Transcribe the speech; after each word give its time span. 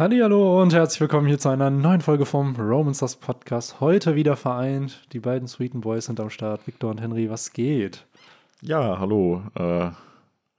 Hallo 0.00 0.62
und 0.62 0.72
herzlich 0.72 0.98
willkommen 1.02 1.26
hier 1.26 1.38
zu 1.38 1.50
einer 1.50 1.68
neuen 1.68 2.00
Folge 2.00 2.24
vom 2.24 2.56
Roman 2.56 2.94
Stars 2.94 3.16
Podcast. 3.16 3.80
Heute 3.80 4.14
wieder 4.14 4.34
vereint. 4.34 5.06
Die 5.12 5.18
beiden 5.18 5.46
Sweeten 5.46 5.82
Boys 5.82 6.06
sind 6.06 6.18
am 6.20 6.30
Start. 6.30 6.66
Victor 6.66 6.90
und 6.90 7.02
Henry, 7.02 7.28
was 7.28 7.52
geht? 7.52 8.06
Ja, 8.62 8.98
hallo. 8.98 9.42
Äh, 9.54 9.90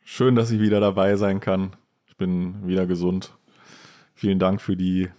schön, 0.03 0.35
dass 0.35 0.51
ich 0.51 0.61
wieder 0.61 0.79
dabei 0.79 1.15
sein 1.15 1.39
kann. 1.39 1.71
Ich 2.05 2.17
bin 2.17 2.67
wieder 2.67 2.85
gesund. 2.85 3.33
Vielen 4.13 4.37
Dank 4.37 4.61
für 4.61 4.77
die 4.77 5.09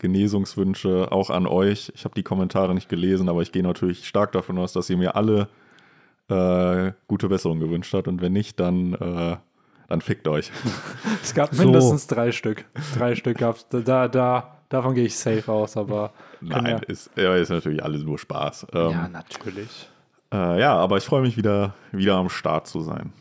Genesungswünsche 0.00 1.10
auch 1.10 1.30
an 1.30 1.46
euch. 1.46 1.90
Ich 1.94 2.04
habe 2.04 2.14
die 2.14 2.24
Kommentare 2.24 2.74
nicht 2.74 2.90
gelesen, 2.90 3.30
aber 3.30 3.40
ich 3.40 3.52
gehe 3.52 3.62
natürlich 3.62 4.06
stark 4.06 4.32
davon 4.32 4.58
aus, 4.58 4.74
dass 4.74 4.90
ihr 4.90 4.98
mir 4.98 5.16
alle 5.16 5.48
äh, 6.28 6.92
gute 7.08 7.30
Besserung 7.30 7.58
gewünscht 7.60 7.94
habt. 7.94 8.06
Und 8.06 8.20
wenn 8.20 8.34
nicht, 8.34 8.60
dann, 8.60 8.92
äh, 8.92 9.36
dann 9.88 10.00
fickt 10.00 10.28
euch. 10.28 10.50
Es 11.22 11.34
gab 11.34 11.54
so. 11.54 11.64
mindestens 11.64 12.06
drei 12.06 12.30
Stück. 12.30 12.64
Drei 12.96 13.14
Stück 13.16 13.38
gab 13.38 13.56
es. 13.56 13.66
Da, 13.68 14.06
da, 14.06 14.58
davon 14.68 14.94
gehe 14.94 15.06
ich 15.06 15.16
safe 15.16 15.50
aus, 15.50 15.76
aber. 15.76 16.12
Nein, 16.40 16.66
ja. 16.66 16.76
ist, 16.86 17.10
ja, 17.16 17.34
ist 17.34 17.50
natürlich 17.50 17.82
alles 17.82 18.02
nur 18.04 18.18
Spaß. 18.18 18.68
Ähm, 18.72 18.90
ja, 18.90 19.08
natürlich. 19.08 19.88
Äh, 20.32 20.60
ja, 20.60 20.76
aber 20.76 20.98
ich 20.98 21.04
freue 21.04 21.22
mich 21.22 21.36
wieder, 21.36 21.74
wieder 21.90 22.16
am 22.16 22.28
Start 22.28 22.68
zu 22.68 22.80
sein. 22.80 23.12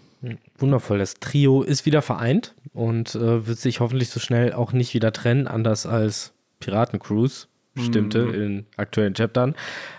Wundervoll. 0.57 0.99
Das 0.99 1.15
Trio 1.15 1.61
ist 1.63 1.85
wieder 1.85 2.01
vereint 2.01 2.55
und 2.73 3.15
äh, 3.15 3.47
wird 3.47 3.57
sich 3.57 3.79
hoffentlich 3.79 4.09
so 4.09 4.19
schnell 4.19 4.53
auch 4.53 4.71
nicht 4.71 4.93
wieder 4.93 5.11
trennen, 5.11 5.47
anders 5.47 5.85
als 5.85 6.33
Piratencruise 6.59 7.47
stimmte 7.77 8.25
mm. 8.25 8.33
in 8.33 8.65
aktuellen 8.77 9.13
Chaptern. 9.13 9.55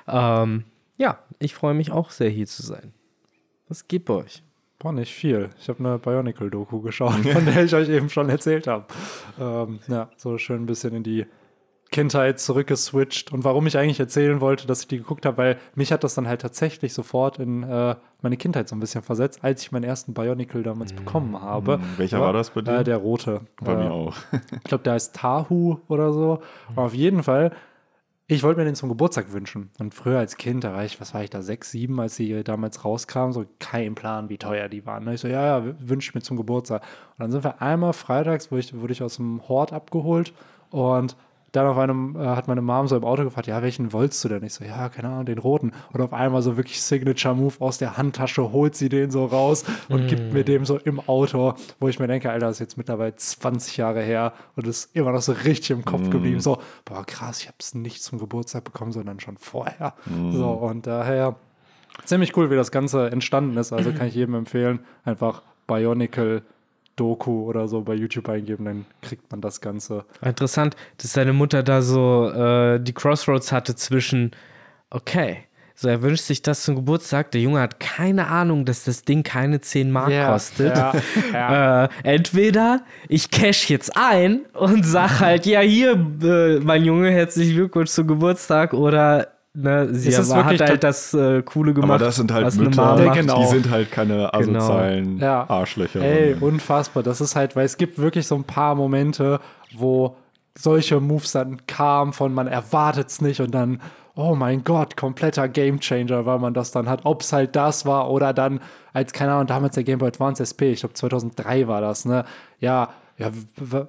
Ähm, 0.08 0.64
ja, 0.96 1.18
ich 1.38 1.54
freue 1.54 1.74
mich 1.74 1.92
auch 1.92 2.10
sehr, 2.10 2.30
hier 2.30 2.46
zu 2.46 2.62
sein. 2.62 2.92
Was 3.68 3.86
geht 3.88 4.04
bei 4.04 4.14
euch? 4.14 4.42
Boah, 4.78 4.92
nicht 4.92 5.14
viel. 5.14 5.50
Ich 5.58 5.68
habe 5.68 5.78
eine 5.78 5.98
Bionicle-Doku 5.98 6.80
geschaut, 6.82 7.14
von 7.14 7.46
der 7.46 7.64
ich 7.64 7.74
euch 7.74 7.88
eben 7.88 8.10
schon 8.10 8.28
erzählt 8.28 8.66
habe. 8.66 8.84
Ähm, 9.40 9.80
ja, 9.88 10.10
so 10.16 10.36
schön 10.36 10.62
ein 10.62 10.66
bisschen 10.66 10.94
in 10.94 11.02
die 11.02 11.26
Kindheit 11.90 12.40
zurückgeswitcht 12.40 13.32
und 13.32 13.44
warum 13.44 13.66
ich 13.66 13.78
eigentlich 13.78 14.00
erzählen 14.00 14.40
wollte, 14.40 14.66
dass 14.66 14.80
ich 14.80 14.88
die 14.88 14.98
geguckt 14.98 15.24
habe, 15.24 15.38
weil 15.38 15.58
mich 15.74 15.92
hat 15.92 16.04
das 16.04 16.14
dann 16.14 16.26
halt 16.26 16.40
tatsächlich 16.40 16.92
sofort 16.92 17.38
in 17.38 17.62
äh, 17.62 17.94
meine 18.22 18.36
Kindheit 18.36 18.68
so 18.68 18.76
ein 18.76 18.80
bisschen 18.80 19.02
versetzt, 19.02 19.40
als 19.42 19.62
ich 19.62 19.72
meinen 19.72 19.84
ersten 19.84 20.12
Bionicle 20.12 20.62
damals 20.62 20.92
mm. 20.92 20.96
bekommen 20.96 21.40
habe. 21.40 21.80
Welcher 21.96 22.18
war, 22.18 22.26
war 22.26 22.32
das 22.32 22.50
bei 22.50 22.62
dir? 22.62 22.80
Äh, 22.80 22.84
der 22.84 22.96
rote. 22.96 23.42
Bei 23.62 23.72
äh, 23.72 23.76
mir 23.76 23.92
auch. 23.92 24.16
ich 24.32 24.64
glaube, 24.64 24.84
der 24.84 24.94
heißt 24.94 25.14
Tahu 25.14 25.78
oder 25.88 26.12
so. 26.12 26.40
Und 26.70 26.78
auf 26.82 26.92
jeden 26.92 27.22
Fall 27.22 27.52
ich 28.28 28.42
wollte 28.42 28.58
mir 28.58 28.64
den 28.64 28.74
zum 28.74 28.88
Geburtstag 28.88 29.32
wünschen. 29.32 29.70
Und 29.78 29.94
früher 29.94 30.18
als 30.18 30.36
Kind, 30.36 30.64
da 30.64 30.72
war 30.72 30.84
ich, 30.84 31.00
was 31.00 31.14
war 31.14 31.22
ich 31.22 31.30
da, 31.30 31.42
sechs, 31.42 31.70
sieben, 31.70 32.00
als 32.00 32.16
die 32.16 32.42
damals 32.42 32.84
rauskamen, 32.84 33.32
so 33.32 33.46
kein 33.60 33.94
Plan, 33.94 34.28
wie 34.28 34.38
teuer 34.38 34.68
die 34.68 34.84
waren. 34.84 35.06
Und 35.06 35.14
ich 35.14 35.20
so, 35.20 35.28
ja, 35.28 35.58
ja, 35.58 35.74
wünsche 35.78 36.12
mir 36.14 36.22
zum 36.22 36.36
Geburtstag. 36.36 36.82
Und 36.82 37.20
dann 37.20 37.30
sind 37.30 37.44
wir 37.44 37.62
einmal 37.62 37.92
freitags, 37.92 38.50
wurde 38.50 38.60
ich, 38.60 38.74
wurde 38.74 38.92
ich 38.92 39.02
aus 39.02 39.16
dem 39.16 39.46
Hort 39.48 39.72
abgeholt 39.72 40.32
und 40.70 41.16
dann 41.56 41.66
auf 41.66 41.78
einem, 41.78 42.16
äh, 42.16 42.26
hat 42.26 42.48
meine 42.48 42.60
Mom 42.60 42.86
so 42.86 42.96
im 42.96 43.04
Auto 43.04 43.24
gefragt, 43.24 43.46
ja, 43.46 43.62
welchen 43.62 43.92
wolltest 43.92 44.22
du 44.24 44.28
denn? 44.28 44.44
Ich 44.44 44.52
so, 44.54 44.64
ja, 44.64 44.88
keine 44.88 45.08
Ahnung, 45.08 45.24
den 45.24 45.38
roten. 45.38 45.72
Und 45.92 46.00
auf 46.00 46.12
einmal 46.12 46.42
so 46.42 46.56
wirklich 46.56 46.82
Signature-Move 46.82 47.54
aus 47.60 47.78
der 47.78 47.96
Handtasche, 47.96 48.52
holt 48.52 48.74
sie 48.74 48.88
den 48.88 49.10
so 49.10 49.24
raus 49.24 49.64
und 49.88 50.04
mm. 50.04 50.06
gibt 50.08 50.32
mir 50.32 50.44
dem 50.44 50.64
so 50.64 50.78
im 50.78 51.00
Auto, 51.00 51.54
wo 51.80 51.88
ich 51.88 51.98
mir 51.98 52.06
denke, 52.06 52.30
Alter, 52.30 52.46
das 52.46 52.56
ist 52.56 52.60
jetzt 52.60 52.76
mittlerweile 52.76 53.16
20 53.16 53.76
Jahre 53.78 54.02
her 54.02 54.34
und 54.54 54.66
ist 54.66 54.94
immer 54.94 55.12
noch 55.12 55.22
so 55.22 55.32
richtig 55.32 55.70
im 55.70 55.84
Kopf 55.84 56.08
mm. 56.08 56.10
geblieben. 56.10 56.40
So, 56.40 56.58
boah, 56.84 57.04
krass, 57.06 57.40
ich 57.40 57.46
habe 57.46 57.56
es 57.58 57.74
nicht 57.74 58.02
zum 58.02 58.18
Geburtstag 58.18 58.64
bekommen, 58.64 58.92
sondern 58.92 59.18
schon 59.20 59.38
vorher. 59.38 59.94
Mm. 60.04 60.32
So, 60.32 60.50
und 60.50 60.86
daher 60.86 61.36
ziemlich 62.04 62.36
cool, 62.36 62.50
wie 62.50 62.56
das 62.56 62.70
Ganze 62.70 63.10
entstanden 63.10 63.56
ist. 63.56 63.72
Also 63.72 63.92
kann 63.96 64.08
ich 64.08 64.14
jedem 64.14 64.34
empfehlen, 64.34 64.80
einfach 65.04 65.42
Bionicle 65.66 66.42
Doku 66.96 67.44
oder 67.44 67.68
so 67.68 67.82
bei 67.82 67.94
YouTube 67.94 68.28
eingeben, 68.28 68.64
dann 68.64 68.86
kriegt 69.02 69.30
man 69.30 69.40
das 69.40 69.60
Ganze. 69.60 70.04
Interessant, 70.22 70.76
dass 70.96 71.12
deine 71.12 71.32
Mutter 71.32 71.62
da 71.62 71.82
so 71.82 72.30
äh, 72.30 72.80
die 72.80 72.92
Crossroads 72.92 73.52
hatte 73.52 73.76
zwischen, 73.76 74.32
okay, 74.90 75.44
so 75.78 75.88
er 75.88 76.00
wünscht 76.00 76.24
sich 76.24 76.40
das 76.40 76.64
zum 76.64 76.74
Geburtstag, 76.74 77.32
der 77.32 77.42
Junge 77.42 77.60
hat 77.60 77.78
keine 77.78 78.28
Ahnung, 78.28 78.64
dass 78.64 78.84
das 78.84 79.02
Ding 79.02 79.22
keine 79.22 79.60
10 79.60 79.90
Mark 79.90 80.08
yeah, 80.08 80.32
kostet. 80.32 80.74
Ja, 80.74 80.94
ja. 81.34 81.84
Äh, 81.84 81.88
entweder 82.02 82.80
ich 83.08 83.30
cash 83.30 83.68
jetzt 83.68 83.94
ein 83.94 84.46
und 84.54 84.86
sag 84.86 85.20
halt, 85.20 85.44
ja 85.44 85.60
hier, 85.60 85.92
äh, 86.22 86.60
mein 86.60 86.82
Junge, 86.82 87.10
herzlichen 87.10 87.56
Glückwunsch 87.56 87.90
zum 87.90 88.06
Geburtstag 88.06 88.72
oder 88.72 89.35
Ne, 89.58 89.88
sie 89.94 90.10
ist 90.10 90.30
aber, 90.30 90.44
hat 90.44 90.60
halt 90.60 90.84
das 90.84 91.14
äh, 91.14 91.42
Coole 91.42 91.72
gemacht. 91.72 91.92
Aber 91.92 92.04
das 92.04 92.16
sind 92.16 92.30
halt 92.30 92.54
Mütter, 92.56 93.02
ja, 93.02 93.14
genau. 93.14 93.40
die 93.40 93.46
sind 93.46 93.70
halt 93.70 93.90
keine 93.90 94.28
genau. 94.30 94.60
asozialen 94.60 95.04
genau. 95.14 95.24
ja. 95.24 95.48
Arschlöcher. 95.48 96.02
Ey, 96.02 96.36
unfassbar. 96.38 97.02
Das 97.02 97.22
ist 97.22 97.36
halt, 97.36 97.56
weil 97.56 97.64
es 97.64 97.78
gibt 97.78 97.98
wirklich 97.98 98.26
so 98.26 98.34
ein 98.34 98.44
paar 98.44 98.74
Momente, 98.74 99.40
wo 99.74 100.14
solche 100.58 101.00
Moves 101.00 101.32
dann 101.32 101.66
kamen 101.66 102.12
von 102.12 102.34
man 102.34 102.48
erwartet 102.48 103.08
es 103.08 103.22
nicht 103.22 103.40
und 103.40 103.54
dann, 103.54 103.80
oh 104.14 104.34
mein 104.34 104.62
Gott, 104.62 104.94
kompletter 104.94 105.48
Gamechanger, 105.48 106.26
weil 106.26 106.38
man 106.38 106.52
das 106.52 106.70
dann 106.70 106.86
hat. 106.86 107.00
Ob 107.04 107.22
es 107.22 107.32
halt 107.32 107.56
das 107.56 107.86
war 107.86 108.10
oder 108.10 108.34
dann, 108.34 108.60
als, 108.92 109.14
keine 109.14 109.32
Ahnung, 109.32 109.46
damals 109.46 109.74
der 109.74 109.84
Game 109.84 110.00
Boy 110.00 110.08
Advance 110.08 110.42
SP, 110.44 110.72
ich 110.72 110.80
glaube 110.80 110.94
2003 110.94 111.66
war 111.66 111.80
das, 111.80 112.04
ne? 112.04 112.26
Ja, 112.60 112.90
ja, 113.18 113.30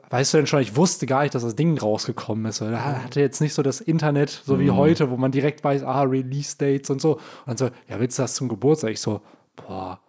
weißt 0.09 0.33
du 0.33 0.37
denn 0.37 0.47
schon, 0.47 0.61
ich 0.61 0.75
wusste 0.77 1.05
gar 1.05 1.23
nicht, 1.23 1.35
dass 1.35 1.43
das 1.43 1.55
Ding 1.55 1.77
rausgekommen 1.77 2.45
ist. 2.45 2.61
Er 2.61 3.03
hatte 3.03 3.19
jetzt 3.19 3.41
nicht 3.41 3.53
so 3.53 3.61
das 3.61 3.81
Internet, 3.81 4.29
so 4.29 4.59
wie 4.59 4.71
mhm. 4.71 4.77
heute, 4.77 5.09
wo 5.11 5.17
man 5.17 5.31
direkt 5.31 5.63
weiß, 5.63 5.83
ah, 5.83 6.03
Release-Dates 6.03 6.89
und 6.89 7.01
so. 7.01 7.15
Und 7.15 7.21
dann 7.47 7.57
so, 7.57 7.65
ja, 7.89 7.99
willst 7.99 8.17
du 8.17 8.23
das 8.23 8.35
zum 8.35 8.47
Geburtstag? 8.47 8.91
Ich 8.91 9.01
so, 9.01 9.21
boah, 9.57 9.99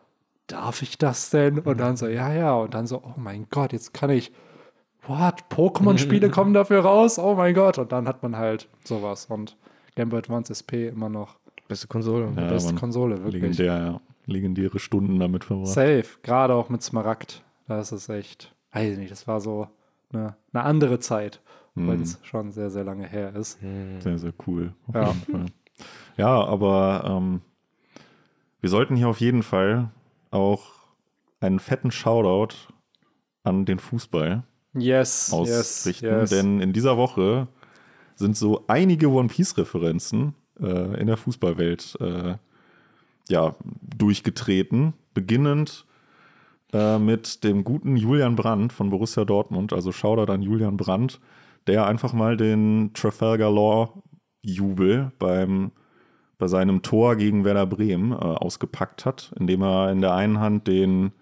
darf 0.46 0.82
ich 0.82 0.98
das 0.98 1.30
denn? 1.30 1.58
Und 1.58 1.78
dann 1.78 1.96
so, 1.96 2.06
ja, 2.06 2.32
ja. 2.32 2.54
Und 2.54 2.74
dann 2.74 2.86
so, 2.86 3.02
oh 3.04 3.14
mein 3.16 3.48
Gott, 3.50 3.72
jetzt 3.72 3.92
kann 3.92 4.10
ich, 4.10 4.30
what, 5.08 5.44
Pokémon-Spiele 5.50 6.30
kommen 6.30 6.54
dafür 6.54 6.80
raus? 6.80 7.18
Oh 7.18 7.34
mein 7.34 7.54
Gott. 7.54 7.78
Und 7.78 7.90
dann 7.90 8.06
hat 8.06 8.22
man 8.22 8.36
halt 8.36 8.68
sowas. 8.84 9.26
Und 9.26 9.56
Game 9.96 10.10
Boy 10.10 10.20
Advance 10.20 10.52
SP 10.54 10.86
immer 10.86 11.08
noch. 11.08 11.38
Beste 11.66 11.88
Konsole. 11.88 12.32
Ja, 12.36 12.48
beste 12.48 12.74
Konsole, 12.74 13.16
wirklich. 13.24 13.42
Legendär, 13.42 13.78
ja. 13.78 14.00
Legendäre 14.26 14.78
Stunden 14.78 15.18
damit 15.18 15.42
verbracht. 15.42 15.72
Safe. 15.72 16.04
Gerade 16.22 16.54
auch 16.54 16.68
mit 16.68 16.82
Smaragd. 16.82 17.42
Das 17.66 17.92
ist 17.92 18.08
echt 18.08 18.54
weiß 18.72 18.92
ich 18.92 18.98
nicht, 18.98 19.10
das 19.10 19.26
war 19.26 19.40
so 19.40 19.68
eine, 20.12 20.36
eine 20.52 20.64
andere 20.64 20.98
Zeit, 20.98 21.40
mhm. 21.74 21.88
weil 21.88 22.00
es 22.00 22.18
schon 22.22 22.50
sehr, 22.50 22.70
sehr 22.70 22.84
lange 22.84 23.06
her 23.06 23.34
ist. 23.34 23.62
Mhm. 23.62 24.00
Sehr, 24.00 24.18
sehr 24.18 24.32
cool. 24.46 24.74
ja. 24.94 25.14
ja, 26.16 26.44
aber 26.44 27.04
ähm, 27.06 27.40
wir 28.60 28.70
sollten 28.70 28.96
hier 28.96 29.08
auf 29.08 29.20
jeden 29.20 29.42
Fall 29.42 29.90
auch 30.30 30.66
einen 31.40 31.60
fetten 31.60 31.90
Shoutout 31.90 32.56
an 33.44 33.64
den 33.64 33.78
Fußball 33.78 34.42
yes, 34.74 35.32
ausrichten, 35.32 36.06
yes, 36.06 36.30
yes. 36.30 36.30
denn 36.30 36.60
in 36.60 36.72
dieser 36.72 36.96
Woche 36.96 37.48
sind 38.16 38.36
so 38.36 38.64
einige 38.66 39.10
One 39.10 39.28
Piece-Referenzen 39.28 40.34
äh, 40.60 41.00
in 41.00 41.06
der 41.06 41.16
Fußballwelt 41.16 41.96
äh, 42.00 42.36
ja, 43.28 43.54
durchgetreten, 43.82 44.94
beginnend 45.14 45.86
äh, 46.72 46.98
mit 46.98 47.44
dem 47.44 47.64
guten 47.64 47.96
Julian 47.96 48.36
Brandt 48.36 48.72
von 48.72 48.90
Borussia 48.90 49.24
Dortmund, 49.24 49.72
also 49.72 49.92
Shoutout 49.92 50.32
an 50.32 50.42
Julian 50.42 50.76
Brandt, 50.76 51.20
der 51.66 51.86
einfach 51.86 52.12
mal 52.12 52.36
den 52.36 52.92
Trafalgar 52.94 53.50
Law 53.50 54.02
Jubel 54.42 55.12
beim 55.18 55.72
bei 56.38 56.46
seinem 56.46 56.82
Tor 56.82 57.16
gegen 57.16 57.44
Werder 57.44 57.66
Bremen 57.66 58.12
äh, 58.12 58.14
ausgepackt 58.14 59.04
hat, 59.04 59.32
indem 59.40 59.62
er 59.62 59.90
in 59.90 60.00
der 60.00 60.14
einen 60.14 60.38
Hand 60.38 60.68
den 60.68 61.12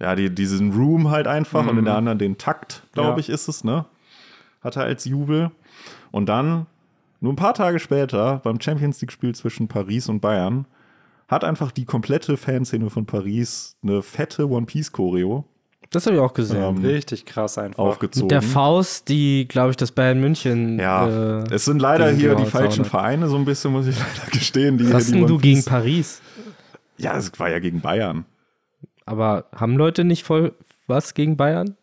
ja, 0.00 0.14
die, 0.14 0.32
diesen 0.32 0.72
Room 0.72 1.10
halt 1.10 1.26
einfach 1.26 1.64
mhm. 1.64 1.68
und 1.70 1.78
in 1.78 1.84
der 1.84 1.94
mhm. 1.94 1.98
anderen 1.98 2.18
den 2.18 2.38
Takt, 2.38 2.84
glaube 2.92 3.12
ja. 3.12 3.18
ich, 3.18 3.28
ist 3.28 3.48
es, 3.48 3.64
ne? 3.64 3.84
Hat 4.60 4.76
er 4.76 4.84
als 4.84 5.04
Jubel. 5.04 5.50
Und 6.10 6.28
dann, 6.28 6.66
nur 7.20 7.32
ein 7.32 7.36
paar 7.36 7.54
Tage 7.54 7.78
später, 7.78 8.40
beim 8.44 8.60
Champions 8.60 9.00
League-Spiel 9.00 9.34
zwischen 9.34 9.68
Paris 9.68 10.08
und 10.08 10.20
Bayern, 10.20 10.66
hat 11.28 11.44
einfach 11.44 11.70
die 11.70 11.84
komplette 11.84 12.36
Fanszene 12.36 12.90
von 12.90 13.06
Paris 13.06 13.76
eine 13.82 14.02
fette 14.02 14.48
One 14.48 14.66
Piece 14.66 14.90
Choreo. 14.90 15.44
Das 15.90 16.06
habe 16.06 16.16
ich 16.16 16.22
auch 16.22 16.34
gesehen. 16.34 16.62
Ähm, 16.62 16.84
Richtig 16.84 17.24
krass 17.24 17.56
einfach. 17.56 17.78
Aufgezogen. 17.78 18.26
Mit 18.26 18.30
der 18.32 18.42
Faust, 18.42 19.08
die, 19.08 19.46
glaube 19.48 19.70
ich, 19.70 19.76
das 19.76 19.92
Bayern 19.92 20.20
München. 20.20 20.78
Ja, 20.78 21.40
äh, 21.40 21.44
es 21.50 21.64
sind 21.64 21.80
leider 21.80 22.10
hier 22.10 22.34
die 22.34 22.44
falschen 22.44 22.84
Vereine, 22.84 23.28
so 23.28 23.36
ein 23.36 23.44
bisschen, 23.44 23.72
muss 23.72 23.86
ich 23.86 23.98
leider 23.98 24.30
gestehen. 24.30 24.76
Die, 24.76 24.86
Was 24.86 25.04
hast 25.04 25.12
denn 25.12 25.26
du 25.26 25.38
gegen 25.38 25.64
Paris? 25.64 26.20
Ja, 26.98 27.16
es 27.16 27.30
war 27.38 27.48
ja 27.48 27.58
gegen 27.58 27.80
Bayern. 27.80 28.26
Aber 29.06 29.46
haben 29.54 29.76
Leute 29.76 30.04
nicht 30.04 30.24
voll 30.24 30.54
was 30.86 31.14
gegen 31.14 31.36
Bayern? 31.36 31.76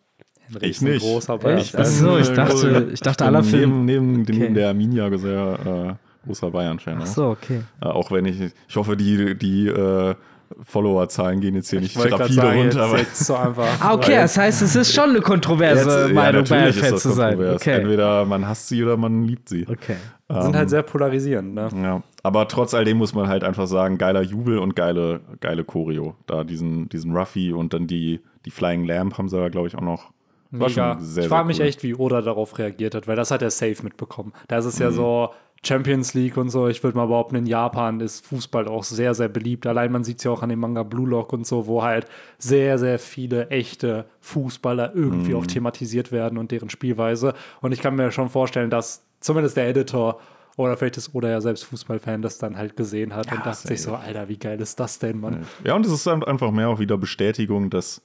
Ich 0.59 0.81
nicht. 0.81 1.01
Großer 1.01 1.39
Bayern. 1.39 1.57
Ich, 1.57 1.75
Achso, 1.75 2.17
ich 2.17 2.29
dachte, 2.29 2.89
ich 2.93 2.99
dachte 2.99 3.25
aller 3.25 3.43
Film. 3.43 3.85
Neben, 3.85 4.21
neben, 4.21 4.43
okay. 4.43 4.53
der 4.53 4.69
Arminia 4.69 5.17
sehr 5.17 5.97
äh, 5.97 6.04
großer 6.25 6.51
Bayern-Fan. 6.51 6.99
Ach 7.01 7.05
so, 7.05 7.25
okay. 7.29 7.61
Äh, 7.81 7.85
auch 7.87 8.11
wenn 8.11 8.25
ich, 8.25 8.39
ich 8.67 8.75
hoffe, 8.75 8.97
die, 8.97 9.37
die 9.37 9.67
äh, 9.67 10.15
Follower-Zahlen 10.63 11.41
gehen 11.41 11.55
jetzt 11.55 11.69
hier 11.69 11.81
ich 11.81 11.95
nicht 11.97 12.11
rapide 12.11 12.33
sagen, 12.33 12.59
runter. 12.61 12.91
Jetzt, 12.91 12.99
jetzt 12.99 13.25
so 13.25 13.35
einfach, 13.35 13.67
ah, 13.79 13.93
okay, 13.93 14.15
das 14.15 14.37
heißt, 14.37 14.61
es 14.61 14.75
ist 14.75 14.93
schon 14.93 15.09
eine 15.09 15.21
kontroverse 15.21 16.05
jetzt, 16.05 16.13
Meinung, 16.13 16.43
ja, 16.45 16.49
Bayern-Fan 16.55 16.97
zu 16.97 17.09
sein. 17.11 17.39
Okay. 17.39 17.79
Entweder 17.81 18.25
man 18.25 18.47
hasst 18.47 18.67
sie 18.67 18.83
oder 18.83 18.95
man 18.97 19.23
liebt 19.23 19.49
sie. 19.49 19.65
Okay. 19.67 19.95
Ähm, 20.29 20.41
sind 20.41 20.55
halt 20.55 20.69
sehr 20.69 20.83
polarisierend, 20.83 21.53
ne? 21.53 21.69
Ja. 21.83 22.01
Aber 22.23 22.47
trotz 22.47 22.73
all 22.73 22.85
dem 22.85 22.97
muss 22.97 23.13
man 23.13 23.27
halt 23.27 23.43
einfach 23.43 23.67
sagen, 23.67 23.97
geiler 23.97 24.21
Jubel 24.21 24.57
und 24.59 24.75
geile, 24.75 25.21
geile 25.39 25.63
Choreo. 25.63 26.15
Da 26.25 26.43
diesen, 26.43 26.89
diesen 26.89 27.15
Ruffy 27.15 27.51
und 27.53 27.73
dann 27.73 27.85
die, 27.87 28.21
die 28.45 28.51
Flying 28.51 28.85
Lamp 28.85 29.17
haben 29.17 29.29
sie 29.29 29.37
da, 29.37 29.49
glaube 29.49 29.67
ich, 29.67 29.75
auch 29.75 29.81
noch 29.81 30.11
War 30.51 30.69
Mega. 30.69 30.93
schon 30.93 31.03
sehr, 31.03 31.23
ich 31.23 31.29
frage 31.29 31.47
mich 31.47 31.59
cool. 31.59 31.65
echt, 31.65 31.83
wie 31.83 31.93
Oda 31.95 32.21
darauf 32.21 32.57
reagiert 32.57 32.95
hat, 32.95 33.07
weil 33.07 33.15
das 33.15 33.29
hat 33.31 33.41
er 33.43 33.51
safe 33.51 33.83
mitbekommen. 33.83 34.31
Da 34.47 34.57
ist 34.57 34.65
es 34.65 34.77
Mhm. 34.79 34.85
ja 34.85 34.91
so 34.91 35.29
Champions 35.65 36.13
League 36.13 36.37
und 36.37 36.49
so. 36.49 36.67
Ich 36.67 36.83
würde 36.83 36.97
mal 36.97 37.07
behaupten, 37.07 37.35
in 37.35 37.45
Japan 37.45 37.99
ist 37.99 38.25
Fußball 38.27 38.67
auch 38.67 38.83
sehr, 38.83 39.13
sehr 39.13 39.27
beliebt. 39.29 39.65
Allein 39.67 39.91
man 39.91 40.03
sieht 40.03 40.19
es 40.19 40.23
ja 40.23 40.31
auch 40.31 40.43
an 40.43 40.49
dem 40.49 40.59
Manga 40.59 40.83
Blue 40.83 41.07
Lock 41.09 41.33
und 41.33 41.47
so, 41.47 41.67
wo 41.67 41.83
halt 41.83 42.05
sehr, 42.37 42.77
sehr 42.77 42.99
viele 42.99 43.49
echte 43.49 44.05
Fußballer 44.21 44.93
irgendwie 44.95 45.31
Mhm. 45.33 45.37
auch 45.39 45.45
thematisiert 45.47 46.11
werden 46.11 46.37
und 46.37 46.51
deren 46.51 46.69
Spielweise. 46.69 47.33
Und 47.61 47.71
ich 47.71 47.81
kann 47.81 47.95
mir 47.95 48.11
schon 48.11 48.29
vorstellen, 48.29 48.69
dass 48.69 49.03
zumindest 49.19 49.57
der 49.57 49.67
Editor 49.69 50.19
oder 50.57 50.77
vielleicht 50.77 50.95
ist 50.97 51.13
Oda 51.13 51.29
ja 51.29 51.41
selbst 51.41 51.63
Fußballfan, 51.65 52.21
das 52.21 52.37
dann 52.37 52.55
halt 52.57 52.77
gesehen 52.77 53.13
hat 53.13 53.29
und 53.31 53.45
dachte 53.45 53.67
sich 53.67 53.81
so, 53.81 53.95
Alter, 53.95 54.29
wie 54.29 54.37
geil 54.37 54.61
ist 54.61 54.79
das 54.79 54.99
denn, 54.99 55.19
Mann? 55.19 55.45
Ja, 55.65 55.75
und 55.75 55.85
es 55.85 55.91
ist 55.91 56.07
einfach 56.07 56.51
mehr 56.51 56.69
auch 56.69 56.79
wieder 56.79 56.97
Bestätigung, 56.97 57.69
dass 57.69 58.01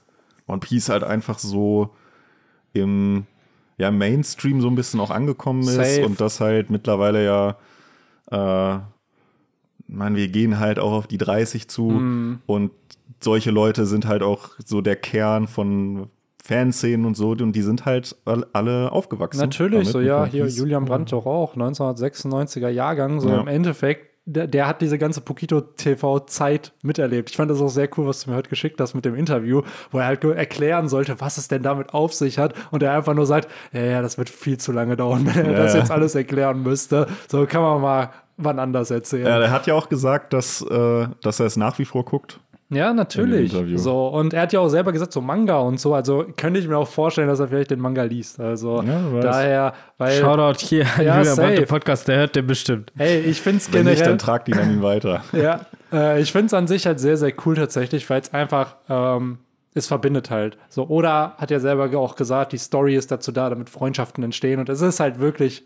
One 0.49 0.59
Piece 0.59 0.89
halt 0.89 1.05
einfach 1.05 1.39
so 1.39 1.91
im 2.73 3.27
ja, 3.81 3.91
Mainstream 3.91 4.61
so 4.61 4.69
ein 4.69 4.75
bisschen 4.75 5.01
auch 5.01 5.11
angekommen 5.11 5.63
ist 5.63 5.75
Safe. 5.75 6.05
und 6.07 6.21
das 6.21 6.41
halt 6.41 6.71
mittlerweile 6.71 7.25
ja, 7.25 7.57
äh, 8.31 8.79
man, 9.89 10.15
wir 10.15 10.29
gehen 10.29 10.59
halt 10.61 10.79
auch 10.79 10.93
auf 10.93 11.07
die 11.07 11.19
30 11.19 11.69
zu 11.69 11.91
Mhm. 11.91 12.39
und 12.47 12.71
solche 13.21 13.51
Leute 13.51 13.87
sind 13.87 14.07
halt 14.07 14.23
auch 14.23 14.51
so 14.65 14.81
der 14.81 14.97
Kern 14.97 15.49
von 15.49 16.09
Fanszenen 16.43 17.05
und 17.07 17.17
so 17.17 17.31
und 17.31 17.53
die 17.53 17.63
sind 17.63 17.85
halt 17.85 18.17
all- 18.25 18.47
alle 18.53 18.93
aufgewachsen. 18.93 19.41
Natürlich, 19.41 19.89
so 19.89 20.01
ja, 20.01 20.25
hier. 20.25 20.47
Julian 20.47 20.85
Brandt 20.85 21.13
doch 21.13 21.27
auch, 21.27 21.55
1996er 21.55 22.69
Jahrgang, 22.69 23.21
so 23.21 23.29
Ja. 23.29 23.41
im 23.41 23.47
Endeffekt, 23.49 24.10
der, 24.33 24.47
der 24.47 24.67
hat 24.67 24.81
diese 24.81 24.99
ganze 24.99 25.21
Pokito-TV-Zeit 25.21 26.73
miterlebt. 26.83 27.31
Ich 27.31 27.37
fand 27.37 27.51
das 27.51 27.61
auch 27.61 27.69
sehr 27.69 27.89
cool, 27.97 28.07
was 28.07 28.23
du 28.23 28.31
mir 28.31 28.37
heute 28.37 28.49
geschickt 28.51 28.81
hast 28.81 28.95
mit 28.95 29.05
dem 29.05 29.15
Interview, 29.15 29.63
wo 29.91 29.99
er 29.99 30.07
halt 30.07 30.23
erklären 30.25 30.89
sollte, 30.89 31.21
was 31.21 31.39
es 31.39 31.49
denn 31.49 31.63
damit 31.63 31.93
auf 31.93 32.15
sich 32.15 32.39
hat 32.39 32.55
und 32.71 32.83
er 32.83 32.93
einfach 32.93 33.15
nur 33.15 33.27
sagt, 33.27 33.49
ja, 33.73 33.83
ja, 33.83 34.03
das 34.03 34.19
wird 34.19 34.31
viel 34.31 34.59
zu 34.59 34.73
lange 34.73 34.97
dauern, 34.97 35.27
wenn 35.35 35.47
er 35.47 35.53
Ja, 35.53 35.59
das 35.59 35.75
jetzt 35.75 35.91
alles 35.91 36.15
erklären 36.15 36.63
müsste. 36.63 37.07
So 37.29 37.45
kann 37.47 37.63
man 37.63 37.81
mal 37.81 38.11
wann 38.37 38.59
anders 38.59 38.91
erzählen. 38.91 39.27
Ja, 39.27 39.39
der 39.39 39.51
hat 39.51 39.67
ja 39.67 39.75
auch 39.75 39.89
gesagt, 39.89 40.33
dass, 40.33 40.63
äh, 40.63 41.07
dass 41.23 41.41
er 41.41 41.47
es 41.47 41.57
nach 41.57 41.79
wie 41.79 41.85
vor 41.85 42.05
guckt. 42.05 42.41
Ja, 42.71 42.93
natürlich. 42.93 43.53
So, 43.81 44.07
und 44.09 44.33
er 44.33 44.43
hat 44.43 44.53
ja 44.53 44.61
auch 44.61 44.69
selber 44.69 44.93
gesagt, 44.93 45.13
so 45.13 45.21
Manga 45.21 45.59
und 45.59 45.81
so, 45.81 45.93
also 45.95 46.25
könnte 46.37 46.61
ich 46.61 46.69
mir 46.69 46.79
auch 46.79 46.87
vorstellen, 46.89 47.27
dass 47.29 47.41
er 47.41 47.49
vielleicht 47.49 47.71
den 47.73 47.81
Manga 47.81 48.05
liest. 48.05 48.39
Also 48.39 48.83
Ja, 48.83 49.21
daher, 49.21 49.75
weil. 49.99 50.21
Shoutout 50.21 50.61
hier 50.61 50.87
an 50.97 51.05
Ja, 51.05 51.25
safe. 51.25 51.55
der 51.57 51.67
Podcast, 51.67 52.07
der 52.09 52.19
hört 52.19 52.37
den 52.37 52.47
bestimmt. 52.47 52.93
Ey, 52.97 53.19
ich 53.21 53.41
finde 53.41 53.59
es 53.59 53.73
Wenn 53.73 53.85
nicht, 53.87 53.95
generell. 53.97 54.09
dann 54.11 54.19
tragt 54.19 54.49
ihn 54.49 54.57
an 54.59 54.71
ihn 54.71 54.83
weiter. 54.83 55.25
Ja, 55.33 55.67
äh, 55.93 56.21
ich 56.23 56.31
finde 56.33 56.47
es 56.47 56.55
an 56.55 56.67
sich 56.69 56.87
halt 56.87 57.01
sehr, 57.01 57.17
sehr 57.17 57.33
cool 57.45 57.57
tatsächlich, 57.57 58.09
weil 58.09 58.21
es 58.21 58.33
einfach, 58.33 58.77
ähm, 58.89 59.39
es 59.75 59.87
verbindet 59.89 60.31
halt. 60.31 60.57
So, 60.69 60.89
Oda 60.89 61.35
hat 61.39 61.51
ja 61.51 61.59
selber 61.61 61.97
auch 61.99 62.15
gesagt, 62.17 62.53
die 62.53 62.59
Story 62.59 62.95
ist 62.95 63.11
dazu 63.11 63.33
da, 63.33 63.51
damit 63.51 63.69
Freundschaften 63.71 64.23
entstehen. 64.23 64.61
Und 64.61 64.69
es 64.69 64.81
ist 64.81 65.01
halt 65.01 65.19
wirklich 65.21 65.65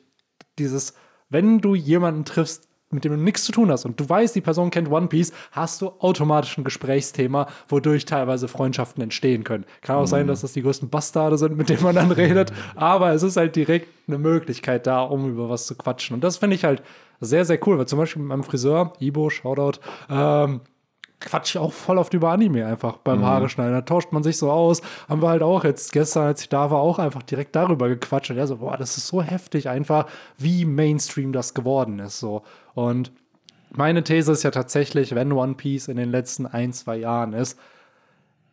dieses, 0.58 0.94
wenn 1.30 1.60
du 1.60 1.74
jemanden 1.74 2.24
triffst, 2.24 2.63
mit 2.94 3.04
dem 3.04 3.12
du 3.12 3.18
nichts 3.18 3.44
zu 3.44 3.52
tun 3.52 3.70
hast 3.70 3.84
und 3.84 3.98
du 4.00 4.08
weißt, 4.08 4.34
die 4.34 4.40
Person 4.40 4.70
kennt 4.70 4.90
One 4.90 5.08
Piece, 5.08 5.32
hast 5.52 5.82
du 5.82 5.92
automatisch 5.98 6.56
ein 6.56 6.64
Gesprächsthema, 6.64 7.46
wodurch 7.68 8.04
teilweise 8.04 8.48
Freundschaften 8.48 9.02
entstehen 9.02 9.44
können. 9.44 9.64
Kann 9.82 9.96
auch 9.96 10.06
sein, 10.06 10.26
dass 10.26 10.40
das 10.40 10.52
die 10.52 10.62
größten 10.62 10.88
Bastarde 10.88 11.36
sind, 11.38 11.56
mit 11.56 11.68
denen 11.68 11.82
man 11.82 11.94
dann 11.94 12.10
redet, 12.10 12.52
aber 12.76 13.12
es 13.12 13.22
ist 13.22 13.36
halt 13.36 13.56
direkt 13.56 13.88
eine 14.06 14.18
Möglichkeit 14.18 14.86
da, 14.86 15.02
um 15.02 15.28
über 15.28 15.48
was 15.48 15.66
zu 15.66 15.74
quatschen. 15.74 16.14
Und 16.14 16.24
das 16.24 16.36
finde 16.38 16.56
ich 16.56 16.64
halt 16.64 16.82
sehr, 17.20 17.44
sehr 17.44 17.58
cool, 17.66 17.78
weil 17.78 17.86
zum 17.86 17.98
Beispiel 17.98 18.20
mit 18.22 18.28
meinem 18.28 18.42
Friseur, 18.42 18.92
Ibo, 19.00 19.30
Shoutout, 19.30 19.80
ähm, 20.10 20.60
quatsch 21.20 21.54
ich 21.54 21.58
auch 21.58 21.72
voll 21.72 21.96
oft 21.98 22.12
über 22.12 22.30
Anime 22.30 22.66
einfach 22.66 22.98
beim 22.98 23.20
Mhm. 23.20 23.24
Haare 23.24 23.48
schneiden. 23.48 23.72
Da 23.72 23.80
tauscht 23.82 24.12
man 24.12 24.22
sich 24.22 24.36
so 24.36 24.50
aus. 24.50 24.82
Haben 25.08 25.22
wir 25.22 25.28
halt 25.28 25.42
auch 25.42 25.64
jetzt 25.64 25.92
gestern, 25.92 26.24
als 26.26 26.42
ich 26.42 26.48
da 26.48 26.70
war, 26.70 26.80
auch 26.80 26.98
einfach 26.98 27.22
direkt 27.22 27.56
darüber 27.56 27.88
gequatscht. 27.88 28.30
Und 28.30 28.36
er 28.36 28.46
so, 28.46 28.56
boah, 28.58 28.76
das 28.76 28.98
ist 28.98 29.06
so 29.06 29.22
heftig 29.22 29.68
einfach, 29.68 30.06
wie 30.36 30.64
Mainstream 30.66 31.32
das 31.32 31.54
geworden 31.54 31.98
ist. 31.98 32.20
So. 32.20 32.42
Und 32.74 33.12
meine 33.70 34.04
These 34.04 34.32
ist 34.32 34.42
ja 34.42 34.50
tatsächlich, 34.50 35.14
wenn 35.14 35.32
One 35.32 35.54
Piece 35.54 35.88
in 35.88 35.96
den 35.96 36.10
letzten 36.10 36.46
ein, 36.46 36.72
zwei 36.72 36.96
Jahren 36.96 37.32
ist, 37.32 37.58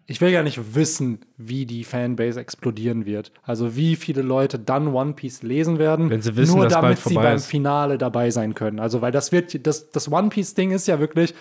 ich 0.07 0.19
will 0.19 0.29
ja 0.29 0.44
nicht 0.44 0.75
wissen, 0.75 1.19
wie 1.38 1.65
die 1.65 1.83
Fanbase 1.83 2.39
explodieren 2.39 3.06
wird. 3.06 3.31
Also 3.44 3.75
wie 3.75 3.95
viele 3.95 4.21
Leute 4.23 4.59
dann 4.59 4.89
One 4.89 5.13
Piece 5.13 5.41
lesen 5.41 5.79
werden, 5.79 6.09
Wenn 6.09 6.21
sie 6.21 6.35
wissen, 6.35 6.56
nur 6.56 6.65
dass 6.65 6.73
damit 6.73 7.00
sie 7.00 7.15
beim 7.15 7.38
ist. 7.38 7.45
Finale 7.45 7.97
dabei 7.97 8.29
sein 8.29 8.53
können. 8.53 8.79
Also 8.79 9.01
weil 9.01 9.12
das 9.12 9.31
wird, 9.31 9.65
das, 9.65 9.89
das 9.91 10.12
One 10.12 10.29
Piece 10.29 10.53
Ding 10.53 10.71
ist 10.71 10.88
ja 10.88 11.00
wirklich 11.00 11.33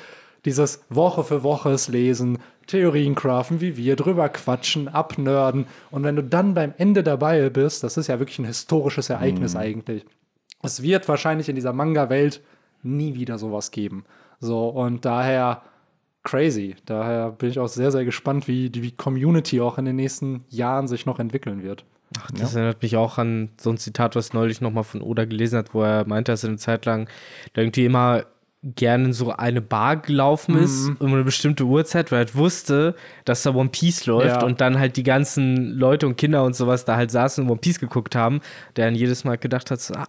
dieses 0.45 0.85
Woche 0.89 1.25
für 1.25 1.43
Woche 1.43 1.71
es 1.71 1.89
lesen, 1.89 2.39
Theorien 2.67 3.15
craften, 3.15 3.61
wie 3.61 3.77
wir 3.77 3.97
drüber 3.97 4.29
quatschen, 4.29 4.89
abnörden. 4.89 5.67
Und 5.91 6.05
wenn 6.05 6.17
du 6.17 6.23
dann 6.23 6.55
beim 6.55 6.73
Ende 6.79 7.03
dabei 7.03 7.51
bist, 7.51 7.83
das 7.83 7.97
ist 7.97 8.07
ja 8.07 8.19
wirklich 8.21 8.39
ein 8.39 8.45
historisches 8.45 9.11
Ereignis 9.11 9.57
eigentlich. 9.57 10.05
Es 10.63 10.83
wird 10.83 11.09
wahrscheinlich 11.09 11.49
in 11.49 11.57
dieser 11.57 11.73
Manga-Welt 11.73 12.41
nie 12.83 13.15
wieder 13.15 13.39
sowas 13.39 13.71
geben. 13.71 14.05
So, 14.41 14.69
und 14.69 15.05
daher 15.05 15.63
crazy. 16.23 16.77
Daher 16.87 17.31
bin 17.31 17.49
ich 17.51 17.59
auch 17.59 17.69
sehr, 17.69 17.91
sehr 17.91 18.05
gespannt, 18.05 18.47
wie 18.49 18.71
die 18.71 18.91
Community 18.93 19.61
auch 19.61 19.79
in 19.79 19.85
den 19.87 19.97
nächsten 19.97 20.45
Jahren 20.49 20.87
sich 20.89 21.07
noch 21.07 21.19
entwickeln 21.19 21.63
wird. 21.63 21.85
Das 22.37 22.55
erinnert 22.57 22.83
mich 22.83 22.97
auch 22.97 23.19
an 23.19 23.51
so 23.61 23.71
ein 23.71 23.79
Zitat, 23.79 24.17
was 24.17 24.33
neulich 24.33 24.61
nochmal 24.61 24.85
von 24.85 25.01
Oda 25.01 25.25
gelesen 25.25 25.59
hat, 25.59 25.75
wo 25.75 25.83
er 25.83 26.07
meinte, 26.07 26.33
dass 26.33 26.43
er 26.45 26.49
eine 26.49 26.59
Zeit 26.59 26.85
lang 26.85 27.09
irgendwie 27.55 27.85
immer 27.85 28.25
gerne 28.63 29.07
in 29.07 29.13
so 29.15 29.31
eine 29.33 29.63
Bar 29.63 29.97
gelaufen 29.97 30.57
ist 30.59 30.89
Mhm. 30.89 30.97
um 30.99 31.15
eine 31.15 31.25
bestimmte 31.25 31.65
Uhrzeit, 31.65 32.11
weil 32.13 32.17
er 32.19 32.27
halt 32.27 32.35
wusste, 32.37 32.95
dass 33.25 33.43
da 33.43 33.55
One 33.55 33.71
Piece 33.71 34.05
läuft 34.07 34.43
Ja. 34.43 34.45
und 34.45 34.61
dann 34.61 34.79
halt 34.79 34.97
die 34.99 35.03
ganzen 35.03 35.71
Leute 35.79 36.07
und 36.07 36.17
Kinder 36.19 36.45
und 36.45 36.55
sowas 36.55 36.85
da 36.85 36.97
halt 36.97 37.11
saßen 37.11 37.45
und 37.45 37.51
One 37.51 37.61
Piece 37.61 37.81
geguckt 37.81 38.15
haben, 38.17 38.41
der 38.77 38.87
dann 38.87 38.95
jedes 38.97 39.25
Mal 39.25 39.39
gedacht 39.39 39.71
hat, 39.71 39.81
so, 39.81 39.95
ah, 39.95 40.05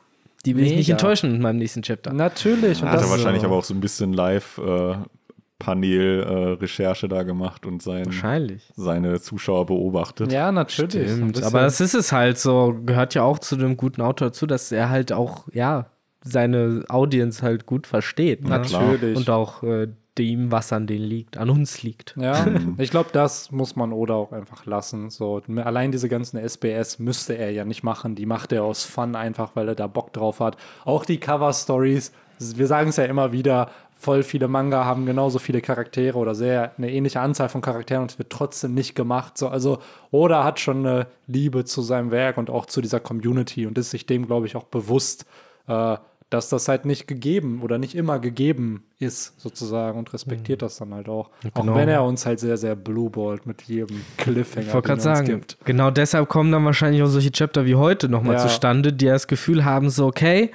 die 0.46 0.56
will 0.56 0.64
ich 0.66 0.76
nicht 0.76 0.88
Mega. 0.88 0.94
enttäuschen 0.98 1.32
mit 1.34 1.42
meinem 1.42 1.58
nächsten 1.58 1.82
Chapter. 1.82 2.14
Natürlich. 2.14 2.82
Und 2.82 2.90
Hat 2.90 3.00
das 3.00 3.06
er 3.06 3.12
wahrscheinlich 3.12 3.42
so. 3.42 3.48
aber 3.48 3.58
auch 3.58 3.64
so 3.64 3.74
ein 3.74 3.82
bisschen 3.82 4.14
Live-Panel-Recherche 4.14 7.08
da 7.08 7.24
gemacht 7.24 7.66
und 7.66 7.82
sein, 7.82 8.06
Wahrscheinlich. 8.06 8.72
seine 8.76 9.20
Zuschauer 9.22 9.66
beobachtet. 9.68 10.32
Ja, 10.32 10.52
natürlich. 10.52 11.12
Stimmt, 11.12 11.44
aber 11.44 11.62
das 11.62 11.82
ist 11.82 11.94
es 11.94 12.12
halt 12.12 12.38
so, 12.38 12.76
gehört 12.86 13.14
ja 13.14 13.24
auch 13.24 13.40
zu 13.40 13.56
dem 13.56 13.78
guten 13.78 14.02
Autor 14.02 14.30
dazu, 14.30 14.46
dass 14.48 14.72
er 14.72 14.90
halt 14.90 15.12
auch, 15.12 15.48
ja, 15.54 15.88
seine 16.24 16.84
Audience 16.88 17.42
halt 17.42 17.66
gut 17.66 17.88
versteht. 17.88 18.44
Ne? 18.44 18.50
Natürlich. 18.50 19.18
Und 19.18 19.30
auch 19.30 19.64
äh, 19.64 19.88
dem, 20.18 20.52
was 20.52 20.74
an 20.74 20.88
denen 20.88 21.06
liegt, 21.06 21.38
an 21.38 21.50
uns 21.50 21.84
liegt. 21.84 22.16
Ja, 22.18 22.46
ich 22.78 22.92
glaube, 22.92 23.10
das 23.14 23.52
muss 23.52 23.76
man 23.76 23.94
Oda 23.94 24.16
auch 24.16 24.32
einfach 24.32 24.66
lassen. 24.66 25.10
So, 25.10 25.42
allein 25.56 25.92
diese 25.92 26.10
ganzen 26.10 26.38
SBS 26.38 27.00
müsste 27.00 27.38
er 27.38 27.52
ja 27.52 27.64
nicht 27.64 27.84
machen. 27.84 28.16
Die 28.16 28.26
macht 28.26 28.52
er 28.52 28.64
aus 28.64 28.84
Fun 28.84 29.16
einfach, 29.16 29.52
weil 29.56 29.70
er 29.70 29.76
da 29.76 29.88
Bock 29.88 30.12
drauf 30.14 30.40
hat. 30.40 30.58
Auch 30.84 31.06
die 31.06 31.20
Cover-Stories, 31.20 32.12
wir 32.40 32.68
sagen 32.68 32.90
es 32.90 32.98
ja 32.98 33.06
immer 33.06 33.32
wieder, 33.32 33.70
voll 34.02 34.24
viele 34.24 34.48
Manga 34.48 34.84
haben 34.84 35.06
genauso 35.06 35.38
viele 35.38 35.62
Charaktere 35.62 36.18
oder 36.18 36.34
sehr 36.34 36.74
eine 36.78 36.92
ähnliche 36.92 37.20
Anzahl 37.22 37.50
von 37.50 37.62
Charakteren 37.62 38.02
und 38.02 38.12
es 38.12 38.18
wird 38.18 38.32
trotzdem 38.32 38.74
nicht 38.74 38.96
gemacht. 38.96 39.38
So, 39.38 39.48
also 39.48 39.78
Oda 40.10 40.44
hat 40.44 40.60
schon 40.60 40.86
eine 40.86 41.08
Liebe 41.28 41.66
zu 41.66 41.84
seinem 41.84 42.10
Werk 42.10 42.38
und 42.38 42.50
auch 42.50 42.66
zu 42.66 42.82
dieser 42.82 43.00
Community 43.00 43.68
und 43.68 43.78
ist 43.78 43.92
sich 43.92 44.08
dem, 44.08 44.26
glaube 44.26 44.48
ich, 44.48 44.56
auch 44.56 44.64
bewusst, 44.64 45.26
äh, 45.68 45.98
dass 46.32 46.48
das 46.50 46.68
halt 46.70 46.86
nicht 46.86 47.08
gegeben 47.08 47.62
oder 47.62 47.78
nicht 47.78 47.94
immer 47.94 48.18
gegeben 48.18 48.84
ist, 49.00 49.40
sozusagen, 49.40 50.00
und 50.00 50.12
respektiert 50.14 50.62
das 50.62 50.78
dann 50.78 50.94
halt 50.94 51.08
auch. 51.10 51.30
Genau. 51.54 51.74
Auch 51.74 51.76
wenn 51.76 51.90
er 51.90 52.04
uns 52.04 52.26
halt 52.26 52.40
sehr, 52.40 52.56
sehr 52.58 52.76
blueballt 52.76 53.46
mit 53.46 53.62
jedem 53.64 54.02
Cliffhanger, 54.18 54.68
Ich 54.68 54.74
wollte 54.74 54.88
gerade 54.88 55.02
er 55.02 55.16
sagen, 55.16 55.28
gibt. 55.28 55.58
genau 55.66 55.92
deshalb 55.92 56.30
kommen 56.30 56.52
dann 56.52 56.64
wahrscheinlich 56.66 57.04
auch 57.04 57.08
solche 57.08 57.32
Chapter 57.32 57.66
wie 57.66 57.76
heute 57.76 58.08
nochmal 58.10 58.36
Ja. 58.36 58.40
zustande, 58.48 58.94
die 58.94 59.06
das 59.06 59.28
Gefühl 59.28 59.66
haben, 59.66 59.90
so, 59.90 60.08
okay, 60.08 60.52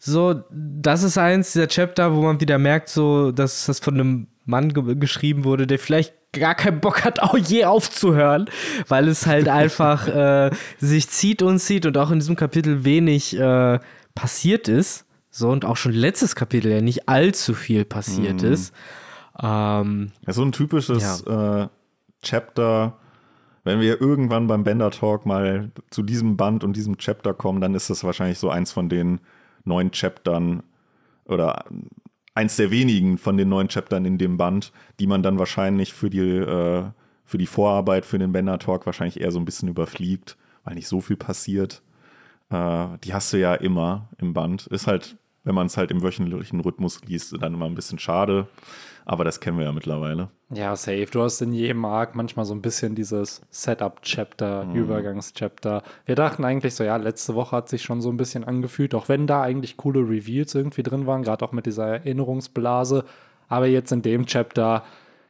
so, 0.00 0.42
das 0.50 1.04
ist 1.04 1.16
eins 1.16 1.52
dieser 1.52 1.68
Chapter, 1.68 2.14
wo 2.14 2.22
man 2.22 2.40
wieder 2.40 2.58
merkt, 2.58 2.88
so, 2.88 3.30
dass 3.32 3.66
das 3.66 3.78
von 3.78 3.94
einem 3.94 4.26
Mann 4.46 4.72
ge 4.74 4.96
geschrieben 4.96 5.44
wurde, 5.44 5.66
der 5.68 5.78
vielleicht 5.78 6.12
gar 6.32 6.56
keinen 6.56 6.80
Bock 6.80 7.04
hat, 7.04 7.22
auch 7.22 7.36
je 7.36 7.66
aufzuhören, 7.66 8.46
weil 8.88 9.06
es 9.06 9.26
halt 9.26 9.48
einfach 9.62 10.08
äh, 10.08 10.50
sich 10.78 11.08
zieht 11.08 11.40
und 11.42 11.60
zieht 11.60 11.86
und 11.86 11.96
auch 11.98 12.10
in 12.10 12.18
diesem 12.18 12.34
Kapitel 12.34 12.84
wenig 12.84 13.38
äh, 13.38 13.78
passiert 14.16 14.66
ist. 14.66 15.04
So, 15.30 15.50
und 15.50 15.64
auch 15.64 15.76
schon 15.76 15.92
letztes 15.92 16.34
Kapitel 16.34 16.70
ja 16.72 16.80
nicht 16.80 17.08
allzu 17.08 17.54
viel 17.54 17.84
passiert 17.84 18.42
ist. 18.42 18.74
Ähm, 19.40 20.12
Ja, 20.26 20.32
so 20.32 20.42
ein 20.42 20.52
typisches 20.52 21.22
äh, 21.22 21.68
Chapter, 22.22 22.96
wenn 23.64 23.80
wir 23.80 24.00
irgendwann 24.00 24.46
beim 24.46 24.64
Bender 24.64 24.90
Talk 24.90 25.26
mal 25.26 25.70
zu 25.90 26.02
diesem 26.02 26.36
Band 26.36 26.64
und 26.64 26.74
diesem 26.76 26.98
Chapter 26.98 27.32
kommen, 27.34 27.60
dann 27.60 27.74
ist 27.74 27.90
das 27.90 28.04
wahrscheinlich 28.04 28.38
so 28.38 28.50
eins 28.50 28.72
von 28.72 28.88
den 28.88 29.20
neun 29.64 29.90
Chaptern 29.92 30.62
oder 31.26 31.64
eins 32.34 32.56
der 32.56 32.70
wenigen 32.70 33.18
von 33.18 33.36
den 33.36 33.48
neun 33.48 33.68
Chaptern 33.68 34.04
in 34.04 34.18
dem 34.18 34.36
Band, 34.36 34.72
die 34.98 35.06
man 35.06 35.22
dann 35.22 35.38
wahrscheinlich 35.38 35.92
für 35.92 36.10
die, 36.10 36.20
äh, 36.20 36.84
für 37.24 37.38
die 37.38 37.46
Vorarbeit 37.46 38.04
für 38.04 38.18
den 38.18 38.32
Bender 38.32 38.58
Talk 38.58 38.86
wahrscheinlich 38.86 39.20
eher 39.20 39.30
so 39.30 39.38
ein 39.38 39.44
bisschen 39.44 39.68
überfliegt, 39.68 40.36
weil 40.64 40.74
nicht 40.74 40.88
so 40.88 41.00
viel 41.00 41.16
passiert. 41.16 41.82
Äh, 42.50 42.86
die 43.04 43.14
hast 43.14 43.32
du 43.32 43.38
ja 43.38 43.54
immer 43.54 44.08
im 44.18 44.32
Band. 44.32 44.66
Ist 44.66 44.86
halt 44.86 45.16
wenn 45.44 45.54
man 45.54 45.66
es 45.66 45.76
halt 45.76 45.90
im 45.90 46.02
wöchentlichen 46.02 46.60
Rhythmus 46.60 47.02
liest, 47.04 47.34
dann 47.40 47.54
immer 47.54 47.66
ein 47.66 47.74
bisschen 47.74 47.98
schade. 47.98 48.46
Aber 49.06 49.24
das 49.24 49.40
kennen 49.40 49.58
wir 49.58 49.64
ja 49.64 49.72
mittlerweile. 49.72 50.28
Ja, 50.52 50.76
safe. 50.76 51.06
Du 51.10 51.22
hast 51.22 51.40
in 51.40 51.52
jedem 51.52 51.84
Arc 51.84 52.14
manchmal 52.14 52.44
so 52.44 52.54
ein 52.54 52.62
bisschen 52.62 52.94
dieses 52.94 53.40
Setup-Chapter, 53.50 54.66
mhm. 54.66 54.74
Übergangs-Chapter. 54.74 55.82
Wir 56.04 56.14
dachten 56.14 56.44
eigentlich 56.44 56.74
so, 56.74 56.84
ja, 56.84 56.96
letzte 56.96 57.34
Woche 57.34 57.56
hat 57.56 57.68
sich 57.68 57.82
schon 57.82 58.02
so 58.02 58.10
ein 58.10 58.16
bisschen 58.16 58.44
angefühlt, 58.44 58.94
auch 58.94 59.08
wenn 59.08 59.26
da 59.26 59.42
eigentlich 59.42 59.76
coole 59.76 60.00
Reveals 60.00 60.54
irgendwie 60.54 60.82
drin 60.82 61.06
waren, 61.06 61.22
gerade 61.22 61.44
auch 61.44 61.52
mit 61.52 61.66
dieser 61.66 61.86
Erinnerungsblase. 61.86 63.04
Aber 63.48 63.66
jetzt 63.66 63.90
in 63.90 64.02
dem 64.02 64.26
Chapter, 64.26 64.84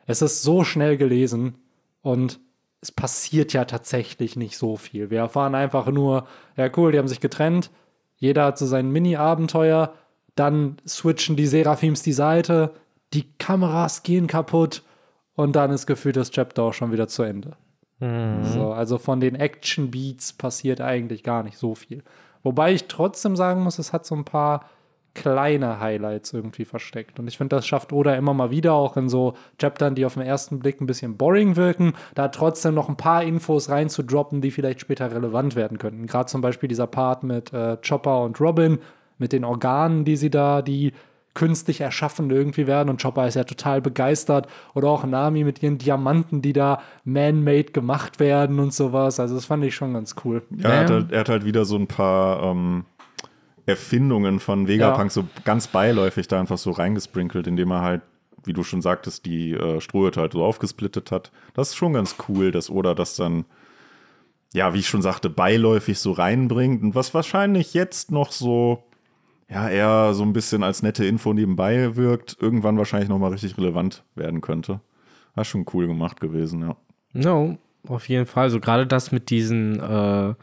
es 0.07 0.21
ist 0.21 0.43
so 0.43 0.65
schnell 0.65 0.97
gelesen 0.97 1.55
und 2.03 2.41
es 2.83 2.91
passiert 2.91 3.53
ja 3.53 3.65
tatsächlich 3.65 4.37
nicht 4.37 4.57
so 4.57 4.77
viel. 4.77 5.11
Wir 5.11 5.21
erfahren 5.21 5.55
einfach 5.55 5.87
nur, 5.87 6.27
ja 6.57 6.69
cool, 6.77 6.93
die 6.93 6.99
haben 6.99 7.09
sich 7.09 7.21
getrennt, 7.21 7.71
jeder 8.21 8.45
hat 8.45 8.59
so 8.59 8.67
sein 8.67 8.91
Mini-Abenteuer, 8.91 9.95
dann 10.37 10.77
switchen 10.87 11.35
die 11.37 11.47
Seraphims 11.47 12.03
die 12.03 12.13
Seite, 12.13 12.73
die 13.13 13.27
Kameras 13.39 14.05
gehen 14.05 14.29
kaputt 14.29 14.83
und 15.35 15.57
dann 15.57 15.71
ist 15.73 15.87
gefühlt 15.87 16.17
das 16.17 16.31
Chapter 16.31 16.63
auch 16.63 16.75
schon 16.75 16.93
wieder 16.93 17.09
zu 17.09 17.23
Ende. 17.25 17.57
Mhm. 17.99 18.45
So, 18.45 18.73
also 18.73 18.99
von 18.99 19.21
den 19.21 19.35
Action-Beats 19.35 20.35
passiert 20.35 20.81
eigentlich 20.81 21.23
gar 21.23 21.43
nicht 21.43 21.59
so 21.59 21.75
viel. 21.75 22.05
Wobei 22.43 22.73
ich 22.73 22.89
trotzdem 22.89 23.37
sagen 23.37 23.63
muss, 23.63 23.79
es 23.79 23.93
hat 23.93 24.07
so 24.07 24.15
ein 24.15 24.25
paar 24.25 24.69
kleine 25.15 25.81
Highlights 25.81 26.33
irgendwie 26.33 26.65
versteckt. 26.65 27.19
Und 27.19 27.29
ich 27.29 27.37
finde, 27.37 27.57
das 27.57 27.67
schafft 27.67 27.93
Oda 27.93 28.15
immer 28.15 28.35
mal 28.35 28.51
wieder, 28.51 28.75
auch 28.75 28.97
in 28.97 29.09
so 29.09 29.35
Chaptern, 29.59 29.95
die 29.95 30.05
auf 30.05 30.15
den 30.15 30.23
ersten 30.23 30.59
Blick 30.61 30.81
ein 30.81 30.87
bisschen 30.87 31.17
boring 31.17 31.57
wirken, 31.57 31.95
da 32.15 32.29
trotzdem 32.29 32.75
noch 32.75 32.89
ein 32.89 32.97
paar 32.97 33.23
Infos 33.25 33.69
reinzudroppen, 33.69 34.41
die 34.41 34.51
vielleicht 34.51 34.81
später 34.81 35.11
relevant 35.11 35.57
werden 35.57 35.79
könnten. 35.79 36.07
Gerade 36.07 36.27
zum 36.27 36.41
Beispiel 36.41 36.69
dieser 36.69 36.87
Part 36.87 37.23
mit 37.25 37.53
äh, 37.53 37.77
Chopper 37.87 38.23
und 38.23 38.41
Robin, 38.41 38.79
mit 39.19 39.33
den 39.33 39.45
Organen, 39.45 40.05
die 40.05 40.17
sie 40.17 40.31
da, 40.31 40.63
die 40.63 40.93
künstlich 41.35 41.81
erschaffen 41.81 42.31
irgendwie 42.31 42.67
werden. 42.67 42.89
Und 42.89 43.01
Chopper 43.01 43.27
ist 43.27 43.35
ja 43.35 43.45
total 43.45 43.81
begeistert. 43.81 44.49
Oder 44.75 44.89
auch 44.89 45.05
Nami 45.05 45.45
mit 45.45 45.63
ihren 45.63 45.79
Diamanten, 45.79 46.43
die 46.43 46.53
da 46.53 46.83
man-made 47.05 47.73
gemacht 47.73 48.19
werden 48.19 48.59
und 48.59 48.75
sowas. 48.75 49.21
Also 49.21 49.37
das 49.37 49.45
fand 49.45 49.65
ich 49.65 49.75
schon 49.75 49.95
ganz 49.95 50.17
cool. 50.25 50.43
Ja, 50.57 50.71
er 50.71 50.81
hat, 50.81 50.91
halt, 50.91 51.13
er 51.13 51.21
hat 51.21 51.29
halt 51.29 51.45
wieder 51.45 51.65
so 51.65 51.77
ein 51.77 51.87
paar 51.87 52.43
ähm, 52.43 52.85
Erfindungen 53.67 54.41
von 54.41 54.69
Vegapunk 54.69 55.11
ja. 55.11 55.11
so 55.11 55.29
ganz 55.45 55.69
beiläufig 55.69 56.29
da 56.29 56.41
einfach 56.41 56.59
so 56.59 56.71
reingesprinkelt, 56.71 57.47
indem 57.47 57.71
er 57.71 57.83
halt, 57.83 58.03
wie 58.45 58.53
du 58.53 58.63
schon 58.63 58.83
sagtest, 58.83 59.27
die 59.27 59.53
äh, 59.53 59.81
Strohhütte 59.81 60.21
halt 60.21 60.33
so 60.33 60.45
aufgesplittet 60.45 61.11
hat. 61.11 61.31
Das 61.55 61.71
ist 61.71 61.77
schon 61.77 61.93
ganz 61.93 62.17
cool, 62.29 62.53
dass 62.53 62.71
Oda 62.71 62.95
das 62.95 63.17
dann, 63.17 63.45
ja, 64.53 64.75
wie 64.75 64.79
ich 64.79 64.89
schon 64.89 65.03
sagte, 65.03 65.31
beiläufig 65.31 65.99
so 65.99 66.13
reinbringt. 66.13 66.83
Und 66.83 66.95
was 66.95 67.15
wahrscheinlich 67.15 67.75
jetzt 67.75 68.11
noch 68.11 68.33
so, 68.33 68.83
ja, 69.49 69.69
eher 69.69 70.15
so 70.15 70.23
ein 70.23 70.33
bisschen 70.33 70.63
als 70.63 70.83
nette 70.83 71.05
Info 71.05 71.33
nebenbei 71.33 71.97
wirkt, 71.97 72.37
irgendwann 72.41 72.79
wahrscheinlich 72.79 73.09
nochmal 73.09 73.33
richtig 73.33 73.59
relevant 73.59 74.05
werden 74.15 74.41
könnte. 74.41 74.81
Das 75.35 75.47
ist 75.47 75.51
schon 75.51 75.67
cool 75.75 75.87
gemacht 75.87 76.21
gewesen, 76.21 76.63
ja. 76.63 76.77
No, 77.13 77.59
auf 77.87 78.09
jeden 78.09 78.27
Fall. 78.27 78.51
So 78.51 78.61
gerade 78.61 78.87
das 78.87 79.13
mit 79.13 79.31
diesen 79.31 79.81
äh 79.81 80.35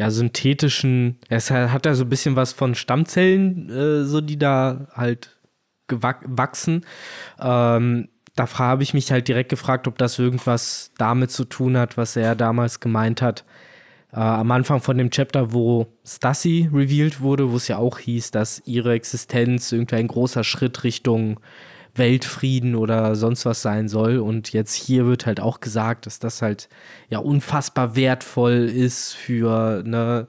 ja, 0.00 0.10
synthetischen, 0.10 1.18
es 1.28 1.50
hat 1.50 1.84
ja 1.84 1.94
so 1.94 2.04
ein 2.04 2.08
bisschen 2.08 2.34
was 2.34 2.54
von 2.54 2.74
Stammzellen, 2.74 3.68
äh, 3.68 4.04
so 4.04 4.22
die 4.22 4.38
da 4.38 4.88
halt 4.94 5.36
wachsen. 5.90 6.86
Ähm, 7.38 8.08
da 8.34 8.58
habe 8.58 8.82
ich 8.82 8.94
mich 8.94 9.12
halt 9.12 9.28
direkt 9.28 9.50
gefragt, 9.50 9.86
ob 9.86 9.98
das 9.98 10.18
irgendwas 10.18 10.92
damit 10.96 11.30
zu 11.30 11.44
tun 11.44 11.76
hat, 11.76 11.98
was 11.98 12.16
er 12.16 12.34
damals 12.34 12.80
gemeint 12.80 13.20
hat. 13.20 13.44
Äh, 14.10 14.20
am 14.20 14.50
Anfang 14.52 14.80
von 14.80 14.96
dem 14.96 15.10
Chapter, 15.10 15.52
wo 15.52 15.92
Stassi 16.02 16.70
revealed 16.72 17.20
wurde, 17.20 17.52
wo 17.52 17.56
es 17.56 17.68
ja 17.68 17.76
auch 17.76 17.98
hieß, 17.98 18.30
dass 18.30 18.62
ihre 18.64 18.94
Existenz 18.94 19.70
irgendwie 19.70 19.96
ein 19.96 20.08
großer 20.08 20.44
Schritt 20.44 20.82
Richtung 20.82 21.40
Weltfrieden 21.94 22.74
oder 22.74 23.14
sonst 23.16 23.46
was 23.46 23.62
sein 23.62 23.88
soll. 23.88 24.18
Und 24.18 24.52
jetzt 24.52 24.74
hier 24.74 25.06
wird 25.06 25.26
halt 25.26 25.40
auch 25.40 25.60
gesagt, 25.60 26.06
dass 26.06 26.18
das 26.18 26.42
halt 26.42 26.68
ja 27.08 27.18
unfassbar 27.18 27.96
wertvoll 27.96 28.70
ist 28.72 29.14
für, 29.14 29.82
ne, 29.84 30.26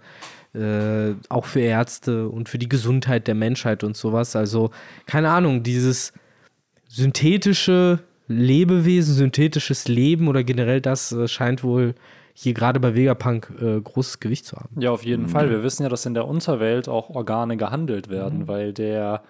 äh, 0.53 1.15
auch 1.29 1.45
für 1.45 1.61
Ärzte 1.61 2.27
und 2.27 2.49
für 2.49 2.57
die 2.57 2.69
Gesundheit 2.69 3.27
der 3.27 3.35
Menschheit 3.35 3.83
und 3.83 3.95
sowas. 3.95 4.35
Also, 4.35 4.71
keine 5.05 5.29
Ahnung, 5.29 5.63
dieses 5.63 6.13
synthetische 6.87 7.99
Lebewesen, 8.27 9.13
synthetisches 9.13 9.87
Leben 9.87 10.27
oder 10.27 10.43
generell 10.43 10.81
das 10.81 11.11
äh, 11.11 11.27
scheint 11.27 11.63
wohl 11.63 11.95
hier 12.33 12.53
gerade 12.53 12.79
bei 12.79 12.95
Vegapunk 12.95 13.51
äh, 13.61 13.79
großes 13.81 14.19
Gewicht 14.19 14.45
zu 14.45 14.57
haben. 14.57 14.79
Ja, 14.79 14.91
auf 14.91 15.03
jeden 15.03 15.23
mhm. 15.23 15.29
Fall. 15.29 15.49
Wir 15.49 15.63
wissen 15.63 15.83
ja, 15.83 15.89
dass 15.89 16.05
in 16.05 16.13
der 16.13 16.27
Unterwelt 16.27 16.87
auch 16.87 17.09
Organe 17.09 17.57
gehandelt 17.57 18.09
werden, 18.09 18.39
mhm. 18.39 18.47
weil 18.47 18.73
der 18.73 19.23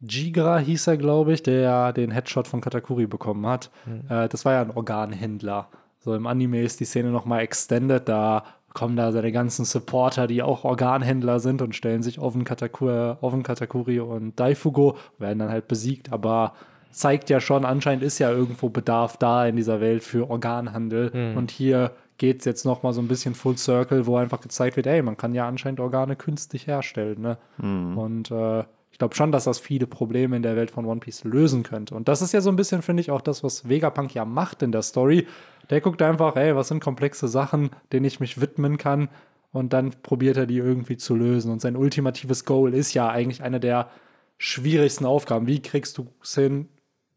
Jigra 0.00 0.58
hieß 0.58 0.86
er, 0.86 0.96
glaube 0.96 1.32
ich, 1.32 1.42
der 1.42 1.60
ja 1.60 1.92
den 1.92 2.10
Headshot 2.10 2.48
von 2.48 2.60
Katakuri 2.60 3.06
bekommen 3.06 3.46
hat. 3.46 3.70
Mhm. 3.86 4.02
Äh, 4.08 4.28
das 4.28 4.44
war 4.44 4.54
ja 4.54 4.62
ein 4.62 4.70
Organhändler. 4.70 5.68
So 5.98 6.14
im 6.14 6.26
Anime 6.26 6.62
ist 6.62 6.80
die 6.80 6.86
Szene 6.86 7.10
nochmal 7.10 7.40
extended, 7.40 8.08
da 8.08 8.44
kommen 8.72 8.96
da 8.96 9.12
seine 9.12 9.32
ganzen 9.32 9.64
Supporter, 9.64 10.26
die 10.26 10.42
auch 10.42 10.64
Organhändler 10.64 11.40
sind 11.40 11.60
und 11.60 11.74
stellen 11.74 12.02
sich 12.02 12.18
auf 12.18 12.32
den 12.32 12.44
Katakuri, 12.44 13.16
auf 13.20 13.32
den 13.32 13.42
Katakuri 13.42 14.00
und 14.00 14.38
Daifugo, 14.38 14.96
werden 15.18 15.40
dann 15.40 15.50
halt 15.50 15.68
besiegt, 15.68 16.12
aber 16.12 16.54
zeigt 16.90 17.30
ja 17.30 17.40
schon, 17.40 17.64
anscheinend 17.64 18.02
ist 18.02 18.18
ja 18.18 18.30
irgendwo 18.30 18.68
Bedarf 18.68 19.16
da 19.16 19.46
in 19.46 19.56
dieser 19.56 19.80
Welt 19.80 20.02
für 20.02 20.30
Organhandel 20.30 21.10
mhm. 21.12 21.36
und 21.36 21.50
hier 21.50 21.92
geht 22.18 22.40
es 22.40 22.44
jetzt 22.44 22.64
nochmal 22.64 22.92
so 22.92 23.00
ein 23.00 23.08
bisschen 23.08 23.34
Full 23.34 23.56
Circle, 23.56 24.06
wo 24.06 24.16
einfach 24.16 24.40
gezeigt 24.40 24.76
wird, 24.76 24.86
ey, 24.86 25.02
man 25.02 25.16
kann 25.16 25.34
ja 25.34 25.48
anscheinend 25.48 25.80
Organe 25.80 26.16
künstlich 26.16 26.66
herstellen, 26.66 27.20
ne? 27.20 27.38
Mhm. 27.58 27.96
Und 27.96 28.30
äh, 28.30 28.64
glaube 29.00 29.14
schon, 29.14 29.32
dass 29.32 29.44
das 29.44 29.58
viele 29.58 29.86
Probleme 29.86 30.36
in 30.36 30.42
der 30.42 30.56
Welt 30.56 30.70
von 30.70 30.84
One 30.84 31.00
Piece 31.00 31.24
lösen 31.24 31.62
könnte. 31.62 31.94
Und 31.94 32.06
das 32.06 32.20
ist 32.20 32.32
ja 32.32 32.42
so 32.42 32.50
ein 32.50 32.56
bisschen, 32.56 32.82
finde 32.82 33.00
ich, 33.00 33.10
auch 33.10 33.22
das, 33.22 33.42
was 33.42 33.66
Vegapunk 33.66 34.14
ja 34.14 34.26
macht 34.26 34.62
in 34.62 34.72
der 34.72 34.82
Story. 34.82 35.26
Der 35.70 35.80
guckt 35.80 36.02
einfach, 36.02 36.36
ey, 36.36 36.54
was 36.54 36.68
sind 36.68 36.80
komplexe 36.80 37.26
Sachen, 37.26 37.70
denen 37.92 38.04
ich 38.04 38.20
mich 38.20 38.42
widmen 38.42 38.76
kann. 38.76 39.08
Und 39.52 39.72
dann 39.72 39.94
probiert 40.02 40.36
er 40.36 40.46
die 40.46 40.58
irgendwie 40.58 40.98
zu 40.98 41.16
lösen. 41.16 41.50
Und 41.50 41.62
sein 41.62 41.76
ultimatives 41.76 42.44
Goal 42.44 42.74
ist 42.74 42.92
ja 42.92 43.08
eigentlich 43.08 43.42
eine 43.42 43.58
der 43.58 43.88
schwierigsten 44.36 45.06
Aufgaben. 45.06 45.46
Wie 45.46 45.62
kriegst 45.62 45.96
du 45.96 46.08
es 46.22 46.34
hin, 46.34 46.68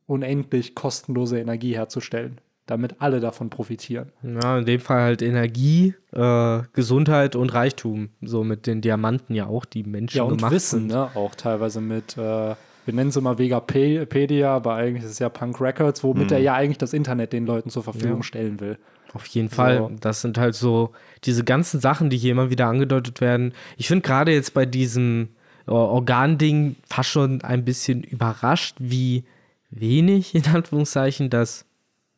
unendlich 0.08 0.76
kostenlose 0.76 1.38
Energie 1.38 1.76
herzustellen? 1.76 2.40
Damit 2.66 2.96
alle 3.00 3.20
davon 3.20 3.50
profitieren. 3.50 4.12
Ja, 4.24 4.58
in 4.58 4.66
dem 4.66 4.80
Fall 4.80 5.02
halt 5.02 5.22
Energie, 5.22 5.96
äh, 6.12 6.62
Gesundheit 6.74 7.36
und 7.36 7.54
Reichtum. 7.54 8.10
So 8.22 8.44
mit 8.44 8.68
den 8.68 8.82
Diamanten 8.82 9.36
ja 9.36 9.48
auch, 9.48 9.66
die 9.66 9.84
Menschen 9.84 10.18
ja, 10.18 10.24
und 10.24 10.38
gemacht 10.38 10.54
Wissen, 10.54 10.88
ne? 10.88 11.10
Auch 11.16 11.36
teilweise 11.36 11.82
mit, 11.82 12.18
äh, 12.18 12.56
wir 12.86 12.94
nennen 12.94 13.10
es 13.10 13.18
immer 13.18 13.38
Vegapedia, 13.38 14.56
aber 14.56 14.76
eigentlich 14.76 15.04
ist 15.04 15.12
es 15.12 15.20
ja 15.20 15.30
Punk 15.30 15.60
Records, 15.60 16.04
womit 16.04 16.30
mhm. 16.30 16.36
er 16.36 16.40
ja 16.40 16.54
eigentlich 16.54 16.78
das 16.78 16.94
Internet 16.94 17.34
den 17.34 17.46
Leuten 17.46 17.70
zur 17.70 17.84
Verfügung 17.84 18.18
ja. 18.18 18.24
stellen 18.24 18.60
will. 18.60 18.78
Auf 19.14 19.26
jeden 19.28 19.50
so. 19.50 19.56
Fall. 19.56 19.92
Das 20.00 20.22
sind 20.22 20.38
halt 20.38 20.56
so 20.56 20.92
diese 21.26 21.44
ganzen 21.44 21.80
Sachen, 21.80 22.10
die 22.10 22.18
hier 22.18 22.32
immer 22.32 22.50
wieder 22.50 22.68
angedeutet 22.68 23.20
werden. 23.22 23.54
Ich 23.78 23.88
finde 23.88 24.04
gerade 24.04 24.32
jetzt 24.32 24.54
bei 24.54 24.66
diesem 24.66 25.30
äh, 25.68 25.72
Organding 25.72 26.78
fast 26.88 27.10
schon 27.10 27.42
ein 27.42 27.66
bisschen 27.66 28.04
überrascht, 28.04 28.78
wie 28.80 29.26
wenig, 29.70 30.34
in 30.34 30.46
Anführungszeichen, 30.48 31.30
das 31.30 31.66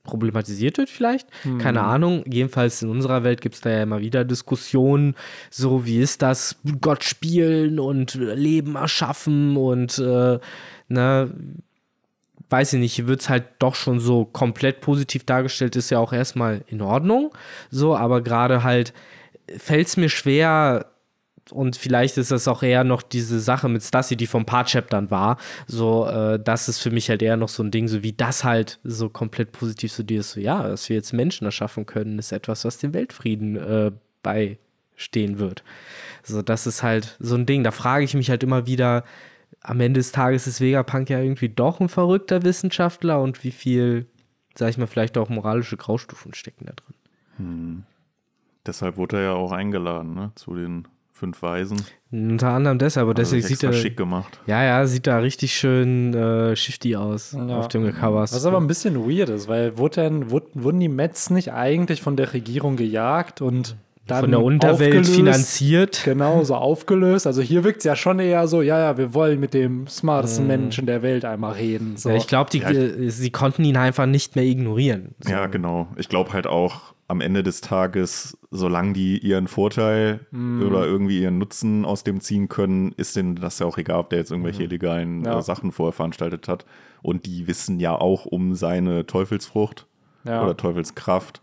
problematisiert 0.06 0.78
wird 0.78 0.90
vielleicht. 0.90 1.28
Hm. 1.44 1.58
Keine 1.58 1.82
Ahnung. 1.82 2.24
Jedenfalls 2.28 2.82
in 2.82 2.90
unserer 2.90 3.24
Welt 3.24 3.42
gibt 3.42 3.56
es 3.56 3.62
da 3.62 3.70
ja 3.70 3.84
immer 3.84 4.00
wieder 4.00 4.24
Diskussionen, 4.24 5.16
so 5.50 5.86
wie 5.86 6.00
ist 6.00 6.22
das 6.22 6.58
Gott 6.82 7.04
spielen 7.04 7.80
und 7.80 8.16
Leben 8.16 8.76
erschaffen 8.76 9.58
und 9.58 9.98
äh, 9.98 10.40
ne, 10.88 11.32
weiß 12.50 12.74
ich 12.74 12.80
nicht, 12.80 13.08
wird 13.08 13.22
es 13.22 13.30
halt 13.30 13.46
doch 13.60 13.76
schon 13.76 14.00
so 14.00 14.26
komplett 14.26 14.82
positiv 14.82 15.24
dargestellt, 15.26 15.76
ist 15.76 15.90
ja 15.90 16.00
auch 16.00 16.14
erstmal 16.14 16.64
in 16.68 16.82
Ordnung. 16.82 17.34
So, 17.72 17.96
aber 17.96 18.22
gerade 18.22 18.64
halt 18.64 18.94
fällt 19.58 19.88
es 19.88 19.98
mir 19.98 20.10
schwer, 20.10 20.86
und 21.52 21.76
vielleicht 21.76 22.18
ist 22.18 22.32
das 22.32 22.48
auch 22.48 22.64
eher 22.64 22.84
noch 22.84 23.02
diese 23.02 23.40
Sache 23.40 23.70
mit 23.70 23.84
Stassi, 23.84 24.16
die 24.16 24.28
vom 24.28 24.46
Part-Chaptern 24.46 25.12
war. 25.12 25.38
So, 25.68 26.08
äh, 26.08 26.40
das 26.40 26.68
ist 26.68 26.80
für 26.80 26.92
mich 26.92 27.10
halt 27.10 27.22
eher 27.22 27.38
noch 27.38 27.50
so 27.50 27.62
ein 27.64 27.72
Ding, 27.72 27.88
so 27.88 28.04
wie 28.04 28.14
das 28.14 28.44
halt 28.44 28.80
so 28.84 29.10
komplett 29.10 29.52
positiv 29.52 29.94
zu 29.94 30.04
dir 30.04 30.22
ist. 30.22 30.32
So, 30.32 30.40
ja, 30.40 30.68
dass 30.68 30.90
wir 30.90 30.96
jetzt 30.96 31.14
Menschen 31.14 31.46
erschaffen 31.46 31.86
können, 31.86 32.18
ist 32.18 32.32
etwas, 32.32 32.66
was 32.66 32.80
dem 32.80 32.94
Weltfrieden 32.94 33.58
äh, 33.58 33.92
beistehen 34.24 35.38
wird. 35.38 35.64
So, 36.24 36.42
das 36.42 36.66
ist 36.66 36.82
halt 36.82 37.16
so 37.20 37.36
ein 37.36 37.46
Ding. 37.46 37.64
Da 37.64 37.72
frage 37.72 38.06
ich 38.06 38.16
mich 38.16 38.30
halt 38.30 38.42
immer 38.42 38.66
wieder, 38.66 39.04
am 39.62 39.80
Ende 39.80 40.00
des 40.00 40.12
Tages 40.12 40.48
ist 40.48 40.62
Vegapunk 40.62 41.10
ja 41.10 41.20
irgendwie 41.20 41.50
doch 41.50 41.80
ein 41.80 41.90
verrückter 41.90 42.44
Wissenschaftler 42.44 43.22
und 43.22 43.44
wie 43.44 43.52
viel, 43.52 44.08
sag 44.56 44.70
ich 44.70 44.78
mal, 44.78 44.88
vielleicht 44.88 45.18
auch 45.18 45.30
moralische 45.30 45.78
Graustufen 45.78 46.34
stecken 46.34 46.66
da 46.66 46.74
drin. 46.74 46.96
Hm. 47.38 47.84
Deshalb 48.66 48.98
wurde 48.98 49.18
er 49.18 49.24
ja 49.24 49.34
auch 49.34 49.52
eingeladen, 49.52 50.16
ne, 50.16 50.32
zu 50.34 50.56
den 50.56 50.88
Fünf 51.18 51.42
Weisen. 51.42 51.82
Unter 52.12 52.50
anderem 52.50 52.78
deshalb, 52.78 53.06
aber 53.08 53.18
also 53.18 53.36
deswegen 53.36 53.48
sieht 53.48 53.64
er 53.64 53.72
schick 53.72 53.96
gemacht. 53.96 54.38
Ja, 54.48 54.62
ja, 54.66 54.86
sieht 54.86 55.08
da 55.08 55.20
richtig 55.20 55.56
schön 55.56 56.14
äh, 56.14 56.58
shifty 56.58 56.98
aus 56.98 57.32
ja. 57.32 57.58
auf 57.58 57.70
dem 57.70 57.90
Covers. 57.94 58.34
Was 58.34 58.46
aber 58.46 58.58
ein 58.58 58.68
bisschen 58.68 59.10
weird 59.10 59.30
ist, 59.30 59.48
weil 59.48 59.78
wurde 59.78 60.02
denn, 60.02 60.30
wurden 60.30 60.80
die 60.82 60.90
Mets 60.90 61.30
nicht 61.30 61.54
eigentlich 61.54 62.02
von 62.02 62.18
der 62.18 62.34
Regierung 62.34 62.76
gejagt 62.76 63.42
und 63.42 63.78
dann 64.08 64.20
Von 64.20 64.32
der 64.32 64.42
Unterwelt 64.42 64.90
aufgelöst. 64.90 65.16
finanziert. 65.16 66.02
Genau, 66.04 66.44
so 66.44 66.56
aufgelöst. 66.56 67.26
Also 67.26 67.42
hier 67.42 67.64
wirkt 67.64 67.78
es 67.78 67.86
ja 67.86 67.96
schon 67.96 68.20
eher 68.20 68.48
so, 68.48 68.62
ja, 68.62 68.78
ja, 68.78 68.98
wir 68.98 69.14
wollen 69.14 69.40
mit 69.40 69.54
dem 69.54 69.88
smartesten 69.88 70.46
Menschen 70.48 70.86
der 70.86 71.02
Welt 71.02 71.24
einmal 71.24 71.54
reden. 71.54 71.96
So. 71.96 72.10
Ja, 72.10 72.16
ich 72.16 72.28
glaube, 72.28 72.56
äh, 72.58 73.10
sie 73.10 73.32
konnten 73.32 73.64
ihn 73.64 73.78
einfach 73.78 74.06
nicht 74.06 74.36
mehr 74.36 74.46
ignorieren. 74.46 75.16
So. 75.22 75.32
Ja, 75.32 75.48
genau. 75.48 75.88
Ich 75.96 76.10
glaube 76.10 76.34
halt 76.34 76.46
auch 76.46 76.95
am 77.08 77.22
Ende 77.22 77.44
des 77.44 77.62
Tages, 77.62 78.36
solange 78.50 78.94
die 78.94 79.20
ihren 79.20 79.48
Vorteil 79.48 80.22
oder 80.34 80.86
irgendwie 80.86 81.22
ihren 81.22 81.38
Nutzen 81.38 81.86
aus 81.86 82.04
dem 82.04 82.20
ziehen 82.20 82.50
können, 82.50 82.94
ist 82.98 83.16
denen 83.16 83.36
das 83.36 83.60
ja 83.60 83.68
auch 83.68 83.78
egal, 83.78 84.00
ob 84.00 84.10
der 84.10 84.20
jetzt 84.20 84.32
irgendwelche 84.32 84.64
illegalen 84.64 85.24
Ja. 85.24 85.38
äh, 85.38 85.42
Sachen 85.44 85.72
vorher 85.72 85.94
veranstaltet 85.94 86.48
hat. 86.48 86.66
Und 87.04 87.28
die 87.28 87.48
wissen 87.48 87.80
ja 87.80 87.94
auch 87.96 88.26
um 88.26 88.56
seine 88.56 89.06
Teufelsfrucht 89.06 89.86
Ja. 90.24 90.44
oder 90.44 90.58
Teufelskraft. 90.58 91.42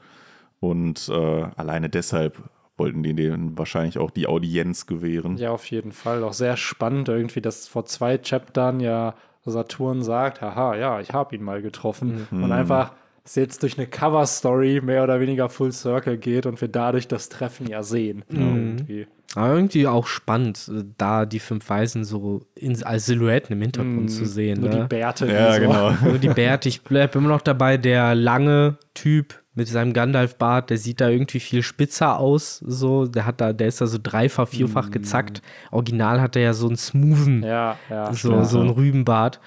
Und 0.58 1.08
äh, 1.08 1.44
alleine 1.56 1.88
deshalb 1.88 2.38
wollten 2.76 3.04
die 3.04 3.14
denen 3.14 3.56
wahrscheinlich 3.56 3.98
auch 3.98 4.10
die 4.10 4.26
Audienz 4.26 4.86
gewähren. 4.86 5.36
Ja, 5.36 5.50
auf 5.52 5.66
jeden 5.66 5.92
Fall. 5.92 6.24
Auch 6.24 6.32
sehr 6.32 6.56
spannend 6.56 7.08
irgendwie, 7.08 7.40
dass 7.40 7.68
vor 7.68 7.84
zwei 7.84 8.18
Chaptern 8.18 8.80
ja 8.80 9.14
Saturn 9.44 10.02
sagt, 10.02 10.40
haha, 10.40 10.74
ja, 10.76 11.00
ich 11.00 11.12
habe 11.12 11.36
ihn 11.36 11.42
mal 11.44 11.62
getroffen. 11.62 12.26
Mhm. 12.30 12.44
Und 12.44 12.52
einfach 12.52 12.92
es 13.24 13.34
jetzt 13.36 13.62
durch 13.62 13.78
eine 13.78 13.86
Cover-Story 13.86 14.80
mehr 14.82 15.04
oder 15.04 15.20
weniger 15.20 15.48
Full 15.48 15.72
Circle 15.72 16.18
geht 16.18 16.46
und 16.46 16.60
wir 16.60 16.68
dadurch 16.68 17.08
das 17.08 17.28
Treffen 17.28 17.66
ja 17.68 17.82
sehen. 17.82 18.24
Mhm. 18.28 18.40
Irgendwie. 18.40 19.06
Aber 19.34 19.54
irgendwie 19.54 19.86
auch 19.86 20.06
spannend, 20.06 20.70
äh, 20.72 20.84
da 20.98 21.24
die 21.24 21.38
fünf 21.38 21.68
Weisen 21.68 22.04
so 22.04 22.42
in, 22.54 22.82
als 22.82 23.06
Silhouetten 23.06 23.54
im 23.54 23.62
Hintergrund 23.62 24.10
zu 24.10 24.26
sehen. 24.26 24.60
Nur 24.60 24.70
ne? 24.70 24.80
die 24.82 24.88
Bärte. 24.88 25.26
Ja, 25.26 25.54
so. 25.54 25.60
genau. 25.60 25.90
Nur 26.04 26.18
die 26.18 26.28
Bärte. 26.28 26.68
Ich 26.68 26.82
bleibe 26.82 27.18
immer 27.18 27.28
noch 27.28 27.40
dabei, 27.40 27.78
der 27.78 28.14
lange 28.14 28.76
Typ 28.94 29.41
mit 29.54 29.68
seinem 29.68 29.92
Gandalf-Bart, 29.92 30.70
der 30.70 30.78
sieht 30.78 31.00
da 31.02 31.10
irgendwie 31.10 31.38
viel 31.40 31.62
spitzer 31.62 32.18
aus. 32.18 32.58
So, 32.66 33.06
der 33.06 33.26
hat 33.26 33.40
da, 33.42 33.52
der 33.52 33.68
ist 33.68 33.82
da 33.82 33.86
so 33.86 33.98
dreifach, 34.02 34.48
vierfach 34.48 34.90
gezackt. 34.90 35.42
Original 35.70 36.22
hat 36.22 36.36
er 36.36 36.42
ja 36.42 36.52
so 36.54 36.68
einen 36.68 36.76
smoothen, 36.76 37.40
Mm. 37.40 37.44
Ja, 37.44 37.76
ja. 37.90 38.12
so, 38.14 38.42
so 38.44 38.60
einen 38.60 38.70
Rübenbart, 38.70 39.40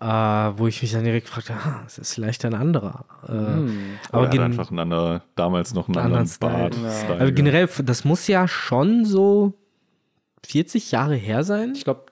äh, 0.00 0.04
wo 0.06 0.68
ich 0.68 0.80
mich 0.80 0.92
dann 0.92 1.02
direkt 1.04 1.28
fragte, 1.28 1.54
ah, 1.54 1.80
das 1.84 1.98
ist 1.98 2.14
vielleicht 2.14 2.44
ein 2.44 2.54
anderer. 2.54 3.04
Äh, 3.28 3.32
Mm. 3.32 3.70
aber 4.12 4.26
er 4.26 4.32
hat 4.32 4.38
einfach 4.40 4.70
einen 4.70 4.78
anderen, 4.78 5.20
damals 5.34 5.74
noch 5.74 5.88
einen 5.88 5.96
Anderen 5.98 6.20
anderen 6.20 6.28
Style. 6.28 6.52
Bart. 6.52 6.74
Ja. 6.80 6.90
Style, 6.92 7.20
aber 7.20 7.32
generell, 7.32 7.68
das 7.84 8.04
muss 8.04 8.28
ja 8.28 8.46
schon 8.46 9.04
so 9.04 9.54
40 10.46 10.92
Jahre 10.92 11.16
her 11.16 11.42
sein. 11.42 11.72
Ich 11.74 11.82
glaube, 11.84 12.02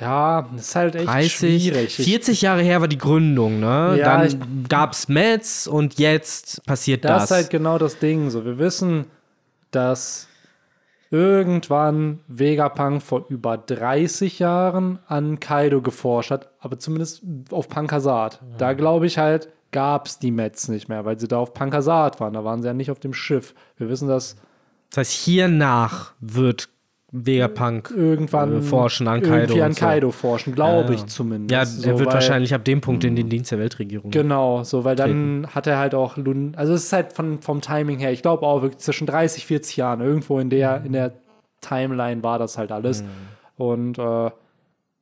ja, 0.00 0.42
das 0.52 0.68
ist 0.68 0.74
halt 0.76 0.94
echt 0.94 1.06
30, 1.08 1.30
schwierig. 1.62 1.98
Ich- 1.98 2.04
40 2.04 2.42
Jahre 2.42 2.62
her 2.62 2.80
war 2.80 2.88
die 2.88 2.98
Gründung, 2.98 3.60
ne? 3.60 3.96
Ja, 3.98 4.18
Dann 4.26 4.64
gab's 4.68 5.08
Mets 5.08 5.66
und 5.66 5.98
jetzt 5.98 6.64
passiert 6.66 7.04
Das 7.04 7.22
das. 7.22 7.24
ist 7.24 7.30
halt 7.36 7.50
genau 7.50 7.78
das 7.78 7.98
Ding. 7.98 8.30
So, 8.30 8.44
wir 8.44 8.58
wissen, 8.58 9.06
dass 9.70 10.26
irgendwann 11.10 12.20
Vegapunk 12.28 13.02
vor 13.02 13.26
über 13.28 13.56
30 13.56 14.38
Jahren 14.38 14.98
an 15.06 15.40
Kaido 15.40 15.80
geforscht 15.80 16.30
hat, 16.30 16.50
aber 16.60 16.78
zumindest 16.78 17.22
auf 17.50 17.68
Pankasat. 17.68 18.40
Da 18.58 18.74
glaube 18.74 19.06
ich 19.06 19.18
halt, 19.18 19.48
gab 19.70 20.06
es 20.06 20.18
die 20.18 20.30
Mets 20.30 20.68
nicht 20.68 20.88
mehr, 20.88 21.04
weil 21.04 21.18
sie 21.18 21.28
da 21.28 21.38
auf 21.38 21.54
Pankasat 21.54 22.20
waren. 22.20 22.32
Da 22.34 22.44
waren 22.44 22.62
sie 22.62 22.68
ja 22.68 22.74
nicht 22.74 22.90
auf 22.90 23.00
dem 23.00 23.14
Schiff. 23.14 23.54
Wir 23.76 23.88
wissen, 23.88 24.08
dass 24.08 24.36
das 24.90 24.98
heißt, 24.98 25.12
hiernach 25.12 26.12
wird 26.20 26.68
Vegapunk 27.10 27.90
irgendwann 27.96 28.58
Äh, 28.58 28.62
forschen 28.62 29.08
an 29.08 29.22
Kaido 29.22 29.34
irgendwie 29.54 29.62
an 29.62 29.68
und 29.68 29.74
so. 29.74 29.80
Kaido 29.86 30.10
forschen, 30.10 30.54
glaube 30.54 30.88
Ja. 30.92 30.94
ich 30.98 31.06
zumindest. 31.06 31.50
Ja, 31.50 31.64
So, 31.64 31.88
er 31.88 31.98
wird 31.98 32.08
weil- 32.08 32.14
wahrscheinlich 32.14 32.52
ab 32.54 32.64
dem 32.64 32.80
Punkt 32.82 33.02
in 33.04 33.16
den 33.16 33.30
Dienst 33.30 33.50
der 33.50 33.58
Weltregierung. 33.58 34.10
Genau, 34.10 34.62
so, 34.62 34.84
weil 34.84 34.94
dann 34.94 35.46
hat 35.54 35.66
er 35.66 35.78
halt 35.78 35.94
auch 35.94 36.16
Lun 36.18 36.52
also 36.56 36.74
es 36.74 36.84
ist 36.84 36.92
halt 36.92 37.14
von, 37.14 37.40
vom 37.40 37.60
Timing 37.62 37.98
her, 37.98 38.12
ich 38.12 38.20
glaube 38.22 38.46
auch 38.46 38.60
wirklich 38.60 38.78
zwischen 38.80 39.06
30, 39.06 39.46
40 39.46 39.76
Jahren, 39.78 40.00
irgendwo 40.02 40.38
in 40.38 40.50
der, 40.50 40.82
in 40.84 40.92
der 40.92 41.12
Timeline 41.62 42.22
war 42.22 42.38
das 42.38 42.58
halt 42.58 42.70
alles. 42.72 43.02
Und 43.56 43.98
äh, 43.98 44.30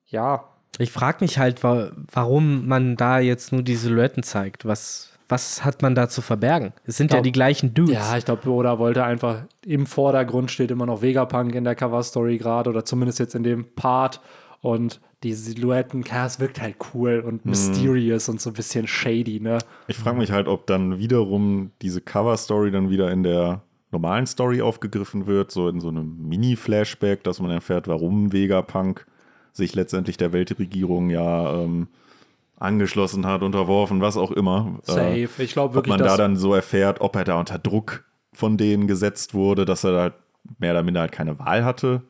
ja, 0.08 0.44
Ich 0.78 0.92
frage 0.92 1.18
mich 1.22 1.38
halt, 1.38 1.64
wa 1.64 1.90
warum 2.12 2.68
man 2.68 2.96
da 2.96 3.18
jetzt 3.18 3.50
nur 3.52 3.62
die 3.62 3.76
Silhouetten 3.76 4.22
zeigt. 4.22 4.64
Was, 4.64 5.10
was 5.28 5.64
hat 5.64 5.82
man 5.82 5.94
da 5.94 6.08
zu 6.08 6.22
verbergen? 6.22 6.72
Es 6.84 6.96
sind 6.96 7.10
ja 7.10 7.16
Glaub- 7.16 7.24
die 7.24 7.32
gleichen 7.32 7.74
Dudes. 7.74 7.94
ja, 7.94 8.16
ich 8.16 8.24
glaube, 8.24 8.48
Oda 8.48 8.78
wollte 8.78 9.04
einfach 9.04 9.42
im 9.64 9.86
Vordergrund 9.86 10.50
steht 10.50 10.70
immer 10.70 10.86
noch 10.86 11.02
Vegapunk 11.02 11.54
in 11.54 11.64
der 11.64 11.74
Cover-Story 11.74 12.38
gerade 12.38 12.70
oder 12.70 12.84
zumindest 12.84 13.18
jetzt 13.18 13.34
in 13.34 13.42
dem 13.42 13.64
Part. 13.74 14.20
Und 14.60 15.00
die 15.22 15.32
Silhouetten, 15.32 16.04
ja, 16.10 16.26
es 16.26 16.40
wirkt 16.40 16.60
halt 16.60 16.76
cool 16.94 17.22
und 17.24 17.44
mysterious 17.46 18.28
und 18.28 18.40
so 18.40 18.50
ein 18.50 18.54
bisschen 18.54 18.86
shady, 18.86 19.40
ne? 19.40 19.58
Ich 19.86 19.96
frage 19.96 20.18
mich 20.18 20.30
halt, 20.30 20.48
ob 20.48 20.66
dann 20.66 20.98
wiederum 20.98 21.70
diese 21.82 22.00
Cover-Story 22.00 22.70
dann 22.70 22.90
wieder 22.90 23.10
in 23.10 23.22
der 23.22 23.62
normalen 23.92 24.26
Story 24.26 24.60
aufgegriffen 24.62 25.26
wird, 25.26 25.50
so 25.50 25.68
in 25.68 25.80
so 25.80 25.88
einem 25.88 26.28
Mini-Flashback, 26.28 27.22
dass 27.24 27.40
man 27.40 27.50
erfährt, 27.50 27.88
warum 27.88 28.32
Vegapunk 28.32 29.06
sich 29.52 29.74
letztendlich 29.74 30.16
der 30.16 30.32
Weltregierung 30.32 31.10
ja 31.10 31.62
ähm, 31.62 31.88
angeschlossen 32.58 33.26
hat, 33.26 33.42
unterworfen, 33.42 34.00
was 34.00 34.16
auch 34.16 34.30
immer. 34.30 34.78
Safe. 34.82 35.28
Äh, 35.38 35.42
ich 35.42 35.52
glaube 35.52 35.70
ob 35.70 35.74
wirklich, 35.74 35.90
man 35.96 36.06
da 36.06 36.16
dann 36.16 36.36
so 36.36 36.54
erfährt, 36.54 37.00
ob 37.00 37.16
er 37.16 37.24
da 37.24 37.38
unter 37.38 37.58
Druck 37.58 38.04
von 38.32 38.56
denen 38.56 38.86
gesetzt 38.86 39.34
wurde, 39.34 39.64
dass 39.64 39.84
er 39.84 39.98
halt 39.98 40.14
mehr 40.58 40.72
oder 40.72 40.82
minder 40.82 41.00
halt 41.00 41.12
keine 41.12 41.38
Wahl 41.38 41.64
hatte. 41.64 42.02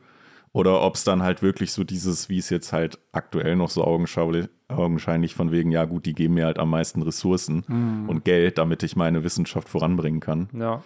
Oder 0.53 0.81
ob 0.83 0.95
es 0.95 1.05
dann 1.05 1.23
halt 1.23 1.43
wirklich 1.43 1.73
so 1.73 1.85
dieses, 1.85 2.29
wie 2.31 2.39
es 2.39 2.49
jetzt 2.49 2.73
halt 2.73 2.99
aktuell 3.13 3.57
noch 3.57 3.69
so 3.69 3.85
augenscheinlich 3.85 5.35
von 5.35 5.53
wegen, 5.53 5.71
ja 5.71 5.85
gut, 5.85 6.07
die 6.07 6.15
geben 6.15 6.35
mir 6.35 6.47
halt 6.47 6.59
am 6.59 6.71
meisten 6.71 7.03
Ressourcen 7.03 7.65
Mhm. 7.69 8.09
und 8.09 8.25
Geld, 8.25 8.57
damit 8.57 8.83
ich 8.83 8.97
meine 8.97 9.23
Wissenschaft 9.23 9.69
voranbringen 9.69 10.21
kann. 10.21 10.49
Ja. 10.59 10.83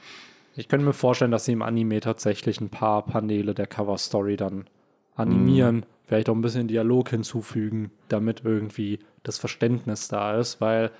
Ich 0.57 0.67
könnte 0.69 0.85
mir 0.85 0.93
vorstellen, 0.93 1.31
dass 1.31 1.45
sie 1.45 1.53
im 1.53 1.63
Anime 1.63 2.01
tatsächlich 2.01 2.61
ein 2.61 2.69
paar 2.71 3.03
Paneele 3.07 3.55
der 3.55 3.69
Cover-Story 3.69 4.37
dann 4.37 4.65
animieren, 5.15 5.87
vielleicht 6.07 6.29
auch 6.29 6.35
ein 6.35 6.43
bisschen 6.43 6.67
Dialog 6.67 7.11
hinzufügen, 7.11 7.91
damit 8.09 8.43
irgendwie 8.45 8.99
das 9.23 9.39
Verständnis 9.39 10.09
da 10.09 10.37
ist, 10.39 10.61
weil 10.61 10.91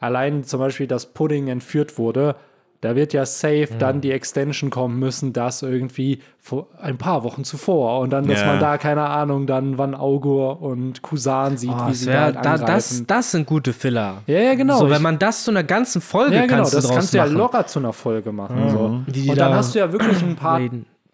allein 0.00 0.44
zum 0.44 0.60
Beispiel, 0.60 0.86
dass 0.86 1.06
Pudding 1.06 1.48
entführt 1.48 1.98
wurde, 1.98 2.36
da 2.80 2.94
wird 2.94 3.12
ja 3.12 3.26
safe 3.26 3.70
dann 3.76 4.00
die 4.00 4.12
Extension 4.12 4.70
kommen 4.70 5.00
müssen, 5.00 5.32
das 5.32 5.62
irgendwie 5.62 6.20
vor 6.38 6.68
ein 6.80 6.96
paar 6.96 7.24
Wochen 7.24 7.42
zuvor 7.42 7.98
und 7.98 8.10
dann, 8.10 8.28
dass 8.28 8.38
Ja. 8.42 8.46
man 8.46 8.60
da, 8.60 8.78
keine 8.78 9.02
Ahnung, 9.02 9.48
dann 9.48 9.78
wann 9.78 9.96
Augur 9.96 10.62
und 10.62 11.02
Kusan 11.02 11.56
sieht, 11.56 11.72
Oh, 11.74 11.88
wie 11.88 11.94
sie 11.94 12.06
wär, 12.06 12.30
da 12.30 12.50
halt 12.50 12.60
da, 12.62 12.66
das, 12.66 13.02
das 13.04 13.32
sind 13.32 13.46
gute 13.46 13.72
Filler. 13.72 14.22
Ja, 14.28 14.38
ja, 14.38 14.54
genau. 14.54 14.78
So, 14.78 14.90
wenn 14.90 15.02
man 15.02 15.18
das 15.18 15.42
zu 15.42 15.50
einer 15.50 15.64
ganzen 15.64 16.00
Folge 16.00 16.36
ja, 16.36 16.42
genau, 16.42 16.58
kannst 16.58 16.72
du 16.74 16.76
das 16.76 16.88
kannst 16.88 17.12
du 17.14 17.18
ja 17.18 17.24
machen. 17.24 17.36
locker 17.36 17.66
zu 17.66 17.80
einer 17.80 17.92
Folge 17.92 18.30
machen. 18.30 18.68
So. 18.70 19.00
Wie 19.06 19.10
die 19.12 19.28
Und 19.30 19.38
dann 19.38 19.50
da 19.50 19.56
hast 19.56 19.74
du 19.74 19.80
ja 19.80 19.90
wirklich 19.90 20.22
ein 20.22 20.36
paar. 20.36 20.60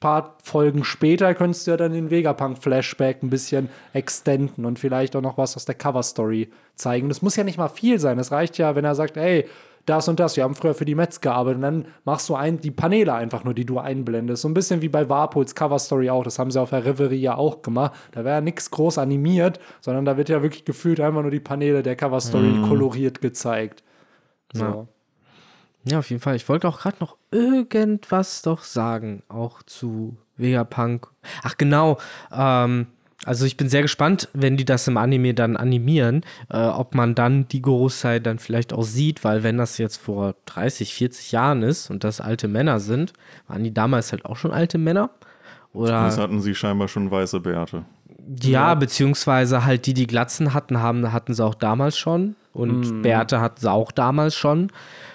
Paar 0.04 0.36
Folgen 0.42 0.84
später, 0.84 1.34
könntest 1.34 1.66
du 1.66 1.70
ja 1.70 1.78
dann 1.78 1.94
den 1.94 2.10
Vegapunk-Flashback 2.10 3.22
ein 3.22 3.30
bisschen 3.30 3.70
extenden 3.94 4.66
und 4.66 4.78
vielleicht 4.78 5.16
auch 5.16 5.22
noch 5.22 5.38
was 5.38 5.56
aus 5.56 5.64
der 5.64 5.76
Cover-Story 5.76 6.50
zeigen. 6.74 7.08
Das 7.08 7.22
muss 7.22 7.36
ja 7.36 7.44
nicht 7.44 7.56
mal 7.56 7.68
viel 7.68 7.98
sein. 7.98 8.18
Es 8.18 8.30
reicht 8.30 8.58
ja, 8.58 8.76
wenn 8.76 8.84
er 8.84 8.94
sagt, 8.94 9.16
ey, 9.16 9.46
das 9.86 10.06
und 10.06 10.20
das, 10.20 10.36
wir 10.36 10.44
haben 10.44 10.54
früher 10.54 10.74
für 10.74 10.84
die 10.84 10.94
Metz 10.94 11.22
gearbeitet 11.22 11.56
und 11.56 11.62
dann 11.62 11.86
machst 12.04 12.28
du 12.28 12.34
ein, 12.34 12.60
die 12.60 12.70
Paneele 12.70 13.14
einfach 13.14 13.44
nur, 13.44 13.54
die 13.54 13.64
du 13.64 13.78
einblendest. 13.78 14.42
So 14.42 14.48
ein 14.48 14.52
bisschen 14.52 14.82
wie 14.82 14.90
bei 14.90 15.08
Warpuls 15.08 15.54
Cover-Story 15.54 16.10
auch. 16.10 16.22
Das 16.22 16.38
haben 16.38 16.50
sie 16.50 16.60
auf 16.60 16.68
der 16.68 16.84
Reverie 16.84 17.16
ja 17.16 17.36
auch 17.36 17.62
gemacht. 17.62 17.94
Da 18.12 18.26
wäre 18.26 18.34
ja 18.36 18.40
nichts 18.42 18.70
groß 18.70 18.98
animiert, 18.98 19.58
sondern 19.80 20.04
da 20.04 20.18
wird 20.18 20.28
ja 20.28 20.42
wirklich 20.42 20.66
gefühlt 20.66 21.00
einfach 21.00 21.22
nur 21.22 21.30
die 21.30 21.40
Paneele 21.40 21.82
der 21.82 21.96
Cover-Story 21.96 22.66
koloriert 22.68 23.22
gezeigt. 23.22 23.82
So. 24.52 24.64
Ja. 24.64 24.86
Ja, 25.84 25.98
auf 25.98 26.10
jeden 26.10 26.22
Fall. 26.22 26.36
Ich 26.36 26.48
wollte 26.48 26.66
auch 26.68 26.80
gerade 26.80 26.96
noch 27.00 27.16
irgendwas 27.30 28.42
doch 28.42 28.62
sagen, 28.62 29.22
auch 29.28 29.62
zu 29.62 30.16
Vegapunk. 30.36 31.08
Ach 31.42 31.56
genau, 31.56 31.98
ähm, 32.32 32.86
also 33.24 33.44
ich 33.46 33.56
bin 33.56 33.68
sehr 33.68 33.82
gespannt, 33.82 34.28
wenn 34.32 34.56
die 34.56 34.64
das 34.64 34.86
im 34.88 34.96
Anime 34.96 35.34
dann 35.34 35.56
animieren, 35.56 36.24
äh, 36.50 36.58
ob 36.58 36.94
man 36.94 37.14
dann 37.14 37.48
die 37.48 37.62
Gorosei 37.62 38.18
dann 38.18 38.38
vielleicht 38.38 38.72
auch 38.72 38.82
sieht, 38.82 39.24
weil 39.24 39.42
wenn 39.42 39.56
das 39.56 39.78
jetzt 39.78 39.96
vor 39.96 40.34
30, 40.46 40.94
40 40.94 41.32
Jahren 41.32 41.62
ist 41.62 41.90
und 41.90 42.04
das 42.04 42.20
alte 42.20 42.48
Männer 42.48 42.80
sind, 42.80 43.12
waren 43.46 43.64
die 43.64 43.72
damals 43.72 44.12
halt 44.12 44.24
auch 44.24 44.36
schon 44.36 44.52
alte 44.52 44.78
Männer? 44.78 45.10
Oder 45.72 46.04
Das 46.04 46.18
hatten 46.18 46.40
sie 46.40 46.54
scheinbar 46.54 46.88
schon 46.88 47.10
weiße 47.10 47.40
Bärte. 47.40 47.84
ja, 48.42 48.74
beziehungsweise 48.74 49.64
halt 49.64 49.86
die, 49.86 49.94
die 49.94 50.06
Glatzen 50.06 50.54
hatten, 50.54 50.80
haben, 50.80 51.12
hatten 51.12 51.34
sie 51.34 51.44
auch 51.44 51.54
damals 51.54 51.98
schon. 51.98 52.36
Und 52.52 53.02
Bärte 53.02 53.40
hatten 53.40 53.60
sie 53.60 53.70
auch 53.70 53.90
damals 53.90 54.36
schon. 54.36 54.70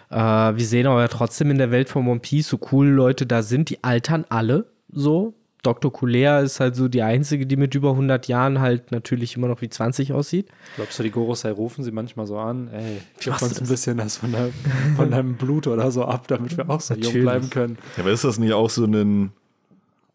Äh, 0.10 0.15
wir 0.15 0.65
sehen 0.65 0.88
aber 0.88 1.02
ja 1.02 1.08
trotzdem 1.08 1.52
in 1.52 1.58
der 1.58 1.72
Welt 1.72 1.89
von 1.89 2.08
One 2.08 2.19
Piece, 2.19 2.50
so 2.50 2.58
coole 2.58 2.91
Leute 2.91 3.26
da 3.26 3.41
sind, 3.41 3.69
die 3.69 3.84
altern 3.84 4.26
alle 4.30 4.65
so. 4.91 5.34
Dr. 5.62 5.91
Kulea 5.91 6.39
ist 6.39 6.62
halt 6.62 6.78
so 6.78 6.88
die 6.88 7.02
einzige, 7.02 7.45
die 7.45 7.58
mit 7.58 7.76
über 7.76 7.91
100 7.91 8.30
Jahren 8.30 8.62
halt 8.62 8.91
natürlich 8.93 9.36
immer 9.36 9.50
noch 9.50 9.62
wie 9.62 9.69
20 9.69 10.13
aussieht. 10.13 10.48
Glaubst 10.78 10.98
du, 10.98 11.04
die 11.04 11.12
Gorosei 11.12 11.52
rufen 11.52 11.84
sie 11.84 11.91
manchmal 11.91 12.28
so 12.28 12.38
an? 12.38 12.69
Ey, 12.69 13.02
gib 13.19 13.32
machst 13.32 13.43
uns 13.43 13.62
ein 13.62 13.67
bisschen 13.67 13.98
das 13.98 14.15
von, 14.15 14.32
deinem, 14.32 14.54
von 14.95 15.12
deinem 15.12 15.36
Blut 15.36 15.67
oder 15.67 15.91
so 15.91 16.06
ab, 16.06 16.28
damit 16.30 16.56
wir 16.56 16.69
auch 16.69 16.80
so 16.80 16.93
jung 16.93 17.04
Natürlich. 17.04 17.24
bleiben 17.24 17.50
können. 17.50 17.78
Ja, 17.98 18.04
aber 18.04 18.12
ist 18.12 18.24
das 18.24 18.39
nicht 18.39 18.54
auch 18.54 18.69
so 18.69 18.86
ein, 18.86 19.34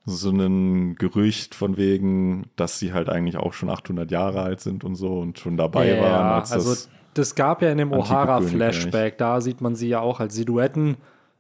so 0.07 0.31
ein 0.31 0.95
Gerücht 0.95 1.55
von 1.55 1.77
wegen, 1.77 2.47
dass 2.57 2.79
sie 2.79 2.95
halt 2.95 3.11
eigentlich 3.11 3.37
auch 3.37 3.53
schon 3.53 3.69
800 3.69 4.11
Jahre 4.11 4.41
alt 4.41 4.61
sind 4.61 4.83
und 4.83 4.95
so 4.95 5.19
und 5.19 5.39
schon 5.39 5.59
dabei 5.59 6.01
waren, 6.01 6.41
als 6.41 6.53
also 6.53 6.71
das 6.71 6.89
das 7.15 7.35
gab 7.35 7.63
ja 7.63 7.71
in 7.71 7.79
dem 7.79 7.93
O'Hara-Flashback, 7.93 9.17
da 9.19 9.41
sieht 9.41 9.61
man 9.61 9.75
sie 9.75 9.89
ja 9.89 10.01
auch 10.01 10.21
als 10.21 10.35
Silhouetten. 10.35 10.97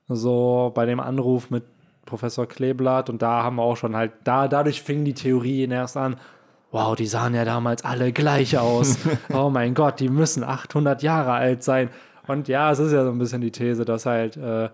so 0.09 0.73
bei 0.75 0.87
dem 0.87 1.01
Anruf 1.01 1.51
mit 1.51 1.65
Professor 2.05 2.47
Kleeblatt 2.47 3.09
und 3.09 3.23
da 3.23 3.43
haben 3.43 3.57
wir 3.57 3.63
auch 3.63 3.77
schon 3.77 3.97
halt, 3.97 4.13
da, 4.25 4.47
dadurch 4.49 4.83
fing 4.83 5.05
die 5.05 5.15
Theorie 5.15 5.67
erst 5.67 5.97
an, 5.97 6.17
wow, 6.71 6.95
die 6.95 7.07
sahen 7.07 7.35
ja 7.35 7.45
damals 7.45 7.85
alle 7.85 8.13
gleich 8.13 8.59
aus. 8.59 8.99
oh 9.33 9.49
mein 9.51 9.75
Gott, 9.75 10.01
die 10.01 10.09
müssen 10.09 10.45
800 10.45 11.03
Jahre 11.03 11.33
alt 11.33 11.63
sein. 11.63 11.89
Und 12.27 12.49
ja, 12.49 12.71
es 12.73 12.79
ist 12.79 12.93
ja 12.93 13.05
so 13.05 13.11
ein 13.11 13.19
bisschen 13.19 13.41
die 13.41 13.53
These, 13.53 13.85
dass 13.85 14.07
halt 14.07 14.37
äh, 14.37 14.69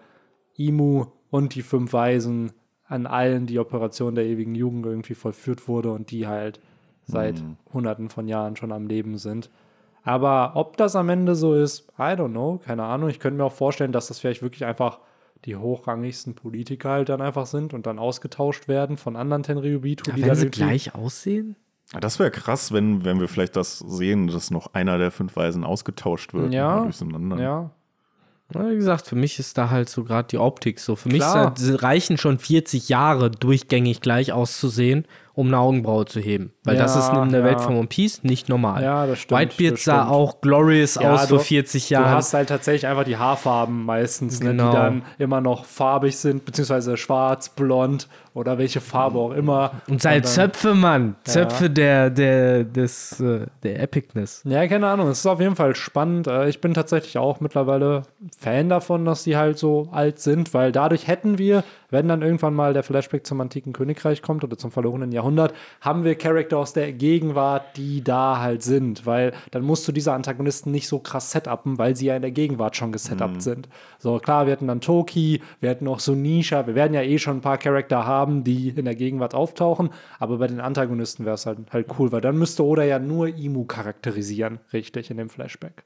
Imu 0.56 1.06
und 1.30 1.54
die 1.54 1.62
fünf 1.62 1.92
Weisen 1.92 2.52
an 2.86 3.06
allen 3.06 3.46
die 3.46 3.58
Operation 3.60 4.14
der 4.16 4.24
ewigen 4.24 4.54
Jugend 4.56 4.86
irgendwie 4.86 5.14
vollführt 5.14 5.68
wurde 5.68 5.92
und 5.92 6.10
die 6.10 6.26
halt 6.26 6.58
seit 7.04 7.40
Mhm. 7.40 7.56
hunderten 7.72 8.08
von 8.08 8.26
Jahren 8.28 8.56
schon 8.56 8.72
am 8.72 8.86
Leben 8.86 9.16
sind. 9.18 9.50
Aber 10.02 10.52
ob 10.54 10.76
das 10.76 10.96
am 10.96 11.08
Ende 11.08 11.34
so 11.34 11.54
ist, 11.54 11.88
I 11.98 12.12
don't 12.14 12.30
know, 12.30 12.58
keine 12.64 12.84
Ahnung. 12.84 13.08
Ich 13.10 13.20
könnte 13.20 13.36
mir 13.36 13.44
auch 13.44 13.52
vorstellen, 13.52 13.92
dass 13.92 14.08
das 14.08 14.18
vielleicht 14.18 14.42
wirklich 14.42 14.64
einfach 14.64 14.98
die 15.44 15.56
hochrangigsten 15.56 16.34
Politiker 16.34 16.90
halt 16.90 17.08
dann 17.08 17.20
einfach 17.22 17.46
sind 17.46 17.72
und 17.74 17.86
dann 17.86 17.98
ausgetauscht 17.98 18.68
werden 18.68 18.96
von 18.96 19.16
anderen 19.16 19.42
Tenryubitu, 19.42 20.10
die 20.12 20.22
wenn 20.22 20.34
sie 20.34 20.50
gleich 20.50 20.94
aussehen? 20.94 21.56
Ja, 21.92 22.00
Das 22.00 22.18
wäre 22.18 22.30
krass, 22.30 22.72
wenn, 22.72 23.04
wenn 23.04 23.20
wir 23.20 23.28
vielleicht 23.28 23.56
das 23.56 23.78
sehen, 23.78 24.26
dass 24.28 24.50
noch 24.50 24.74
einer 24.74 24.98
der 24.98 25.10
fünf 25.10 25.36
Weisen 25.36 25.64
ausgetauscht 25.64 26.34
wird. 26.34 26.52
Ja. 26.52 26.82
durcheinander. 26.82 27.38
Ja, 27.40 27.70
Wie 28.52 28.76
gesagt, 28.76 29.06
für 29.06 29.16
mich 29.16 29.38
ist 29.38 29.56
da 29.58 29.70
halt 29.70 29.88
so 29.88 30.04
gerade 30.04 30.28
die 30.28 30.38
Optik 30.38 30.78
so. 30.80 30.94
Für 30.96 31.08
mich 31.08 31.18
Klar. 31.20 31.54
ist, 31.56 31.70
da- 31.70 31.76
reichen 31.76 32.18
schon 32.18 32.38
40 32.38 32.88
Jahre 32.88 33.30
durchgängig 33.30 34.00
gleich 34.02 34.32
auszusehen, 34.32 35.06
um 35.40 35.46
eine 35.48 35.58
Augenbraue 35.58 36.04
zu 36.04 36.20
heben. 36.20 36.52
Weil 36.64 36.76
das 36.76 36.94
Ja, 36.94 37.00
ist 37.00 37.22
in 37.24 37.30
der 37.32 37.40
ja. 37.40 37.46
Welt 37.46 37.60
von 37.60 37.76
One 37.76 37.86
Piece 37.86 38.22
nicht 38.22 38.48
normal. 38.48 38.82
Ja, 38.82 39.06
das 39.06 39.20
stimmt, 39.20 39.40
Whitebeard 39.40 39.72
das 39.74 39.84
sah 39.84 40.00
stimmt. 40.02 40.10
auch 40.12 40.40
glorious 40.40 40.94
Ja, 40.96 41.14
aus 41.14 41.22
du- 41.26 41.36
vor 41.36 41.44
40 41.44 41.88
Du 41.88 41.94
Jahren. 41.94 42.10
hast 42.10 42.34
halt 42.34 42.48
tatsächlich 42.50 42.86
einfach 42.86 43.04
die 43.04 43.16
Haarfarben 43.16 43.84
meistens, 43.84 44.40
ne, 44.40 44.50
Genau. 44.50 44.70
die 44.70 44.76
dann 44.76 45.02
immer 45.18 45.40
noch 45.40 45.64
farbig 45.64 46.16
sind, 46.16 46.44
beziehungsweise 46.44 46.96
schwarz, 46.96 47.48
blond 47.48 48.08
oder 48.34 48.58
welche 48.58 48.80
Farbe 48.80 49.18
auch 49.18 49.32
immer. 49.32 49.72
Und 49.88 50.00
seine 50.02 50.20
dann- 50.22 50.30
Zöpfe, 50.30 50.74
Mann. 50.74 51.16
Zöpfe 51.24 51.68
der, 51.70 52.10
der, 52.10 52.64
des, 52.64 53.18
äh, 53.20 53.46
der 53.62 53.82
Epicness. 53.82 54.42
Ja, 54.44 54.66
keine 54.68 54.86
Ahnung. 54.86 55.08
Es 55.08 55.18
ist 55.20 55.26
auf 55.26 55.40
jeden 55.40 55.56
Fall 55.56 55.74
spannend. 55.74 56.26
Äh, 56.26 56.48
Ich 56.48 56.60
bin 56.60 56.74
tatsächlich 56.74 57.18
auch 57.18 57.40
mittlerweile 57.40 58.02
Fan 58.38 58.68
davon, 58.68 59.04
dass 59.04 59.24
die 59.24 59.36
halt 59.36 59.58
so 59.58 59.88
alt 59.92 60.18
sind, 60.20 60.52
weil 60.54 60.72
dadurch 60.72 61.06
hätten 61.08 61.38
wir, 61.38 61.64
wenn 61.90 62.06
dann 62.08 62.22
irgendwann 62.22 62.54
mal 62.54 62.72
der 62.72 62.82
Flashback 62.82 63.26
zum 63.26 63.40
antiken 63.40 63.72
Königreich 63.72 64.22
kommt 64.22 64.44
oder 64.44 64.56
zum 64.56 64.70
verlorenen 64.70 65.10
Jahrhundert, 65.12 65.52
haben 65.80 66.04
wir 66.04 66.14
Charakter 66.14 66.58
aus 66.58 66.72
der 66.72 66.92
Gegenwart, 66.92 67.76
die 67.76 68.02
da 68.04 68.38
halt 68.40 68.62
sind, 68.62 69.06
weil 69.06 69.32
dann 69.50 69.62
musst 69.62 69.88
du 69.88 69.92
diese 69.92 70.12
Antagonisten 70.12 70.70
nicht 70.70 70.86
so 70.88 70.98
krass 71.00 71.30
setupen, 71.32 71.78
weil 71.78 71.96
sie 71.96 72.06
ja 72.06 72.16
in 72.16 72.22
der 72.22 72.30
Gegenwart 72.30 72.76
schon 72.76 72.92
gesetupt 72.92 73.42
sind. 73.42 73.68
So, 73.98 74.18
klar, 74.18 74.46
wir 74.46 74.52
hätten 74.52 74.68
dann 74.68 74.80
Toki, 74.80 75.42
wir 75.60 75.70
hätten 75.70 75.88
auch 75.88 75.98
Sunisha, 76.00 76.66
wir 76.66 76.74
werden 76.74 76.94
ja 76.94 77.02
eh 77.02 77.18
schon 77.18 77.38
ein 77.38 77.40
paar 77.40 77.58
Charakter 77.58 78.06
haben, 78.06 78.19
die 78.26 78.68
in 78.70 78.84
der 78.84 78.94
Gegenwart 78.94 79.34
auftauchen, 79.34 79.90
aber 80.18 80.38
bei 80.38 80.46
den 80.46 80.60
Antagonisten 80.60 81.24
wäre 81.24 81.34
es 81.34 81.46
halt, 81.46 81.58
halt 81.72 81.86
cool, 81.98 82.12
weil 82.12 82.20
dann 82.20 82.38
müsste 82.38 82.64
Oda 82.64 82.82
ja 82.84 82.98
nur 82.98 83.28
Imu 83.28 83.64
charakterisieren, 83.64 84.60
richtig, 84.72 85.10
in 85.10 85.16
dem 85.16 85.28
Flashback. 85.28 85.84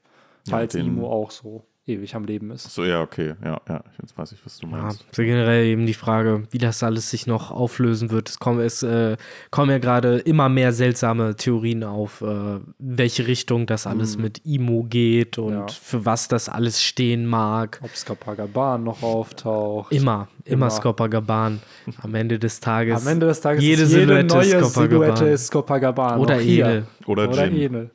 Falls 0.49 0.73
den- 0.73 0.87
Imu 0.87 1.07
auch 1.07 1.31
so 1.31 1.63
ewig 1.87 2.15
am 2.15 2.25
Leben 2.25 2.49
ist. 2.51 2.73
So, 2.73 2.83
ja, 2.83 3.01
okay. 3.01 3.35
Ja, 3.43 3.61
ja. 3.69 3.83
Jetzt 4.01 4.17
weiß 4.17 4.31
ich, 4.31 4.43
was 4.43 4.57
du 4.57 4.67
Ja, 4.67 4.77
meinst. 4.77 5.05
so 5.11 5.21
generell 5.21 5.65
eben 5.65 5.85
die 5.85 5.93
Frage, 5.93 6.43
wie 6.51 6.57
das 6.57 6.81
alles 6.81 7.11
sich 7.11 7.27
noch 7.27 7.51
auflösen 7.51 8.09
wird. 8.09 8.29
Es 8.29 8.39
kommen, 8.39 8.59
es, 8.61 8.81
äh, 8.83 9.17
kommen 9.51 9.69
ja 9.71 9.77
gerade 9.77 10.17
immer 10.17 10.49
mehr 10.49 10.73
seltsame 10.73 11.35
Theorien 11.35 11.83
auf, 11.83 12.21
äh, 12.21 12.59
welche 12.79 13.27
Richtung 13.27 13.67
das 13.67 13.85
alles 13.85 14.17
mit 14.17 14.41
Imo 14.45 14.83
geht 14.83 15.37
und 15.37 15.53
Ja. 15.53 15.67
für 15.67 16.05
was 16.05 16.27
das 16.27 16.49
alles 16.49 16.81
stehen 16.81 17.25
mag. 17.27 17.79
Ob 17.83 17.95
Skapagaban 17.95 18.83
noch 18.83 19.03
auftaucht. 19.03 19.91
Immer, 19.91 20.27
immer, 20.43 20.53
Immer. 20.53 20.69
Skopagaban. 20.71 21.61
Am 22.01 22.15
Ende 22.15 22.39
des 22.39 22.59
Tages. 22.59 23.01
Am 23.05 23.11
Ende 23.11 23.27
des 23.27 23.41
Tages 23.41 23.61
jede 23.63 23.83
ist 23.83 23.91
jede 23.91 24.05
Silhouette 24.05 24.27
neue 24.35 24.41
ist 24.43 24.51
Skopagaban. 24.51 24.89
Silhouette 24.89 25.25
ist 25.33 25.47
Skopagaban. 25.47 26.19
Oder. 26.19 26.41
Edel. 26.41 26.87
Oder 27.05 27.29
Oder. 27.29 27.51
Edel. 27.51 27.91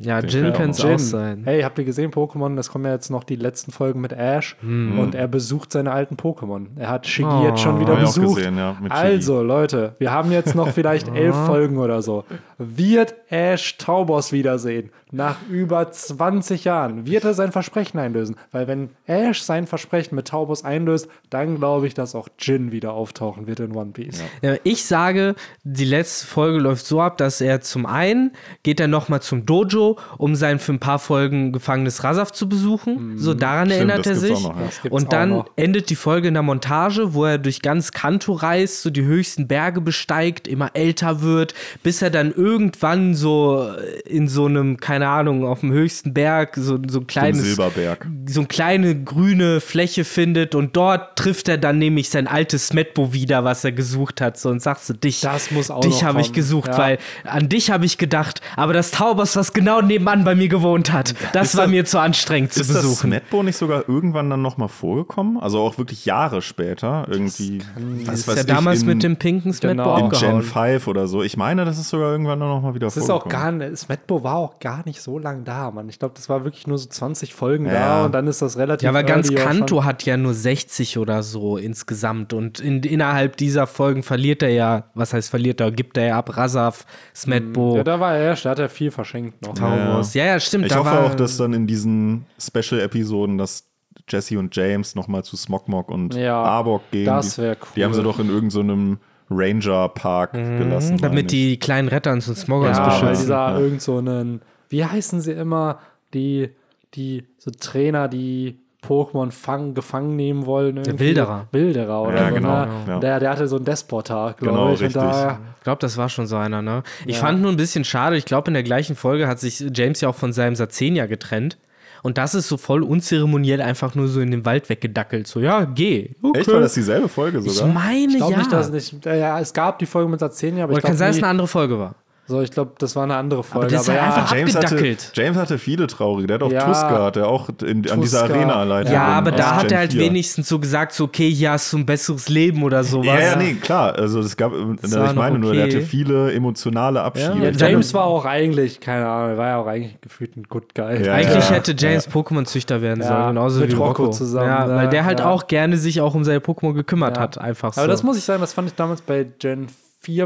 Ja, 0.00 0.20
Den 0.20 0.28
Jin 0.30 0.42
kann 0.46 0.52
könnte 0.54 0.70
es 0.70 0.84
auch 0.84 0.98
sein. 0.98 1.42
Hey, 1.44 1.62
habt 1.62 1.78
ihr 1.78 1.84
gesehen, 1.84 2.10
Pokémon? 2.10 2.56
Das 2.56 2.68
kommen 2.70 2.84
ja 2.84 2.92
jetzt 2.92 3.10
noch 3.10 3.22
die 3.22 3.36
letzten 3.36 3.70
Folgen 3.70 4.00
mit 4.00 4.12
Ash 4.12 4.56
und 4.62 5.14
er 5.14 5.28
besucht 5.28 5.70
seine 5.72 5.92
alten 5.92 6.16
Pokémon. 6.16 6.66
Er 6.76 6.88
hat 6.90 7.06
Shiggy 7.06 7.28
Oh. 7.30 7.44
jetzt 7.46 7.60
schon 7.60 7.78
wieder 7.80 7.92
ich 7.94 7.98
auch 8.08 8.14
besucht. 8.16 8.36
gesehen, 8.38 8.56
ja, 8.58 8.76
also, 8.88 9.42
Leute, 9.42 9.94
wir 9.98 10.10
haben 10.10 10.32
jetzt 10.32 10.54
noch 10.56 10.68
vielleicht 10.70 11.08
elf 11.14 11.34
Folgen 11.46 11.78
oder 11.78 12.02
so. 12.02 12.24
Wird 12.58 13.14
Ash 13.30 13.78
Taubos 13.78 14.32
wiedersehen? 14.32 14.90
Nach 15.12 15.36
über 15.48 15.92
20 15.92 16.64
Jahren. 16.64 17.06
Wird 17.06 17.22
er 17.22 17.34
sein 17.34 17.52
Versprechen 17.52 18.00
einlösen? 18.00 18.34
Weil 18.50 18.66
wenn 18.66 18.90
Ash 19.06 19.42
sein 19.42 19.68
Versprechen 19.68 20.16
mit 20.16 20.26
Taubos 20.26 20.64
einlöst, 20.64 21.06
dann 21.30 21.56
glaube 21.56 21.86
ich, 21.86 21.94
dass 21.94 22.16
auch 22.16 22.26
Jin 22.40 22.72
wieder 22.72 22.94
auftauchen 22.94 23.46
wird 23.46 23.60
in 23.60 23.76
One 23.76 23.92
Piece. 23.92 24.20
Ja, 24.42 24.54
ich 24.64 24.84
sage, 24.84 25.36
die 25.62 25.84
letzte 25.84 26.26
Folge 26.26 26.58
läuft 26.58 26.84
so 26.86 27.00
ab, 27.00 27.16
dass 27.18 27.40
er 27.40 27.60
zum 27.60 27.86
einen 27.86 28.32
geht 28.64 28.80
er 28.80 28.88
nochmal 28.88 29.22
zum 29.22 29.46
Dojo, 29.46 29.83
um 30.18 30.34
sein 30.34 30.58
für 30.58 30.72
ein 30.72 30.78
paar 30.80 30.98
Folgen 30.98 31.52
gefangenes 31.52 32.02
Rasaf 32.04 32.32
zu 32.32 32.48
besuchen. 32.48 33.18
So 33.18 33.34
daran 33.34 33.66
Stimmt, 33.66 33.90
erinnert 33.90 34.06
er 34.06 34.16
sich. 34.16 34.42
noch, 34.42 34.54
ja. 34.84 34.90
Und 34.90 35.12
dann 35.12 35.44
endet 35.56 35.90
die 35.90 35.96
Folge 35.96 36.28
in 36.28 36.34
der 36.34 36.42
Montage, 36.42 37.14
wo 37.14 37.24
er 37.24 37.38
durch 37.38 37.62
ganz 37.62 37.92
Kanto 37.92 38.32
reist, 38.32 38.82
so 38.82 38.90
die 38.90 39.04
höchsten 39.04 39.46
Berge 39.48 39.80
besteigt, 39.80 40.48
immer 40.48 40.70
älter 40.74 41.22
wird, 41.22 41.54
bis 41.82 42.02
er 42.02 42.10
dann 42.10 42.32
irgendwann 42.32 43.14
so 43.14 43.68
in 44.06 44.28
so 44.28 44.46
einem, 44.46 44.76
keine 44.78 45.08
Ahnung, 45.08 45.44
auf 45.46 45.60
dem 45.60 45.72
höchsten 45.72 46.14
Berg 46.14 46.56
so, 46.56 46.78
so 46.88 47.00
ein 47.00 47.06
kleines 47.06 47.42
Silberberg. 47.42 48.06
so 48.26 48.40
eine 48.40 48.48
kleine 48.48 49.02
grüne 49.02 49.60
Fläche 49.60 50.04
findet 50.04 50.54
und 50.54 50.76
dort 50.76 51.16
trifft 51.18 51.48
er 51.48 51.58
dann 51.58 51.78
nämlich 51.78 52.10
sein 52.10 52.26
altes 52.26 52.68
Smetbo 52.68 53.12
wieder, 53.12 53.44
was 53.44 53.64
er 53.64 53.72
gesucht 53.72 54.20
hat. 54.20 54.38
So 54.38 54.48
und 54.50 54.60
sagst 54.62 54.88
du, 54.88 54.94
dich, 54.94 55.20
Das 55.20 55.50
muss 55.50 55.70
auch 55.70 55.80
dich 55.80 56.04
habe 56.04 56.20
ich 56.20 56.32
gesucht, 56.32 56.68
Ja. 56.68 56.78
weil 56.78 56.98
an 57.24 57.48
dich 57.48 57.70
habe 57.70 57.84
ich 57.84 57.98
gedacht, 57.98 58.40
aber 58.56 58.72
das 58.72 58.90
Taubers, 58.90 59.36
was 59.36 59.52
genau 59.52 59.73
nebenan 59.82 60.24
bei 60.24 60.34
mir 60.34 60.48
gewohnt 60.48 60.92
hat, 60.92 61.14
das 61.32 61.48
Ist 61.48 61.56
war 61.56 61.64
das- 61.64 61.70
mir 61.70 61.84
zu 61.84 61.98
anstrengend 61.98 62.52
zu 62.52 62.60
Ist 62.60 62.70
das 62.70 62.82
besuchen. 62.82 63.10
Smetbo 63.10 63.42
nicht 63.42 63.56
sogar 63.56 63.88
irgendwann 63.88 64.30
dann 64.30 64.42
nochmal 64.42 64.68
vorgekommen? 64.68 65.38
Also 65.40 65.60
auch 65.60 65.78
wirklich 65.78 66.04
Jahre 66.04 66.42
später? 66.42 67.06
Irgendwie. 67.10 67.60
Was 68.06 68.26
ist 68.28 68.36
ja 68.36 68.44
damals 68.44 68.82
in, 68.82 68.86
mit 68.88 69.02
dem 69.02 69.16
pinken 69.16 69.52
Smetbo 69.52 69.82
Genau. 69.82 69.96
in 69.98 70.10
Gen 70.10 70.14
abgehauen. 70.40 70.42
5 70.42 70.86
oder 70.88 71.06
so. 71.06 71.22
Ich 71.22 71.36
meine, 71.36 71.64
das 71.64 71.78
ist 71.78 71.90
sogar 71.90 72.10
irgendwann 72.12 72.38
noch 72.38 72.60
mal 72.62 72.74
wieder 72.74 72.86
Das 72.86 72.96
ist 72.96 73.10
auch 73.10 73.22
vorgekommen. 73.22 73.58
gar 73.60 73.68
nicht, 73.68 73.78
Smetbo 73.78 74.22
war 74.24 74.36
auch 74.36 74.58
gar 74.58 74.82
nicht 74.84 75.00
so 75.00 75.18
lang 75.18 75.44
da, 75.44 75.70
Mann. 75.70 75.88
Ich 75.88 75.98
glaube, 75.98 76.14
das 76.16 76.28
war 76.28 76.44
wirklich 76.44 76.66
nur 76.66 76.78
so 76.78 76.88
20 76.88 77.34
Folgen 77.34 77.66
Ja. 77.66 77.72
da 77.72 78.04
und 78.06 78.12
dann 78.12 78.26
ist 78.26 78.42
das 78.42 78.56
relativ 78.58 78.84
Ja, 78.84 78.90
aber 78.90 79.02
ganz 79.02 79.32
Kanto 79.34 79.84
hat 79.84 80.04
ja 80.04 80.16
nur 80.16 80.34
60 80.34 80.98
oder 80.98 81.22
so 81.22 81.56
insgesamt 81.56 82.32
und 82.32 82.60
in, 82.60 82.82
innerhalb 82.82 83.36
dieser 83.36 83.66
Folgen 83.66 84.02
verliert 84.02 84.42
er 84.42 84.50
ja, 84.50 84.84
was 84.94 85.12
heißt 85.12 85.30
verliert 85.30 85.60
er, 85.60 85.70
gibt 85.70 85.96
er 85.96 86.06
ja 86.06 86.18
ab 86.18 86.36
Rasaf, 86.36 86.84
Smetbo, 87.14 87.76
Ja, 87.76 87.84
da 87.84 88.00
war 88.00 88.16
er, 88.16 88.34
da 88.34 88.50
hat 88.50 88.58
er 88.58 88.68
viel 88.68 88.90
verschenkt 88.90 89.42
noch. 89.42 89.54
Taubos. 89.70 90.14
Ja, 90.14 90.24
ja, 90.26 90.40
stimmt. 90.40 90.66
Ich 90.66 90.72
da 90.72 90.78
hoffe 90.80 90.90
war, 90.90 91.04
auch, 91.06 91.14
dass 91.14 91.36
dann 91.36 91.52
in 91.52 91.66
diesen 91.66 92.26
Special-Episoden, 92.38 93.38
dass 93.38 93.68
Jesse 94.08 94.38
und 94.38 94.54
James 94.54 94.94
nochmal 94.94 95.24
zu 95.24 95.36
Smogmog 95.36 95.90
und 95.90 96.14
Ja, 96.14 96.42
Arbok 96.42 96.90
gehen. 96.90 97.06
das 97.06 97.36
Die- 97.36 97.42
wär 97.42 97.56
Die 97.76 97.84
haben 97.84 97.94
sie 97.94 98.00
cool. 98.00 98.04
doch 98.04 98.18
in 98.18 98.28
irgendeinem 98.28 98.98
Ranger-Park 99.30 100.32
gelassen. 100.32 100.90
meine 100.96 101.00
damit 101.02 101.30
die 101.32 101.58
kleinen 101.58 101.88
Retter 101.88 102.12
uns 102.12 102.28
und 102.28 102.36
Smoggers 102.36 102.76
Ja, 102.76 102.84
weil 102.86 102.90
beschützen. 103.00 103.22
dieser 103.24 103.34
ja. 103.50 103.58
irgend 103.58 103.82
so 103.82 103.98
einen, 103.98 104.42
wie 104.68 104.84
heißen 104.84 105.20
sie 105.20 105.32
immer, 105.32 105.78
die, 106.12 106.50
die 106.94 107.24
so 107.38 107.50
Trainer, 107.50 108.08
die 108.08 108.58
Pokémon 108.88 109.30
fang, 109.30 109.74
gefangen 109.74 110.16
nehmen 110.16 110.46
wollen. 110.46 110.76
irgendwie. 110.78 110.98
Wilderer. 110.98 111.46
Wilderer 111.52 112.02
oder 112.02 112.16
Ja, 112.16 112.28
so. 112.28 112.34
genau, 112.34 112.64
Ne? 112.66 112.70
ja. 112.88 112.98
Der, 113.00 113.20
der 113.20 113.30
hatte 113.30 113.48
so 113.48 113.56
einen 113.56 113.64
Despotar, 113.64 114.34
glaube 114.34 114.52
Genau, 114.56 114.72
ich. 114.72 114.80
richtig. 114.80 115.00
Und 115.02 115.08
da, 115.10 115.38
Ich 115.58 115.64
glaube, 115.64 115.80
das 115.80 115.96
war 115.96 116.08
schon 116.08 116.26
so 116.26 116.36
einer, 116.36 116.62
ne? 116.62 116.82
Ich 117.06 117.16
Ja. 117.16 117.22
fand 117.22 117.40
nur 117.42 117.50
ein 117.50 117.56
bisschen 117.56 117.84
schade, 117.84 118.16
ich 118.16 118.24
glaube, 118.24 118.48
in 118.48 118.54
der 118.54 118.62
gleichen 118.62 118.96
Folge 118.96 119.26
hat 119.28 119.40
sich 119.40 119.64
James 119.72 120.00
ja 120.00 120.08
auch 120.08 120.14
von 120.14 120.32
seinem 120.32 120.54
Sazenia 120.56 121.06
getrennt. 121.06 121.58
Und 122.02 122.18
das 122.18 122.34
ist 122.34 122.48
so 122.48 122.58
voll 122.58 122.82
unzeremoniell 122.82 123.62
einfach 123.62 123.94
nur 123.94 124.08
so 124.08 124.20
in 124.20 124.30
den 124.30 124.44
Wald 124.44 124.68
weggedackelt. 124.68 125.26
So, 125.26 125.40
ja, 125.40 125.64
geh. 125.64 126.10
Okay. 126.22 126.40
Echt, 126.40 126.52
war 126.52 126.60
das 126.60 126.74
dieselbe 126.74 127.08
Folge 127.08 127.38
ich 127.38 127.50
sogar? 127.50 127.72
meine, 127.72 128.12
ich 128.12 128.16
glaube 128.18 128.32
ja. 128.32 128.38
nicht, 128.40 128.52
dass 128.52 128.66
es 128.68 128.92
nicht, 128.92 129.06
ja, 129.06 129.40
es 129.40 129.54
gab 129.54 129.78
die 129.78 129.86
Folge 129.86 130.10
mit 130.10 130.20
Sazenia, 130.20 130.64
aber 130.64 130.72
Oder 130.72 130.78
ich 130.78 130.82
glaube 130.82 130.90
kann 130.90 130.98
sein, 130.98 131.08
dass 131.08 131.16
es 131.16 131.22
eine 131.22 131.30
andere 131.30 131.48
Folge 131.48 131.78
war. 131.78 131.94
So, 132.26 132.40
ich 132.40 132.50
glaube, 132.50 132.72
das 132.78 132.96
war 132.96 133.02
eine 133.04 133.16
andere 133.16 133.44
Folge. 133.44 133.68
das 133.72 133.82
ist 133.82 133.88
halt 133.90 133.98
ja, 133.98 134.04
einfach 134.06 134.34
James 134.34 134.54
hatte, 134.54 134.66
abgedackelt. 134.68 135.12
James 135.14 135.36
hatte 135.36 135.58
viele 135.58 135.86
traurige. 135.86 136.26
Der 136.26 136.34
hat 136.36 136.42
auch 136.42 136.50
Ja. 136.52 136.64
Tuska, 136.66 137.10
der 137.10 137.26
auch 137.28 137.50
in, 137.62 137.88
an 137.90 138.00
dieser 138.00 138.20
Tuska. 138.22 138.34
Arena 138.34 138.62
leitet. 138.62 138.92
Ja, 138.94 139.08
Ja, 139.10 139.18
aber 139.18 139.30
da 139.32 139.56
hat 139.56 139.62
Gen 139.68 139.72
er 139.72 139.78
halt 139.78 139.92
4. 139.92 140.00
wenigstens 140.00 140.48
so 140.48 140.58
gesagt, 140.58 140.92
so, 140.94 141.04
okay, 141.04 141.30
hier 141.30 141.50
hast 141.52 141.70
du 141.72 141.76
ein 141.78 141.84
besseres 141.86 142.30
Leben 142.30 142.62
oder 142.62 142.82
sowas. 142.82 143.06
Ja, 143.06 143.18
ja, 143.20 143.36
nee, 143.36 143.54
klar. 143.54 143.94
Also 143.94 144.20
es 144.20 144.36
gab, 144.38 144.52
ich 144.52 144.92
war 144.94 145.06
noch 145.08 145.14
meine 145.14 145.38
nur, 145.38 145.52
der 145.52 145.64
okay. 145.66 145.76
hatte 145.76 145.86
viele 145.86 146.32
emotionale 146.32 147.02
Abschiede. 147.02 147.38
ja, 147.44 147.50
Ich 147.50 147.60
James 147.60 147.92
war 147.92 148.04
auch 148.04 148.24
eigentlich, 148.24 148.80
keine 148.80 149.06
Ahnung, 149.06 149.30
er 149.32 149.36
war 149.38 149.46
ja 149.48 149.56
auch 149.58 149.66
eigentlich 149.66 150.00
gefühlt 150.00 150.34
ein 150.36 150.44
Good 150.48 150.74
Guy. 150.74 151.04
Ja, 151.04 151.12
Eigentlich 151.14 151.48
ja. 151.50 151.56
hätte 151.56 151.74
James 151.76 152.08
Pokémon-Züchter 152.08 152.80
werden 152.80 153.00
Ja, 153.02 153.08
sollen, 153.08 153.26
genauso 153.34 153.60
mit 153.60 153.70
wie 153.72 153.74
Rocco 153.74 154.04
Rocco. 154.04 154.10
zusammen, 154.12 154.46
Ja, 154.48 154.66
ja, 154.68 154.74
weil 154.76 154.88
der 154.88 155.04
halt 155.04 155.20
ja. 155.20 155.28
auch 155.28 155.46
gerne 155.46 155.76
sich 155.76 156.00
auch 156.00 156.14
um 156.14 156.24
seine 156.24 156.38
Pokémon 156.38 156.72
gekümmert 156.72 157.16
Ja. 157.18 157.22
hat, 157.22 157.36
einfach 157.38 157.74
so. 157.74 157.82
Aber 157.82 157.88
das 157.88 158.02
muss 158.02 158.16
ich 158.16 158.24
sagen, 158.24 158.40
das 158.40 158.54
fand 158.54 158.68
ich 158.68 158.74
damals 158.74 159.02
bei 159.02 159.26
Gen 159.38 159.68
4 159.68 159.74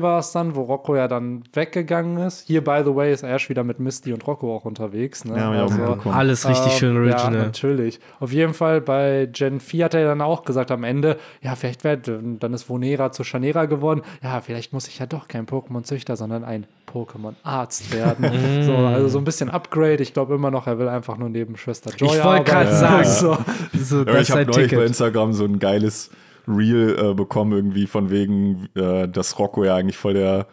war 0.03 0.19
es 0.19 0.33
dann, 0.33 0.55
wo 0.55 0.63
Rocco 0.63 0.97
ja 0.97 1.09
dann 1.09 1.43
weggegangen 1.53 2.19
ist. 2.19 2.47
Hier, 2.47 2.63
by 2.63 2.83
the 2.85 2.95
way, 2.95 3.13
ist 3.13 3.23
Ash 3.23 3.49
wieder 3.49 3.65
mit 3.65 3.79
Misty 3.79 4.13
und 4.13 4.27
Rocco 4.27 4.55
auch 4.55 4.65
unterwegs. 4.65 5.25
Ne? 5.25 5.37
Ja, 5.37 5.51
also, 5.51 5.75
mitbekommen. 5.75 6.15
Alles 6.15 6.49
richtig 6.49 6.73
schön 6.73 6.97
ähm, 6.97 7.03
original. 7.03 7.35
Ja, 7.35 7.43
natürlich. 7.45 8.01
Auf 8.21 8.33
jeden 8.33 8.55
Fall 8.55 8.81
bei 8.81 9.29
Gen 9.33 9.61
4 9.61 9.85
hat 9.87 9.95
er 9.95 10.05
dann 10.07 10.21
auch 10.21 10.45
gesagt 10.45 10.71
am 10.71 10.85
Ende, 10.85 11.17
ja, 11.43 11.55
vielleicht 11.55 11.85
wird, 11.85 12.09
dann 12.09 12.53
ist 12.53 12.69
Vonera 12.69 13.13
zu 13.13 13.25
Chanera 13.25 13.67
geworden. 13.67 14.03
Ja, 14.23 14.41
vielleicht 14.41 14.73
muss 14.73 14.89
ich 14.89 14.99
ja 14.99 15.07
doch 15.07 15.29
kein 15.29 15.47
Pokémon-Züchter, 15.47 16.17
sondern 16.17 16.45
ein 16.45 16.67
Pokémon-Arzt 16.93 17.93
werden. 17.93 18.63
so, 18.65 18.75
also 18.75 19.09
so 19.09 19.19
ein 19.19 19.25
bisschen 19.25 19.51
Upgrade. 19.51 20.03
Ich 20.03 20.13
glaube 20.15 20.35
immer 20.35 20.51
noch, 20.51 20.67
er 20.67 20.79
will 20.79 20.89
einfach 20.89 21.17
nur 21.19 21.29
neben 21.29 21.57
Schwester 21.57 21.91
Joy 21.97 22.17
Ich 22.17 22.25
wollte 22.25 22.45
gerade 22.45 22.71
arbeiten. 22.71 23.05
sagen, 23.09 23.45
So. 23.79 24.05
so, 24.05 24.05
Ja, 24.05 24.21
ich 24.21 24.31
habe 24.31 24.47
neulich 24.47 24.75
bei. 24.75 24.85
Instagram 24.85 25.33
so 25.33 25.45
ein 25.45 25.59
geiles 25.59 26.11
Reel 26.49 26.97
äh, 26.99 27.15
bekommen, 27.15 27.53
irgendwie 27.53 27.87
von 27.87 28.11
wegen, 28.11 28.69
äh, 28.75 29.09
dass 29.09 29.39
Rocco 29.39 29.65
ja 29.65 29.77
eigentlich 29.77 29.99
voll 29.99 30.15
der 30.15 30.47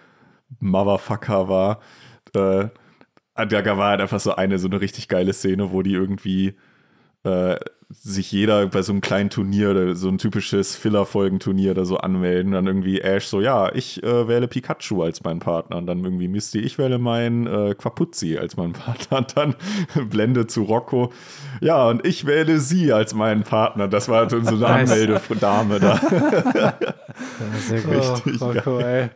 Motherfucker 0.60 1.48
war. 1.50 1.80
Äh, 2.34 2.70
da 3.36 3.78
war 3.78 3.90
halt 3.90 4.02
einfach 4.02 4.20
so 4.20 4.36
eine, 4.36 4.60
so 4.60 4.68
eine 4.68 4.82
richtig 4.82 5.08
geile 5.08 5.34
Szene, 5.34 5.72
wo 5.72 5.82
die 5.82 5.94
irgendwie 5.94 6.56
äh, 7.24 7.58
sich 7.90 8.32
jeder 8.32 8.68
bei 8.68 8.82
so 8.82 8.92
einem 8.92 9.02
kleinen 9.02 9.30
Turnier, 9.30 9.72
oder 9.72 9.96
so 9.96 10.10
ein 10.10 10.18
typisches 10.18 10.76
Filler-Folgenturnier 10.76 11.72
oder 11.72 11.86
so 11.86 11.98
anmelden. 11.98 12.52
Dann 12.52 12.68
irgendwie 12.68 13.02
Ash 13.02 13.26
so, 13.26 13.42
ja, 13.42 13.74
ich 13.74 14.04
äh, 14.04 14.28
wähle 14.28 14.48
Pikachu 14.48 15.04
als 15.04 15.24
meinen 15.24 15.40
Partner. 15.40 15.78
Und 15.78 15.88
dann 15.88 16.04
irgendwie 16.04 16.28
Misty, 16.28 16.60
ich 16.60 16.78
wähle 16.78 16.98
meinen 16.98 17.48
äh, 17.48 17.76
Quapuzzi 17.76 18.38
als 18.38 18.58
meinen 18.58 18.74
Partner. 18.74 19.18
Und 19.18 19.38
dann 19.38 19.56
Blende 20.10 20.48
zu 20.48 20.64
Rocco, 20.64 21.12
ja, 21.62 21.88
und 21.88 22.06
ich 22.06 22.26
wähle 22.26 22.60
sie 22.60 22.92
als 22.92 23.14
meinen 23.14 23.44
Partner. 23.44 23.88
Das 23.88 24.10
war 24.10 24.30
so 24.30 24.38
eine 24.38 24.52
Nice. 24.52 24.92
Anmeldedame 24.92 25.80
da. 25.80 25.98
Sehr 27.60 27.82
gut. 27.82 28.26
Richtig 28.26 28.42
oh, 28.42 28.46
Rocco, 28.52 28.80
ey. 28.80 29.10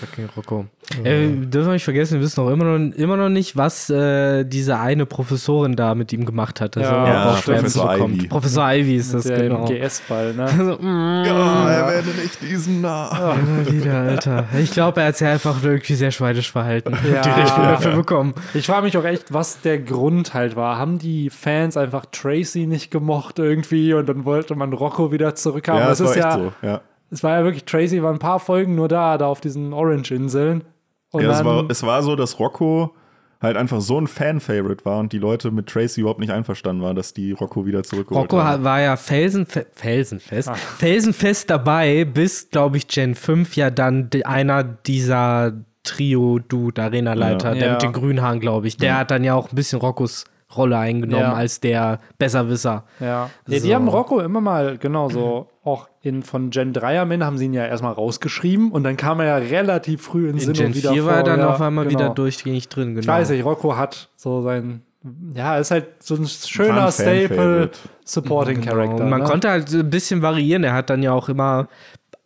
Fucking 0.00 0.28
Rocco. 0.36 0.66
Äh, 1.04 1.28
dürfen 1.28 1.68
wir 1.68 1.72
nicht 1.74 1.84
vergessen, 1.84 2.14
wir 2.14 2.20
wissen 2.22 2.40
auch 2.40 2.50
immer 2.50 2.64
noch, 2.64 2.94
immer 2.96 3.16
noch 3.16 3.28
nicht, 3.28 3.56
was 3.56 3.88
äh, 3.90 4.44
diese 4.44 4.78
eine 4.78 5.06
Professorin 5.06 5.76
da 5.76 5.94
mit 5.94 6.12
ihm 6.12 6.24
gemacht 6.26 6.60
hat. 6.60 6.76
Das 6.76 6.82
Ja, 6.82 7.06
ja, 7.06 7.32
Professor. 7.32 7.96
Ivy. 7.96 8.26
Professor 8.28 8.72
Ivy 8.72 8.96
ist 8.96 9.14
das, 9.14 9.24
Der 9.24 9.38
genau. 9.38 9.64
GS-Ball, 9.66 10.34
ne? 10.34 10.44
Also, 10.50 10.78
mm, 10.78 11.24
Ja, 11.24 11.70
erwähne 11.70 12.14
nicht 12.20 12.42
diesen 12.42 12.80
Namen. 12.80 13.64
immer 13.64 13.72
wieder, 13.72 13.94
Alter. 14.00 14.46
Ich 14.58 14.72
glaube, 14.72 15.00
er 15.00 15.08
hat 15.08 15.16
sich 15.16 15.28
einfach 15.28 15.62
irgendwie 15.62 15.94
sehr 15.94 16.10
schweinisch 16.10 16.50
verhalten. 16.50 16.92
Ja. 17.10 17.22
Die 17.22 17.28
Rechnung 17.28 17.66
dafür 17.66 17.96
bekommen. 17.96 18.34
Ich 18.54 18.66
frage 18.66 18.82
mich 18.82 18.96
auch 18.98 19.04
echt, 19.04 19.32
was 19.32 19.60
der 19.60 19.78
Grund 19.78 20.34
halt 20.34 20.56
war. 20.56 20.76
Haben 20.76 20.98
die 20.98 21.30
Fans 21.30 21.76
einfach 21.76 22.04
Tracy 22.10 22.66
nicht 22.66 22.90
gemocht 22.90 23.38
irgendwie 23.38 23.94
und 23.94 24.08
dann 24.08 24.24
wollte 24.24 24.54
man 24.56 24.72
Rocco 24.72 25.12
wieder 25.12 25.34
zurückhaben? 25.34 25.80
Ja, 25.80 25.88
das 25.88 25.98
das 25.98 26.08
war 26.08 26.16
ist 26.16 26.24
echt 26.24 26.26
ja, 26.26 26.38
so. 26.38 26.52
Ja. 26.66 26.80
Es 27.10 27.22
war 27.22 27.38
ja 27.38 27.44
wirklich, 27.44 27.64
Tracy 27.64 28.02
war 28.02 28.12
ein 28.12 28.18
paar 28.18 28.40
Folgen 28.40 28.74
nur 28.74 28.88
da, 28.88 29.18
da 29.18 29.26
auf 29.26 29.40
diesen 29.40 29.72
Orange-Inseln. 29.72 30.64
Ja, 31.12 31.30
es 31.32 31.44
war, 31.44 31.68
es 31.68 31.82
war 31.82 32.02
so, 32.02 32.14
dass 32.16 32.38
Rocco 32.38 32.94
halt 33.42 33.56
einfach 33.56 33.80
so 33.80 33.98
ein 33.98 34.06
Fan-Favorite 34.06 34.84
war 34.84 34.98
und 34.98 35.12
die 35.12 35.18
Leute 35.18 35.50
mit 35.50 35.66
Tracy 35.66 36.02
überhaupt 36.02 36.20
nicht 36.20 36.30
einverstanden 36.30 36.82
waren, 36.82 36.94
dass 36.94 37.14
die 37.14 37.32
Rocco 37.32 37.64
wieder 37.66 37.82
zurückgeholt 37.82 38.30
Rocco 38.32 38.44
haben. 38.44 38.64
war 38.64 38.80
ja 38.82 38.96
felsenfe 38.96 39.66
felsenfest, 39.72 40.50
Ah. 40.50 40.54
felsenfest 40.54 41.48
dabei, 41.48 42.04
bis, 42.04 42.50
glaube 42.50 42.76
ich, 42.76 42.86
Gen 42.86 43.14
5 43.14 43.56
ja 43.56 43.70
dann 43.70 44.10
einer 44.24 44.62
dieser 44.62 45.54
Trio-Dude-Arena-Leiter, 45.84 47.48
Ja. 47.48 47.54
der 47.54 47.66
Ja. 47.66 47.72
mit 47.72 47.82
den 47.82 47.92
grünen 47.92 48.22
Haaren, 48.22 48.40
glaube 48.40 48.68
ich, 48.68 48.76
der 48.76 48.98
hat 48.98 49.10
dann 49.10 49.24
ja 49.24 49.34
auch 49.34 49.50
ein 49.50 49.54
bisschen 49.56 49.80
Roccos 49.80 50.24
Rolle 50.56 50.78
eingenommen 50.78 51.22
Ja. 51.22 51.32
als 51.34 51.60
der 51.60 52.00
Besserwisser. 52.18 52.84
Ja. 52.98 53.06
ja, 53.06 53.30
die 53.46 53.58
So. 53.58 53.74
haben 53.74 53.88
Rocco 53.88 54.20
immer 54.20 54.40
mal, 54.40 54.78
genau 54.78 55.08
so, 55.08 55.48
auch 55.62 55.88
in, 56.02 56.22
von 56.22 56.50
Gen 56.50 56.72
3 56.72 57.00
am 57.00 57.10
Ende 57.10 57.26
haben 57.26 57.38
sie 57.38 57.44
ihn 57.46 57.52
ja 57.52 57.66
erstmal 57.66 57.92
rausgeschrieben 57.92 58.72
und 58.72 58.82
dann 58.84 58.96
kam 58.96 59.20
er 59.20 59.26
ja 59.26 59.36
relativ 59.36 60.02
früh 60.02 60.28
in, 60.28 60.34
In 60.36 60.40
Sinn 60.40 60.52
Gen 60.54 60.66
und 60.66 60.74
wieder 60.76 60.92
4 60.92 61.04
war 61.04 61.12
er 61.12 61.16
vor, 61.20 61.24
dann 61.28 61.40
ja, 61.40 61.50
auf 61.50 61.60
einmal 61.60 61.86
genau. 61.86 61.98
wieder 62.00 62.10
durchgängig 62.10 62.68
drin, 62.68 62.88
genau. 62.94 63.00
Ich 63.00 63.06
weiß 63.08 63.30
nicht, 63.30 63.44
Rocco 63.44 63.76
hat 63.76 64.08
so 64.16 64.42
sein, 64.42 64.82
ja, 65.34 65.56
ist 65.58 65.70
halt 65.70 66.02
so 66.02 66.14
ein 66.14 66.26
schöner 66.26 66.86
ein 66.86 66.92
Staple. 66.92 67.70
Supporting 68.04 68.60
Genau. 68.60 68.72
Character. 68.72 69.04
Und 69.04 69.08
man 69.10 69.20
ne? 69.20 69.26
konnte 69.26 69.48
halt 69.50 69.68
so 69.68 69.78
ein 69.78 69.88
bisschen 69.88 70.20
variieren. 70.20 70.64
Er 70.64 70.72
hat 70.74 70.90
dann 70.90 71.02
ja 71.02 71.12
auch 71.12 71.28
immer 71.28 71.68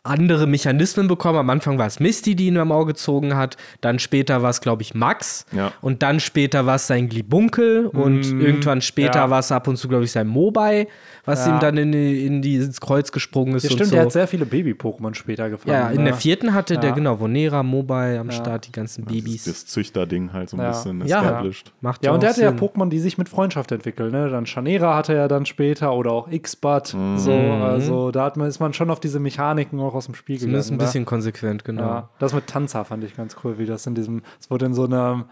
andere 0.05 0.47
Mechanismen 0.47 1.07
bekommen. 1.07 1.39
Am 1.39 1.49
Anfang 1.49 1.77
war 1.77 1.87
es 1.87 1.99
Misty, 1.99 2.35
die 2.35 2.47
ihn 2.47 2.57
am 2.57 2.71
Auge 2.71 2.93
gezogen 2.93 3.35
hat. 3.35 3.57
Dann 3.81 3.99
später 3.99 4.41
war 4.41 4.49
es, 4.51 4.61
glaube 4.61 4.81
ich, 4.83 4.93
Max. 4.93 5.45
Ja. 5.51 5.71
Und 5.81 6.03
dann 6.03 6.19
später 6.19 6.65
war 6.65 6.75
es 6.75 6.87
sein 6.87 7.09
Glibunkel. 7.09 7.87
Und 7.87 8.23
irgendwann 8.31 8.81
später 8.81 9.19
ja. 9.19 9.29
war 9.29 9.39
es 9.39 9.51
ab 9.51 9.67
und 9.67 9.77
zu, 9.77 9.87
glaube 9.87 10.03
ich, 10.05 10.11
sein 10.11 10.27
Mobile, 10.27 10.87
was 11.25 11.45
Ja. 11.47 11.55
ihm 11.55 11.59
dann 11.59 11.77
in, 11.77 11.91
die, 11.91 12.25
in 12.25 12.41
die, 12.41 12.55
ins 12.57 12.79
Kreuz 12.79 13.11
gesprungen 13.11 13.55
ist. 13.55 13.63
Ja, 13.63 13.69
und 13.71 13.75
stimmt, 13.77 13.89
so. 13.89 13.95
der 13.95 14.05
hat 14.05 14.11
sehr 14.11 14.27
viele 14.27 14.45
Baby-Pokémon 14.45 15.15
später 15.15 15.49
gefangen. 15.49 15.73
ja, 15.73 15.89
in 15.89 15.97
ne? 15.97 16.03
der 16.11 16.13
vierten 16.15 16.53
hatte 16.53 16.77
der, 16.77 16.89
Ja. 16.91 16.95
genau, 16.95 17.19
Vonera, 17.19 17.63
Mobile 17.63 18.19
am 18.19 18.29
Start, 18.31 18.67
die 18.67 18.71
ganzen 18.71 19.05
Das, 19.05 19.13
Babys. 19.13 19.43
das 19.45 19.65
Züchterding 19.65 20.31
halt 20.33 20.49
so 20.49 20.57
ein 20.57 20.61
Ja. 20.61 20.69
bisschen 20.69 21.05
Ja. 21.07 21.21
established. 21.23 21.71
Macht 21.81 22.05
Ja, 22.05 22.11
und 22.11 22.21
der 22.21 22.29
hatte 22.29 22.43
ja. 22.43 22.51
Pokémon, 22.51 22.89
die 22.89 22.99
sich 22.99 23.17
mit 23.17 23.27
Freundschaft 23.27 23.71
entwickeln. 23.71 24.11
Ne? 24.11 24.29
Dann 24.29 24.45
Chanera 24.45 24.95
hatte 24.95 25.13
er 25.15 25.27
dann 25.27 25.45
später 25.47 25.93
oder 25.93 26.11
auch 26.11 26.27
X-Bud. 26.29 26.93
Mhm. 26.93 27.17
So, 27.17 27.31
also 27.33 28.11
da 28.11 28.25
hat 28.25 28.37
man, 28.37 28.47
ist 28.47 28.59
man 28.59 28.73
schon 28.73 28.91
auf 28.91 28.99
diese 28.99 29.19
Mechaniken 29.19 29.79
auch 29.79 29.94
aus 29.95 30.05
dem 30.05 30.15
Spiel 30.15 30.39
Zumindest 30.39 30.69
ein 30.69 30.73
gegangen. 30.77 30.87
bisschen 30.87 31.05
konsequent, 31.05 31.63
genau. 31.65 31.81
ne? 31.81 31.87
Ja, 31.87 32.09
das 32.19 32.33
mit 32.33 32.47
Tanzer 32.47 32.85
fand 32.85 33.03
ich 33.03 33.15
ganz 33.15 33.35
cool, 33.43 33.57
wie 33.57 33.65
das 33.65 33.85
in 33.87 33.95
diesem, 33.95 34.21
es 34.39 34.49
wurde 34.51 34.65
in 34.65 34.73
so 34.73 34.85
einer, 34.85 35.25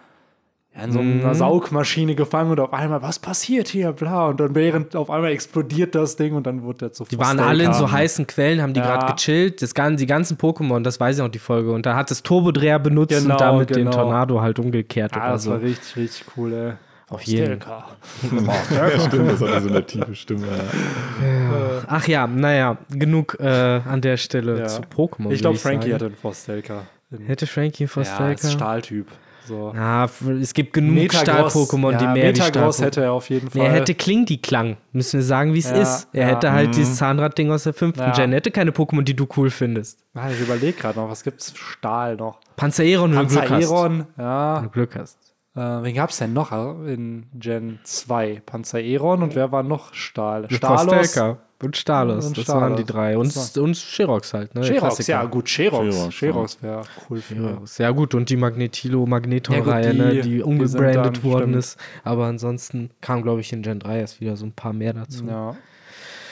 ja, 0.76 0.84
in 0.86 0.92
so 0.92 1.02
Mhm. 1.04 1.20
einer 1.22 1.36
Saugmaschine 1.36 2.16
gefangen 2.16 2.50
und 2.52 2.60
auf 2.60 2.74
einmal, 2.74 3.02
was 3.04 3.20
passiert 3.20 3.68
hier, 3.68 3.92
bla, 3.92 4.28
und 4.30 4.40
dann 4.40 4.56
während 4.56 4.96
auf 4.96 5.10
einmal 5.12 5.32
explodiert 5.32 5.94
das 5.94 6.16
Ding 6.16 6.34
und 6.34 6.48
dann 6.48 6.64
wurde 6.64 6.80
der 6.80 6.94
zu 6.94 7.04
Die 7.06 7.20
waren 7.20 7.40
alle 7.40 7.64
in 7.66 7.74
so 7.74 7.92
heißen 7.92 8.26
Quellen, 8.26 8.62
haben 8.62 8.74
die 8.74 8.80
Ja. 8.80 8.98
gerade 8.98 9.14
gechillt. 9.14 9.62
Das, 9.62 9.74
die 9.74 10.06
ganzen 10.08 10.38
Pokémon, 10.38 10.82
das 10.82 11.00
weiß 11.00 11.18
ich 11.18 11.22
auch 11.22 11.28
die 11.30 11.38
Folge. 11.40 11.72
Und 11.72 11.86
da 11.86 11.96
hat 11.96 12.10
das 12.10 12.24
Turbodreher 12.24 12.80
benutzt 12.80 13.16
Genau, 13.16 13.36
und 13.36 13.42
damit 13.42 13.70
den 13.70 13.76
genau. 13.86 13.92
Tornado 13.92 14.42
halt 14.42 14.58
umgekehrt 14.58 15.16
Ja, 15.16 15.22
oder 15.24 15.32
das 15.34 15.44
so. 15.44 15.52
war 15.52 15.62
richtig, 15.62 15.96
richtig 15.96 16.26
cool, 16.38 16.54
ey. 16.54 16.74
Auf 17.14 17.22
jeden. 17.24 17.60
Ja, 17.62 19.00
stimmt, 19.08 19.32
das 19.32 19.42
hatte 19.42 19.62
so 19.62 19.70
eine 19.70 19.86
tiefe 19.86 20.16
Stimme. 20.16 20.48
Ja. 20.48 21.82
Ach 21.88 22.08
ja, 22.08 22.28
naja, 22.28 22.78
genug 22.90 23.38
äh, 23.40 23.48
an 23.48 24.02
der 24.02 24.18
Stelle 24.18 24.60
Ja. 24.60 24.68
zu 24.68 24.82
Pokémon. 24.82 25.32
Ich 25.32 25.42
glaube, 25.42 25.58
Frankie 25.58 25.94
hatte 25.94 26.06
einen 26.08 26.16
Forstelka. 26.16 26.84
Hätte 27.26 27.46
Frankie 27.48 27.88
vor 27.88 28.04
Ja, 28.04 28.10
als 28.18 28.40
Stalker? 28.42 28.48
Stahltyp. 28.50 29.08
So. 29.46 29.74
Ja, 29.76 30.06
f- 30.06 30.22
es 30.42 30.54
gibt 30.54 30.72
genug 30.72 31.14
Stahl-Pokémon, 31.14 31.98
die 31.98 32.06
ja, 32.06 32.14
mehr 32.14 32.24
wie 32.24 32.28
Metagross 32.40 32.78
Stahl 32.78 32.86
hätte 32.88 33.02
er 33.04 33.12
auf 33.12 33.30
jeden 33.30 33.50
Fall. 33.50 33.62
Nee, 33.62 33.68
er 33.68 33.74
hätte 33.74 33.94
Kling-die-Klang. 33.94 34.78
Müssen 34.94 35.20
wir 35.20 35.24
sagen, 35.26 35.54
wie 35.54 35.60
es 35.60 35.70
Ja, 35.70 35.82
ist. 35.82 36.08
Er 36.14 36.22
ja. 36.30 36.34
hätte 36.36 36.54
halt 36.54 36.74
dieses 36.78 36.96
Zahnradding 36.96 37.52
aus 37.52 37.64
der 37.64 37.74
fünften 37.74 38.00
Ja. 38.04 38.12
Gen. 38.14 38.32
Er 38.32 38.38
hätte 38.38 38.52
keine 38.52 38.72
Pokémon, 38.72 39.02
die 39.02 39.16
du 39.18 39.28
cool 39.36 39.50
findest. 39.50 40.00
Ah, 40.14 40.30
ich 40.32 40.40
überlege 40.40 40.72
gerade 40.80 40.98
noch, 40.98 41.10
was 41.10 41.24
gibt's? 41.24 41.54
Stahl 41.58 42.16
noch. 42.16 42.40
Panzereron, 42.56 43.12
wenn 43.12 43.28
du 43.28 43.28
Glück 43.28 43.42
hast. 43.42 43.50
Panzereron, 43.50 44.06
Wenn 44.16 44.26
ja. 44.26 44.60
du 44.62 44.70
Glück 44.70 44.96
hast. 44.96 45.18
Äh, 45.56 45.60
wen 45.60 45.94
gab's 45.94 46.18
denn 46.18 46.34
noch 46.34 46.52
in 46.52 47.28
Gen 47.36 47.80
2? 47.84 48.42
Panzereron 48.46 49.22
und 49.22 49.36
wer 49.36 49.52
war 49.52 49.62
noch 49.64 49.94
Stahl? 49.94 50.48
Stalos. 50.50 51.16
Und 51.62 51.78
Stalos. 51.78 52.26
Und 52.26 52.38
das 52.38 52.48
waren 52.50 52.76
die 52.76 52.84
Stalos. 52.84 52.86
drei. 52.88 53.18
Und, 53.18 53.58
und 53.64 53.78
Sherox 53.78 54.34
halt, 54.34 54.54
ne? 54.56 54.64
Sherox, 54.66 55.08
ja 55.08 55.24
gut, 55.26 55.48
Sherox. 55.48 55.96
Sherox, 55.96 56.14
Sherox 56.16 56.62
wäre 56.64 56.82
cool 57.10 57.22
für 57.22 57.36
Sherox. 57.36 57.78
Ja 57.78 57.92
gut, 57.92 58.16
und 58.16 58.30
die 58.30 58.36
Magnetilo-Magneton-Reihe, 58.36 59.86
Ja, 59.86 59.92
gut, 59.92 60.00
ne, 60.00 60.12
die- 60.16 60.22
die 60.24 60.30
die 60.38 60.44
umgebrandet 60.44 61.18
dann- 61.18 61.24
worden 61.24 61.42
stimmt. 61.44 61.56
ist. 61.56 61.78
Aber 62.04 62.26
ansonsten 62.26 62.90
kam, 63.00 63.22
glaube 63.22 63.42
ich, 63.42 63.54
in 63.54 63.62
Gen 63.62 63.80
3 63.80 64.00
erst 64.00 64.20
wieder 64.22 64.36
so 64.36 64.46
ein 64.46 64.52
paar 64.54 64.74
mehr 64.74 64.94
dazu. 64.94 65.24
Ja. 65.26 65.56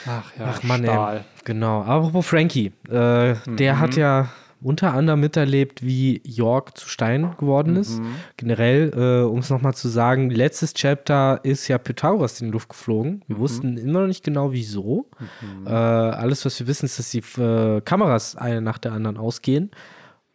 Ach 0.06 0.32
ja, 0.38 0.46
Ach 0.50 0.62
Mann, 0.64 0.82
Stahl. 0.82 1.16
ey. 1.18 1.22
Genau. 1.44 1.82
Aber 1.82 2.06
apropos 2.08 2.26
Frankie, 2.26 2.72
äh, 2.90 3.34
der 3.46 3.78
hat 3.78 3.94
ja 3.96 4.28
unter 4.62 4.94
anderem 4.94 5.20
miterlebt, 5.20 5.84
wie 5.84 6.20
York 6.24 6.76
zu 6.78 6.88
Stein 6.88 7.34
geworden 7.38 7.76
ist. 7.76 8.00
Generell, 8.36 8.92
äh, 8.94 9.26
um 9.26 9.40
es 9.40 9.50
nochmal 9.50 9.74
zu 9.74 9.88
sagen, 9.88 10.30
letztes 10.30 10.74
Chapter 10.74 11.40
ist 11.42 11.68
ja 11.68 11.78
Pythagoras 11.78 12.40
in 12.40 12.48
die 12.48 12.52
Luft 12.52 12.68
geflogen. 12.68 13.22
Wir 13.26 13.38
wussten 13.38 13.76
immer 13.76 14.00
noch 14.00 14.06
nicht 14.06 14.24
genau 14.24 14.52
wieso. 14.52 15.06
Äh, 15.66 15.70
alles, 15.70 16.44
was 16.44 16.58
wir 16.60 16.66
wissen, 16.66 16.86
ist, 16.86 16.98
dass 16.98 17.10
die 17.10 17.22
äh, 17.40 17.80
Kameras 17.80 18.36
eine 18.36 18.60
nach 18.60 18.78
der 18.78 18.92
anderen 18.92 19.16
ausgehen. 19.16 19.70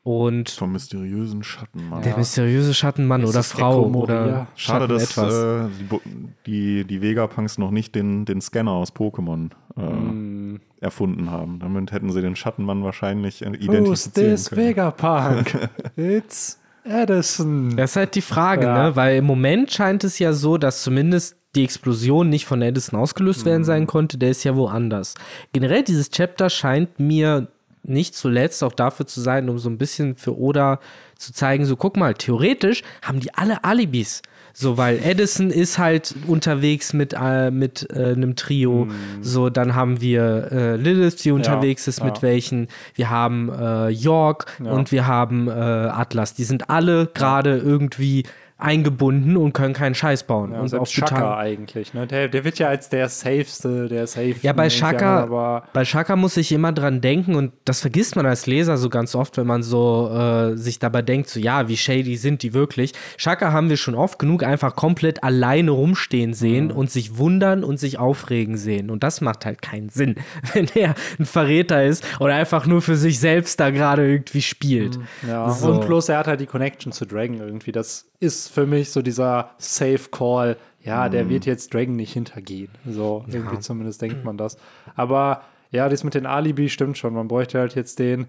Und 0.07 0.49
Vom 0.51 0.71
mysteriösen 0.71 1.43
Schattenmann. 1.43 2.01
der 2.01 2.15
mysteriöse 2.15 2.73
Schattenmann 2.73 3.23
Ist 3.23 3.29
oder 3.31 3.43
Frau 3.43 3.87
oder 3.87 4.47
Schade, 4.55 4.87
dass 4.87 5.11
etwas. 5.11 5.33
äh, 5.33 5.67
die, 5.91 5.99
die, 6.45 6.83
die 6.85 7.01
Vegapunks 7.01 7.57
noch 7.57 7.71
nicht 7.71 7.93
den, 7.93 8.23
den 8.23 8.39
Scanner 8.39 8.71
aus 8.71 8.93
Pokémon 8.95 9.49
äh, 9.75 9.81
Hm. 9.81 10.61
erfunden 10.79 11.29
haben. 11.29 11.59
Damit 11.59 11.91
hätten 11.91 12.09
sie 12.13 12.21
den 12.21 12.37
Schattenmann 12.37 12.83
wahrscheinlich 12.85 13.41
äh, 13.41 13.47
Who's 13.49 13.57
identifizieren 13.59 14.29
this 14.31 14.49
können. 14.49 14.61
Vegapunk? 14.67 15.69
It's 15.97 16.57
Edison. 16.85 17.75
Das 17.75 17.91
ist 17.91 17.95
halt 17.97 18.15
die 18.15 18.21
Frage, 18.21 18.63
Ja. 18.65 18.83
ne? 18.89 18.95
Weil 18.95 19.17
im 19.17 19.25
Moment 19.25 19.71
scheint 19.73 20.05
es 20.05 20.19
ja 20.19 20.31
so, 20.31 20.57
dass 20.57 20.83
zumindest 20.83 21.35
die 21.55 21.65
Explosion 21.65 22.29
nicht 22.29 22.45
von 22.45 22.61
Edison 22.61 22.97
ausgelöst 22.97 23.43
werden 23.43 23.65
sein 23.65 23.87
konnte, 23.87 24.17
der 24.17 24.29
ist 24.29 24.45
ja 24.45 24.55
woanders. 24.55 25.15
Generell, 25.51 25.83
dieses 25.83 26.09
Chapter 26.11 26.49
scheint 26.49 26.97
mir 26.97 27.47
nicht 27.87 28.15
zuletzt 28.15 28.63
auch 28.63 28.73
dafür 28.73 29.07
zu 29.07 29.21
sein, 29.21 29.49
um 29.49 29.59
so 29.59 29.69
ein 29.69 29.77
bisschen 29.77 30.15
für 30.15 30.37
Oda 30.37 30.79
zu 31.17 31.33
zeigen, 31.33 31.65
so 31.65 31.75
guck 31.75 31.97
mal, 31.97 32.13
theoretisch 32.13 32.83
haben 33.01 33.19
die 33.19 33.33
alle 33.33 33.63
Alibis. 33.63 34.21
So, 34.59 34.75
weil 34.75 34.99
Edison 35.03 35.51
ist 35.51 35.77
halt 35.77 36.15
unterwegs 36.25 36.91
mit, 36.91 37.13
äh, 37.13 37.51
mit 37.51 37.87
äh, 37.91 38.13
einem 38.13 38.35
Trio. 38.35 38.85
Mm. 38.85 38.91
So, 39.21 39.51
dann 39.51 39.75
haben 39.75 40.01
wir 40.01 40.51
äh, 40.51 40.75
Lilith, 40.77 41.23
die 41.23 41.29
unterwegs 41.29 41.85
ja, 41.85 41.91
ist 41.91 42.03
mit 42.03 42.17
ja. 42.17 42.21
welchen. 42.23 42.67
Wir 42.95 43.11
haben 43.11 43.51
äh, 43.51 43.89
York 43.89 44.47
ja. 44.63 44.71
und 44.71 44.91
wir 44.91 45.05
haben 45.05 45.47
äh, 45.47 45.51
Atlas. 45.51 46.33
Die 46.33 46.43
sind 46.43 46.71
alle 46.71 47.05
gerade 47.05 47.57
irgendwie 47.57 48.23
eingebunden 48.59 49.37
und 49.37 49.53
können 49.53 49.73
keinen 49.73 49.93
Scheiß 49.93 50.23
bauen. 50.23 50.51
Ja, 50.51 50.61
und 50.61 50.67
selbst 50.67 50.91
Shaka 50.91 51.37
eigentlich. 51.37 51.93
Ne? 51.93 52.07
Der, 52.07 52.27
der, 52.27 52.43
wird 52.43 52.57
ja 52.57 52.67
als 52.69 52.89
der 52.89 53.07
safeste, 53.07 53.87
der 53.87 54.07
safe. 54.07 54.35
Ja, 54.41 54.51
bei 54.53 54.69
Shaka, 54.71 55.63
bei 55.73 55.85
Shaka 55.85 56.15
muss 56.15 56.37
ich 56.37 56.51
immer 56.51 56.71
dran 56.71 56.99
denken 56.99 57.35
und 57.35 57.53
das 57.65 57.81
vergisst 57.81 58.15
man 58.15 58.25
als 58.25 58.47
Leser 58.47 58.77
so 58.77 58.89
ganz 58.89 59.13
oft, 59.13 59.37
wenn 59.37 59.45
man 59.45 59.61
so 59.61 60.09
äh, 60.11 60.57
sich 60.57 60.79
dabei 60.79 61.03
denkt, 61.03 61.29
so 61.29 61.39
ja, 61.39 61.67
wie 61.67 61.77
shady 61.77 62.17
sind 62.17 62.41
die 62.41 62.55
wirklich. 62.55 62.93
Shaka 63.17 63.51
haben 63.51 63.69
wir 63.69 63.77
schon 63.77 63.93
oft 63.93 64.17
genug 64.17 64.43
einfach 64.43 64.75
komplett 64.75 65.23
alleine 65.23 65.69
rumstehen 65.69 66.33
sehen 66.33 66.65
mhm. 66.65 66.71
und 66.71 66.89
sich 66.89 67.17
wundern 67.17 67.63
und 67.63 67.79
sich 67.79 67.99
aufregen 67.99 68.57
sehen. 68.57 68.89
Und 68.89 69.03
das 69.03 69.21
macht 69.21 69.45
halt 69.45 69.61
keinen 69.61 69.89
Sinn, 69.89 70.15
wenn 70.53 70.67
er 70.73 70.95
ein 71.19 71.25
Verräter 71.25 71.83
ist 71.83 72.03
oder 72.19 72.33
einfach 72.33 72.65
nur 72.65 72.81
für 72.81 72.95
sich 72.95 73.19
selbst 73.19 73.59
da 73.59 73.69
gerade 73.69 74.07
irgendwie 74.09 74.41
spielt. 74.41 74.97
Mhm. 74.97 75.29
Ja, 75.29 75.51
so. 75.51 75.73
und 75.73 75.81
plus 75.81 76.09
er 76.09 76.17
hat 76.17 76.27
halt 76.27 76.39
die 76.39 76.47
Connection 76.47 76.91
zu 76.91 77.05
Dragon 77.05 77.39
irgendwie. 77.39 77.71
Das 77.71 78.09
ist 78.19 78.46
für 78.47 78.65
mich 78.65 78.91
so 78.91 79.01
dieser 79.01 79.51
Safe 79.57 80.09
Call. 80.11 80.57
Ja, 80.83 81.09
der 81.09 81.25
mhm. 81.25 81.29
wird 81.29 81.45
jetzt 81.45 81.73
Dragon 81.73 81.95
nicht 81.95 82.13
hintergehen. 82.13 82.69
So, 82.89 83.25
ja. 83.27 83.35
irgendwie 83.35 83.59
zumindest 83.59 84.01
denkt 84.01 84.23
man 84.23 84.37
das. 84.37 84.57
Aber 84.95 85.41
ja, 85.71 85.89
das 85.89 86.03
mit 86.03 86.13
den 86.13 86.25
Alibi 86.25 86.69
stimmt 86.69 86.97
schon. 86.97 87.13
Man 87.13 87.27
bräuchte 87.27 87.59
halt 87.59 87.75
jetzt 87.75 87.99
den, 87.99 88.27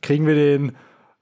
kriegen 0.00 0.26
wir 0.26 0.34
den 0.34 0.72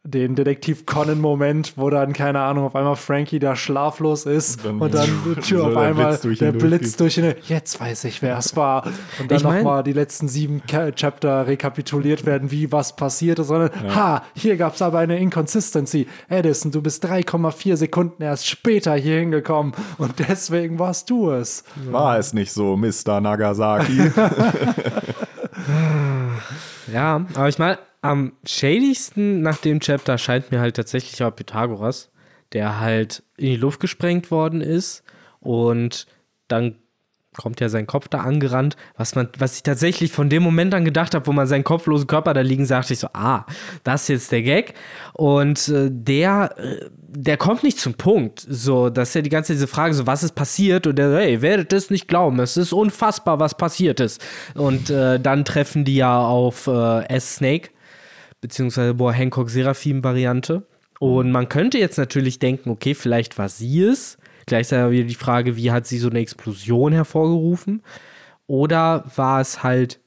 den 0.06 0.34
Detektiv 0.34 0.86
Conan-Moment, 0.86 1.74
wo 1.76 1.90
dann, 1.90 2.12
keine 2.12 2.40
Ahnung, 2.40 2.64
auf 2.64 2.76
einmal 2.76 2.96
Frankie 2.96 3.38
da 3.38 3.56
schlaflos 3.56 4.24
ist 4.26 4.64
und 4.64 4.80
dann, 4.80 4.80
und 4.80 4.94
dann 4.94 5.10
die 5.24 5.40
Tür 5.40 5.58
so 5.58 5.66
auf 5.66 5.76
einmal 5.76 6.16
Blitz 6.16 6.38
der 6.38 6.52
Blitz 6.52 6.96
durch 6.96 7.18
ihn. 7.18 7.34
Jetzt 7.48 7.80
weiß 7.80 8.04
ich, 8.04 8.22
wer 8.22 8.38
es 8.38 8.56
war. 8.56 8.86
Und 9.20 9.30
dann 9.30 9.42
nochmal 9.42 9.82
die 9.82 9.92
letzten 9.92 10.28
sieben 10.28 10.62
Chapter 10.66 11.46
rekapituliert 11.46 12.24
werden, 12.24 12.50
wie 12.50 12.72
was 12.72 12.96
passiert 12.96 13.38
ist. 13.38 13.48
Sondern, 13.48 13.70
ja. 13.84 13.94
ha, 13.94 14.22
hier 14.34 14.56
gab 14.56 14.74
es 14.74 14.82
aber 14.82 14.98
eine 15.00 15.18
Inconsistency. 15.18 16.06
Edison, 16.28 16.70
du 16.70 16.82
bist 16.82 17.04
3,4 17.04 17.76
Sekunden 17.76 18.22
erst 18.22 18.46
später 18.46 18.94
hier 18.94 19.18
hingekommen 19.18 19.72
und 19.98 20.18
deswegen 20.18 20.78
warst 20.78 21.10
du 21.10 21.30
es. 21.30 21.64
War 21.90 22.18
es 22.18 22.32
nicht 22.32 22.52
so, 22.52 22.76
Mr. 22.76 23.20
Nagasaki? 23.20 24.10
ja, 26.92 27.26
aber 27.34 27.48
ich 27.48 27.58
meine, 27.58 27.78
am 28.02 28.32
shadigsten 28.44 29.42
nach 29.42 29.58
dem 29.58 29.80
Chapter 29.80 30.18
scheint 30.18 30.50
mir 30.50 30.60
halt 30.60 30.76
tatsächlich 30.76 31.22
auch 31.22 31.34
Pythagoras, 31.34 32.10
der 32.52 32.80
halt 32.80 33.22
in 33.36 33.46
die 33.46 33.56
Luft 33.56 33.80
gesprengt 33.80 34.30
worden 34.30 34.60
ist 34.60 35.02
und 35.40 36.06
dann 36.48 36.76
kommt 37.36 37.60
ja 37.60 37.68
sein 37.68 37.86
Kopf 37.86 38.08
da 38.08 38.20
angerannt, 38.20 38.76
was 38.96 39.14
man, 39.14 39.28
was 39.38 39.56
ich 39.56 39.62
tatsächlich 39.62 40.10
von 40.10 40.28
dem 40.28 40.42
Moment 40.42 40.74
an 40.74 40.84
gedacht 40.84 41.14
habe, 41.14 41.26
wo 41.26 41.32
man 41.32 41.46
seinen 41.46 41.64
kopflosen 41.64 42.06
Körper 42.06 42.34
da 42.34 42.40
liegen, 42.40 42.66
sagte 42.66 42.94
ich 42.94 42.98
so, 42.98 43.08
ah, 43.12 43.44
das 43.84 44.02
ist 44.02 44.08
jetzt 44.08 44.32
der 44.32 44.42
Gag. 44.42 44.74
Und 45.12 45.68
äh, 45.68 45.88
der, 45.90 46.54
äh, 46.56 46.86
der 47.08 47.36
kommt 47.36 47.62
nicht 47.62 47.78
zum 47.78 47.94
Punkt. 47.94 48.44
So, 48.48 48.90
das 48.90 49.10
ist 49.10 49.14
ja 49.14 49.22
die 49.22 49.30
ganze 49.30 49.52
diese 49.52 49.66
Frage, 49.66 49.94
so, 49.94 50.06
was 50.06 50.22
ist 50.22 50.34
passiert? 50.34 50.86
Und 50.86 50.96
der, 50.96 51.14
hey, 51.14 51.42
werdet 51.42 51.72
es 51.72 51.90
nicht 51.90 52.08
glauben, 52.08 52.40
es 52.40 52.56
ist 52.56 52.72
unfassbar, 52.72 53.38
was 53.38 53.56
passiert 53.56 54.00
ist. 54.00 54.24
Und 54.54 54.90
äh, 54.90 55.20
dann 55.20 55.44
treffen 55.44 55.84
die 55.84 55.96
ja 55.96 56.18
auf 56.18 56.66
äh, 56.66 57.06
S-Snake 57.08 57.70
beziehungsweise 58.40 58.94
Boah 58.94 59.12
Hancock 59.12 59.50
Seraphim-Variante. 59.50 60.66
Und 60.98 61.30
man 61.30 61.48
könnte 61.48 61.78
jetzt 61.78 61.98
natürlich 61.98 62.38
denken, 62.38 62.70
okay, 62.70 62.94
vielleicht 62.94 63.38
war 63.38 63.48
sie 63.48 63.82
es. 63.82 64.18
Gleichzeitig 64.46 64.82
aber 64.82 64.92
wieder 64.92 65.08
die 65.08 65.14
Frage, 65.14 65.56
wie 65.56 65.70
hat 65.70 65.86
sie 65.86 65.98
so 65.98 66.08
eine 66.08 66.20
Explosion 66.20 66.92
hervorgerufen? 66.92 67.82
Oder 68.46 69.04
war 69.16 69.40
es 69.40 69.62
halt 69.62 70.00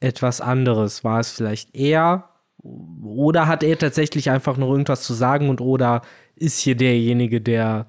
etwas 0.00 0.40
anderes? 0.40 1.02
War 1.02 1.20
es 1.20 1.32
vielleicht 1.32 1.74
er? 1.74 2.28
Oder 2.62 3.46
hat 3.46 3.62
er 3.62 3.78
tatsächlich 3.78 4.30
einfach 4.30 4.56
noch 4.56 4.70
irgendwas 4.70 5.02
zu 5.02 5.14
sagen 5.14 5.48
und 5.48 5.60
oder 5.60 6.02
ist 6.34 6.58
hier 6.58 6.76
derjenige, 6.76 7.40
der 7.40 7.86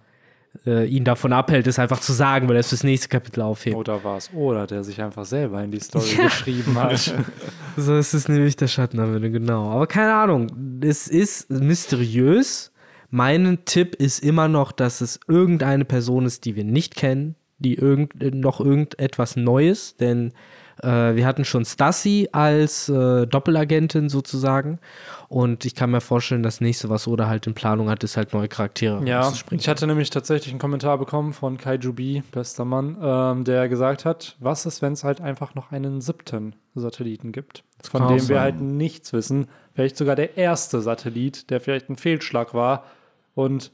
äh, 0.65 0.86
ihn 0.86 1.04
davon 1.04 1.34
abhält, 1.34 1.67
es 1.67 1.80
einfach 1.80 2.00
zu 2.00 2.13
sagen, 2.13 2.48
weil 2.48 2.56
er 2.56 2.62
es 2.62 2.70
fürs 2.70 2.84
nächste 2.84 3.10
Kapitel 3.10 3.41
aufhebt. 3.41 3.76
Oder 3.76 4.04
war 4.04 4.17
es 4.17 4.32
Oder, 4.34 4.67
der 4.67 4.84
sich 4.84 5.02
einfach 5.02 5.26
selber 5.26 5.63
in 5.63 5.72
die 5.72 5.80
Story 5.80 6.06
ja. 6.17 6.24
geschrieben 6.26 6.76
hat. 6.82 7.13
so 7.78 7.98
ist 7.98 8.13
es 8.13 8.28
nämlich 8.28 8.56
der 8.56 8.67
Schattenanwendung, 8.67 9.32
genau. 9.32 9.70
Aber 9.70 9.88
keine 9.88 10.13
Ahnung, 10.13 10.80
es 10.82 11.08
ist 11.08 11.50
mysteriös. 11.50 12.72
Mein 13.10 13.60
Tipp 13.65 13.96
ist 13.96 14.20
immer 14.20 14.48
noch, 14.48 14.72
dass 14.72 15.02
es 15.02 15.20
irgendeine 15.28 15.86
Person 15.86 16.26
ist, 16.26 16.46
die 16.46 16.56
wir 16.56 16.65
nicht 16.65 16.96
kennen, 16.96 17.36
die 17.60 17.76
irgend, 17.76 18.13
noch 18.36 18.60
irgendetwas 18.60 19.36
Neues, 19.36 19.96
denn 19.96 20.34
äh, 20.84 21.16
wir 21.16 21.26
hatten 21.26 21.46
schon 21.46 21.66
Stassi 21.66 22.30
als 22.32 22.90
äh, 22.90 23.26
Doppelagentin 23.26 24.10
sozusagen. 24.10 24.80
Und 25.30 25.66
ich 25.66 25.76
kann 25.76 25.92
mir 25.92 26.02
vorstellen, 26.02 26.44
das 26.44 26.62
nächste, 26.62 26.90
was 26.90 27.08
Oda 27.08 27.28
halt 27.28 27.48
in 27.48 27.54
Planung 27.54 27.90
hat, 27.90 28.04
ist 28.04 28.16
halt 28.16 28.34
neue 28.34 28.48
Charaktere. 28.48 29.04
Ja, 29.06 29.34
ich 29.52 29.68
hatte 29.68 29.86
nämlich 29.88 30.10
tatsächlich 30.10 30.52
einen 30.52 30.60
Kommentar 30.60 30.98
bekommen 30.98 31.34
von 31.34 31.58
Kaiju 31.58 31.94
B, 31.94 32.22
bester 32.32 32.66
Mann, 32.66 32.98
ähm, 33.02 33.44
der 33.44 33.68
gesagt 33.68 34.06
hat, 34.06 34.38
was 34.40 34.66
ist, 34.66 34.82
wenn 34.82 34.94
es 34.94 35.04
halt 35.04 35.20
einfach 35.20 35.56
noch 35.56 35.72
einen 35.72 36.00
siebten 36.00 36.56
Satelliten 36.76 37.32
gibt, 37.32 37.63
von 37.84 38.08
dem 38.08 38.30
wir 38.30 38.40
halt 38.40 38.62
nichts 38.62 39.12
wissen. 39.12 39.48
Vielleicht 39.74 39.98
sogar 39.98 40.16
der 40.16 40.38
erste 40.38 40.82
Satellit, 40.82 41.50
der 41.50 41.60
vielleicht 41.60 41.90
ein 41.90 41.98
Fehlschlag 41.98 42.54
war 42.54 42.86
und 43.36 43.72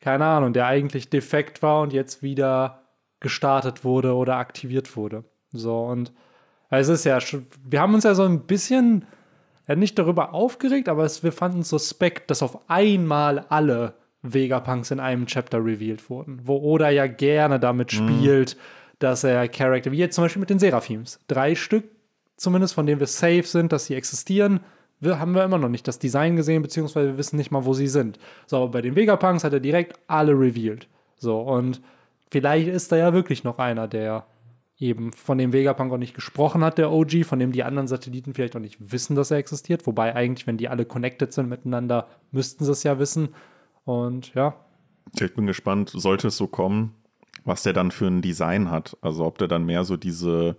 keine 0.00 0.24
Ahnung, 0.24 0.52
der 0.52 0.66
eigentlich 0.66 1.10
defekt 1.10 1.62
war 1.62 1.80
und 1.82 1.92
jetzt 1.92 2.22
wieder 2.22 2.82
gestartet 3.20 3.84
wurde 3.84 4.14
oder 4.14 4.36
aktiviert 4.36 4.96
wurde. 4.96 5.24
So 5.52 5.80
und 5.84 6.12
es 6.70 6.88
ist 6.88 7.04
ja 7.04 7.20
schon, 7.20 7.46
wir 7.64 7.80
haben 7.80 7.94
uns 7.94 8.04
ja 8.04 8.14
so 8.14 8.24
ein 8.24 8.40
bisschen 8.40 9.06
ja, 9.66 9.76
nicht 9.76 9.98
darüber 9.98 10.34
aufgeregt, 10.34 10.88
aber 10.88 11.04
es, 11.04 11.22
wir 11.22 11.32
fanden 11.32 11.60
es 11.60 11.68
suspekt, 11.68 12.30
dass 12.30 12.42
auf 12.42 12.58
einmal 12.68 13.46
alle 13.48 13.94
Vegapunks 14.22 14.90
in 14.90 15.00
einem 15.00 15.26
Chapter 15.26 15.64
revealed 15.64 16.08
wurden, 16.10 16.40
wo 16.44 16.56
Oda 16.56 16.90
ja 16.90 17.06
gerne 17.06 17.60
damit 17.60 17.92
mhm. 17.92 17.96
spielt, 17.96 18.56
mhm. 18.56 18.60
dass 18.98 19.24
er 19.24 19.48
Charakter, 19.48 19.92
wie 19.92 19.98
jetzt 19.98 20.14
zum 20.14 20.24
Beispiel 20.24 20.40
mit 20.40 20.50
den 20.50 20.58
Seraphims, 20.58 21.20
drei 21.28 21.54
Stück 21.54 21.84
zumindest, 22.36 22.74
von 22.74 22.86
denen 22.86 23.00
wir 23.00 23.06
safe 23.06 23.44
sind, 23.44 23.72
dass 23.72 23.86
sie 23.86 23.94
existieren, 23.94 24.60
wir, 25.00 25.18
haben 25.20 25.32
wir 25.32 25.44
immer 25.44 25.58
noch 25.58 25.68
nicht 25.68 25.86
das 25.86 25.98
Design 25.98 26.36
gesehen, 26.36 26.62
beziehungsweise 26.62 27.10
wir 27.10 27.18
wissen 27.18 27.36
nicht 27.36 27.50
mal, 27.50 27.64
wo 27.64 27.72
sie 27.72 27.86
sind. 27.86 28.18
So, 28.46 28.56
aber 28.56 28.68
bei 28.68 28.82
den 28.82 28.96
Vegapunks 28.96 29.44
hat 29.44 29.52
er 29.52 29.60
direkt 29.60 29.98
alle 30.08 30.32
revealed. 30.32 30.88
So, 31.16 31.40
und 31.40 31.80
vielleicht 32.30 32.68
ist 32.68 32.90
da 32.90 32.96
ja 32.96 33.12
wirklich 33.12 33.44
noch 33.44 33.58
einer, 33.58 33.86
der 33.86 34.26
eben 34.78 35.12
von 35.12 35.38
dem 35.38 35.52
Vegapunk 35.52 35.92
auch 35.92 35.98
nicht 35.98 36.14
gesprochen 36.14 36.62
hat, 36.62 36.78
der 36.78 36.92
OG, 36.92 37.24
von 37.24 37.38
dem 37.38 37.52
die 37.52 37.64
anderen 37.64 37.88
Satelliten 37.88 38.34
vielleicht 38.34 38.54
auch 38.54 38.60
nicht 38.60 38.92
wissen, 38.92 39.16
dass 39.16 39.30
er 39.30 39.38
existiert. 39.38 39.86
Wobei 39.86 40.14
eigentlich, 40.14 40.46
wenn 40.46 40.56
die 40.56 40.68
alle 40.68 40.84
connected 40.84 41.32
sind 41.32 41.48
miteinander, 41.48 42.08
müssten 42.30 42.64
sie 42.64 42.72
es 42.72 42.84
ja 42.84 42.98
wissen. 42.98 43.30
Und 43.84 44.34
ja. 44.34 44.54
Ich 45.18 45.34
bin 45.34 45.46
gespannt, 45.46 45.90
sollte 45.90 46.28
es 46.28 46.36
so 46.36 46.46
kommen, 46.46 46.94
was 47.44 47.62
der 47.62 47.72
dann 47.72 47.90
für 47.90 48.06
ein 48.06 48.22
Design 48.22 48.70
hat. 48.70 48.96
Also 49.00 49.24
ob 49.24 49.38
der 49.38 49.48
dann 49.48 49.66
mehr 49.66 49.84
so 49.84 49.96
diese 49.96 50.56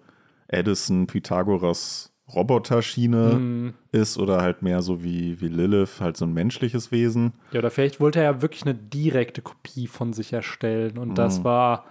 Edison, 0.47 1.07
Pythagoras 1.07 2.11
Roboterschiene 2.33 3.33
mm. 3.35 3.73
ist 3.91 4.17
oder 4.17 4.41
halt 4.41 4.61
mehr 4.61 4.81
so 4.81 5.03
wie, 5.03 5.41
wie 5.41 5.47
Lilith, 5.47 5.99
halt 5.99 6.17
so 6.17 6.25
ein 6.25 6.33
menschliches 6.33 6.91
Wesen. 6.91 7.33
Ja, 7.51 7.59
oder 7.59 7.71
vielleicht 7.71 7.99
wollte 7.99 8.19
er 8.19 8.25
ja 8.25 8.41
wirklich 8.41 8.63
eine 8.63 8.75
direkte 8.75 9.41
Kopie 9.41 9.87
von 9.87 10.13
sich 10.13 10.33
erstellen 10.33 10.97
und 10.97 11.13
mm. 11.13 11.15
das 11.15 11.43
war 11.43 11.85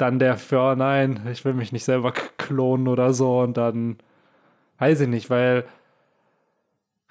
dann 0.00 0.18
der 0.18 0.36
für, 0.36 0.60
oh 0.60 0.74
nein, 0.74 1.26
ich 1.30 1.44
will 1.44 1.54
mich 1.54 1.72
nicht 1.72 1.84
selber 1.84 2.12
klonen 2.12 2.88
oder 2.88 3.12
so 3.12 3.40
und 3.40 3.56
dann 3.56 3.98
weiß 4.78 5.00
ich 5.02 5.08
nicht, 5.08 5.30
weil. 5.30 5.64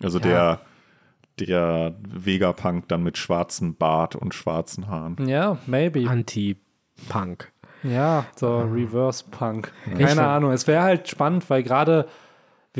Also 0.02 0.20
ja. 0.20 0.60
der, 1.38 1.48
der 1.48 1.96
Vegapunk 2.08 2.88
dann 2.88 3.04
mit 3.04 3.18
schwarzem 3.18 3.76
Bart 3.76 4.16
und 4.16 4.34
schwarzen 4.34 4.88
Haaren. 4.88 5.28
Ja, 5.28 5.58
maybe. 5.66 6.10
Anti-Punk. 6.10 7.52
Ja, 7.84 8.26
so 8.36 8.60
Reverse-Punk. 8.60 9.72
Keine 9.98 10.26
Ahnung. 10.26 10.52
Es 10.52 10.68
wäre 10.68 10.84
halt 10.84 11.08
spannend, 11.08 11.50
weil 11.50 11.64
gerade 11.64 12.08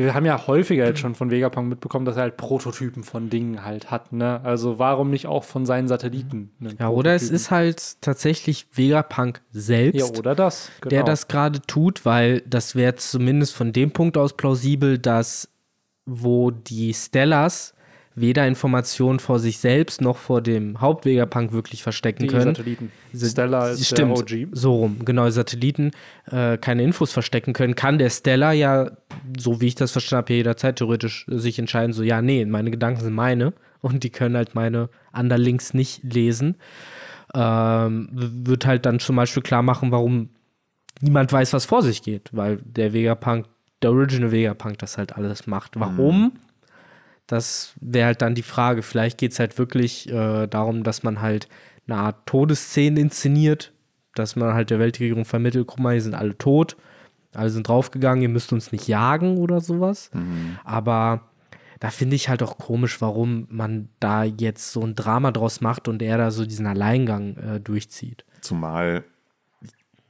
wir 0.06 0.14
haben 0.14 0.26
ja 0.26 0.48
häufiger 0.48 0.86
jetzt 0.86 1.00
schon 1.00 1.16
von 1.16 1.32
Vegapunk 1.32 1.70
mitbekommen, 1.70 2.06
dass 2.06 2.16
er 2.16 2.24
halt 2.24 2.38
Prototypen 2.38 3.04
von 3.04 3.30
Dingen 3.30 3.64
halt 3.64 3.92
hat. 3.92 4.12
Ne? 4.12 4.42
Also 4.44 4.80
warum 4.80 5.10
nicht 5.10 5.28
auch 5.28 5.44
von 5.44 5.66
seinen 5.66 5.88
Satelliten? 5.88 6.52
Ja, 6.80 6.90
oder 6.90 7.16
es 7.16 7.30
ist 7.30 7.52
halt 7.52 8.02
tatsächlich 8.02 8.68
Vegapunk 8.74 9.42
selbst, 9.52 10.00
ja, 10.00 10.20
oder 10.20 10.36
das, 10.36 10.72
genau. 10.82 10.90
der 10.90 11.04
das 11.04 11.28
gerade 11.28 11.62
tut, 11.62 12.06
weil 12.06 12.42
das 12.42 12.76
wäre 12.76 12.96
zumindest 12.96 13.56
von 13.56 13.74
dem 13.74 13.92
Punkt 13.92 14.18
aus 14.18 14.36
plausibel, 14.36 14.98
dass 14.98 15.50
wo 16.06 16.52
die 16.52 16.94
Stellas 16.94 17.74
weder 18.20 18.48
Informationen 18.48 19.20
vor 19.20 19.40
sich 19.40 19.58
selbst 19.60 20.02
noch 20.02 20.18
vor 20.18 20.42
dem 20.42 20.82
Hauptwegapunk 20.82 21.52
wirklich 21.52 21.84
verstecken 21.84 22.24
die 22.24 22.28
können. 22.30 22.56
Satelliten. 22.56 22.92
Stella 23.16 23.70
ist 23.70 23.86
Stimmt, 23.86 24.30
der 24.30 24.46
OG. 24.46 24.50
So 24.52 24.76
rum, 24.76 24.98
genau, 25.06 25.30
Satelliten 25.30 25.92
äh, 26.32 26.58
keine 26.58 26.84
Infos 26.84 27.12
verstecken 27.12 27.54
können, 27.54 27.76
kann 27.76 27.98
der 27.98 28.10
Stella 28.10 28.52
ja, 28.52 28.92
so 29.38 29.62
wie 29.62 29.68
ich 29.68 29.76
das 29.76 29.92
verstanden 29.92 30.26
habe, 30.26 30.34
jederzeit 30.34 30.78
theoretisch 30.78 31.26
sich 31.28 31.60
entscheiden, 31.60 31.94
so, 31.94 32.04
ja, 32.04 32.22
nee, 32.22 32.46
meine 32.46 32.72
Gedanken 32.72 33.02
sind 33.02 33.14
meine 33.14 33.54
und 33.82 34.04
die 34.04 34.10
können 34.10 34.36
halt 34.36 34.56
meine 34.56 34.90
Underlinks 35.14 35.74
nicht 35.74 36.04
lesen. 36.04 36.56
ähm, 37.34 38.10
wird 38.12 38.66
halt 38.66 38.86
dann 38.86 39.00
zum 39.00 39.16
Beispiel 39.16 39.44
klar 39.44 39.62
machen, 39.62 39.92
warum 39.92 40.30
niemand 41.02 41.32
weiß, 41.32 41.54
was 41.54 41.66
vor 41.66 41.82
sich 41.84 42.02
geht, 42.02 42.30
weil 42.32 42.58
der 42.64 42.94
Vegapunk, 42.94 43.46
der 43.82 43.92
Original 43.92 44.32
Vegapunk 44.32 44.80
das 44.80 44.98
halt 44.98 45.16
alles 45.16 45.48
macht. 45.48 45.80
Warum? 45.80 46.22
Mhm. 46.22 46.32
Das 47.30 47.74
wäre 47.80 48.08
halt 48.08 48.24
dann 48.24 48.34
die 48.34 48.42
Frage. 48.42 48.82
Vielleicht 48.82 49.20
geht 49.20 49.34
es 49.34 49.40
halt 49.40 49.60
wirklich 49.60 50.10
äh, 50.10 50.48
darum, 50.48 50.84
dass 50.84 51.04
man 51.04 51.22
halt 51.22 51.48
eine 51.88 52.00
Art 52.00 52.26
Todesszene 52.26 53.00
inszeniert, 53.00 53.72
dass 54.16 54.36
man 54.36 54.56
halt 54.56 54.72
der 54.72 54.80
Weltregierung 54.80 55.26
vermittelt, 55.26 55.68
guck 55.68 55.80
mal, 55.80 55.94
die 55.94 56.02
sind 56.02 56.16
alle 56.16 56.36
tot, 56.40 56.76
alle 57.36 57.52
sind 57.52 57.68
draufgegangen, 57.68 58.24
ihr 58.24 58.30
müsst 58.30 58.52
uns 58.52 58.72
nicht 58.72 58.88
jagen 58.88 59.38
oder 59.38 59.62
sowas. 59.62 60.10
Mhm. 60.12 60.58
Aber 60.64 61.30
da 61.80 61.92
finde 61.92 62.16
ich 62.16 62.30
halt 62.30 62.42
auch 62.42 62.58
komisch, 62.58 63.00
warum 63.00 63.46
man 63.52 63.90
da 64.00 64.24
jetzt 64.24 64.72
so 64.72 64.82
ein 64.82 64.96
Drama 64.96 65.32
draus 65.32 65.62
macht 65.62 65.88
und 65.88 66.02
er 66.02 66.18
da 66.18 66.32
so 66.32 66.48
diesen 66.48 66.66
Alleingang 66.66 67.38
äh, 67.38 67.60
durchzieht. 67.60 68.26
Zumal 68.42 69.04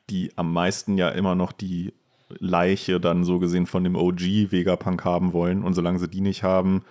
die 0.09 0.31
am 0.37 0.53
meisten 0.53 0.97
ja 0.97 1.09
immer 1.09 1.35
noch 1.35 1.51
die 1.51 1.93
Leiche 2.29 3.01
dann 3.01 3.25
so 3.25 3.39
gesehen 3.39 3.65
von 3.65 3.83
dem 3.83 3.97
OG 3.97 4.51
Vegapunk 4.51 5.03
haben 5.03 5.33
wollen. 5.33 5.63
Und 5.63 5.73
solange 5.73 5.99
sie 5.99 6.07
die 6.07 6.21
nicht 6.21 6.43
haben, 6.43 6.83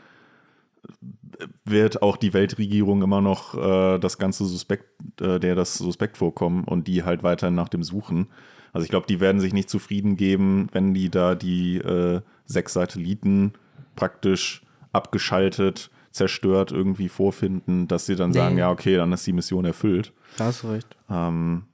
wird 1.64 2.02
auch 2.02 2.16
die 2.16 2.32
Weltregierung 2.32 3.02
immer 3.02 3.20
noch 3.20 3.54
äh, 3.54 3.98
das 3.98 4.18
ganze 4.18 4.44
Suspekt, 4.44 5.20
äh, 5.20 5.38
der 5.38 5.54
das 5.54 5.74
Suspekt 5.74 6.18
vorkommen 6.18 6.64
und 6.64 6.88
die 6.88 7.04
halt 7.04 7.22
weiterhin 7.22 7.54
nach 7.54 7.68
dem 7.68 7.82
suchen. 7.82 8.28
Also 8.72 8.84
ich 8.84 8.90
glaube, 8.90 9.06
die 9.06 9.20
werden 9.20 9.40
sich 9.40 9.52
nicht 9.52 9.70
zufrieden 9.70 10.16
geben, 10.16 10.68
wenn 10.72 10.94
die 10.94 11.10
da 11.10 11.34
die 11.34 11.78
äh, 11.78 12.20
sechs 12.44 12.72
Satelliten 12.72 13.52
praktisch 13.96 14.62
abgeschaltet, 14.92 15.90
zerstört 16.10 16.72
irgendwie 16.72 17.08
vorfinden, 17.08 17.88
dass 17.88 18.06
sie 18.06 18.16
dann 18.16 18.30
nee. 18.30 18.38
sagen, 18.38 18.58
ja, 18.58 18.70
okay, 18.70 18.96
dann 18.96 19.12
ist 19.12 19.26
die 19.26 19.32
Mission 19.32 19.64
erfüllt. 19.64 20.12
Da 20.36 20.46
hast 20.46 20.62
du 20.62 20.68
recht. 20.68 20.96
Ähm, 21.10 21.64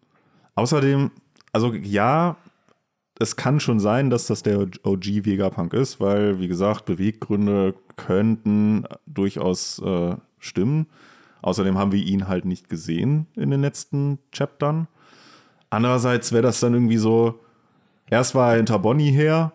außerdem, 0.55 1.11
also 1.53 1.73
ja, 1.73 2.37
es 3.19 3.37
kann 3.37 3.61
schon 3.61 3.79
sein, 3.79 4.11
dass 4.11 4.27
das 4.27 4.43
der 4.43 4.61
OG 4.61 5.25
Vegapunk 5.25 5.73
ist, 5.73 6.01
weil, 6.01 6.41
wie 6.41 6.49
gesagt, 6.49 6.85
Beweggründe 6.85 7.75
könnten 7.97 8.85
durchaus 9.07 9.81
äh, 9.81 10.17
stimmen. 10.39 10.87
Außerdem 11.43 11.79
haben 11.79 11.93
wir 11.93 12.03
ihn 12.03 12.27
halt 12.27 12.45
nicht 12.45 12.69
gesehen 12.69 13.27
in 13.37 13.51
den 13.51 13.61
letzten 13.61 14.19
Chaptern. 14.33 14.89
Andererseits 15.71 16.33
wäre 16.33 16.43
das 16.43 16.61
dann 16.61 16.75
irgendwie 16.75 16.97
so, 16.97 17.41
erst 18.11 18.35
war 18.35 18.53
er 18.53 18.57
hinter 18.57 18.79
Bonnie 18.79 19.11
her, 19.11 19.53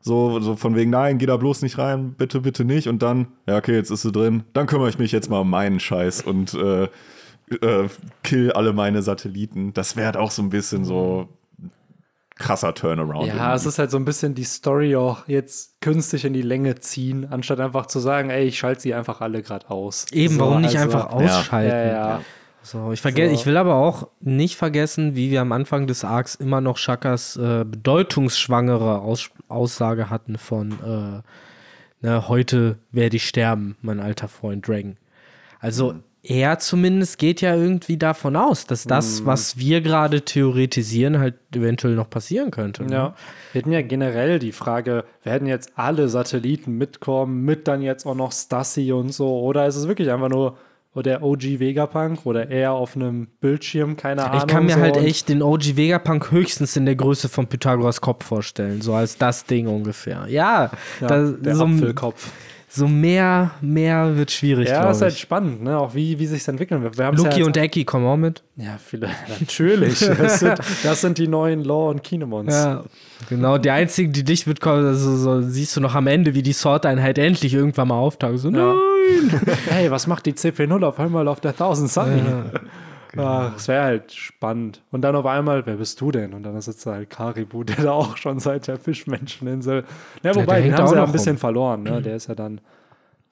so, 0.00 0.38
so 0.40 0.54
von 0.56 0.76
wegen, 0.76 0.90
nein, 0.90 1.18
geh 1.18 1.26
da 1.26 1.36
bloß 1.36 1.62
nicht 1.62 1.78
rein, 1.78 2.12
bitte, 2.12 2.40
bitte 2.40 2.64
nicht. 2.64 2.88
Und 2.88 3.02
dann, 3.02 3.28
ja, 3.46 3.56
okay, 3.56 3.74
jetzt 3.74 3.90
ist 3.90 4.02
sie 4.02 4.12
drin, 4.12 4.44
dann 4.52 4.66
kümmere 4.66 4.90
ich 4.90 4.98
mich 4.98 5.12
jetzt 5.12 5.30
mal 5.30 5.40
um 5.40 5.50
meinen 5.50 5.80
Scheiß 5.80 6.22
und 6.22 6.54
äh, 6.54 6.84
äh, 6.84 7.88
kill 8.22 8.52
alle 8.52 8.72
meine 8.72 9.02
Satelliten. 9.02 9.72
Das 9.72 9.96
wäre 9.96 10.06
halt 10.06 10.16
auch 10.16 10.30
so 10.30 10.42
ein 10.42 10.50
bisschen 10.50 10.84
so 10.84 11.28
krasser 12.44 12.74
Turnaround. 12.74 13.26
Ja, 13.26 13.34
irgendwie. 13.34 13.56
es 13.56 13.66
ist 13.66 13.78
halt 13.78 13.90
so 13.90 13.96
ein 13.96 14.04
bisschen 14.04 14.34
die 14.34 14.44
Story 14.44 14.96
auch 14.96 15.26
jetzt 15.26 15.80
künstlich 15.80 16.24
in 16.24 16.34
die 16.34 16.42
Länge 16.42 16.76
ziehen, 16.76 17.26
anstatt 17.30 17.58
einfach 17.58 17.86
zu 17.86 18.00
sagen, 18.00 18.30
ey, 18.30 18.44
ich 18.44 18.58
schalte 18.58 18.82
sie 18.82 18.94
einfach 18.94 19.20
alle 19.20 19.42
gerade 19.42 19.70
aus. 19.70 20.06
Eben, 20.12 20.34
so, 20.34 20.40
warum 20.40 20.60
nicht 20.60 20.76
also, 20.76 20.98
einfach 20.98 21.10
ausschalten? 21.10 21.70
Ja, 21.70 21.86
ja. 21.86 22.20
So, 22.62 22.92
ich, 22.92 23.00
vergesse, 23.00 23.34
so. 23.34 23.40
ich 23.40 23.46
will 23.46 23.56
aber 23.56 23.76
auch 23.76 24.08
nicht 24.20 24.56
vergessen, 24.56 25.16
wie 25.16 25.30
wir 25.30 25.40
am 25.40 25.52
Anfang 25.52 25.86
des 25.86 26.04
Arcs 26.04 26.34
immer 26.34 26.60
noch 26.60 26.76
Shakas 26.76 27.36
äh, 27.36 27.64
bedeutungsschwangere 27.64 29.00
Aus 29.00 29.30
Aussage 29.48 30.10
hatten 30.10 30.38
von 30.38 30.72
äh, 30.72 32.06
ne, 32.06 32.28
heute 32.28 32.78
werde 32.90 33.16
ich 33.16 33.26
sterben, 33.26 33.76
mein 33.80 34.00
alter 34.00 34.28
Freund 34.28 34.66
Dragon. 34.66 34.96
Also 35.60 35.94
mhm 35.94 36.04
er 36.24 36.58
zumindest 36.58 37.18
geht 37.18 37.42
ja 37.42 37.54
irgendwie 37.54 37.98
davon 37.98 38.34
aus, 38.34 38.66
dass 38.66 38.84
das, 38.84 39.20
mm. 39.20 39.26
was 39.26 39.58
wir 39.58 39.82
gerade 39.82 40.22
theoretisieren, 40.22 41.18
halt 41.18 41.34
eventuell 41.54 41.94
noch 41.94 42.08
passieren 42.08 42.50
könnte. 42.50 42.84
Ne? 42.84 42.92
Ja, 42.92 43.14
wir 43.52 43.60
hätten 43.60 43.72
ja 43.72 43.82
generell 43.82 44.38
die 44.38 44.52
Frage, 44.52 45.04
werden 45.22 45.46
jetzt 45.46 45.72
alle 45.76 46.08
Satelliten 46.08 46.78
mitkommen, 46.78 47.44
mit 47.44 47.68
dann 47.68 47.82
jetzt 47.82 48.06
auch 48.06 48.14
noch 48.14 48.32
Stassi 48.32 48.90
und 48.92 49.12
so, 49.12 49.38
oder 49.40 49.66
ist 49.66 49.76
es 49.76 49.86
wirklich 49.86 50.10
einfach 50.10 50.30
nur 50.30 50.56
der 50.96 51.22
OG 51.22 51.58
Vegapunk 51.58 52.24
oder 52.24 52.48
eher 52.48 52.72
auf 52.72 52.96
einem 52.96 53.26
Bildschirm, 53.40 53.96
keine 53.96 54.24
Ahnung. 54.24 54.38
Ich 54.38 54.46
kann 54.46 54.64
mir 54.64 54.74
so 54.74 54.80
halt 54.80 54.96
echt 54.96 55.28
den 55.28 55.42
OG 55.42 55.76
Vegapunk 55.76 56.30
höchstens 56.30 56.76
in 56.76 56.86
der 56.86 56.94
Größe 56.94 57.28
von 57.28 57.48
Pythagoras 57.48 58.00
Kopf 58.00 58.24
vorstellen, 58.24 58.80
so 58.80 58.94
als 58.94 59.18
das 59.18 59.44
Ding 59.44 59.66
ungefähr. 59.66 60.26
Ja, 60.28 60.70
ja 61.00 61.06
das, 61.06 61.34
der 61.40 61.56
so, 61.56 61.64
Apfelkopf 61.64 62.30
so 62.74 62.88
mehr, 62.88 63.52
mehr 63.60 64.16
wird 64.16 64.32
schwierig. 64.32 64.68
Ja, 64.68 64.90
ist 64.90 65.00
halt 65.00 65.16
spannend, 65.16 65.62
ne? 65.62 65.78
Auch 65.78 65.94
wie, 65.94 66.18
wie 66.18 66.26
sich 66.26 66.40
es 66.40 66.48
entwickeln 66.48 66.82
wird. 66.82 66.96
Luki 67.16 67.40
ja 67.40 67.46
und 67.46 67.56
Eki 67.56 67.84
kommen 67.84 68.04
auch 68.04 68.16
mit. 68.16 68.42
Ja, 68.56 68.78
viele, 68.84 69.08
natürlich. 69.40 70.00
das, 70.00 70.40
sind, 70.40 70.58
das 70.82 71.00
sind 71.00 71.18
die 71.18 71.28
neuen 71.28 71.62
Law 71.62 71.90
und 71.90 72.02
Kinemons. 72.02 72.52
Ja, 72.52 72.82
genau. 73.28 73.58
Die 73.58 73.70
einzigen, 73.70 74.12
die 74.12 74.24
dich 74.24 74.48
mitkommen, 74.48 74.84
also 74.86 75.16
so, 75.16 75.40
siehst 75.42 75.76
du 75.76 75.80
noch 75.80 75.94
am 75.94 76.08
Ende, 76.08 76.34
wie 76.34 76.42
die 76.42 76.52
Sword-Einheit 76.52 77.16
endlich 77.18 77.54
irgendwann 77.54 77.88
mal 77.88 77.98
auftaucht. 77.98 78.38
So, 78.38 78.50
ja. 78.50 78.74
nein! 78.74 79.40
hey, 79.70 79.92
was 79.92 80.08
macht 80.08 80.26
die 80.26 80.32
CP0 80.32 80.84
auf 80.84 80.98
einmal 80.98 81.28
auf 81.28 81.40
der 81.40 81.52
1000 81.52 81.90
Sunny? 81.90 82.18
Ja. 82.18 82.44
Genau. 83.14 83.26
Ach, 83.28 83.56
es 83.56 83.68
wäre 83.68 83.84
halt 83.84 84.12
spannend. 84.12 84.82
Und 84.90 85.02
dann 85.02 85.14
auf 85.14 85.24
einmal, 85.24 85.64
wer 85.66 85.76
bist 85.76 86.00
du 86.00 86.10
denn? 86.10 86.34
Und 86.34 86.42
dann 86.42 86.60
sitzt 86.60 86.84
da 86.84 86.94
halt 86.94 87.10
Karibu, 87.10 87.62
der 87.62 87.76
da 87.76 87.92
auch 87.92 88.16
schon 88.16 88.40
seit 88.40 88.66
der 88.66 88.76
Fischmenscheninsel. 88.76 89.84
Ja, 90.24 90.34
wobei, 90.34 90.58
ja, 90.58 90.64
den 90.64 90.76
haben 90.76 90.88
sie 90.88 90.96
ja 90.96 91.04
ein 91.04 91.12
bisschen 91.12 91.36
rum. 91.36 91.38
verloren. 91.38 91.82
Ne? 91.84 92.02
Der 92.02 92.16
ist 92.16 92.26
ja 92.26 92.34
dann, 92.34 92.60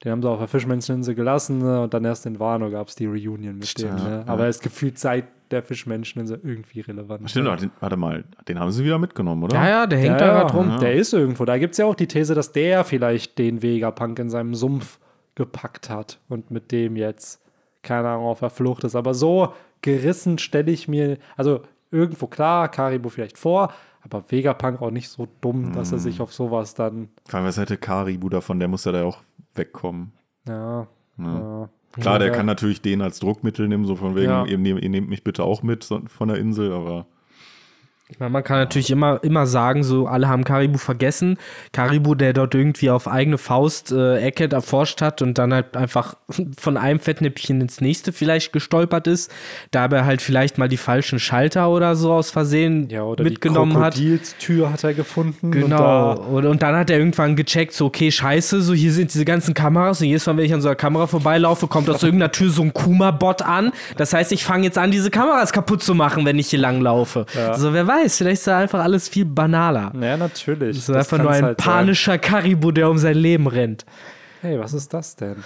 den 0.01 0.13
haben 0.13 0.21
sie 0.21 0.29
auf 0.29 0.39
der 0.39 0.47
Fischmenscheninsel 0.47 1.15
gelassen 1.15 1.59
ne? 1.59 1.81
und 1.81 1.93
dann 1.93 2.05
erst 2.05 2.25
in 2.25 2.39
Wano 2.39 2.71
gab 2.71 2.87
es 2.87 2.95
die 2.95 3.07
Reunion 3.07 3.57
mit 3.57 3.67
Stimmt, 3.67 3.99
dem. 3.99 4.05
Ne? 4.05 4.23
Aber 4.25 4.43
er 4.43 4.49
ist 4.49 4.63
gefühlt 4.63 4.97
seit 4.97 5.25
der 5.51 5.63
Fischmenscheninsel 5.63 6.39
irgendwie 6.41 6.79
relevant. 6.79 7.29
Stimmt, 7.29 7.61
den, 7.61 7.71
warte 7.81 7.97
mal, 7.97 8.23
den 8.47 8.57
haben 8.57 8.71
sie 8.71 8.85
wieder 8.85 8.99
mitgenommen, 8.99 9.43
oder? 9.43 9.55
Ja, 9.55 9.67
ja, 9.67 9.85
der 9.85 9.99
hängt 9.99 10.21
ja, 10.21 10.27
da 10.27 10.37
ja, 10.39 10.47
rum. 10.47 10.69
Ja. 10.69 10.77
Der 10.77 10.93
ist 10.93 11.13
irgendwo. 11.13 11.43
Da 11.43 11.57
gibt 11.57 11.73
es 11.73 11.77
ja 11.79 11.85
auch 11.87 11.95
die 11.95 12.07
These, 12.07 12.35
dass 12.35 12.53
der 12.53 12.85
vielleicht 12.85 13.37
den 13.37 13.61
Vegapunk 13.61 14.17
in 14.19 14.29
seinem 14.29 14.55
Sumpf 14.55 14.97
gepackt 15.35 15.89
hat 15.89 16.19
und 16.29 16.51
mit 16.51 16.71
dem 16.71 16.95
jetzt, 16.95 17.41
keine 17.81 18.07
Ahnung, 18.07 18.27
auf 18.27 18.39
der 18.39 18.49
Flucht 18.49 18.85
ist. 18.85 18.95
Aber 18.95 19.13
so 19.13 19.53
gerissen 19.83 20.39
stelle 20.39 20.71
ich 20.71 20.87
mir, 20.87 21.19
also 21.37 21.61
irgendwo 21.91 22.25
klar, 22.25 22.69
Karibu 22.69 23.09
vielleicht 23.09 23.37
vor, 23.37 23.71
aber 24.01 24.23
Vegapunk 24.29 24.81
auch 24.81 24.89
nicht 24.89 25.09
so 25.09 25.27
dumm, 25.41 25.69
mm. 25.69 25.73
dass 25.73 25.91
er 25.91 25.99
sich 25.99 26.19
auf 26.19 26.33
sowas 26.33 26.73
dann. 26.73 27.09
Vor 27.27 27.37
allem, 27.37 27.47
was 27.47 27.57
hätte 27.57 27.77
Karibu 27.77 28.29
davon? 28.29 28.59
Der 28.59 28.67
muss 28.67 28.85
ja 28.85 28.91
da 28.91 29.03
auch 29.03 29.19
wegkommen. 29.53 30.11
Ja. 30.47 30.87
ja. 31.19 31.25
ja. 31.25 31.69
Klar, 32.01 32.17
der 32.17 32.29
ja. 32.29 32.33
kann 32.33 32.47
natürlich 32.47 32.81
den 32.81 33.03
als 33.03 33.19
Druckmittel 33.19 33.67
nehmen, 33.67 33.85
so 33.85 33.95
von 33.95 34.15
wegen, 34.15 34.47
ihr, 34.47 34.59
ihr, 34.59 34.89
nehmt 34.89 35.09
mich 35.09 35.23
bitte 35.23 35.43
auch 35.43 35.61
mit 35.61 35.87
von 36.07 36.27
der 36.27 36.37
Insel, 36.37 36.73
aber. 36.73 37.05
Man 38.19 38.43
kann 38.43 38.57
natürlich 38.57 38.91
immer, 38.91 39.19
immer 39.23 39.47
sagen, 39.47 39.83
so 39.83 40.07
alle 40.07 40.27
haben 40.27 40.43
Karibu 40.43 40.77
vergessen. 40.77 41.37
Karibu, 41.71 42.15
der 42.15 42.33
dort 42.33 42.55
irgendwie 42.55 42.89
auf 42.89 43.07
eigene 43.07 43.37
Faust 43.37 43.91
äh, 43.91 44.17
Eckhead 44.19 44.53
erforscht 44.53 45.01
hat 45.01 45.21
und 45.21 45.37
dann 45.37 45.53
halt 45.53 45.75
einfach 45.77 46.15
von 46.57 46.77
einem 46.77 46.99
Fettnäpfchen 46.99 47.61
ins 47.61 47.81
nächste 47.81 48.13
vielleicht 48.13 48.53
gestolpert 48.53 49.07
ist, 49.07 49.31
dabei 49.71 50.05
halt 50.05 50.21
vielleicht 50.21 50.57
mal 50.57 50.67
die 50.67 50.77
falschen 50.77 51.19
Schalter 51.19 51.69
oder 51.69 51.95
so 51.95 52.13
aus 52.13 52.31
Versehen 52.31 52.89
ja, 52.89 53.03
oder 53.03 53.23
mitgenommen 53.23 53.77
hat. 53.77 53.97
Die 53.97 54.19
Tür 54.39 54.71
hat 54.71 54.83
er 54.83 54.93
gefunden. 54.93 55.51
Genau. 55.51 56.13
Und, 56.13 56.43
da 56.43 56.49
und, 56.49 56.63
dann 56.63 56.75
hat 56.75 56.89
er 56.89 56.97
irgendwann 56.97 57.35
gecheckt, 57.35 57.73
so 57.73 57.85
okay, 57.85 58.11
scheiße, 58.11 58.61
so 58.61 58.73
hier 58.73 58.91
sind 58.91 59.13
diese 59.13 59.25
ganzen 59.25 59.53
Kameras 59.53 60.01
und 60.01 60.07
jedes 60.07 60.25
Mal, 60.25 60.37
wenn 60.37 60.45
ich 60.45 60.53
an 60.53 60.61
so 60.61 60.67
einer 60.67 60.75
Kamera 60.75 61.07
vorbeilaufe, 61.07 61.67
kommt 61.67 61.89
aus 61.89 62.03
irgendeiner 62.03 62.31
Tür 62.31 62.49
so 62.49 62.61
ein 62.61 62.73
Kuma-Bot 62.73 63.41
an. 63.41 63.71
Das 63.97 64.13
heißt, 64.13 64.31
ich 64.31 64.43
fange 64.43 64.65
jetzt 64.65 64.77
an, 64.77 64.91
diese 64.91 65.09
Kameras 65.09 65.53
kaputt 65.53 65.83
zu 65.83 65.95
machen, 65.95 66.25
wenn 66.25 66.39
ich 66.39 66.47
hier 66.47 66.59
langlaufe. 66.59 67.25
Ja. 67.35 67.57
So, 67.57 67.73
wer 67.73 67.87
weiß 67.87 68.02
weiß, 68.03 68.17
vielleicht 68.17 68.39
ist 68.39 68.47
da 68.47 68.59
einfach 68.59 68.83
alles 68.83 69.09
viel 69.09 69.25
banaler. 69.25 69.91
Ja, 69.99 70.17
natürlich. 70.17 70.77
Es 70.77 70.89
ist 70.89 70.95
einfach 70.95 71.17
nur 71.17 71.31
ein 71.31 71.43
halt 71.43 71.57
panischer 71.57 72.13
sein. 72.13 72.21
Karibu, 72.21 72.71
der 72.71 72.89
um 72.89 72.97
sein 72.97 73.15
Leben 73.15 73.47
rennt. 73.47 73.85
Hey, 74.41 74.59
was 74.59 74.73
ist 74.73 74.93
das 74.93 75.15
denn? 75.15 75.37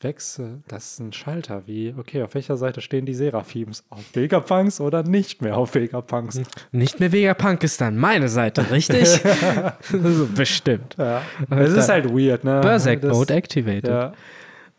Wechsel, 0.00 0.60
das 0.68 0.92
ist 0.92 1.00
ein 1.00 1.12
Schalter. 1.12 1.62
Wie, 1.66 1.94
okay, 1.96 2.22
auf 2.22 2.34
welcher 2.34 2.56
Seite 2.56 2.82
stehen 2.82 3.06
die 3.06 3.14
Seraphims? 3.14 3.82
Auf 3.88 4.04
Vegapunks 4.14 4.78
oder 4.80 5.02
nicht 5.02 5.40
mehr 5.40 5.56
auf 5.56 5.74
Vegapunks? 5.74 6.40
Nicht 6.70 7.00
mehr 7.00 7.12
Vegapunk 7.12 7.62
ist 7.64 7.80
dann 7.80 7.96
meine 7.96 8.28
Seite, 8.28 8.70
richtig? 8.70 9.20
Bestimmt. 10.34 10.96
Ja. 10.98 11.22
Es 11.48 11.72
ist 11.72 11.88
halt 11.88 12.10
weird, 12.10 12.44
ne? 12.44 12.60
Berserk 12.60 13.02
Mode 13.04 13.34
activated. 13.34 13.90
Ja. 13.90 14.12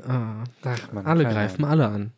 Ah. 0.08 0.44
Ach, 0.64 0.94
man, 0.94 1.06
alle 1.08 1.24
greifen 1.26 1.66
alle 1.66 1.88
an. 1.88 2.12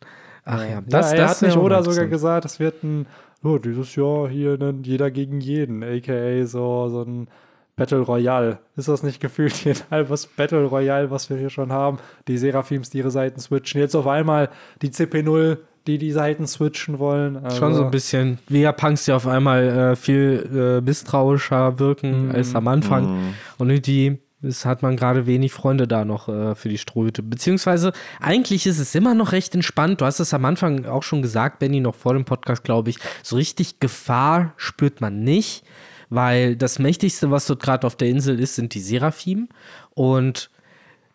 Ach 0.43 0.63
ja, 0.63 0.81
das, 0.85 1.11
ja, 1.11 1.17
er 1.17 1.23
das 1.23 1.31
hat 1.31 1.41
nicht 1.43 1.57
oder 1.57 1.83
sogar 1.83 2.07
gesagt, 2.07 2.43
es 2.45 2.59
wird 2.59 2.83
ein 2.83 3.05
oh, 3.43 3.57
dieses 3.57 3.95
Jahr 3.95 4.29
hier 4.29 4.57
nennt 4.57 4.85
jeder 4.87 5.11
gegen 5.11 5.39
jeden, 5.41 5.83
aka 5.83 6.45
so, 6.45 6.89
so 6.89 7.03
ein 7.03 7.27
Battle 7.75 8.01
Royale. 8.01 8.59
Ist 8.75 8.89
das 8.89 9.03
nicht 9.03 9.21
gefühlt 9.21 9.53
hier 9.53 9.73
ein 9.73 9.91
halbes 9.91 10.27
Battle 10.27 10.65
Royale, 10.65 11.09
was 11.11 11.29
wir 11.29 11.37
hier 11.37 11.49
schon 11.49 11.71
haben? 11.71 11.97
Die 12.27 12.37
Seraphims, 12.37 12.89
die 12.89 12.97
ihre 12.97 13.11
Seiten 13.11 13.39
switchen. 13.39 13.79
Jetzt 13.79 13.95
auf 13.95 14.05
einmal 14.05 14.49
die 14.81 14.89
CP0, 14.89 15.57
die 15.87 15.97
die 15.97 16.11
Seiten 16.11 16.45
switchen 16.45 16.99
wollen. 16.99 17.37
Also 17.37 17.57
schon 17.57 17.73
so 17.73 17.85
ein 17.85 17.91
bisschen. 17.91 18.37
Vegapunks, 18.49 19.05
die 19.05 19.13
auf 19.13 19.25
einmal 19.25 19.63
äh, 19.63 19.95
viel 19.95 20.49
äh, 20.53 20.81
misstrauischer 20.81 21.79
wirken 21.79 22.27
mm. 22.27 22.31
als 22.35 22.53
am 22.53 22.67
Anfang. 22.67 23.29
Mm. 23.29 23.33
Und 23.59 23.69
irgendwie 23.69 24.19
Es 24.41 24.65
hat 24.65 24.81
man 24.81 24.95
gerade 24.95 25.25
wenig 25.25 25.51
Freunde 25.51 25.87
da 25.87 26.05
noch 26.05 26.29
äh, 26.29 26.55
für 26.55 26.69
die 26.69 26.77
Strohhüte. 26.77 27.21
Beziehungsweise 27.21 27.91
eigentlich 28.21 28.65
ist 28.65 28.79
es 28.79 28.95
immer 28.95 29.13
noch 29.13 29.33
recht 29.33 29.53
entspannt. 29.53 29.99
Du 29.99 30.05
hast 30.05 30.19
es 30.19 30.33
am 30.33 30.45
Anfang 30.45 30.85
auch 30.85 31.03
schon 31.03 31.21
gesagt, 31.21 31.59
Benny, 31.59 31.81
noch 31.81 31.95
vor 31.95 32.13
dem 32.13 32.23
Podcast, 32.23 32.63
glaube 32.63 32.89
ich. 32.89 32.97
So 33.21 33.35
richtig 33.35 33.79
Gefahr 33.79 34.53
spürt 34.55 35.01
man 35.01 35.23
nicht, 35.23 35.65
weil 36.09 36.55
das 36.55 36.79
Mächtigste, 36.79 37.31
was 37.31 37.47
dort 37.47 37.61
gerade 37.61 37.85
auf 37.85 37.97
der 37.97 38.07
Insel 38.07 38.39
ist, 38.39 38.55
sind 38.55 38.73
die 38.73 38.79
Seraphim. 38.79 39.49
Und 39.93 40.49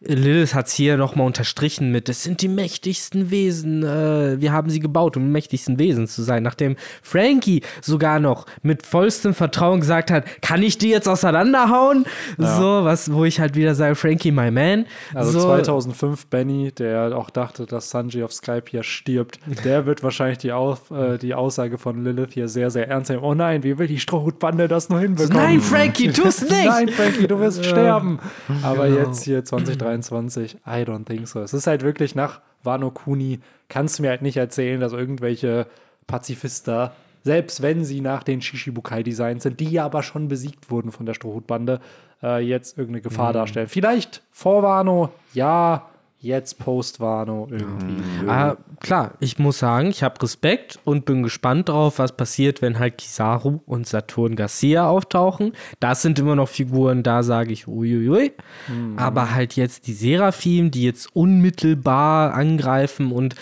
Lilith 0.06 0.54
hat 0.54 0.66
es 0.66 0.72
hier 0.74 0.96
nochmal 0.96 1.26
unterstrichen 1.26 1.90
mit, 1.90 2.08
es 2.08 2.22
sind 2.22 2.42
die 2.42 2.48
mächtigsten 2.48 3.30
Wesen, 3.30 3.82
äh, 3.82 4.40
wir 4.40 4.52
haben 4.52 4.70
sie 4.70 4.80
gebaut, 4.80 5.16
um 5.16 5.24
die 5.24 5.30
mächtigsten 5.30 5.78
Wesen 5.78 6.06
zu 6.06 6.22
sein. 6.22 6.42
Nachdem 6.42 6.76
Frankie 7.02 7.62
sogar 7.80 8.20
noch 8.20 8.46
mit 8.62 8.84
vollstem 8.84 9.34
Vertrauen 9.34 9.80
gesagt 9.80 10.10
hat, 10.10 10.24
kann 10.42 10.62
ich 10.62 10.78
die 10.78 10.90
jetzt 10.90 11.08
auseinanderhauen? 11.08 12.06
Ja. 12.38 12.56
So, 12.56 12.84
was, 12.84 13.12
wo 13.12 13.24
ich 13.24 13.40
halt 13.40 13.56
wieder 13.56 13.74
sage, 13.74 13.94
Frankie, 13.94 14.30
my 14.30 14.50
man. 14.50 14.86
Also 15.14 15.38
so. 15.38 15.46
2005 15.46 16.26
Benny, 16.26 16.72
der 16.72 17.16
auch 17.16 17.30
dachte, 17.30 17.66
dass 17.66 17.90
Sanji 17.90 18.22
auf 18.22 18.32
Skype 18.32 18.64
hier 18.70 18.82
stirbt, 18.82 19.38
der 19.64 19.86
wird 19.86 20.02
wahrscheinlich 20.02 20.38
die, 20.38 20.52
Auf, 20.52 20.90
äh, 20.90 21.18
die 21.18 21.34
Aussage 21.34 21.78
von 21.78 22.04
Lilith 22.04 22.32
hier 22.32 22.48
sehr, 22.48 22.70
sehr 22.70 22.88
ernst 22.88 23.10
nehmen. 23.10 23.22
Oh 23.22 23.34
nein, 23.34 23.62
wie 23.62 23.78
will 23.78 23.86
die 23.86 24.00
Strohhutbande 24.00 24.68
das 24.68 24.88
nur 24.88 25.00
hinbekommen? 25.00 25.42
Nein, 25.42 25.60
Frankie, 25.60 26.12
tu's 26.12 26.42
nicht! 26.50 26.64
nein, 26.64 26.88
Frankie, 26.88 27.26
du 27.26 27.38
wirst 27.38 27.64
sterben. 27.64 28.18
Aber 28.62 28.88
genau. 28.88 29.08
jetzt 29.08 29.24
hier 29.24 29.44
2023 29.44 29.93
23. 30.02 30.56
I 30.66 30.84
don't 30.84 31.04
think 31.04 31.28
so. 31.28 31.40
Es 31.40 31.54
ist 31.54 31.66
halt 31.66 31.82
wirklich 31.82 32.14
nach 32.14 32.40
Wano 32.62 32.90
Kuni, 32.90 33.40
kannst 33.68 33.98
du 33.98 34.02
mir 34.02 34.10
halt 34.10 34.22
nicht 34.22 34.36
erzählen, 34.36 34.80
dass 34.80 34.92
irgendwelche 34.92 35.66
Pazifister, 36.06 36.94
selbst 37.22 37.62
wenn 37.62 37.84
sie 37.84 38.00
nach 38.00 38.22
den 38.22 38.42
Shishibukai-Designs 38.42 39.42
sind, 39.42 39.60
die 39.60 39.70
ja 39.70 39.84
aber 39.84 40.02
schon 40.02 40.28
besiegt 40.28 40.70
wurden 40.70 40.92
von 40.92 41.06
der 41.06 41.14
Strohhutbande, 41.14 41.80
äh, 42.22 42.40
jetzt 42.40 42.78
irgendeine 42.78 43.02
Gefahr 43.02 43.30
mhm. 43.30 43.34
darstellen. 43.34 43.68
Vielleicht 43.68 44.22
vor 44.30 44.62
Wano, 44.62 45.10
ja, 45.32 45.88
jetzt 46.24 46.58
Post-Wano 46.58 47.48
irgendwie. 47.50 48.02
Mhm. 48.22 48.28
Ah, 48.28 48.56
klar, 48.80 49.12
ich 49.20 49.38
muss 49.38 49.58
sagen, 49.58 49.88
ich 49.88 50.02
habe 50.02 50.20
Respekt 50.22 50.78
und 50.84 51.04
bin 51.04 51.22
gespannt 51.22 51.68
drauf, 51.68 51.98
was 51.98 52.16
passiert, 52.16 52.62
wenn 52.62 52.78
halt 52.78 52.98
Kizaru 52.98 53.60
und 53.66 53.86
Saturn 53.86 54.34
Garcia 54.34 54.88
auftauchen. 54.88 55.52
Das 55.80 56.02
sind 56.02 56.18
immer 56.18 56.34
noch 56.34 56.48
Figuren, 56.48 57.02
da 57.02 57.22
sage 57.22 57.52
ich 57.52 57.68
uiuiui. 57.68 58.32
Mhm. 58.68 58.98
Aber 58.98 59.34
halt 59.34 59.54
jetzt 59.56 59.86
die 59.86 59.92
Seraphim, 59.92 60.70
die 60.70 60.82
jetzt 60.82 61.14
unmittelbar 61.14 62.34
angreifen 62.34 63.12
und 63.12 63.36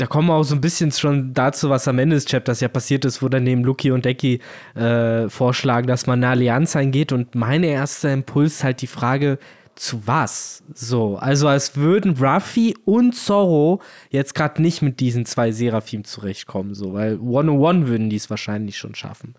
da 0.00 0.06
kommen 0.06 0.28
wir 0.28 0.34
auch 0.34 0.44
so 0.44 0.54
ein 0.54 0.62
bisschen 0.62 0.90
schon 0.92 1.34
dazu, 1.34 1.68
was 1.68 1.86
am 1.86 1.98
Ende 1.98 2.16
des 2.16 2.24
Chapters 2.24 2.60
ja 2.60 2.68
passiert 2.68 3.04
ist, 3.04 3.22
wo 3.22 3.28
dann 3.28 3.44
neben 3.44 3.62
Luki 3.62 3.90
und 3.90 4.06
Deki 4.06 4.40
äh, 4.74 5.28
vorschlagen, 5.28 5.86
dass 5.86 6.06
man 6.06 6.20
eine 6.20 6.32
Allianz 6.32 6.74
eingeht. 6.74 7.12
Und 7.12 7.34
mein 7.34 7.62
erster 7.62 8.10
Impuls 8.10 8.64
halt 8.64 8.80
die 8.80 8.86
Frage, 8.86 9.38
zu 9.74 10.06
was? 10.06 10.62
So, 10.74 11.16
also 11.16 11.48
als 11.48 11.76
würden 11.76 12.16
Ruffy 12.16 12.74
und 12.84 13.14
Zorro 13.14 13.80
jetzt 14.10 14.34
gerade 14.34 14.60
nicht 14.60 14.82
mit 14.82 15.00
diesen 15.00 15.24
zwei 15.26 15.52
Seraphim 15.52 16.04
zurechtkommen, 16.04 16.74
so, 16.74 16.92
weil 16.92 17.14
101 17.14 17.86
würden 17.86 18.10
die 18.10 18.16
es 18.16 18.30
wahrscheinlich 18.30 18.76
schon 18.78 18.94
schaffen. 18.94 19.34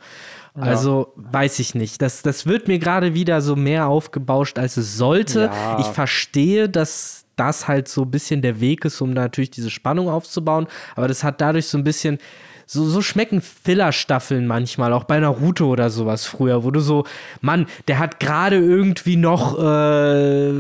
Ja. 0.56 0.64
Also 0.64 1.14
weiß 1.16 1.60
ich 1.60 1.76
nicht. 1.76 2.02
Das, 2.02 2.22
das 2.24 2.46
wird 2.46 2.68
mir 2.68 2.80
gerade 2.80 3.14
wieder 3.14 3.42
so 3.42 3.56
mehr 3.56 3.88
aufgebauscht, 3.88 4.60
als 4.60 4.78
es 4.78 4.98
sollte. 4.98 5.52
Ja. 5.54 5.80
Ich 5.80 5.88
verstehe, 5.88 6.68
dass 6.68 7.26
das 7.36 7.68
halt 7.68 7.88
so 7.88 8.04
ein 8.04 8.12
bisschen 8.12 8.42
der 8.42 8.60
Weg 8.60 8.86
ist, 8.86 9.02
um 9.02 9.12
natürlich 9.14 9.52
diese 9.52 9.70
Spannung 9.70 10.10
aufzubauen, 10.10 10.68
aber 10.96 11.08
das 11.08 11.24
hat 11.24 11.42
dadurch 11.42 11.68
so 11.68 11.78
ein 11.78 11.84
bisschen 11.84 12.20
so, 12.66 12.86
so 12.86 13.02
schmecken 13.02 13.42
Filler-Staffeln 13.42 14.48
manchmal, 14.48 14.94
auch 14.94 15.04
bei 15.04 15.20
Naruto 15.20 15.68
oder 15.68 15.90
sowas 15.90 16.26
früher, 16.26 16.64
wo 16.64 16.72
du 16.72 16.80
so, 16.80 17.06
Mann, 17.42 17.68
der 17.88 18.00
hat 18.00 18.20
gerade 18.20 18.58
irgendwie 18.58 19.16
noch 19.16 19.58
äh, 19.58 20.52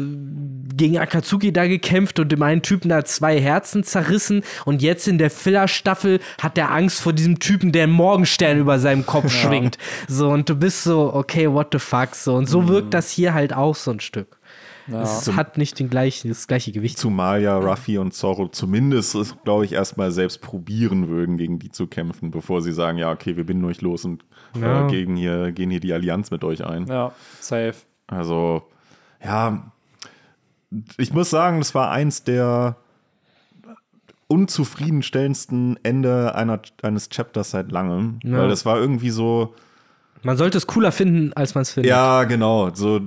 gegen 0.76 0.98
Akatsuki 0.98 1.52
da 1.54 1.68
gekämpft 1.68 2.20
und 2.20 2.32
dem 2.32 2.42
einen 2.44 2.62
Typen 2.62 2.90
da 2.90 3.04
zwei 3.06 3.40
Herzen 3.40 3.84
zerrissen 3.84 4.44
und 4.66 4.82
jetzt 4.82 5.08
in 5.08 5.18
der 5.18 5.30
Filler-Staffel 5.30 6.20
hat 6.42 6.58
der 6.58 6.72
Angst 6.72 7.02
vor 7.02 7.14
diesem 7.14 7.40
Typen, 7.40 7.72
der 7.72 7.84
einen 7.84 7.94
Morgenstern 7.94 8.58
über 8.58 8.80
seinem 8.80 9.06
Kopf 9.06 9.26
ja. 9.26 9.30
schwingt. 9.30 9.78
So, 10.08 10.30
und 10.30 10.50
du 10.50 10.56
bist 10.56 10.84
so, 10.84 11.14
okay, 11.14 11.52
what 11.52 11.68
the 11.72 11.80
fuck, 11.80 12.16
so. 12.16 12.36
Und 12.36 12.48
so 12.48 12.62
mhm. 12.62 12.68
wirkt 12.70 12.94
das 12.94 13.12
hier 13.12 13.34
halt 13.34 13.54
auch 13.54 13.76
so 13.76 13.92
ein 13.92 14.00
Stück. 14.00 14.38
Ja. 14.88 15.04
Es 15.04 15.32
hat 15.34 15.58
nicht 15.58 15.80
den 15.80 15.90
gleichen, 15.90 16.30
das 16.30 16.48
gleiche 16.48 16.72
Gewicht. 16.72 16.98
Zumal 16.98 17.42
ja 17.42 17.58
Ruffy 17.58 17.98
und 17.98 18.14
Zorro 18.14 18.48
zumindest, 18.48 19.44
glaube 19.44 19.66
ich, 19.66 19.74
erstmal 19.74 20.12
selbst 20.12 20.42
probieren 20.42 21.08
würden, 21.08 21.38
gegen 21.38 21.60
die 21.60 21.72
zu 21.72 21.88
kämpfen, 21.88 22.32
bevor 22.32 22.62
sie 22.62 22.74
sagen, 22.74 22.98
ja, 22.98 23.12
okay, 23.12 23.38
wir 23.38 23.46
binden 23.46 23.66
euch 23.66 23.82
los 23.82 24.06
und 24.06 24.24
äh, 24.56 24.62
ja. 24.62 24.88
äh, 24.88 24.90
gegen 24.90 25.16
hier, 25.16 25.52
gehen 25.52 25.70
hier 25.70 25.80
die 25.80 25.94
Allianz 25.94 26.32
mit 26.32 26.44
euch 26.44 26.66
ein. 26.66 26.88
Ja, 26.88 27.14
safe. 27.40 27.76
Also, 28.08 28.64
ja, 29.24 29.72
ich 30.98 31.14
muss 31.14 31.30
sagen, 31.30 31.60
das 31.60 31.76
war 31.76 31.92
eins 31.92 32.24
der 32.24 32.78
unzufriedenstellendsten 34.28 35.78
Ende 35.84 36.36
einer, 36.36 36.62
eines 36.82 37.10
Chapters 37.10 37.52
seit 37.52 37.72
langem, 37.72 38.20
ja. 38.24 38.40
weil 38.40 38.48
das 38.48 38.66
war 38.66 38.78
irgendwie 38.78 39.10
so. 39.10 39.54
Man 40.24 40.38
sollte 40.38 40.58
es 40.58 40.68
cooler 40.68 40.92
finden, 40.92 41.34
als 41.34 41.54
man 41.54 41.64
es 41.64 41.72
findet. 41.72 41.90
Ja, 41.90 42.24
genau. 42.24 42.74
So, 42.74 43.02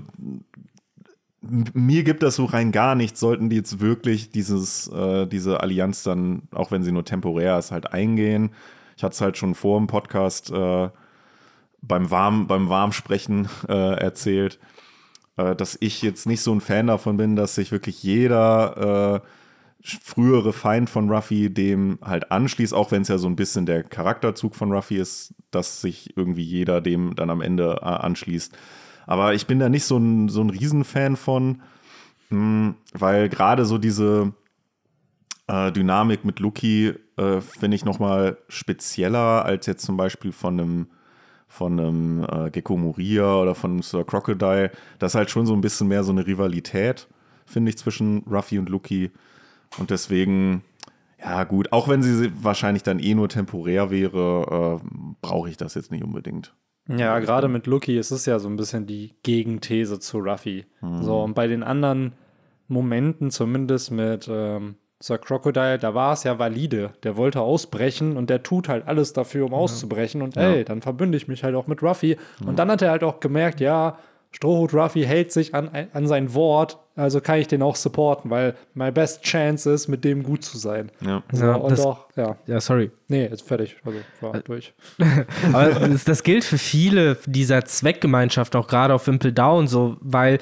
mir 1.75 2.05
gibt 2.05 2.23
das 2.23 2.37
so 2.37 2.45
rein 2.45 2.73
gar 2.73 2.95
nichts, 2.95 3.21
sollten 3.21 3.51
die 3.51 3.57
jetzt 3.57 3.81
wirklich 3.81 4.31
dieses, 4.31 4.89
äh, 4.89 5.27
diese 5.27 5.61
Allianz 5.61 6.03
dann, 6.03 6.43
auch 6.53 6.71
wenn 6.71 6.83
sie 6.83 6.93
nur 6.93 7.05
temporär 7.05 7.59
ist, 7.59 7.71
halt 7.71 7.93
eingehen. 7.93 8.51
Ich 8.97 9.03
hatte 9.03 9.15
es 9.15 9.21
halt 9.21 9.37
schon 9.37 9.55
vor 9.55 9.79
dem 9.79 9.87
Podcast 9.87 10.51
äh, 10.51 10.89
beim, 11.83 12.11
Warm, 12.11 12.47
beim 12.47 12.69
Warmsprechen 12.69 13.49
äh, 13.69 13.73
erzählt, 13.73 14.59
äh, 15.37 15.55
dass 15.55 15.77
ich 15.81 16.03
jetzt 16.03 16.27
nicht 16.27 16.43
so 16.43 16.55
ein 16.55 16.61
Fan 16.61 16.87
davon 16.87 17.17
bin, 17.17 17.37
dass 17.37 17.55
sich 17.55 17.73
wirklich 17.73 18.03
jeder 18.03 19.23
äh, 19.23 19.29
frühere 19.85 20.55
Feind 20.55 20.89
von 20.89 21.11
Ruffy 21.11 21.53
dem 21.53 21.99
halt 22.03 22.33
anschließt, 22.33 22.73
auch 22.73 22.91
wenn 22.91 23.03
es 23.03 23.09
ja 23.09 23.19
so 23.19 23.29
ein 23.29 23.37
bisschen 23.37 23.67
der 23.67 23.83
Charakterzug 23.83 24.55
von 24.55 24.73
Ruffy 24.73 24.97
ist, 24.97 25.35
dass 25.51 25.83
sich 25.83 26.17
irgendwie 26.17 26.43
jeder 26.43 26.81
dem 26.81 27.15
dann 27.15 27.29
am 27.29 27.43
Ende 27.43 27.81
äh, 27.83 27.85
anschließt. 27.85 28.57
Aber 29.07 29.35
ich 29.35 29.47
bin 29.47 29.59
da 29.59 29.69
nicht 29.69 29.85
so 29.85 29.97
ein, 29.97 30.29
so 30.29 30.41
ein 30.41 30.51
Riesenfan 30.51 31.17
von, 31.17 31.63
hm, 32.31 32.75
weil 32.93 33.29
gerade 33.29 33.65
so 33.65 33.79
diese 33.79 34.33
äh, 35.47 35.73
Dynamik 35.73 36.25
mit 36.25 36.41
Luki 36.41 36.95
äh, 37.17 37.41
finde 37.41 37.77
ich 37.77 37.85
nochmal 37.85 38.39
spezieller 38.49 39.45
als 39.45 39.67
jetzt 39.67 39.85
zum 39.85 39.97
Beispiel 39.97 40.33
von 40.33 40.61
einem 40.61 40.87
von 41.55 41.79
einem 41.79 42.27
äh, 42.29 42.51
Gecko 42.51 42.77
Moria 42.77 43.37
oder 43.37 43.55
von 43.55 43.81
Sir 43.81 44.05
Crocodile. 44.05 44.73
Das 44.99 45.13
ist 45.13 45.15
halt 45.15 45.31
schon 45.31 45.47
so 45.47 45.55
ein 45.55 45.61
bisschen 45.61 45.87
mehr 45.87 46.03
so 46.03 46.11
eine 46.11 46.27
Rivalität, 46.27 47.07
finde 47.47 47.71
ich, 47.71 47.79
zwischen 47.79 48.25
Ruffy 48.29 48.59
und 48.59 48.69
Luki. 48.69 49.13
Und 49.79 49.91
deswegen, 49.91 50.65
ja 51.17 51.45
gut, 51.45 51.73
auch 51.73 51.87
wenn 51.87 52.03
sie 52.03 52.33
wahrscheinlich 52.43 52.83
dann 52.83 52.99
eh 52.99 53.15
nur 53.15 53.29
temporär 53.29 53.91
wäre, 53.93 54.81
äh, 54.83 54.89
brauche 55.23 55.49
ich 55.49 55.57
das 55.57 55.75
jetzt 55.75 55.93
nicht 55.93 56.03
unbedingt. 56.03 56.53
Ja, 56.89 57.19
gerade 57.19 57.49
mit 57.49 57.67
Lucky 57.67 57.99
ist 57.99 58.11
es 58.11 58.27
ja 58.27 58.39
so 58.39 58.49
ein 58.49 58.57
bisschen 58.57 58.87
die 58.87 59.15
Gegenthese 59.23 59.99
zu 59.99 60.19
Ruffy. 60.19 60.67
Mhm. 60.81 61.03
So, 61.03 61.23
und 61.23 61.35
bei 61.35 61.47
den 61.47 61.63
anderen 61.63 62.13
Momenten, 62.69 63.31
zumindest 63.31 63.91
mit 63.91 64.29
ähm, 64.31 64.77
Sir 65.01 65.19
Crocodile, 65.19 65.79
da 65.79 65.95
war 65.95 66.13
es 66.13 66.25
ja 66.25 66.39
valide. 66.39 66.93
Der 67.03 67.17
wollte 67.17 67.41
ausbrechen 67.41 68.17
und 68.17 68.31
der 68.31 68.43
tut 68.43 68.69
halt 68.69 68.87
alles 68.87 69.13
dafür, 69.13 69.47
um 69.47 69.53
ja. 69.53 69.59
auszubrechen. 69.59 70.23
Und 70.23 70.37
ey, 70.37 70.59
ja. 70.59 70.65
dann 70.65 70.83
verbünde 70.83 71.17
ich 71.17 71.29
mich 71.29 71.43
halt 71.43 71.55
auch 71.55 71.67
mit 71.67 71.83
Ruffy. 71.83 72.17
Mhm. 72.41 72.49
Und 72.49 72.59
dann 72.59 72.71
hat 72.71 72.83
er 72.83 72.91
halt 72.91 73.05
auch 73.05 73.21
gemerkt, 73.21 73.61
ja, 73.61 73.99
Strohhut 74.31 74.75
Ruffy 74.75 75.05
hält 75.05 75.33
sich 75.33 75.55
an, 75.55 75.71
an 75.93 76.07
sein 76.07 76.35
Wort, 76.35 76.79
also 76.97 77.21
kann 77.21 77.41
ich 77.41 77.49
den 77.49 77.63
auch 77.63 77.75
supporten, 77.75 78.31
weil 78.31 78.55
my 78.75 78.93
best 78.93 79.23
chance 79.23 79.71
ist, 79.71 79.89
mit 79.89 80.05
dem 80.05 80.23
gut 80.23 80.45
zu 80.45 80.59
sein. 80.59 80.93
Ja, 81.05 81.23
so, 81.33 81.45
ja 81.45 81.55
und 81.55 81.73
das, 81.73 81.81
auch, 81.81 82.07
ja. 82.17 82.37
Ja, 82.47 82.61
sorry. 82.61 82.91
Nee, 83.09 83.25
jetzt 83.25 83.47
fertig. 83.47 83.77
Also 83.85 83.99
war 84.21 84.35
äh, 84.35 84.43
durch. 84.43 84.75
Aber 85.53 85.71
das, 85.89 86.05
das, 86.05 86.23
gilt 86.23 86.45
für 86.45 86.59
viele 86.59 87.17
dieser 87.27 87.65
Zweckgemeinschaft, 87.65 88.55
auch 88.55 88.69
gerade 88.69 88.95
auf 88.95 89.07
Wimple 89.09 89.33
Down, 89.33 89.67
so, 89.67 89.97
weil 90.01 90.39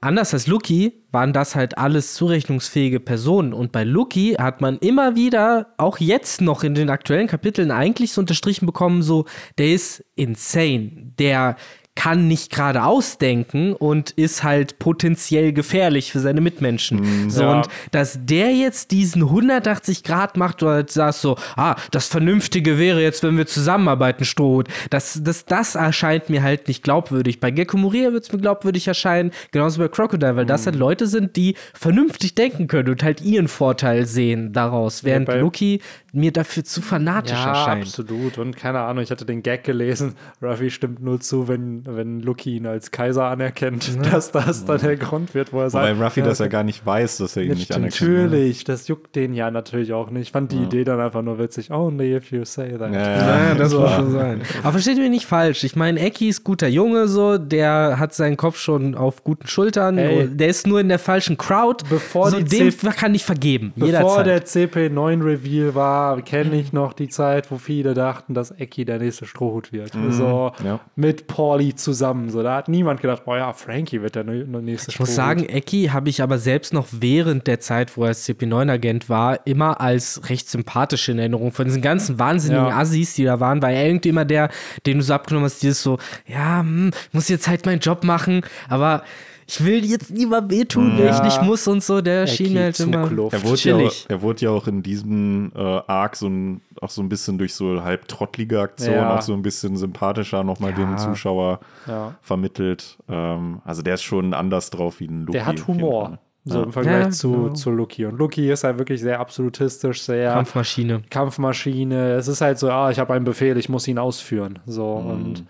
anders 0.00 0.34
als 0.34 0.48
Lucky 0.48 0.92
waren 1.12 1.32
das 1.32 1.54
halt 1.54 1.78
alles 1.78 2.14
zurechnungsfähige 2.14 2.98
Personen. 2.98 3.52
Und 3.52 3.70
bei 3.70 3.84
Lucky 3.84 4.34
hat 4.38 4.60
man 4.60 4.78
immer 4.78 5.14
wieder, 5.14 5.68
auch 5.76 5.98
jetzt 5.98 6.40
noch 6.40 6.64
in 6.64 6.74
den 6.74 6.90
aktuellen 6.90 7.28
Kapiteln, 7.28 7.70
eigentlich 7.70 8.12
so 8.12 8.20
unterstrichen 8.20 8.66
bekommen, 8.66 9.02
so, 9.02 9.24
der 9.58 9.68
ist 9.68 10.04
insane. 10.16 11.12
Der 11.18 11.56
kann 11.96 12.28
nicht 12.28 12.52
gerade 12.52 12.84
ausdenken 12.84 13.72
und 13.72 14.12
ist 14.12 14.44
halt 14.44 14.78
potenziell 14.78 15.52
gefährlich 15.52 16.12
für 16.12 16.20
seine 16.20 16.40
Mitmenschen. 16.40 17.00
Mhm, 17.00 17.30
so, 17.30 17.42
ja. 17.42 17.56
und 17.56 17.68
dass 17.90 18.18
der 18.22 18.54
jetzt 18.54 18.92
diesen 18.92 19.22
180 19.22 20.04
Grad 20.04 20.36
macht 20.36 20.62
oder 20.62 20.84
sagst 20.86 21.22
so, 21.22 21.36
ah, 21.56 21.74
das 21.90 22.06
Vernünftige 22.06 22.78
wäre 22.78 23.02
jetzt, 23.02 23.22
wenn 23.22 23.36
wir 23.36 23.46
zusammenarbeiten, 23.46 24.24
Strohhut. 24.24 24.68
Das, 24.90 25.20
das, 25.22 25.46
das 25.46 25.74
erscheint 25.74 26.30
mir 26.30 26.42
halt 26.42 26.68
nicht 26.68 26.84
glaubwürdig. 26.84 27.40
Bei 27.40 27.50
Gecko 27.50 27.78
Moria 27.78 28.12
wird 28.12 28.24
es 28.24 28.32
mir 28.32 28.38
glaubwürdig 28.38 28.86
erscheinen, 28.86 29.30
genauso 29.50 29.80
bei 29.80 29.88
Crocodile, 29.88 30.36
weil 30.36 30.44
mhm. 30.44 30.48
das 30.48 30.66
halt 30.66 30.76
Leute 30.76 31.06
sind, 31.06 31.34
die 31.36 31.56
vernünftig 31.74 32.34
denken 32.34 32.66
können 32.66 32.90
und 32.90 33.02
halt 33.02 33.22
ihren 33.22 33.48
Vorteil 33.48 34.06
sehen 34.06 34.52
daraus, 34.52 35.02
während 35.02 35.28
ja, 35.28 35.36
Lucky 35.36 35.80
mir 36.12 36.32
dafür 36.32 36.64
zu 36.64 36.82
fanatisch 36.82 37.32
ja, 37.32 37.48
erscheint. 37.48 37.86
absolut. 37.86 38.38
Und 38.38 38.56
keine 38.56 38.80
Ahnung, 38.80 39.02
ich 39.02 39.10
hatte 39.10 39.24
den 39.24 39.42
Gag 39.42 39.64
gelesen, 39.64 40.14
Ruffy 40.42 40.70
stimmt 40.70 41.00
nur 41.00 41.20
zu, 41.20 41.48
wenn 41.48 41.85
wenn 41.88 42.20
Lucky 42.20 42.56
ihn 42.56 42.66
als 42.66 42.90
Kaiser 42.90 43.24
anerkennt, 43.26 43.90
dass 44.12 44.32
das 44.32 44.64
dann 44.64 44.80
der 44.80 44.96
Grund 44.96 45.34
wird, 45.34 45.52
wo 45.52 45.60
er 45.60 45.70
sagt. 45.70 45.84
Weil 45.84 46.02
Ruffy 46.02 46.20
ja, 46.20 46.26
das 46.26 46.38
ja 46.38 46.46
gar 46.48 46.64
nicht 46.64 46.84
weiß, 46.84 47.18
dass 47.18 47.36
er 47.36 47.44
ihn 47.44 47.50
nicht 47.54 47.72
anerkennt. 47.74 48.00
ne? 48.00 48.08
Natürlich, 48.22 48.64
das 48.64 48.88
juckt 48.88 49.14
den 49.16 49.34
ja 49.34 49.50
natürlich 49.50 49.92
auch 49.92 50.10
nicht. 50.10 50.22
Ich 50.22 50.32
fand 50.32 50.52
die 50.52 50.58
Idee 50.62 50.84
dann 50.84 51.00
einfach 51.00 51.22
nur 51.22 51.38
witzig. 51.38 51.70
Only 51.70 52.14
if 52.16 52.30
you 52.32 52.44
say 52.44 52.76
that. 52.78 52.92
Ja, 52.92 53.00
Ja, 53.00 53.44
ja. 53.48 53.54
das 53.54 53.70
So. 53.70 53.80
muss 53.80 53.92
schon 53.92 54.10
sein. 54.12 54.40
Aber 54.62 54.72
versteht 54.72 54.98
mich 54.98 55.10
nicht 55.10 55.26
falsch. 55.26 55.64
Ich 55.64 55.76
meine, 55.76 56.00
Eki 56.00 56.28
ist 56.28 56.44
guter 56.44 56.68
Junge, 56.68 57.08
so, 57.08 57.38
der 57.38 57.98
hat 57.98 58.14
seinen 58.14 58.36
Kopf 58.36 58.58
schon 58.58 58.94
auf 58.94 59.22
guten 59.24 59.46
Schultern. 59.46 59.98
Ey. 59.98 60.28
Der 60.28 60.48
ist 60.48 60.66
nur 60.66 60.80
in 60.80 60.88
der 60.88 60.98
falschen 60.98 61.36
Crowd. 61.36 61.84
Bevor 61.88 62.30
so, 62.30 62.38
die 62.38 62.44
dem 62.44 62.70
C- 62.70 62.88
kann 62.90 63.14
ich 63.14 63.24
vergeben. 63.24 63.72
Bevor 63.76 64.24
jederzeit. 64.24 64.26
der 64.26 64.46
CP9-Reveal 64.90 65.74
war, 65.74 66.20
kenne 66.22 66.56
ich 66.58 66.72
noch 66.72 66.92
die 66.92 67.08
Zeit, 67.08 67.50
wo 67.50 67.58
viele 67.58 67.94
dachten, 67.94 68.34
dass 68.34 68.50
Eki 68.58 68.84
der 68.84 68.98
nächste 68.98 69.26
Strohhut 69.26 69.72
wird. 69.72 69.92
So 70.10 70.52
ja. 70.64 70.80
mit 70.96 71.26
Pauli 71.26 71.74
zusammen. 71.76 72.30
So, 72.30 72.42
da 72.42 72.56
hat 72.56 72.68
niemand 72.68 73.00
gedacht, 73.00 73.22
oh 73.26 73.34
ja, 73.34 73.52
Frankie 73.52 74.02
wird 74.02 74.14
der 74.14 74.24
nächste 74.24 74.90
Ich 74.90 75.00
muss 75.00 75.14
sagen, 75.14 75.44
Eki 75.48 75.90
habe 75.92 76.08
ich 76.08 76.22
aber 76.22 76.38
selbst 76.38 76.72
noch 76.72 76.86
während 76.90 77.46
der 77.46 77.60
Zeit, 77.60 77.96
wo 77.96 78.02
er 78.02 78.08
als 78.08 78.28
CP9-Agent 78.28 79.08
war, 79.08 79.46
immer 79.46 79.80
als 79.80 80.28
recht 80.28 80.48
sympathisch 80.48 81.08
in 81.08 81.18
Erinnerung. 81.18 81.52
Von 81.52 81.66
diesen 81.66 81.82
ganzen 81.82 82.18
wahnsinnigen 82.18 82.66
Ja. 82.68 82.76
Assis, 82.76 83.14
die 83.14 83.24
da 83.24 83.40
waren, 83.40 83.62
war 83.62 83.70
er 83.70 83.86
irgendwie 83.86 84.08
immer 84.08 84.24
der, 84.24 84.50
den 84.86 84.98
du 84.98 85.04
so 85.04 85.14
abgenommen 85.14 85.46
hast, 85.46 85.62
dieses 85.62 85.82
so, 85.82 85.98
ja, 86.26 86.60
hm, 86.60 86.90
muss 87.12 87.28
jetzt 87.28 87.48
halt 87.48 87.66
meinen 87.66 87.80
Job 87.80 88.04
machen, 88.04 88.42
aber 88.68 89.02
ich 89.48 89.64
will 89.64 89.84
jetzt 89.84 90.10
niemand 90.10 90.50
wehtun, 90.50 90.98
wenn 90.98 91.06
ich 91.06 91.12
Ja. 91.18 91.24
nicht 91.24 91.40
muss 91.42 91.66
und 91.68 91.82
so. 91.82 92.00
Der 92.00 92.26
schien 92.26 92.52
mir 92.52 92.64
halt 92.64 92.80
immer. 92.80 93.02
Er 93.04 93.10
wurde, 93.10 93.30
ja 93.30 93.38
auch, 93.38 93.56
chillig. 93.56 94.06
er 94.08 94.22
wurde 94.22 94.40
ja 94.44 94.50
auch 94.50 94.66
in 94.66 94.82
diesem 94.82 95.52
äh, 95.54 95.60
Arc 95.86 96.16
so 96.16 96.26
ein, 96.28 96.60
auch 96.80 96.90
so 96.90 97.00
ein 97.02 97.08
bisschen 97.08 97.38
durch 97.38 97.54
so 97.54 97.82
halb 97.82 98.08
trottlige 98.08 98.60
Aktionen 98.60 98.94
Ja. 98.96 99.16
auch 99.16 99.22
so 99.22 99.32
ein 99.34 99.42
bisschen 99.42 99.76
sympathischer 99.76 100.42
nochmal 100.44 100.70
Ja. 100.72 100.76
dem 100.78 100.98
Zuschauer 100.98 101.60
Ja. 101.86 102.14
vermittelt. 102.22 102.98
Ähm, 103.08 103.60
also 103.64 103.82
der 103.82 103.94
ist 103.94 104.02
schon 104.02 104.34
anders 104.34 104.70
drauf 104.70 105.00
wie 105.00 105.06
ein 105.06 105.20
Lucky. 105.20 105.32
Der 105.32 105.46
hat 105.46 105.66
Humor. 105.66 106.18
So 106.48 106.58
Ja. 106.58 106.64
im 106.64 106.72
Vergleich 106.72 107.04
Ja, 107.06 107.10
zu, 107.10 107.32
genau. 107.32 107.52
zu 107.54 107.70
Lucky. 107.70 108.04
Und 108.06 108.18
Lucky 108.18 108.50
ist 108.50 108.62
halt 108.64 108.78
wirklich 108.78 109.00
sehr 109.00 109.18
absolutistisch, 109.18 110.02
sehr 110.02 110.32
Kampfmaschine. 110.32 111.02
Kampfmaschine. 111.10 112.12
Es 112.14 112.28
ist 112.28 112.40
halt 112.40 112.58
so, 112.58 112.70
ah, 112.70 112.90
ich 112.90 112.98
habe 112.98 113.14
einen 113.14 113.24
Befehl, 113.24 113.56
ich 113.58 113.68
muss 113.68 113.86
ihn 113.88 113.98
ausführen. 113.98 114.58
So 114.66 114.96
Mhm. 115.00 115.10
und 115.10 115.44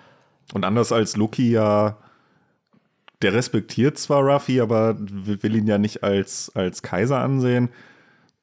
Und 0.54 0.64
anders 0.64 0.92
als 0.92 1.16
Lucky 1.16 1.50
ja, 1.50 1.96
der 3.26 3.34
respektiert 3.34 3.98
zwar 3.98 4.22
Ruffy, 4.22 4.60
aber 4.60 4.96
will 5.00 5.56
ihn 5.56 5.66
ja 5.66 5.78
nicht 5.78 6.04
als, 6.04 6.52
als 6.54 6.82
Kaiser 6.82 7.18
ansehen. 7.18 7.70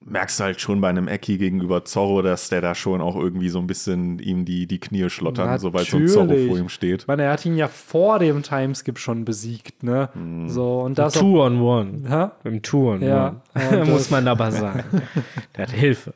Merkst 0.06 0.38
du 0.38 0.44
halt 0.44 0.60
schon 0.60 0.82
bei 0.82 0.90
einem 0.90 1.08
Eki 1.08 1.38
gegenüber 1.38 1.86
Zorro, 1.86 2.22
dass 2.22 2.50
der 2.50 2.60
da 2.60 2.76
schon 2.76 3.00
auch 3.00 3.16
irgendwie 3.16 3.48
so 3.48 3.60
ein 3.60 3.68
bisschen 3.68 4.20
ihm 4.20 4.44
die, 4.44 4.68
die 4.68 4.80
Knie 4.82 5.10
schlottern, 5.10 5.58
sobald 5.60 5.88
so 5.88 5.96
ein 5.96 6.10
Zorro 6.10 6.36
vor 6.36 6.58
ihm 6.58 6.68
steht. 6.68 7.04
Ich 7.04 7.08
meine, 7.08 7.24
er 7.24 7.32
hat 7.32 7.46
ihn 7.46 7.56
ja 7.56 7.70
vor 7.70 8.20
dem 8.20 8.44
Timeskip 8.44 9.00
schon 9.00 9.24
besiegt, 9.24 9.82
ne? 9.84 10.10
Mhm. 10.14 10.50
So, 10.50 10.82
und 10.82 11.00
das 11.00 11.14
Two 11.14 11.42
on 11.42 11.62
one. 11.62 12.02
Hä? 12.10 12.28
Im 12.50 12.62
Two 12.62 12.92
on 12.92 13.02
Ja, 13.02 13.42
one. 13.56 13.86
Muss 13.90 14.10
man 14.10 14.28
aber 14.28 14.52
sagen. 14.52 14.84
Der 15.56 15.68
hat 15.68 15.72
Hilfe. 15.72 16.14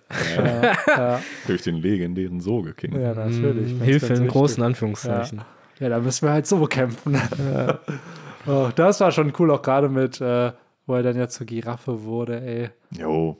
ja, 0.88 1.22
Durch 1.47 1.61
den 1.61 1.78
legendären 1.78 2.41
Soge 2.41 2.74
King. 2.74 2.99
ja, 2.99 3.13
natürlich. 3.13 3.82
Hilfe 3.82 4.07
in 4.07 4.13
wichtig. 4.15 4.28
großen 4.32 4.61
Anführungszeichen. 4.63 5.43
Ja, 5.80 5.88
da 5.88 5.99
müssen 5.99 6.26
wir 6.28 6.34
halt 6.34 6.45
so 6.47 6.65
kämpfen. 6.65 7.15
oh, 8.48 8.70
das 8.76 9.00
war 9.00 9.12
schon 9.12 9.32
cool, 9.39 9.52
auch 9.52 9.62
gerade 9.62 9.89
mit, 9.89 10.20
äh, 10.22 10.52
wo 10.86 10.95
er 10.95 11.04
dann 11.04 11.18
ja 11.18 11.28
zur 11.28 11.45
Giraffe 11.45 12.04
wurde, 12.04 12.41
ey. 12.41 12.70
Jo. 12.98 13.38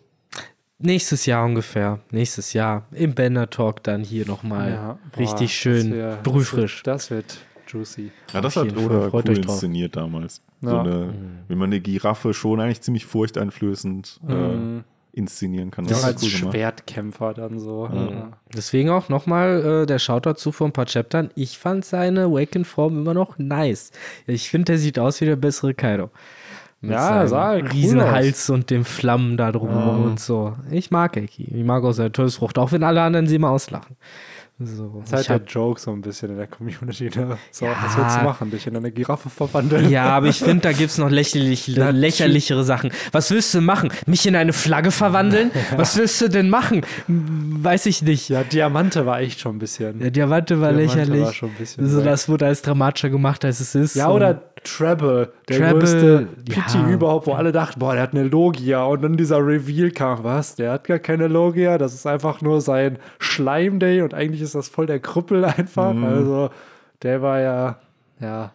Nächstes 0.80 1.26
Jahr 1.26 1.44
ungefähr. 1.46 2.00
Nächstes 2.12 2.54
Jahr. 2.54 2.86
Im 2.92 3.16
Banner 3.16 3.50
Talk 3.50 3.82
dann 3.84 4.04
hier 4.04 4.28
nochmal. 4.28 4.72
Ja, 4.72 5.00
boah, 5.12 5.20
Richtig 5.20 5.48
das 5.50 5.52
schön. 5.52 5.92
wär- 5.94 6.18
brühfrisch. 6.18 6.84
Das 6.84 7.10
wird 7.10 7.40
juicy. 7.68 8.12
Ja, 8.32 8.42
das 8.42 8.56
hat 8.58 8.78
Oda 8.78 9.10
cool 9.12 9.38
inszeniert 9.38 9.96
damals. 9.96 10.42
So 10.62 10.70
Ja. 10.70 10.82
eine, 10.82 11.14
wie 11.48 11.56
man 11.56 11.70
eine 11.70 11.80
Giraffe 11.80 12.34
schon 12.34 12.60
eigentlich 12.60 12.82
ziemlich 12.82 13.06
furchteinflößend 13.08 14.20
äh, 14.28 14.82
inszenieren 15.18 15.72
kann. 15.72 15.86
Ja, 15.86 15.92
Das 15.92 16.04
als 16.04 16.22
ist 16.22 16.34
cool 16.34 16.40
gemacht. 16.40 16.56
Schwertkämpfer 16.56 17.34
dann 17.34 17.60
so. 17.60 17.90
Ja. 17.92 18.32
Deswegen 18.56 18.90
auch 18.90 19.10
nochmal 19.10 19.84
äh, 19.84 19.86
der 19.86 20.00
Shoutout 20.00 20.36
zu 20.36 20.52
vor 20.52 20.68
ein 20.68 20.74
paar 20.74 20.86
Chaptern. 20.86 21.32
Ich 21.36 21.58
fand 21.58 21.84
seine 21.84 22.24
Awaken-Form 22.26 23.00
immer 23.00 23.14
noch 23.14 23.38
nice. 23.38 23.92
Ich 24.28 24.50
finde, 24.50 24.66
der 24.66 24.78
sieht 24.78 25.00
aus 25.00 25.20
wie 25.20 25.26
der 25.26 25.36
bessere 25.36 25.74
Kaido. 25.74 26.10
Mit 26.80 26.92
Ja, 26.92 27.26
sah 27.28 27.56
cool 27.56 27.68
Riesenhals 27.68 28.50
und 28.52 28.70
dem 28.70 28.86
Flammen 28.86 29.36
da 29.36 29.52
drumherum 29.52 30.04
und 30.06 30.20
so. 30.20 30.56
Ich 30.70 30.92
mag 30.92 31.18
Eki. 31.18 31.44
Ich 31.46 31.64
mag 31.66 31.84
auch 31.84 31.92
seine 31.92 32.12
Todesfrucht, 32.12 32.60
auch 32.60 32.72
wenn 32.72 32.84
alle 32.84 33.02
anderen 33.02 33.26
sie 33.26 33.36
immer 33.36 33.50
auslachen. 33.50 33.96
So, 34.60 35.04
Das 35.08 35.22
ist 35.22 35.30
halt 35.30 35.44
der 35.44 35.48
Joke 35.54 35.80
so 35.80 35.92
ein 35.92 36.02
bisschen 36.02 36.32
in 36.32 36.38
der 36.38 36.48
Community. 36.48 37.12
Ne? 37.16 37.38
So, 37.52 37.66
Ja. 37.66 37.76
was 37.80 37.96
willst 37.96 38.18
du 38.18 38.24
machen? 38.24 38.50
Dich 38.50 38.66
in 38.66 38.76
eine 38.76 38.92
Giraffe 38.92 39.30
verwandeln? 39.30 39.88
ja, 39.92 40.06
aber 40.06 40.28
ich 40.28 40.40
finde, 40.40 40.62
da 40.64 40.72
gibt 40.72 40.90
es 40.90 40.98
noch 40.98 41.12
lächerlich, 41.12 41.68
lächerlichere 41.78 42.64
Sachen. 42.64 42.92
Was 43.12 43.30
willst 43.30 43.54
du 43.54 43.62
machen? 43.62 43.92
Mich 44.08 44.26
in 44.26 44.36
eine 44.36 44.54
Flagge 44.54 44.90
verwandeln? 44.90 45.52
Was 45.76 45.96
willst 45.96 46.20
du 46.22 46.28
denn 46.30 46.50
machen? 46.50 46.82
Weiß 47.08 47.86
ich 47.86 48.02
nicht. 48.02 48.30
Ja, 48.30 48.44
Diamante 48.44 49.06
war 49.06 49.20
echt 49.20 49.40
schon 49.42 49.58
ein 49.58 49.60
bisschen. 49.60 50.00
Der 50.00 50.10
Diamante 50.10 50.60
war 50.60 50.74
Diamante 50.74 50.98
lächerlich. 51.02 51.24
war 51.26 51.34
schon 51.34 51.50
ein 51.50 51.56
bisschen 51.56 51.88
so, 51.88 52.02
das 52.02 52.28
wurde 52.28 52.48
als 52.48 52.64
dramatischer 52.64 53.12
gemacht, 53.12 53.46
als 53.46 53.60
es 53.60 53.76
ist. 53.76 53.96
Ja, 53.96 54.10
oder 54.10 54.42
Treble, 54.68 55.32
der 55.48 55.58
Treble, 55.58 55.80
größte 55.80 56.28
ja. 56.50 56.62
Pity 56.62 56.92
überhaupt, 56.94 57.28
wo 57.28 57.34
alle 57.34 57.52
dachten, 57.52 57.80
boah, 57.80 57.94
der 57.94 58.04
hat 58.04 58.14
eine 58.14 58.24
Logia. 58.24 58.84
Und 58.84 59.02
dann 59.02 59.18
dieser 59.18 59.38
Reveal 59.46 59.92
kam, 59.92 60.24
was? 60.24 60.56
Der 60.56 60.72
hat 60.74 60.84
gar 60.86 61.00
keine 61.00 61.28
Logia, 61.28 61.78
das 61.78 61.94
ist 61.94 62.06
einfach 62.06 62.42
nur 62.42 62.62
sein 62.62 62.98
Schleimday 63.20 64.02
und 64.02 64.14
eigentlich 64.14 64.42
ist 64.42 64.56
das 64.56 64.68
voll 64.68 64.86
der 64.86 65.00
Krüppel 65.00 65.46
einfach. 65.46 65.94
Mhm. 65.94 66.04
Also, 66.04 66.50
der 67.04 67.22
war 67.22 67.40
ja, 67.40 67.78
ja, 68.20 68.52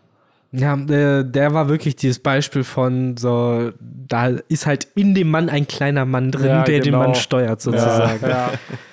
Ja, 0.51 0.75
äh, 0.75 1.25
der 1.25 1.55
war 1.55 1.69
wirklich 1.69 1.97
dieses 1.97 2.19
Beispiel 2.19 2.65
von 2.65 3.17
so, 3.17 3.71
da 3.81 4.27
ist 4.49 4.67
halt 4.67 4.87
in 4.95 5.15
dem 5.15 5.31
Mann 5.31 5.49
ein 5.49 5.67
kleiner 5.67 6.05
Mann 6.05 6.31
drin, 6.31 6.47
Ja, 6.47 6.65
der 6.65 6.81
den 6.81 6.93
genau. 6.93 6.99
Mann 7.05 7.15
steuert 7.15 7.61
sozusagen. 7.63 8.23
ja. 8.23 8.29
Ja, 8.29 8.51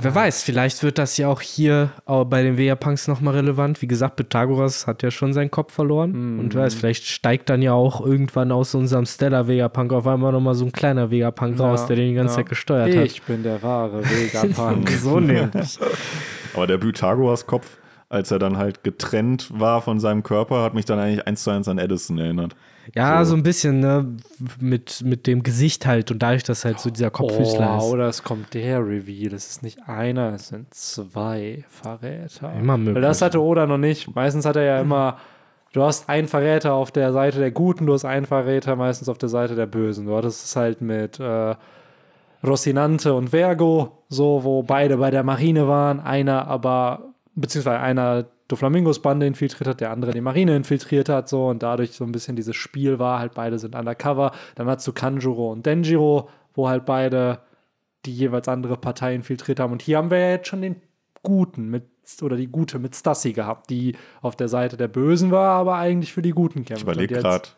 wer 0.00 0.14
weiß, 0.14 0.42
vielleicht 0.42 0.82
wird 0.82 0.98
das 0.98 1.16
ja 1.16 1.28
auch 1.28 1.40
hier 1.40 1.90
auch 2.04 2.24
bei 2.24 2.42
den 2.42 2.56
Vegapunks 2.56 3.08
nochmal 3.08 3.34
relevant. 3.34 3.80
Wie 3.82 3.86
gesagt, 3.86 4.16
Pythagoras 4.16 4.86
hat 4.86 5.02
ja 5.02 5.10
schon 5.10 5.32
seinen 5.32 5.50
Kopf 5.50 5.72
verloren. 5.72 6.38
Und 6.38 6.54
wer 6.54 6.62
weiß, 6.62 6.74
vielleicht 6.74 7.06
steigt 7.06 7.48
dann 7.50 7.62
ja 7.62 7.72
auch 7.72 8.04
irgendwann 8.04 8.52
aus 8.52 8.74
unserem 8.74 9.06
Stellar 9.06 9.48
Vegapunk 9.48 9.92
auf 9.92 10.06
einmal 10.06 10.32
nochmal 10.32 10.54
so 10.54 10.64
ein 10.64 10.72
kleiner 10.72 11.10
Vegapunk 11.10 11.58
raus, 11.58 11.86
der 11.86 11.96
den 11.96 12.10
die 12.10 12.14
ganze 12.14 12.34
ja. 12.34 12.36
Zeit 12.38 12.48
gesteuert 12.48 12.94
hat. 12.94 13.04
Ich 13.04 13.22
bin 13.22 13.42
der 13.42 13.62
wahre 13.62 14.02
Vegapunk. 14.04 14.90
So 15.00 15.18
nämlich. 15.18 15.78
Aber 16.54 16.66
der 16.66 16.78
Pythagoras-Kopf, 16.78 17.78
als 18.08 18.30
er 18.30 18.38
dann 18.38 18.58
halt 18.58 18.84
getrennt 18.84 19.48
war 19.50 19.80
von 19.80 20.00
seinem 20.00 20.22
Körper, 20.22 20.62
hat 20.62 20.74
mich 20.74 20.84
dann 20.84 20.98
eigentlich 20.98 21.26
eins 21.26 21.44
zu 21.44 21.50
eins 21.50 21.68
an 21.68 21.78
Edison 21.78 22.18
erinnert. 22.18 22.54
Ja, 22.94 23.24
So. 23.24 23.30
so 23.30 23.36
ein 23.36 23.42
bisschen, 23.42 23.80
ne, 23.80 24.16
mit, 24.58 25.02
mit 25.04 25.26
dem 25.26 25.42
Gesicht 25.42 25.86
halt 25.86 26.10
und 26.10 26.18
dadurch, 26.20 26.42
dass 26.42 26.64
halt 26.64 26.80
so 26.80 26.90
dieser 26.90 27.10
Kopffüßler 27.10 27.74
Oh, 27.74 27.78
ist. 27.78 27.84
oder 27.92 28.08
es 28.08 28.22
kommt 28.22 28.54
der 28.54 28.80
Reveal. 28.80 29.32
Es 29.34 29.48
ist 29.50 29.62
nicht 29.62 29.78
einer, 29.88 30.34
es 30.34 30.48
sind 30.48 30.72
zwei 30.74 31.64
Verräter. 31.68 32.52
Immer 32.54 32.76
möglich. 32.78 32.96
Weil 32.96 33.02
das 33.02 33.22
hatte 33.22 33.40
Oda 33.42 33.66
noch 33.66 33.78
nicht. 33.78 34.14
Meistens 34.14 34.44
hat 34.46 34.56
er 34.56 34.62
ja 34.64 34.80
immer, 34.80 35.18
du 35.72 35.82
hast 35.82 36.08
einen 36.08 36.26
Verräter 36.26 36.74
auf 36.74 36.90
der 36.90 37.12
Seite 37.12 37.38
der 37.38 37.50
Guten, 37.52 37.86
du 37.86 37.92
hast 37.92 38.04
einen 38.04 38.26
Verräter 38.26 38.74
meistens 38.76 39.08
auf 39.08 39.18
der 39.18 39.28
Seite 39.28 39.54
der 39.54 39.66
Bösen. 39.66 40.06
Du 40.06 40.16
hattest 40.16 40.44
es 40.46 40.56
halt 40.56 40.80
mit 40.80 41.20
äh, 41.20 41.54
Rocinante 42.42 43.14
und 43.14 43.28
Vergo, 43.28 44.02
so, 44.08 44.42
wo 44.44 44.62
beide 44.62 44.96
bei 44.96 45.10
der 45.10 45.22
Marine 45.22 45.68
waren. 45.68 46.00
Einer 46.00 46.48
aber, 46.48 47.12
beziehungsweise 47.34 47.78
einer 47.80 48.24
Doflamingos 48.50 49.00
Bande 49.00 49.26
infiltriert 49.26 49.68
hat, 49.68 49.80
der 49.80 49.90
andere 49.90 50.12
die 50.12 50.20
Marine 50.20 50.56
infiltriert 50.56 51.08
hat, 51.08 51.28
so 51.28 51.48
und 51.48 51.62
dadurch 51.62 51.92
so 51.92 52.04
ein 52.04 52.12
bisschen 52.12 52.36
dieses 52.36 52.56
Spiel 52.56 52.98
war, 52.98 53.18
halt 53.18 53.34
beide 53.34 53.58
sind 53.58 53.74
undercover. 53.74 54.32
Dann 54.54 54.66
hast 54.66 54.86
du 54.86 54.92
Kanjuro 54.92 55.52
und 55.52 55.66
Denjiro, 55.66 56.28
wo 56.54 56.68
halt 56.68 56.84
beide 56.84 57.40
die 58.06 58.14
jeweils 58.14 58.48
andere 58.48 58.76
Partei 58.76 59.14
infiltriert 59.14 59.60
haben. 59.60 59.72
Und 59.72 59.82
hier 59.82 59.98
haben 59.98 60.10
wir 60.10 60.18
ja 60.18 60.30
jetzt 60.30 60.48
schon 60.48 60.62
den 60.62 60.76
Guten 61.22 61.68
mit, 61.68 61.84
oder 62.22 62.36
die 62.36 62.48
Gute 62.48 62.78
mit 62.78 62.96
Stassi 62.96 63.32
gehabt, 63.32 63.70
die 63.70 63.94
auf 64.22 64.36
der 64.36 64.48
Seite 64.48 64.76
der 64.76 64.88
Bösen 64.88 65.30
war, 65.30 65.52
aber 65.52 65.76
eigentlich 65.76 66.12
für 66.12 66.22
die 66.22 66.30
Guten 66.30 66.64
kämpft. 66.64 66.82
Ich 66.82 66.82
überlege 66.82 67.16
gerade, 67.16 67.48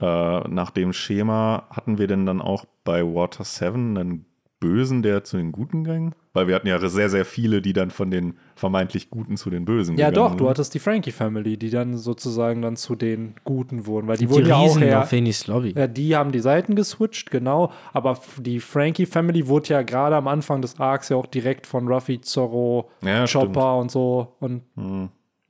äh, 0.00 0.48
nach 0.48 0.70
dem 0.70 0.92
Schema 0.92 1.66
hatten 1.70 1.98
wir 1.98 2.06
denn 2.06 2.26
dann 2.26 2.40
auch 2.40 2.66
bei 2.84 3.02
Water 3.02 3.44
7 3.44 3.96
einen 3.96 4.26
Bösen, 4.64 5.02
der 5.02 5.24
zu 5.24 5.36
den 5.36 5.52
Guten 5.52 5.84
ging? 5.84 6.14
Weil 6.32 6.48
wir 6.48 6.54
hatten 6.54 6.66
ja 6.66 6.78
sehr, 6.88 7.08
sehr 7.10 7.24
viele, 7.24 7.62
die 7.62 7.72
dann 7.72 7.90
von 7.90 8.10
den 8.10 8.34
vermeintlich 8.56 9.10
Guten 9.10 9.36
zu 9.36 9.50
den 9.50 9.64
Bösen 9.64 9.96
Ja, 9.96 10.08
gegangen 10.10 10.30
doch, 10.30 10.36
du 10.36 10.48
hattest 10.48 10.74
die 10.74 10.78
Frankie 10.78 11.12
Family, 11.12 11.56
die 11.56 11.70
dann 11.70 11.96
sozusagen 11.96 12.62
dann 12.62 12.76
zu 12.76 12.96
den 12.96 13.34
Guten 13.44 13.86
wurden, 13.86 14.08
weil 14.08 14.16
die, 14.16 14.26
Die 14.26 14.30
wurden 14.30 14.46
ja 14.48 14.56
auch 14.56 14.80
her, 14.80 15.02
auf 15.02 15.12
Lobby. 15.46 15.74
Ja, 15.76 15.86
die 15.86 16.16
haben 16.16 16.32
die 16.32 16.40
Seiten 16.40 16.74
geswitcht, 16.74 17.30
genau. 17.30 17.70
Aber 17.92 18.18
die 18.38 18.58
Frankie 18.58 19.06
Family 19.06 19.46
wurde 19.46 19.68
ja 19.68 19.82
gerade 19.82 20.16
am 20.16 20.26
Anfang 20.26 20.62
des 20.62 20.80
Arcs 20.80 21.10
ja 21.10 21.16
auch 21.16 21.26
direkt 21.26 21.66
von 21.66 21.86
Ruffy, 21.86 22.20
Zorro, 22.20 22.90
Ja, 23.02 23.26
Chopper 23.26 23.52
stimmt. 23.52 23.82
und 23.82 23.90
so 23.90 24.36
und 24.40 24.62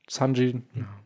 Sanji. 0.07 0.61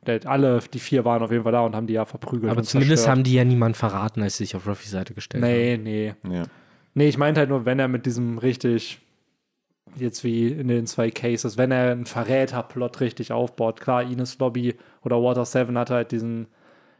Der, 0.05 0.19
alle, 0.25 0.59
die 0.73 0.79
vier 0.79 1.05
waren 1.05 1.21
auf 1.23 1.31
jeden 1.31 1.43
Fall 1.43 1.51
da 1.51 1.61
und 1.61 1.75
haben 1.75 1.87
die 1.87 1.93
ja 1.93 2.05
verprügelt. 2.05 2.51
Aber 2.51 2.59
und 2.59 2.65
zumindest 2.65 3.03
zerstört. 3.03 3.17
haben 3.17 3.23
die 3.23 3.33
ja 3.33 3.45
niemand 3.45 3.77
verraten, 3.77 4.21
als 4.21 4.37
sie 4.37 4.45
sich 4.45 4.55
auf 4.55 4.67
Ruffys 4.67 4.91
Seite 4.91 5.13
gestellt 5.13 5.43
haben. 5.43 5.51
Nee, 5.51 5.77
nee. 5.77 6.13
Ja. 6.29 6.43
Nee, 6.93 7.07
ich 7.07 7.17
meinte 7.17 7.39
halt 7.39 7.49
nur, 7.49 7.65
wenn 7.65 7.79
er 7.79 7.87
mit 7.87 8.05
diesem 8.05 8.37
richtig 8.37 8.99
jetzt 9.95 10.23
wie 10.23 10.47
in 10.47 10.67
den 10.67 10.85
zwei 10.85 11.09
Cases, 11.09 11.57
wenn 11.57 11.71
er 11.71 11.91
einen 11.91 12.05
Verräterplot 12.05 12.99
richtig 13.01 13.31
aufbaut. 13.31 13.81
Klar, 13.81 14.03
Ines 14.03 14.37
Lobby 14.39 14.75
oder 15.03 15.21
Water 15.21 15.45
7 15.45 15.77
hat 15.77 15.89
halt 15.89 16.11
diesen, 16.11 16.47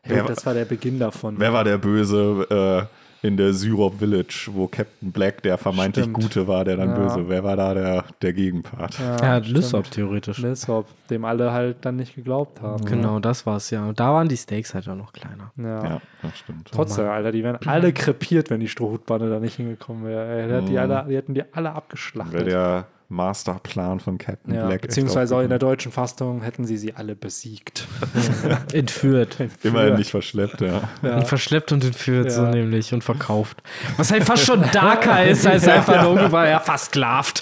hey, 0.02 0.24
das 0.26 0.46
war 0.46 0.54
der 0.54 0.66
Beginn 0.66 1.00
davon. 1.00 1.36
Wer 1.38 1.54
war 1.54 1.64
der 1.64 1.78
Böse? 1.78 2.88
Äh 2.90 3.09
in 3.22 3.36
der 3.36 3.53
Syrop 3.53 3.99
Village, 3.99 4.49
wo 4.53 4.67
Captain 4.67 5.11
Black 5.11 5.41
der 5.43 5.57
vermeintlich 5.57 6.05
stimmt. 6.05 6.22
Gute 6.24 6.47
war, 6.47 6.63
der 6.63 6.78
dann 6.78 6.89
ja. 6.89 6.95
böse. 6.95 7.28
Wer 7.28 7.43
war 7.43 7.55
da 7.55 7.74
der, 7.74 8.05
der 8.22 8.34
Gegenpart? 8.34 8.97
Ja, 8.99 9.17
ja 9.17 9.38
Lysop 9.38 9.91
theoretisch. 9.91 10.38
Lysop, 10.38 10.88
dem 11.09 11.26
alle 11.26 11.51
halt 11.51 11.78
dann 11.82 11.97
nicht 11.97 12.15
geglaubt 12.15 12.61
haben. 12.61 12.86
Genau, 12.86 13.20
das 13.20 13.45
war's 13.45 13.70
ja. 13.72 13.91
Da 13.93 14.13
waren 14.13 14.30
die 14.30 14.38
Stakes 14.38 14.74
halt 14.74 14.88
auch 14.88 14.95
noch 14.95 15.11
kleiner. 15.11 15.51
Ja, 15.57 15.84
ja 15.84 16.01
das 16.22 16.38
stimmt. 16.38 16.70
Trotzdem, 16.72 17.05
oh 17.05 17.09
Alter, 17.09 17.32
die 17.32 17.43
wären 17.43 17.57
alle 17.65 17.91
krepiert, 17.91 18.49
wenn 18.49 18.61
die 18.61 18.70
Strohhutbande 18.70 19.30
da 19.30 19.39
nicht 19.39 19.55
hingekommen 19.55 20.05
wäre. 20.05 20.61
Die, 20.61 20.72
mhm. 20.72 21.09
die 21.09 21.15
hätten 21.15 21.34
die 21.34 21.43
alle 21.53 21.74
abgeschlachtet. 21.74 22.34
Wäre 22.34 22.45
der 22.45 22.86
Masterplan 23.10 23.99
von 23.99 24.20
Captain 24.20 24.53
ja, 24.53 24.68
Black. 24.68 24.82
Beziehungsweise 24.82 25.36
auch 25.36 25.41
in 25.41 25.49
der 25.49 25.57
deutschen 25.57 25.91
Fassung 25.91 26.43
hätten 26.43 26.66
sie 26.66 26.78
sie 26.78 26.93
alle 26.93 27.16
besiegt. 27.16 27.88
entführt. 28.74 29.39
entführt. 29.39 29.49
Immerhin 29.64 29.95
nicht 29.95 30.12
verschleppt, 30.12 30.62
ja. 30.62 30.89
ja. 31.01 31.22
Verschleppt 31.26 31.72
und 31.72 31.84
entführt, 31.84 32.26
ja. 32.26 32.32
so 32.32 32.45
nämlich, 32.45 32.93
und 32.93 33.03
verkauft. 33.03 33.64
Was 33.97 34.12
halt 34.12 34.24
fast 34.24 34.45
schon 34.45 34.64
darker 34.72 35.26
ist, 35.26 35.45
als 35.47 35.68
einfach 35.68 36.03
nur 36.03 36.18
irgendwann 36.18 36.47
ja, 36.47 36.60
versklavt. 36.60 37.41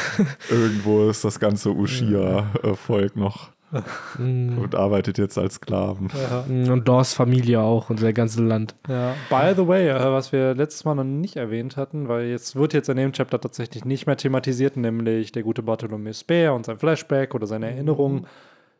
Irgendwo 0.50 1.08
ist 1.08 1.24
das 1.24 1.40
ganze 1.40 1.70
Ushia-Volk 1.70 3.16
noch. 3.16 3.55
Und 4.18 4.74
arbeitet 4.74 5.18
jetzt 5.18 5.36
als 5.38 5.54
Sklaven. 5.54 6.08
Ja. 6.14 6.44
Mm, 6.46 6.70
und 6.70 6.88
Dors 6.88 7.14
Familie 7.14 7.60
auch 7.60 7.90
und 7.90 7.98
sein 7.98 8.14
ganzes 8.14 8.40
Land. 8.40 8.74
Ja. 8.88 9.14
By 9.28 9.54
the 9.56 9.66
way, 9.66 9.88
äh, 9.88 10.12
was 10.12 10.32
wir 10.32 10.54
letztes 10.54 10.84
Mal 10.84 10.94
noch 10.94 11.04
nicht 11.04 11.36
erwähnt 11.36 11.76
hatten, 11.76 12.08
weil 12.08 12.26
jetzt 12.26 12.54
wird 12.54 12.74
jetzt 12.74 12.88
in 12.88 12.96
dem 12.96 13.12
Chapter 13.12 13.40
tatsächlich 13.40 13.84
nicht 13.84 14.06
mehr 14.06 14.16
thematisiert, 14.16 14.76
nämlich 14.76 15.32
der 15.32 15.42
gute 15.42 15.62
Bartholomew 15.62 16.12
Speer 16.12 16.54
und 16.54 16.64
sein 16.64 16.78
Flashback 16.78 17.34
oder 17.34 17.46
seine 17.46 17.70
Erinnerungen, 17.70 18.22
mhm. 18.22 18.26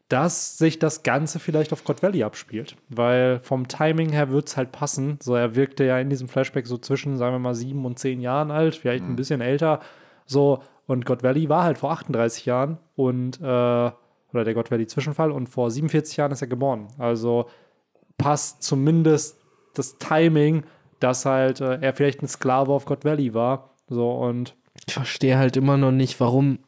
dass 0.08 0.56
sich 0.56 0.78
das 0.78 1.02
Ganze 1.02 1.40
vielleicht 1.40 1.72
auf 1.72 1.82
God 1.82 2.02
Valley 2.02 2.22
abspielt. 2.22 2.76
Weil 2.88 3.40
vom 3.40 3.66
Timing 3.66 4.10
her 4.10 4.30
wird 4.30 4.48
es 4.48 4.56
halt 4.56 4.70
passen. 4.70 5.18
So, 5.20 5.34
er 5.34 5.56
wirkte 5.56 5.84
ja 5.84 5.98
in 5.98 6.10
diesem 6.10 6.28
Flashback 6.28 6.66
so 6.66 6.78
zwischen, 6.78 7.16
sagen 7.16 7.34
wir 7.34 7.40
mal, 7.40 7.54
sieben 7.54 7.84
und 7.84 7.98
zehn 7.98 8.20
Jahren 8.20 8.52
alt, 8.52 8.76
vielleicht 8.76 9.04
mhm. 9.04 9.12
ein 9.12 9.16
bisschen 9.16 9.40
älter. 9.40 9.80
So, 10.26 10.60
und 10.86 11.04
God 11.04 11.24
Valley 11.24 11.48
war 11.48 11.64
halt 11.64 11.78
vor 11.78 11.90
38 11.90 12.46
Jahren 12.46 12.78
und 12.94 13.40
äh, 13.42 13.90
oder 14.36 14.44
der 14.44 14.54
God 14.54 14.70
Valley 14.70 14.86
Zwischenfall 14.86 15.30
und 15.30 15.48
vor 15.48 15.70
47 15.70 16.16
Jahren 16.16 16.32
ist 16.32 16.42
er 16.42 16.48
geboren. 16.48 16.88
Also 16.98 17.46
passt 18.18 18.62
zumindest 18.62 19.40
das 19.74 19.98
Timing, 19.98 20.64
dass 21.00 21.24
halt 21.24 21.60
äh, 21.60 21.78
er 21.80 21.92
vielleicht 21.92 22.22
ein 22.22 22.28
Sklave 22.28 22.72
auf 22.72 22.84
God 22.84 23.04
Valley 23.04 23.34
war. 23.34 23.74
So 23.88 24.10
und 24.10 24.54
ich 24.86 24.94
verstehe 24.94 25.38
halt 25.38 25.56
immer 25.56 25.76
noch 25.76 25.92
nicht, 25.92 26.20
warum 26.20 26.58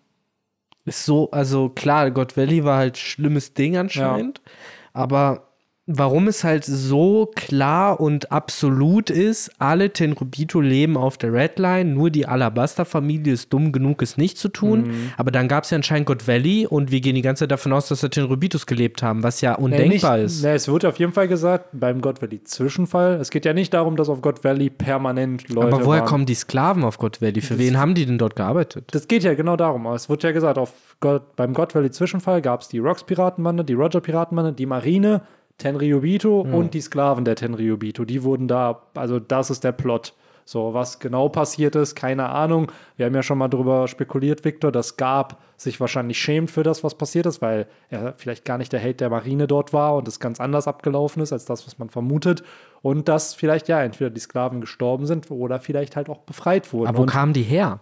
ist 0.85 1.05
so, 1.05 1.31
also 1.31 1.69
klar, 1.69 2.11
God 2.11 2.37
Valley 2.37 2.65
war 2.65 2.79
halt 2.79 2.97
schlimmes 2.97 3.55
Ding 3.55 3.77
anscheinend, 3.77 4.41
ja. 4.45 4.53
aber 4.95 5.48
warum 5.91 6.29
es 6.29 6.45
halt 6.45 6.67
so 6.67 7.31
klar 7.35 7.99
und 7.99 8.31
absolut 8.31 9.09
ist, 9.09 9.51
alle 9.59 9.91
Tenrubito 9.91 10.61
leben 10.61 10.99
auf 10.99 11.17
der 11.17 11.33
Redline, 11.33 11.91
nur 11.91 12.11
die 12.11 12.27
Alabaster-Familie 12.27 13.33
ist 13.33 13.51
dumm 13.55 13.73
genug, 13.73 14.03
es 14.03 14.19
nicht 14.19 14.37
zu 14.37 14.51
tun. 14.51 14.89
Mhm. 14.89 15.13
Aber 15.17 15.31
dann 15.31 15.49
gab 15.49 15.65
es 15.65 15.71
ja 15.71 15.77
anscheinend 15.77 16.07
God 16.07 16.29
Valley 16.29 16.67
und 16.67 16.91
wir 16.91 17.01
gehen 17.01 17.15
die 17.15 17.23
ganze 17.23 17.45
Zeit 17.45 17.53
davon 17.53 17.73
aus, 17.73 17.89
dass 17.89 18.01
da 18.01 18.09
Tenrubitos 18.09 18.67
gelebt 18.67 19.03
haben, 19.03 19.23
was 19.23 19.41
ja 19.41 19.55
undenkbar 19.55 20.17
nee, 20.17 20.23
nicht, 20.25 20.33
ist. 20.33 20.43
Nee, 20.43 20.53
es 20.53 20.69
wird 20.69 20.85
auf 20.85 20.99
jeden 20.99 21.13
Fall 21.13 21.27
gesagt, 21.27 21.71
beim 21.73 22.03
God 22.03 22.21
Valley-Zwischenfall, 22.21 23.15
es 23.15 23.31
geht 23.31 23.47
ja 23.47 23.55
nicht 23.55 23.73
darum, 23.73 23.97
dass 23.97 24.11
auf 24.11 24.21
God 24.21 24.45
Valley 24.45 24.69
permanent 24.69 25.49
Leute 25.49 25.69
Aber 25.69 25.87
woher 25.87 26.01
waren. 26.01 26.09
kommen 26.09 26.27
die 26.27 26.35
Sklaven 26.35 26.85
auf 26.85 26.99
God 26.99 27.23
Valley? 27.23 27.41
Für 27.41 27.55
das, 27.55 27.65
wen 27.65 27.79
haben 27.79 27.95
die 27.95 28.05
denn 28.05 28.19
dort 28.19 28.37
gearbeitet? 28.37 28.91
Das 28.91 29.09
geht 29.09 29.25
ja 29.25 29.33
genau 29.33 29.57
darum. 29.57 29.87
Es 29.87 30.11
wird 30.11 30.23
ja 30.23 30.33
gesagt, 30.33 30.59
auf 30.59 30.97
God, 31.01 31.35
beim 31.35 31.55
God 31.55 31.75
Valley-Zwischenfall 31.75 32.43
gab 32.43 32.61
es 32.61 32.69
die 32.69 32.79
Rocks-Piratenbande, 32.79 33.65
die 33.65 33.73
Roger-Piratenbande, 33.73 34.53
die 34.53 34.67
Marine, 34.67 35.23
Tenryubito 35.59 36.45
mhm. 36.45 36.55
und 36.55 36.75
die 36.75 36.81
Sklaven 36.81 37.25
der 37.25 37.37
Tenryubito. 37.37 38.05
Die 38.05 38.23
wurden 38.23 38.49
da, 38.49 38.83
also 38.95 39.19
das 39.19 39.51
ist 39.51 39.65
der 39.65 39.73
Plot. 39.73 40.15
So, 40.45 40.73
was 40.73 40.99
genau 40.99 41.29
passiert 41.29 41.77
ist, 41.77 41.95
keine 41.95 42.31
Ahnung. 42.31 42.73
Wir 42.97 43.05
haben 43.05 43.15
ja 43.15 43.23
schon 43.23 43.37
mal 43.37 43.49
darüber 43.49 43.87
spekuliert, 43.87 44.47
Victor, 44.47 44.73
dass 44.73 44.97
Gab 44.97 45.43
sich 45.59 45.79
wahrscheinlich 45.79 46.19
schämt 46.19 46.51
für 46.51 46.63
das, 46.63 46.83
was 46.83 46.95
passiert 46.95 47.27
ist, 47.27 47.43
weil 47.43 47.67
er 47.91 48.15
vielleicht 48.17 48.47
gar 48.47 48.57
nicht 48.57 48.73
der 48.73 48.81
Held 48.81 49.01
der 49.03 49.11
Marine 49.11 49.47
dort 49.47 49.75
war 49.75 49.97
und 49.97 50.09
es 50.09 50.21
ganz 50.21 50.41
anders 50.41 50.67
abgelaufen 50.67 51.23
ist, 51.23 51.35
als 51.35 51.45
das, 51.45 51.67
was 51.67 51.79
man 51.79 51.91
vermutet. 51.91 52.45
Und 52.81 53.09
dass 53.09 53.35
vielleicht 53.35 53.69
ja 53.69 53.83
entweder 53.83 54.09
die 54.09 54.21
Sklaven 54.21 54.63
gestorben 54.63 55.05
sind 55.05 55.31
oder 55.31 55.61
vielleicht 55.61 55.97
halt 55.97 56.09
auch 56.09 56.21
befreit 56.21 56.73
wurden. 56.73 56.89
Aber 56.89 56.99
wo 56.99 57.03
und 57.03 57.11
kamen 57.11 57.35
die 57.35 57.43
her? 57.43 57.81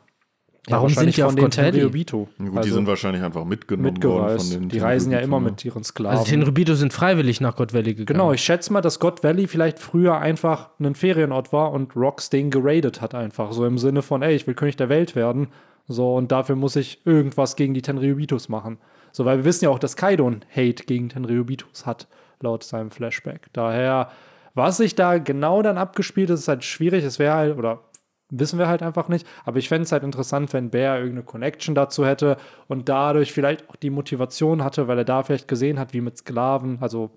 Warum 0.69 0.89
ja, 0.89 0.95
sind 1.01 1.17
die 1.17 1.23
auf 1.23 1.35
Tenryubito? 1.35 2.29
Gut, 2.39 2.49
also 2.49 2.61
die 2.62 2.71
sind 2.71 2.87
wahrscheinlich 2.89 3.23
einfach 3.23 3.45
mitgenommen 3.45 4.03
worden 4.03 4.39
von 4.39 4.51
den 4.51 4.69
Die 4.69 4.79
reisen 4.79 5.12
ja 5.12 5.21
immer 5.21 5.39
mit 5.39 5.64
ihren 5.64 5.85
Sklaven. 5.85 6.19
Also 6.19 6.31
Tenryubito 6.31 6.75
sind 6.75 6.93
freiwillig 6.93 7.41
nach 7.41 7.55
God 7.55 7.73
Valley 7.73 7.95
gegangen. 7.95 8.19
Genau, 8.19 8.33
ich 8.33 8.43
schätze 8.43 8.73
mal, 8.73 8.81
dass 8.81 8.99
God 8.99 9.23
Valley 9.23 9.47
vielleicht 9.47 9.79
früher 9.79 10.19
einfach 10.19 10.71
ein 10.81 10.97
Ferienort 10.97 11.53
war 11.53 11.73
und 11.73 11.95
Rox 11.95 12.31
den 12.31 12.51
geradet 12.51 13.01
hat 13.01 13.14
einfach. 13.14 13.53
So 13.53 13.64
im 13.64 13.79
Sinne 13.79 14.03
von, 14.03 14.23
ey, 14.23 14.35
ich 14.35 14.47
will 14.47 14.55
König 14.55 14.77
der 14.77 14.89
Welt 14.89 15.14
werden. 15.14 15.49
So, 15.89 16.17
und 16.17 16.33
dafür 16.33 16.57
muss 16.57 16.75
ich 16.75 17.01
irgendwas 17.05 17.55
gegen 17.55 17.73
die 17.73 17.83
Tenryubitos 17.83 18.49
machen. 18.49 18.79
So, 19.12 19.25
weil 19.25 19.39
wir 19.39 19.45
wissen 19.45 19.64
ja 19.64 19.71
auch, 19.71 19.79
dass 19.79 19.97
Kaido 19.97 20.29
ein 20.29 20.45
Hate 20.51 20.85
gegen 20.85 21.09
Tenryubitos 21.09 21.87
hat, 21.87 22.09
laut 22.41 22.64
seinem 22.64 22.91
Flashback. 22.91 23.47
Daher, 23.53 24.11
was 24.55 24.79
sich 24.79 24.95
da 24.95 25.19
genau 25.19 25.62
dann 25.62 25.79
abgespielt 25.79 26.31
ist, 26.31 26.41
ist 26.41 26.49
halt 26.49 26.64
schwierig. 26.64 27.05
Es 27.05 27.19
wäre 27.19 27.35
halt, 27.35 27.57
oder 27.57 27.81
Wissen 28.31 28.59
wir 28.59 28.66
halt 28.66 28.83
einfach 28.83 29.09
nicht. 29.09 29.27
Aber 29.45 29.59
ich 29.59 29.68
fände 29.68 29.85
es 29.85 29.93
halt 29.93 30.03
interessant, 30.03 30.53
wenn 30.53 30.70
Bear 30.70 30.99
irgendeine 30.99 31.24
Connection 31.24 31.74
dazu 31.74 32.05
hätte 32.05 32.37
und 32.66 32.89
dadurch 32.89 33.33
vielleicht 33.33 33.68
auch 33.70 33.77
die 33.77 33.91
Motivation 33.91 34.64
hatte, 34.64 34.89
weil 34.89 34.99
er 34.99 35.05
da 35.05 35.22
vielleicht 35.22 35.49
gesehen 35.49 35.79
hat, 35.79 35.93
wie 35.93 36.01
mit 36.01 36.18
Sklaven, 36.18 36.79
also 36.81 37.11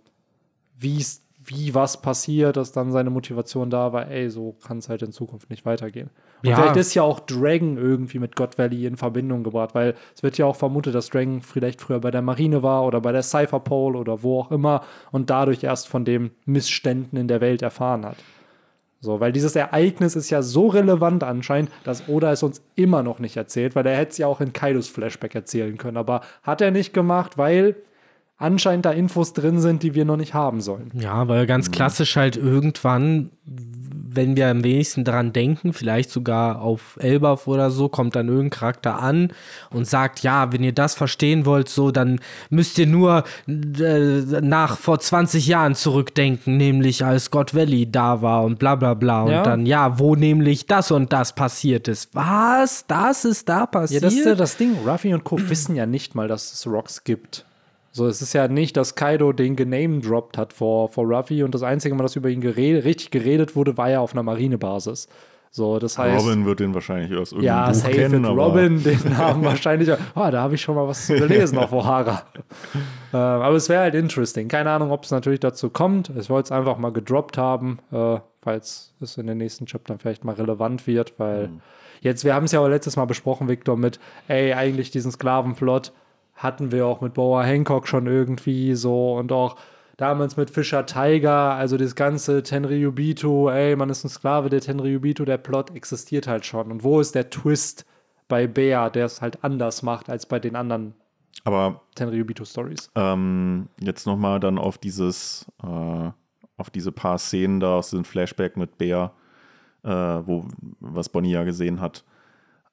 wie 0.76 1.74
was 1.74 2.01
passiert, 2.01 2.57
dass 2.57 2.74
dann 2.74 2.91
seine 2.91 3.10
Motivation 3.10 3.70
da 3.70 3.91
war, 3.91 4.07
ey, 4.07 4.30
so 4.30 4.55
kann 4.66 4.78
es 4.78 4.89
halt 4.89 5.01
in 5.01 5.12
Zukunft 5.12 5.49
nicht 5.49 5.66
weitergehen. 5.66 6.10
Und 6.43 6.49
ja. 6.49 6.55
vielleicht 6.55 6.76
ist 6.76 6.93
ja 6.93 7.03
auch 7.03 7.20
Dragon 7.22 7.78
irgendwie 7.78 8.20
mit 8.20 8.36
God 8.36 8.57
Valley 8.57 8.86
in 8.86 8.97
Verbindung 8.97 9.43
gebracht, 9.43 9.74
weil 9.74 9.95
es 10.16 10.22
wird 10.22 10.38
ja 10.38 10.45
auch 10.45 10.55
vermutet, 10.55 10.93
dass 10.93 11.10
Dragon 11.10 11.41
vielleicht 11.41 11.82
früher 11.82 11.99
bei 11.99 12.12
der 12.12 12.22
Marine 12.22 12.62
war 12.62 12.86
oder 12.86 13.01
bei 13.01 13.12
der 13.12 13.24
Cypher 13.24 13.62
Pole 13.62 13.97
oder 13.97 14.22
wo 14.22 14.41
auch 14.41 14.51
immer 14.51 14.84
und 15.12 15.30
dadurch 15.30 15.64
erst 15.64 15.88
von 15.88 16.05
den 16.05 16.32
Missständen 16.45 17.18
in 17.18 17.28
der 17.28 17.41
Welt 17.41 17.62
erfahren 17.62 18.05
hat. 18.05 18.18
So, 19.02 19.20
weil 19.22 19.32
dieses 19.32 19.56
Ereignis 19.56 20.16
ist 20.16 20.30
ja 20.30 20.41
so 20.41 20.68
relevant 20.68 21.24
anscheinend, 21.24 21.72
dass 21.84 22.10
Oda 22.10 22.34
es 22.34 22.43
uns 22.43 22.62
immer 22.76 23.02
noch 23.02 23.20
nicht 23.20 23.38
erzählt, 23.38 23.76
weil 23.76 23.86
er 23.86 23.95
hätte 23.95 24.12
es 24.12 24.18
ja 24.18 24.28
auch 24.28 24.41
in 24.41 24.52
Kaidos 24.52 24.89
Flashback 24.89 25.36
erzählen 25.36 25.78
können. 25.78 25.97
Aber 25.97 26.22
hat 26.43 26.60
er 26.60 26.72
nicht 26.72 26.93
gemacht, 26.93 27.38
weil 27.38 27.76
anscheinend 28.39 28.85
da 28.85 28.91
Infos 28.91 29.33
drin 29.33 29.59
sind, 29.59 29.83
die 29.83 29.93
wir 29.93 30.05
noch 30.05 30.17
nicht 30.17 30.33
haben 30.33 30.61
sollen. 30.61 30.89
Ja, 30.93 31.27
weil 31.27 31.45
ganz 31.45 31.69
klassisch 31.69 32.15
halt 32.15 32.37
irgendwann 32.37 33.29
wenn 34.11 34.35
wir 34.35 34.49
am 34.49 34.63
wenigsten 34.63 35.03
daran 35.03 35.33
denken, 35.33 35.73
vielleicht 35.73 36.09
sogar 36.09 36.61
auf 36.61 36.97
Elbaf 36.99 37.47
oder 37.47 37.71
so, 37.71 37.89
kommt 37.89 38.15
dann 38.15 38.27
irgendein 38.27 38.49
Charakter 38.49 38.99
an 38.99 39.31
und 39.69 39.87
sagt, 39.87 40.21
ja, 40.23 40.51
wenn 40.51 40.63
ihr 40.63 40.73
das 40.73 40.95
verstehen 40.95 41.45
wollt, 41.45 41.69
so, 41.69 41.91
dann 41.91 42.19
müsst 42.49 42.77
ihr 42.79 42.87
nur 42.87 43.23
äh, 43.47 44.41
nach 44.41 44.77
vor 44.77 44.99
20 44.99 45.47
Jahren 45.47 45.75
zurückdenken, 45.75 46.57
nämlich 46.57 47.05
als 47.05 47.25
Scott 47.25 47.53
Valley 47.53 47.89
da 47.89 48.21
war 48.21 48.43
und 48.43 48.59
bla 48.59 48.75
bla 48.75 48.93
bla. 48.93 49.23
Und 49.23 49.31
ja. 49.31 49.43
dann, 49.43 49.65
ja, 49.65 49.99
wo 49.99 50.15
nämlich 50.15 50.65
das 50.65 50.91
und 50.91 51.13
das 51.13 51.33
passiert 51.33 51.87
ist. 51.87 52.13
Was? 52.13 52.85
Das 52.87 53.25
ist 53.25 53.47
da 53.47 53.65
passiert? 53.65 54.01
Ja, 54.01 54.07
das 54.07 54.17
ist 54.17 54.25
ja 54.25 54.35
das 54.35 54.57
Ding. 54.57 54.75
Ruffy 54.85 55.13
und 55.13 55.23
Co. 55.23 55.37
wissen 55.49 55.75
ja 55.75 55.85
nicht 55.85 56.15
mal, 56.15 56.27
dass 56.27 56.53
es 56.53 56.67
Rocks 56.67 57.03
gibt. 57.03 57.45
So, 57.91 58.07
es 58.07 58.21
ist 58.21 58.33
ja 58.33 58.47
nicht, 58.47 58.77
dass 58.77 58.95
Kaido 58.95 59.33
den 59.33 59.55
genamedroppt 59.55 60.37
hat 60.37 60.53
vor, 60.53 60.89
vor 60.89 61.05
Ruffy 61.05 61.43
und 61.43 61.55
das 61.55 61.63
einzige 61.63 61.95
Mal, 61.95 62.03
dass 62.03 62.15
über 62.15 62.29
ihn 62.29 62.41
geredet, 62.41 62.85
richtig 62.85 63.11
geredet 63.11 63.55
wurde, 63.55 63.77
war 63.77 63.89
ja 63.89 63.99
auf 63.99 64.13
einer 64.13 64.23
Marinebasis. 64.23 65.07
So, 65.51 65.79
das 65.79 65.97
heißt, 65.97 66.23
Robin 66.23 66.45
wird 66.45 66.59
den 66.59 66.75
wahrscheinlich 66.75 67.17
aus 67.17 67.31
irgendeinem 67.31 67.57
ja, 67.57 67.67
Buch 67.67 67.73
safe 67.73 67.91
kennen. 67.91 68.23
Ja, 68.23 68.29
Robin, 68.29 68.83
den 68.83 68.99
Namen 69.09 69.43
wahrscheinlich. 69.43 69.89
Oh, 69.89 70.29
da 70.29 70.41
habe 70.43 70.53
ich 70.53 70.61
schon 70.61 70.75
mal 70.75 70.87
was 70.87 71.07
gelesen 71.07 71.57
auf 71.57 71.71
O'Hara. 71.73 72.21
äh, 73.13 73.17
aber 73.17 73.55
es 73.55 73.67
wäre 73.67 73.81
halt 73.81 73.95
interesting. 73.95 74.47
Keine 74.47 74.69
Ahnung, 74.69 74.91
ob 74.91 75.05
es 75.05 75.11
natürlich 75.11 75.39
dazu 75.39 75.71
kommt. 75.71 76.11
Ich 76.19 76.29
wollte 76.29 76.47
es 76.47 76.51
einfach 76.51 76.77
mal 76.77 76.91
gedroppt 76.91 77.39
haben, 77.39 77.79
äh, 77.91 78.19
falls 78.43 78.93
es 79.01 79.17
in 79.17 79.25
den 79.25 79.39
nächsten 79.39 79.65
Chaptern 79.65 79.97
vielleicht 79.97 80.23
mal 80.23 80.35
relevant 80.35 80.85
wird, 80.85 81.15
weil 81.17 81.47
mhm. 81.47 81.61
jetzt, 82.01 82.23
wir 82.25 82.35
haben 82.35 82.43
es 82.43 82.51
ja 82.51 82.59
auch 82.59 82.67
letztes 82.67 82.95
Mal 82.95 83.05
besprochen, 83.05 83.47
Victor, 83.47 83.75
mit, 83.75 83.99
ey, 84.27 84.53
eigentlich 84.53 84.91
diesen 84.91 85.11
Sklavenplot 85.11 85.93
hatten 86.39 86.71
wir 86.71 86.85
auch 86.85 87.01
mit 87.01 87.13
Boa 87.13 87.43
Hancock 87.43 87.87
schon 87.87 88.07
irgendwie 88.07 88.73
so 88.75 89.15
und 89.15 89.31
auch 89.31 89.57
damals 89.97 90.37
mit 90.37 90.49
Fischer 90.49 90.85
Tiger, 90.85 91.53
also 91.53 91.75
das 91.75 91.93
ganze 91.93 92.41
Tenryubito, 92.41 93.49
ey, 93.49 93.75
man 93.75 93.89
ist 93.89 94.05
ein 94.05 94.09
Sklave 94.09 94.49
der 94.49 94.61
Tenryubito, 94.61 95.25
der 95.25 95.37
Plot 95.37 95.75
existiert 95.75 96.25
halt 96.25 96.45
schon. 96.45 96.71
Und 96.71 96.83
wo 96.83 97.01
ist 97.01 97.15
der 97.15 97.29
Twist 97.29 97.85
bei 98.29 98.47
Bea, 98.47 98.89
der 98.89 99.05
es 99.05 99.21
halt 99.21 99.43
anders 99.43 99.83
macht 99.83 100.09
als 100.09 100.25
bei 100.25 100.39
den 100.39 100.55
anderen 100.55 100.93
aber 101.43 101.81
Tenryubito-Stories? 101.95 102.91
Ähm, 102.95 103.67
jetzt 103.79 104.05
nochmal 104.05 104.39
dann 104.39 104.57
auf 104.57 104.77
dieses, 104.77 105.45
äh, 105.61 106.11
auf 106.57 106.69
diese 106.69 106.91
paar 106.91 107.17
Szenen 107.17 107.59
da 107.59 107.75
aus 107.75 107.89
dem 107.91 108.05
Flashback 108.05 108.55
mit 108.55 108.77
Bea, 108.77 109.11
äh, 109.83 109.89
wo, 109.89 110.45
was 110.79 111.09
Bonnie 111.09 111.31
ja 111.31 111.43
gesehen 111.43 111.81
hat. 111.81 112.05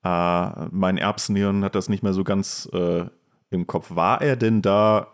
äh, 0.04 0.66
mein 0.70 0.98
Erbsenhirn 0.98 1.64
hat 1.64 1.74
das 1.74 1.88
nicht 1.88 2.04
mehr 2.04 2.12
so 2.12 2.22
ganz 2.22 2.68
äh, 2.72 3.06
im 3.56 3.66
Kopf. 3.66 3.94
War 3.94 4.22
er 4.22 4.36
denn 4.36 4.62
da, 4.62 5.08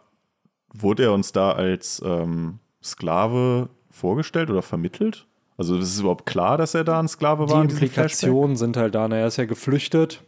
wurde 0.72 1.04
er 1.04 1.12
uns 1.12 1.32
da 1.32 1.52
als 1.52 2.02
ähm, 2.04 2.58
Sklave 2.82 3.70
vorgestellt 3.90 4.50
oder 4.50 4.62
vermittelt? 4.62 5.26
Also 5.56 5.76
ist 5.78 5.94
es 5.94 6.00
überhaupt 6.00 6.26
klar, 6.26 6.58
dass 6.58 6.74
er 6.74 6.84
da 6.84 6.98
ein 6.98 7.08
Sklave 7.08 7.48
war? 7.48 7.64
Die 7.64 7.72
Implikationen 7.72 8.56
sind 8.56 8.76
halt 8.76 8.94
da. 8.94 9.08
Ne? 9.08 9.18
Er 9.20 9.26
ist 9.26 9.36
ja 9.36 9.44
geflüchtet 9.44 10.22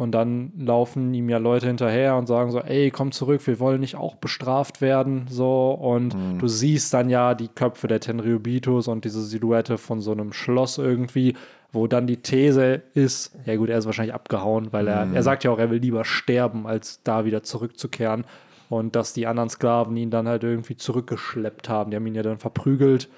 und 0.00 0.12
dann 0.12 0.52
laufen 0.56 1.12
ihm 1.12 1.28
ja 1.28 1.36
Leute 1.36 1.66
hinterher 1.66 2.16
und 2.16 2.26
sagen 2.26 2.50
so, 2.50 2.60
ey, 2.60 2.90
komm 2.90 3.12
zurück, 3.12 3.46
wir 3.46 3.60
wollen 3.60 3.80
nicht 3.80 3.96
auch 3.96 4.14
bestraft 4.14 4.80
werden. 4.80 5.26
So, 5.28 5.72
und 5.72 6.14
mhm. 6.14 6.38
du 6.38 6.48
siehst 6.48 6.94
dann 6.94 7.10
ja 7.10 7.34
die 7.34 7.48
Köpfe 7.48 7.86
der 7.86 8.00
Tenryubitos 8.00 8.88
und 8.88 9.04
diese 9.04 9.22
Silhouette 9.22 9.76
von 9.76 10.00
so 10.00 10.12
einem 10.12 10.32
Schloss 10.32 10.78
irgendwie, 10.78 11.34
wo 11.72 11.86
dann 11.86 12.06
die 12.06 12.18
These 12.18 12.82
ist, 12.94 13.36
ja 13.46 13.56
gut, 13.56 13.68
er 13.68 13.78
ist 13.78 13.86
wahrscheinlich 13.86 14.14
abgehauen, 14.14 14.72
weil 14.72 14.88
er, 14.88 15.06
mhm. 15.06 15.14
er 15.14 15.22
sagt 15.22 15.44
ja 15.44 15.50
auch, 15.50 15.58
er 15.58 15.70
will 15.70 15.80
lieber 15.80 16.04
sterben, 16.04 16.66
als 16.66 17.02
da 17.02 17.24
wieder 17.24 17.42
zurückzukehren. 17.42 18.24
Und 18.68 18.94
dass 18.94 19.12
die 19.12 19.26
anderen 19.26 19.48
Sklaven 19.48 19.96
ihn 19.96 20.10
dann 20.10 20.28
halt 20.28 20.44
irgendwie 20.44 20.76
zurückgeschleppt 20.76 21.68
haben. 21.68 21.90
Die 21.90 21.96
haben 21.96 22.06
ihn 22.06 22.14
ja 22.14 22.22
dann 22.22 22.38
verprügelt 22.38 23.08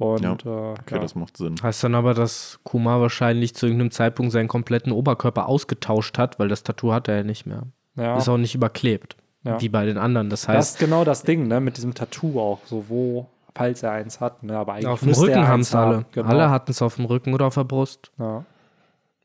und, 0.00 0.22
ja, 0.22 0.32
äh, 0.32 0.70
okay, 0.70 0.94
ja. 0.94 0.98
das 0.98 1.14
macht 1.14 1.36
Sinn. 1.36 1.56
Heißt 1.62 1.84
dann 1.84 1.94
aber, 1.94 2.14
dass 2.14 2.58
Kuma 2.64 3.02
wahrscheinlich 3.02 3.54
zu 3.54 3.66
irgendeinem 3.66 3.90
Zeitpunkt 3.90 4.32
seinen 4.32 4.48
kompletten 4.48 4.92
Oberkörper 4.92 5.46
ausgetauscht 5.46 6.16
hat, 6.16 6.38
weil 6.38 6.48
das 6.48 6.62
Tattoo 6.62 6.94
hat 6.94 7.06
er 7.06 7.16
ja 7.16 7.22
nicht 7.22 7.44
mehr. 7.44 7.64
Ja. 7.96 8.16
Ist 8.16 8.30
auch 8.30 8.38
nicht 8.38 8.54
überklebt, 8.54 9.16
ja. 9.44 9.60
wie 9.60 9.68
bei 9.68 9.84
den 9.84 9.98
anderen. 9.98 10.30
Das 10.30 10.48
heißt. 10.48 10.58
Das 10.58 10.70
ist 10.70 10.78
genau 10.78 11.04
das 11.04 11.22
Ding, 11.24 11.48
ne, 11.48 11.60
mit 11.60 11.76
diesem 11.76 11.92
Tattoo 11.92 12.40
auch, 12.40 12.60
so 12.64 12.86
wo, 12.88 13.26
falls 13.54 13.82
er 13.82 13.92
eins 13.92 14.20
hat, 14.20 14.42
ne, 14.42 14.56
aber 14.56 14.74
eigentlich 14.74 14.86
auf 14.86 15.00
dem 15.00 15.12
Rücken 15.12 15.48
haben 15.48 15.60
es 15.60 15.74
alle. 15.74 16.06
Genau. 16.12 16.28
Alle 16.28 16.50
hatten 16.50 16.70
es 16.70 16.82
auf 16.82 16.96
dem 16.96 17.04
Rücken 17.04 17.34
oder 17.34 17.46
auf 17.46 17.54
der 17.54 17.64
Brust. 17.64 18.12
Ja. 18.18 18.44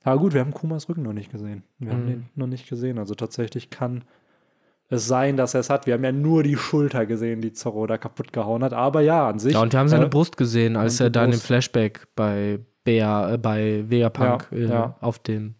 Aber 0.03 0.19
gut, 0.19 0.33
wir 0.33 0.41
haben 0.41 0.53
Kumas 0.53 0.87
Rücken 0.87 1.01
noch 1.01 1.13
nicht 1.13 1.31
gesehen. 1.31 1.63
Wir 1.79 1.87
mhm. 1.87 1.93
haben 1.93 2.07
den 2.07 2.25
noch 2.35 2.47
nicht 2.47 2.69
gesehen. 2.69 2.99
Also 2.99 3.15
tatsächlich 3.15 3.69
kann 3.71 4.03
es 4.89 5.07
sein, 5.07 5.35
dass 5.35 5.55
er 5.55 5.61
es 5.61 5.69
hat. 5.69 5.87
Wir 5.87 5.95
haben 5.95 6.03
ja 6.03 6.11
nur 6.11 6.43
die 6.43 6.55
Schulter 6.55 7.05
gesehen, 7.07 7.41
die 7.41 7.53
Zorro 7.53 7.87
da 7.87 7.97
kaputt 7.97 8.31
gehauen 8.31 8.63
hat. 8.63 8.73
Aber 8.73 9.01
ja, 9.01 9.27
an 9.27 9.39
sich. 9.39 9.53
Ja, 9.53 9.61
und 9.61 9.73
wir 9.73 9.79
haben 9.79 9.87
seine 9.87 10.05
äh, 10.05 10.09
Brust 10.09 10.37
gesehen, 10.37 10.75
als 10.75 10.99
er 10.99 11.09
dann 11.09 11.33
im 11.33 11.39
Flashback 11.39 12.07
bei 12.15 12.59
Bea, 12.83 13.33
äh, 13.33 13.37
bei 13.39 13.83
Vegapunk 13.87 14.47
ja, 14.51 14.57
äh, 14.57 14.69
ja. 14.69 14.95
auf 15.01 15.17
dem 15.19 15.55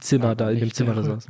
Zimmer, 0.00 0.28
ja, 0.28 0.34
da 0.34 0.50
in 0.50 0.60
dem 0.60 0.74
Zimmer 0.74 0.94
da 0.94 1.02
saß. 1.02 1.28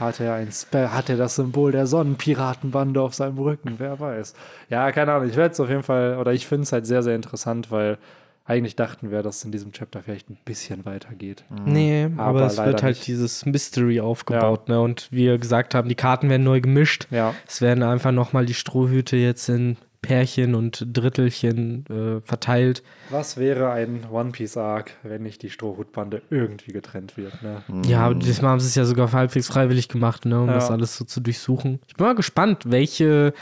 Hat 0.00 0.20
er, 0.20 0.34
ein 0.34 0.48
hat 0.48 1.10
er 1.10 1.16
das 1.16 1.36
Symbol 1.36 1.72
der 1.72 1.86
Sonnenpiratenbande 1.86 3.00
auf 3.00 3.14
seinem 3.14 3.38
Rücken? 3.38 3.74
Wer 3.78 4.00
weiß. 4.00 4.34
Ja, 4.70 4.90
keine 4.92 5.12
Ahnung. 5.12 5.28
Ich 5.28 5.36
werde 5.36 5.52
es 5.52 5.60
auf 5.60 5.68
jeden 5.68 5.82
Fall, 5.82 6.16
oder 6.16 6.32
ich 6.32 6.46
finde 6.46 6.62
es 6.62 6.72
halt 6.72 6.86
sehr, 6.86 7.02
sehr 7.02 7.14
interessant, 7.14 7.70
weil 7.70 7.98
eigentlich 8.44 8.74
dachten 8.74 9.10
wir, 9.10 9.22
dass 9.22 9.36
es 9.36 9.44
in 9.44 9.52
diesem 9.52 9.72
Chapter 9.72 10.02
vielleicht 10.02 10.28
ein 10.30 10.38
bisschen 10.44 10.84
weitergeht. 10.84 11.44
Mhm. 11.50 11.72
Nee, 11.72 12.04
aber, 12.16 12.22
aber 12.24 12.46
es 12.46 12.58
wird 12.58 12.82
halt 12.82 12.96
nicht. 12.96 13.06
dieses 13.06 13.46
Mystery 13.46 14.00
aufgebaut. 14.00 14.68
Ja. 14.68 14.74
Ne? 14.74 14.80
Und 14.80 15.08
wie 15.12 15.26
wir 15.26 15.38
gesagt 15.38 15.74
haben, 15.74 15.88
die 15.88 15.94
Karten 15.94 16.28
werden 16.28 16.42
neu 16.42 16.60
gemischt. 16.60 17.06
Ja. 17.10 17.34
Es 17.46 17.60
werden 17.60 17.84
einfach 17.84 18.10
nochmal 18.10 18.46
die 18.46 18.54
Strohhüte 18.54 19.16
jetzt 19.16 19.48
in 19.48 19.76
Pärchen 20.02 20.56
und 20.56 20.84
Drittelchen 20.92 21.86
äh, 21.88 22.20
verteilt. 22.20 22.82
Was 23.10 23.36
wäre 23.36 23.70
ein 23.70 24.00
One 24.10 24.32
Piece 24.32 24.56
Arc, 24.56 24.90
wenn 25.04 25.22
nicht 25.22 25.42
die 25.42 25.50
Strohhutbande 25.50 26.22
irgendwie 26.28 26.72
getrennt 26.72 27.16
wird? 27.16 27.40
Ne? 27.42 27.62
Mhm. 27.68 27.84
Ja, 27.84 28.12
diesmal 28.12 28.50
haben 28.50 28.60
sie 28.60 28.66
es 28.66 28.74
ja 28.74 28.84
sogar 28.84 29.10
halbwegs 29.12 29.46
freiwillig 29.46 29.88
gemacht, 29.88 30.26
ne, 30.26 30.40
um 30.40 30.48
ja. 30.48 30.54
das 30.54 30.70
alles 30.70 30.96
so 30.96 31.04
zu 31.04 31.20
durchsuchen. 31.20 31.78
Ich 31.86 31.94
bin 31.94 32.04
mal 32.04 32.14
gespannt, 32.14 32.64
welche 32.66 33.32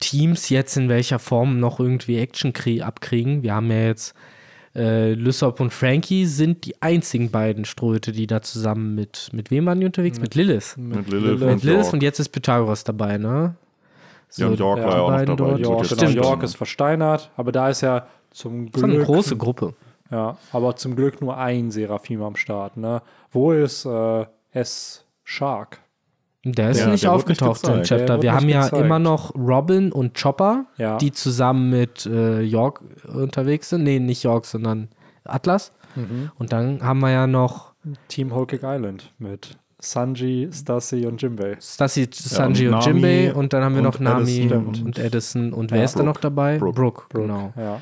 Teams 0.00 0.48
jetzt 0.48 0.76
in 0.76 0.88
welcher 0.88 1.20
Form 1.20 1.60
noch 1.60 1.78
irgendwie 1.80 2.18
Action 2.18 2.52
abkriegen. 2.82 3.42
Wir 3.42 3.54
haben 3.54 3.70
ja 3.70 3.86
jetzt 3.86 4.14
äh, 4.74 5.12
Lysop 5.12 5.60
und 5.60 5.72
Frankie 5.72 6.26
sind 6.26 6.66
die 6.66 6.80
einzigen 6.82 7.30
beiden 7.30 7.64
Strohhüte, 7.64 8.12
die 8.12 8.26
da 8.26 8.42
zusammen 8.42 8.94
mit, 8.94 9.28
mit 9.32 9.50
wem 9.50 9.66
waren 9.66 9.80
die 9.80 9.86
unterwegs? 9.86 10.18
Mit, 10.18 10.34
mit 10.36 10.46
Lilith. 10.46 10.76
Mit, 10.76 11.08
Lilith, 11.08 11.40
mit 11.40 11.62
Lilith 11.62 11.92
und 11.92 12.02
jetzt 12.02 12.18
ist 12.18 12.30
Pythagoras 12.30 12.84
dabei, 12.84 13.18
ne? 13.18 13.54
So, 14.28 14.42
ja, 14.42 14.48
und 14.48 14.58
York 14.58 14.82
war 14.82 14.96
ja 14.96 15.00
auch 15.00 15.26
noch 15.26 15.36
dabei. 15.36 15.58
York, 15.58 15.86
Stimmt. 15.86 16.14
York 16.14 16.42
ist 16.42 16.56
versteinert, 16.56 17.30
aber 17.36 17.52
da 17.52 17.68
ist 17.68 17.80
ja 17.80 18.06
zum 18.30 18.70
Glück. 18.70 18.72
Das 18.72 18.82
ist 18.82 18.96
eine 18.96 19.04
große 19.04 19.36
Gruppe. 19.36 19.74
Ja, 20.10 20.36
aber 20.52 20.76
zum 20.76 20.96
Glück 20.96 21.20
nur 21.20 21.36
ein 21.36 21.70
Seraphim 21.70 22.22
am 22.22 22.36
Start, 22.36 22.76
ne? 22.76 23.02
Wo 23.30 23.52
ist 23.52 23.84
äh, 23.84 24.26
S. 24.52 25.04
Shark? 25.24 25.80
Der 26.44 26.70
ist 26.70 26.80
ja, 26.80 26.86
nicht 26.88 27.04
der 27.04 27.12
aufgetaucht 27.12 27.62
nicht 27.64 27.74
im 27.74 27.82
Chapter. 27.82 28.22
Wir 28.22 28.32
haben 28.32 28.48
ja 28.48 28.62
gezeigt. 28.64 28.82
immer 28.82 28.98
noch 28.98 29.34
Robin 29.34 29.92
und 29.92 30.18
Chopper, 30.20 30.66
ja. 30.78 30.96
die 30.96 31.12
zusammen 31.12 31.68
mit 31.68 32.06
äh, 32.06 32.40
York 32.40 32.80
unterwegs 33.12 33.70
sind. 33.70 33.82
Nee, 33.82 33.98
nicht 33.98 34.22
York, 34.22 34.46
sondern 34.46 34.88
Atlas. 35.24 35.72
Mhm. 35.94 36.30
Und 36.38 36.52
dann 36.52 36.82
haben 36.82 37.00
wir 37.00 37.10
ja 37.10 37.26
noch 37.26 37.72
Team 38.08 38.30
Cake 38.30 38.60
Island 38.62 39.12
mit 39.18 39.58
Sanji, 39.80 40.48
Stassi 40.52 41.06
und 41.06 41.22
Jimbei. 41.22 41.56
Stassi, 41.60 42.08
Sanji 42.12 42.64
ja, 42.64 42.70
und, 42.70 42.76
und 42.76 42.86
Jimbei 42.86 43.32
und 43.32 43.52
dann 43.52 43.62
haben 43.62 43.76
wir 43.76 43.82
noch 43.82 44.00
Nami 44.00 44.38
Edison 44.38 44.66
und, 44.66 44.82
und, 44.82 44.98
Edison. 44.98 45.52
Und 45.52 45.70
wer 45.70 45.84
ist 45.84 45.98
da 45.98 46.02
noch 46.02 46.16
dabei? 46.16 46.58
Brooke, 46.58 46.80
Brooke, 46.80 47.02
Brooke 47.08 47.26
genau. 47.26 47.52
Ja. 47.56 47.80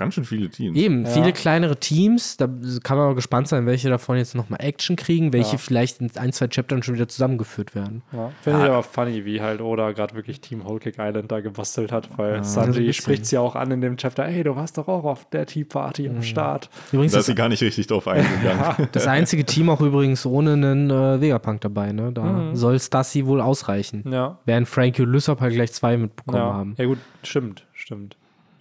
Ganz 0.00 0.14
schön 0.14 0.24
viele 0.24 0.48
Teams. 0.48 0.78
Eben, 0.78 1.04
ja. 1.04 1.10
viele 1.10 1.30
kleinere 1.34 1.76
Teams. 1.76 2.38
Da 2.38 2.46
kann 2.82 2.96
man 2.96 3.04
aber 3.04 3.14
gespannt 3.14 3.48
sein, 3.48 3.66
welche 3.66 3.90
davon 3.90 4.16
jetzt 4.16 4.34
nochmal 4.34 4.58
Action 4.62 4.96
kriegen, 4.96 5.34
welche 5.34 5.52
ja. 5.52 5.58
vielleicht 5.58 6.00
in 6.00 6.10
ein, 6.16 6.32
zwei 6.32 6.48
Chaptern 6.48 6.82
schon 6.82 6.94
wieder 6.94 7.06
zusammengeführt 7.06 7.74
werden. 7.74 8.00
Ja. 8.10 8.32
Finde 8.40 8.60
ich 8.60 8.70
aber 8.70 8.82
funny, 8.82 9.26
wie 9.26 9.42
halt 9.42 9.60
Oda 9.60 9.92
gerade 9.92 10.14
wirklich 10.14 10.40
Team 10.40 10.64
Whole 10.64 10.80
Cake 10.80 10.96
Island 10.98 11.30
da 11.30 11.40
gebastelt 11.40 11.92
hat, 11.92 12.08
weil 12.16 12.42
Sanji 12.42 12.94
spricht 12.94 13.26
sie 13.26 13.34
ja 13.34 13.42
auch 13.42 13.54
an 13.56 13.72
in 13.72 13.82
dem 13.82 13.98
Chapter, 13.98 14.24
hey, 14.24 14.42
du 14.42 14.56
warst 14.56 14.78
doch 14.78 14.88
auch 14.88 15.04
auf 15.04 15.28
der 15.28 15.44
Tea 15.44 15.64
Party 15.64 16.08
mhm. 16.08 16.16
am 16.16 16.22
Start. 16.22 16.70
Übrigens 16.92 17.12
da 17.12 17.18
ist 17.18 17.26
sie 17.26 17.34
gar 17.34 17.50
nicht 17.50 17.62
richtig 17.62 17.86
drauf 17.86 18.08
eingegangen. 18.08 18.88
das 18.92 19.06
einzige 19.06 19.44
Team 19.44 19.68
auch 19.68 19.82
übrigens 19.82 20.24
ohne 20.24 20.54
einen 20.54 20.88
äh, 20.88 21.20
Vegapunk 21.20 21.60
dabei, 21.60 21.92
ne? 21.92 22.10
Da 22.10 22.22
mhm. 22.22 22.56
soll 22.56 22.80
Stassi 22.80 23.26
wohl 23.26 23.42
ausreichen. 23.42 24.10
Ja. 24.10 24.38
Während 24.46 24.66
Frankie 24.66 25.02
und 25.02 25.12
Lysop 25.12 25.42
halt 25.42 25.52
gleich 25.52 25.74
zwei 25.74 25.98
mitbekommen 25.98 26.42
haben. 26.42 26.74
Ja 26.78 26.86
gut, 26.86 26.98
stimmt, 27.22 27.66
stimmt. 27.74 28.16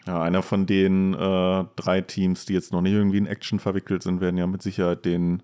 Ja, 0.10 0.24
einer 0.24 0.42
von 0.42 0.66
den 0.66 1.14
äh, 1.14 1.66
drei 1.76 2.02
Teams, 2.02 2.46
die 2.46 2.54
jetzt 2.54 2.74
noch 2.74 2.82
nicht 2.82 2.94
irgendwie 2.94 3.20
in 3.20 3.28
Action 3.28 3.60
verwickelt 3.60 4.02
sind, 4.02 4.22
werden 4.22 4.38
ja 4.38 4.48
mit 4.48 4.64
Sicherheit 4.64 5.06
den, 5.06 5.44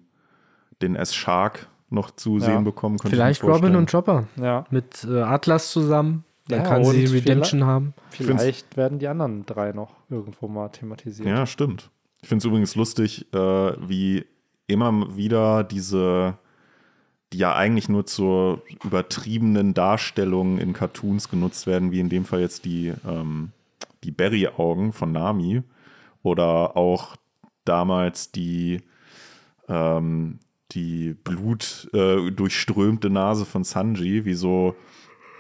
den 0.82 0.96
S-Shark 0.96 1.68
noch 1.92 2.10
zu 2.10 2.40
ja. 2.40 2.46
sehen 2.46 2.64
bekommen. 2.64 2.98
Vielleicht 2.98 3.44
Robin 3.44 3.76
und 3.76 3.92
Chopper. 3.92 4.28
Ja. 4.42 4.66
Mit 4.72 5.06
äh, 5.08 5.22
Atlas 5.22 5.70
zusammen. 5.70 6.24
Dann 6.48 6.64
ja, 6.64 6.68
kann 6.68 6.84
sie 6.84 7.06
Redemption 7.06 7.64
haben. 7.64 7.94
Vielleicht 8.10 8.76
werden 8.76 8.98
die 8.98 9.08
anderen 9.08 9.46
drei 9.46 9.72
noch 9.72 9.94
irgendwo 10.10 10.48
mal 10.48 10.70
thematisiert. 10.70 11.28
Ja, 11.28 11.46
stimmt. 11.46 11.92
Ich 12.24 12.28
finde 12.28 12.40
es 12.40 12.46
übrigens 12.46 12.76
lustig, 12.76 13.32
äh, 13.36 13.38
wie 13.38 14.26
immer 14.66 15.16
wieder 15.16 15.64
diese, 15.64 16.40
die 17.34 17.38
ja 17.38 17.54
eigentlich 17.54 17.88
nur 17.88 18.08
zur 18.08 18.64
übertriebenen 18.84 19.76
Darstellung 19.76 20.58
in 20.58 20.74
Cartoons 20.74 21.30
genutzt 21.30 21.68
werden, 21.68 21.92
wie 21.92 22.00
in 22.00 22.10
dem 22.10 22.26
Fall 22.26 22.40
jetzt 22.40 22.66
die 22.66 22.92
ähm, 23.08 23.52
die 24.06 24.12
Berry-Augen 24.12 24.94
von 24.94 25.12
Nami 25.12 25.64
oder 26.24 26.78
auch 26.78 27.16
damals 27.66 28.32
die, 28.32 28.82
ähm, 29.68 30.40
die 30.72 31.14
Blut 31.14 31.90
äh, 31.94 33.10
Nase 33.10 33.46
von 33.46 33.64
Sanji, 33.64 34.26
wie 34.26 34.34
so 34.34 34.76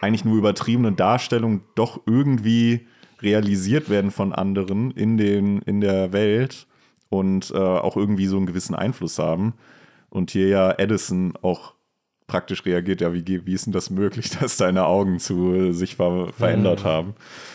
eigentlich 0.01 0.25
nur 0.25 0.37
übertriebene 0.37 0.91
Darstellungen 0.91 1.61
doch 1.75 2.01
irgendwie 2.05 2.87
realisiert 3.21 3.89
werden 3.89 4.11
von 4.11 4.33
anderen 4.33 4.91
in, 4.91 5.17
den, 5.17 5.61
in 5.61 5.81
der 5.81 6.11
Welt 6.11 6.67
und 7.09 7.51
äh, 7.51 7.57
auch 7.57 7.95
irgendwie 7.95 8.27
so 8.27 8.37
einen 8.37 8.45
gewissen 8.45 8.75
Einfluss 8.75 9.19
haben. 9.19 9.53
Und 10.09 10.31
hier 10.31 10.47
ja 10.47 10.71
Edison 10.71 11.33
auch 11.41 11.74
praktisch 12.27 12.65
reagiert, 12.65 13.01
ja, 13.01 13.13
wie, 13.13 13.45
wie 13.45 13.53
ist 13.53 13.65
denn 13.65 13.73
das 13.73 13.89
möglich, 13.89 14.29
dass 14.39 14.57
deine 14.57 14.85
Augen 14.85 15.19
zu 15.19 15.71
sich 15.73 15.95
ver 15.95 16.27
verändert 16.37 16.83
mhm. 16.83 16.87
haben? 16.87 17.13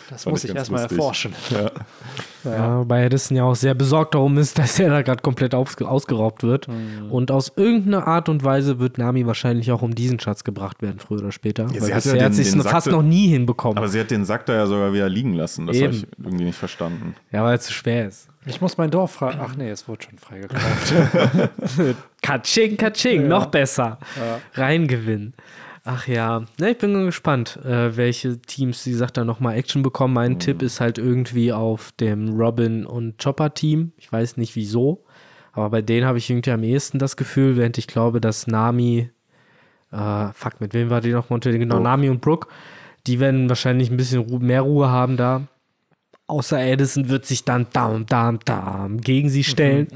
Das 0.09 0.23
Fand 0.23 0.33
muss 0.33 0.43
ich, 0.43 0.53
erstmal 0.53 0.83
erforschen. 0.83 1.33
Ja. 1.49 1.71
ja. 2.43 2.51
ja, 2.51 2.79
wobei 2.79 3.05
Edison 3.05 3.37
ja 3.37 3.43
auch 3.43 3.55
sehr 3.55 3.73
besorgt 3.73 4.15
darum 4.15 4.37
ist, 4.37 4.57
dass 4.59 4.79
er 4.79 4.89
da 4.89 5.01
gerade 5.01 5.21
komplett 5.21 5.53
ausgeraubt 5.55 6.43
wird. 6.43 6.67
Mhm. 6.67 7.11
Und 7.11 7.31
aus 7.31 7.51
irgendeiner 7.55 8.07
Art 8.07 8.29
und 8.29 8.43
Weise 8.43 8.79
wird 8.79 8.97
Nami 8.97 9.25
wahrscheinlich 9.25 9.71
auch 9.71 9.81
um 9.81 9.95
diesen 9.95 10.19
Schatz 10.19 10.43
gebracht 10.43 10.81
werden, 10.81 10.99
früher 10.99 11.19
oder 11.19 11.31
später. 11.31 11.67
Ja, 11.73 11.81
sie 11.81 11.93
hat, 11.93 12.05
ja 12.05 12.23
hat 12.25 12.33
sich 12.33 12.49
fast 12.49 12.87
noch 12.87 13.03
nie 13.03 13.27
hinbekommen. 13.27 13.77
Aber 13.77 13.87
sie 13.87 13.99
hat 13.99 14.11
den 14.11 14.25
Sack 14.25 14.45
da 14.45 14.53
ja 14.53 14.67
sogar 14.67 14.93
wieder 14.93 15.09
liegen 15.09 15.33
lassen. 15.33 15.67
Das 15.67 15.81
habe 15.81 15.93
ich 15.93 16.07
irgendwie 16.17 16.45
nicht 16.45 16.57
verstanden. 16.57 17.15
Ja, 17.31 17.43
weil 17.43 17.57
es 17.57 17.63
zu 17.63 17.73
schwer 17.73 18.07
ist. 18.07 18.30
Ich 18.45 18.59
muss 18.59 18.77
mein 18.77 18.89
Dorf 18.89 19.11
fragen. 19.11 19.39
Ach 19.41 19.55
nee, 19.55 19.69
es 19.69 19.87
wurde 19.87 20.05
schon 20.05 20.17
freigekauft. 20.17 20.93
Katsching, 22.21 22.75
Katsching, 22.75 23.23
ja. 23.23 23.27
noch 23.27 23.47
besser. 23.47 23.99
Ja. 24.17 24.39
Reingewinnen. 24.61 25.35
Ach 25.83 26.07
ja, 26.07 26.43
ja 26.59 26.67
ich 26.67 26.77
bin 26.77 27.05
gespannt, 27.05 27.59
äh, 27.63 27.95
welche 27.95 28.39
Teams, 28.41 28.85
wie 28.85 28.91
gesagt, 28.91 29.17
da 29.17 29.23
nochmal 29.23 29.57
Action 29.57 29.83
bekommen. 29.83 30.13
Mein 30.13 30.33
mhm. 30.33 30.39
Tipp 30.39 30.61
ist 30.61 30.81
halt 30.81 30.97
irgendwie 30.97 31.53
auf 31.53 31.91
dem 31.99 32.29
Robin 32.29 32.85
und 32.85 33.21
Chopper 33.21 33.53
Team. 33.53 33.91
Ich 33.97 34.11
weiß 34.11 34.37
nicht 34.37 34.55
wieso, 34.55 35.03
aber 35.53 35.69
bei 35.69 35.81
denen 35.81 36.07
habe 36.07 36.17
ich 36.17 36.29
irgendwie 36.29 36.51
am 36.51 36.63
ehesten 36.63 36.97
das 36.97 37.17
Gefühl, 37.17 37.57
während 37.57 37.77
ich 37.77 37.87
glaube, 37.87 38.21
dass 38.21 38.47
Nami, 38.47 39.09
äh, 39.91 40.27
fuck, 40.33 40.61
mit 40.61 40.73
wem 40.73 40.89
war 40.89 41.01
die 41.01 41.11
noch? 41.11 41.27
Genau, 41.29 41.75
Brooke. 41.75 41.83
Nami 41.83 42.09
und 42.09 42.21
Brooke, 42.21 42.47
die 43.05 43.19
werden 43.19 43.49
wahrscheinlich 43.49 43.91
ein 43.91 43.97
bisschen 43.97 44.25
mehr 44.39 44.61
Ruhe 44.61 44.89
haben 44.89 45.17
da 45.17 45.47
außer 46.31 46.59
Edison 46.59 47.09
wird 47.09 47.25
sich 47.25 47.43
dann 47.43 47.67
dam, 47.73 48.05
dam, 48.05 48.39
dam 48.45 49.01
gegen 49.01 49.29
sie 49.29 49.43
stellen. 49.43 49.89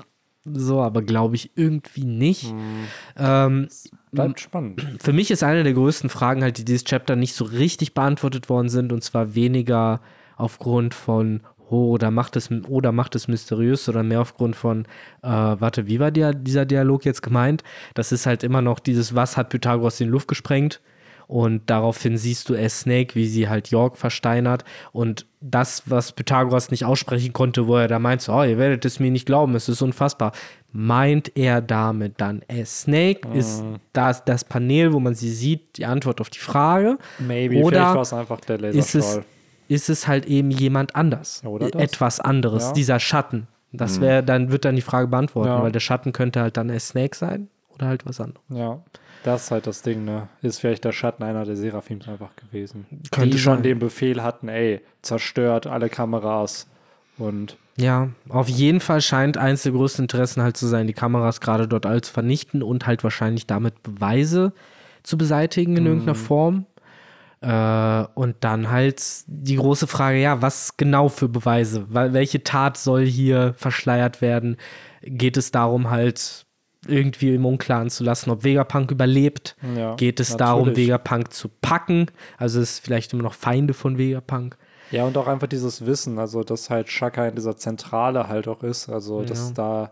Mhm. 0.44 0.60
so, 0.60 0.82
aber 0.82 1.02
glaube 1.02 1.36
ich 1.36 1.52
irgendwie 1.56 2.04
nicht. 2.04 2.54
Mhm. 2.54 2.88
Ähm, 3.18 3.68
Bleibt 4.12 4.42
spannend. 4.42 4.86
für 5.00 5.14
mich 5.14 5.32
ist 5.32 5.44
eine 5.44 5.64
der 5.64 5.74
größten 5.74 6.10
Fragen 6.10 6.44
halt, 6.44 6.58
die 6.58 6.66
dieses 6.66 6.84
Chapter 6.84 7.16
nicht 7.16 7.34
so 7.34 7.46
richtig 7.46 7.94
beantwortet 7.94 8.50
worden 8.50 8.70
sind, 8.70 8.92
und 8.92 9.04
zwar 9.04 9.34
weniger 9.34 10.02
aufgrund 10.38 10.94
von, 10.94 11.42
oh, 11.70 11.92
oder 11.92 12.12
macht 12.12 12.36
es, 12.36 12.52
oder 12.52 12.92
macht 12.92 13.16
es 13.16 13.30
mysteriös, 13.30 13.86
sondern 13.86 14.10
mehr 14.10 14.22
aufgrund 14.22 14.58
von, 14.58 14.86
äh, 15.22 15.30
warte, 15.30 15.88
wie 15.88 16.00
war 16.02 16.12
der, 16.12 16.34
dieser 16.34 16.66
Dialog 16.66 17.06
jetzt 17.06 17.22
gemeint? 17.22 17.64
Das 17.94 18.12
ist 18.12 18.26
halt 18.26 18.44
immer 18.44 18.62
noch 18.62 18.80
dieses, 18.80 19.16
was 19.16 19.38
hat 19.38 19.50
Pythagoras 19.50 20.02
in 20.02 20.08
die 20.08 20.12
Luft 20.12 20.28
gesprengt? 20.28 20.82
Und 21.28 21.70
daraufhin 21.70 22.18
siehst 22.18 22.50
du 22.50 22.54
es 22.54 22.82
Snake, 22.82 23.16
wie 23.16 23.26
sie 23.28 23.50
halt 23.50 23.70
York 23.70 23.98
versteinert. 23.98 24.64
Und 24.92 25.26
das, 25.42 25.84
was 25.86 26.12
Pythagoras 26.12 26.70
nicht 26.72 26.86
aussprechen 26.86 27.34
konnte, 27.34 27.68
wo 27.68 27.78
er 27.78 27.88
da 27.88 28.00
meint, 28.00 28.22
so, 28.22 28.34
oh, 28.34 28.44
ihr 28.44 28.58
werdet 28.58 28.86
es 28.86 29.00
mir 29.00 29.10
nicht 29.12 29.26
glauben, 29.26 29.56
es 29.56 29.68
ist 29.70 29.82
unfassbar. 29.82 30.32
Meint 30.72 31.36
er 31.38 31.62
damit 31.62 32.16
dann 32.22 32.42
es 32.48 32.82
Snake? 32.82 33.28
Ist 33.34 33.64
das 33.94 34.26
das 34.26 34.44
Panel, 34.44 34.94
wo 34.94 35.00
man 35.00 35.16
sie 35.16 35.30
sieht, 35.32 35.78
die 35.78 35.86
Antwort 35.86 36.22
auf 36.22 36.30
die 36.30 36.40
Frage? 36.40 36.98
Maybe, 37.20 37.58
Oder 37.64 37.78
vielleicht 37.78 37.96
war 37.96 38.02
es 38.02 38.14
einfach 38.14 38.40
der 38.42 38.62
ist 38.64 38.94
es, 38.96 39.22
ist 39.68 39.90
es 39.90 40.08
halt 40.08 40.26
eben 40.26 40.52
jemand 40.52 40.96
anders. 40.96 41.42
Etwas 41.78 42.20
anderes, 42.20 42.66
Ja. 42.66 42.74
dieser 42.74 43.00
Schatten. 43.00 43.48
Das 43.72 44.00
wäre, 44.00 44.24
dann 44.24 44.52
wird 44.52 44.64
dann 44.66 44.76
die 44.76 44.82
Frage 44.82 45.08
beantworten, 45.08 45.50
Ja. 45.50 45.62
weil 45.64 45.72
der 45.72 45.80
Schatten 45.80 46.14
könnte 46.14 46.42
halt 46.42 46.56
dann 46.58 46.70
es 46.70 46.90
Snake 46.90 47.16
sein 47.16 47.50
oder 47.74 47.88
halt 47.88 48.06
was 48.06 48.20
anderes. 48.22 48.42
Ja, 48.50 48.80
das 49.26 49.46
ist 49.46 49.52
halt 49.52 49.66
das 49.66 49.82
Ding, 49.82 50.06
ne? 50.06 50.28
Ist 50.42 50.60
vielleicht 50.60 50.86
der 50.86 50.92
Schatten 50.92 51.24
einer 51.24 51.46
der 51.46 51.56
Seraphims 51.56 52.08
einfach 52.08 52.36
gewesen. 52.36 52.86
Könnte 53.12 53.32
die 53.32 53.40
schon 53.40 53.56
sein. 53.56 53.64
den 53.64 53.80
Befehl 53.80 54.22
hatten, 54.22 54.50
ey, 54.50 54.82
zerstört 55.02 55.66
alle 55.66 55.90
Kameras 55.90 56.68
und 57.18 57.58
Ja, 57.78 58.10
auf 58.30 58.48
jeden 58.48 58.80
Fall 58.80 59.02
scheint 59.02 59.38
eins 59.38 59.64
der 59.64 59.72
größten 59.72 60.04
Interessen 60.04 60.44
halt 60.44 60.58
zu 60.58 60.68
sein, 60.68 60.86
die 60.86 60.94
Kameras 60.94 61.42
gerade 61.42 61.68
dort 61.68 61.88
all 61.88 62.02
zu 62.02 62.14
vernichten 62.14 62.62
und 62.62 62.86
halt 62.86 63.04
wahrscheinlich 63.04 63.48
damit 63.48 63.82
Beweise 63.82 64.54
zu 65.02 65.18
beseitigen 65.18 65.76
in 65.78 65.86
irgendeiner 65.88 66.16
Form. 66.16 66.66
Äh, 67.42 68.06
und 68.14 68.36
dann 68.42 68.70
halt 68.70 69.02
die 69.28 69.56
große 69.56 69.88
Frage, 69.88 70.20
ja, 70.20 70.42
was 70.42 70.78
genau 70.78 71.10
für 71.10 71.30
Beweise? 71.30 71.86
Weil, 71.90 72.14
welche 72.14 72.44
Tat 72.44 72.78
soll 72.78 73.06
hier 73.06 73.56
verschleiert 73.58 74.22
werden? 74.22 74.58
Geht 75.02 75.38
es 75.38 75.52
darum, 75.52 75.90
halt 75.90 76.45
irgendwie 76.88 77.34
im 77.34 77.46
Unklaren 77.46 77.90
zu 77.90 78.04
lassen, 78.04 78.30
ob 78.30 78.44
Vegapunk 78.44 78.92
überlebt? 78.92 79.56
Ja, 79.76 79.96
Geht 79.96 80.20
es 80.20 80.36
darum, 80.38 80.68
natürlich. 80.68 80.88
Vegapunk 80.88 81.34
zu 81.34 81.50
packen? 81.50 82.08
Also 82.38 82.60
es 82.62 82.72
ist 82.72 82.86
vielleicht 82.86 83.14
immer 83.14 83.24
noch 83.24 83.34
Feinde 83.34 83.74
von 83.74 83.98
Vegapunk. 83.98 84.58
Ja, 84.92 85.06
und 85.06 85.18
auch 85.18 85.28
einfach 85.28 85.48
dieses 85.48 85.86
Wissen, 85.86 86.20
also 86.20 86.44
dass 86.44 86.70
halt 86.70 86.90
Shaka 86.90 87.28
in 87.28 87.36
dieser 87.36 87.58
Zentrale 87.58 88.28
halt 88.28 88.48
auch 88.48 88.64
ist, 88.64 88.88
also 88.90 89.24
dass 89.24 89.54
da 89.54 89.92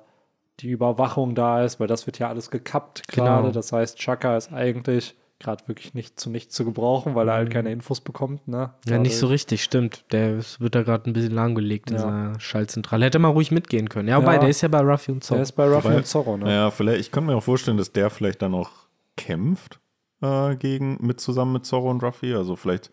die 0.60 0.70
Überwachung 0.70 1.36
da 1.36 1.64
ist, 1.64 1.80
weil 1.80 1.88
das 1.88 2.06
wird 2.06 2.20
ja 2.20 2.30
alles 2.30 2.52
gekappt 2.52 3.08
gerade. 3.08 3.42
Genau. 3.42 3.52
Das 3.52 3.72
heißt, 3.72 4.02
Shaka 4.02 4.38
ist 4.38 4.54
eigentlich 4.54 5.16
gerade 5.44 5.68
wirklich 5.68 5.94
nicht 5.94 6.20
zu 6.20 6.30
nichts 6.30 6.56
zu 6.56 6.66
gebrauchen, 6.66 7.14
weil 7.16 7.28
er 7.28 7.36
halt 7.36 7.52
keine 7.52 7.72
Infos 7.72 8.02
bekommt, 8.02 8.48
ne? 8.48 8.72
Mhm. 8.86 8.92
Ja, 8.92 8.98
nicht 8.98 9.18
so 9.18 9.28
richtig, 9.28 9.64
stimmt. 9.64 10.06
Der 10.12 10.38
wird 10.60 10.74
da 10.76 10.82
gerade 10.84 11.10
ein 11.10 11.14
bisschen 11.14 11.34
lahmgelegt 11.34 11.92
in 11.92 11.98
Ja. 11.98 12.02
seiner 12.02 12.40
Schaltzentrale. 12.40 13.06
Hätte 13.06 13.20
mal 13.20 13.28
ruhig 13.30 13.52
mitgehen 13.52 13.90
können. 13.90 14.08
Ja, 14.08 14.18
wobei, 14.22 14.36
Ja. 14.36 14.40
der 14.40 14.50
ist 14.50 14.62
ja 14.62 14.70
bei 14.70 14.80
Ruffy 14.80 15.12
und 15.12 15.24
Zorro. 15.24 15.36
Der 15.38 15.44
ist 15.44 15.52
bei 15.52 15.66
Ruffy 15.68 15.84
Wobei- 15.86 15.98
und 15.98 16.08
Zorro, 16.08 16.38
ne? 16.38 16.46
Naja, 16.46 16.72
vielleicht, 16.72 17.00
ich 17.02 17.12
kann 17.12 17.26
mir 17.26 17.36
auch 17.36 17.44
vorstellen, 17.44 17.78
dass 17.78 17.92
der 17.92 18.10
vielleicht 18.10 18.42
dann 18.42 18.54
auch 18.56 18.72
kämpft 19.18 19.80
äh, 20.22 20.56
gegen, 20.56 20.98
mit 21.06 21.20
zusammen 21.20 21.54
mit 21.54 21.66
Zorro 21.66 21.92
und 21.92 22.02
Ruffy. 22.02 22.34
Also 22.34 22.56
vielleicht 22.56 22.92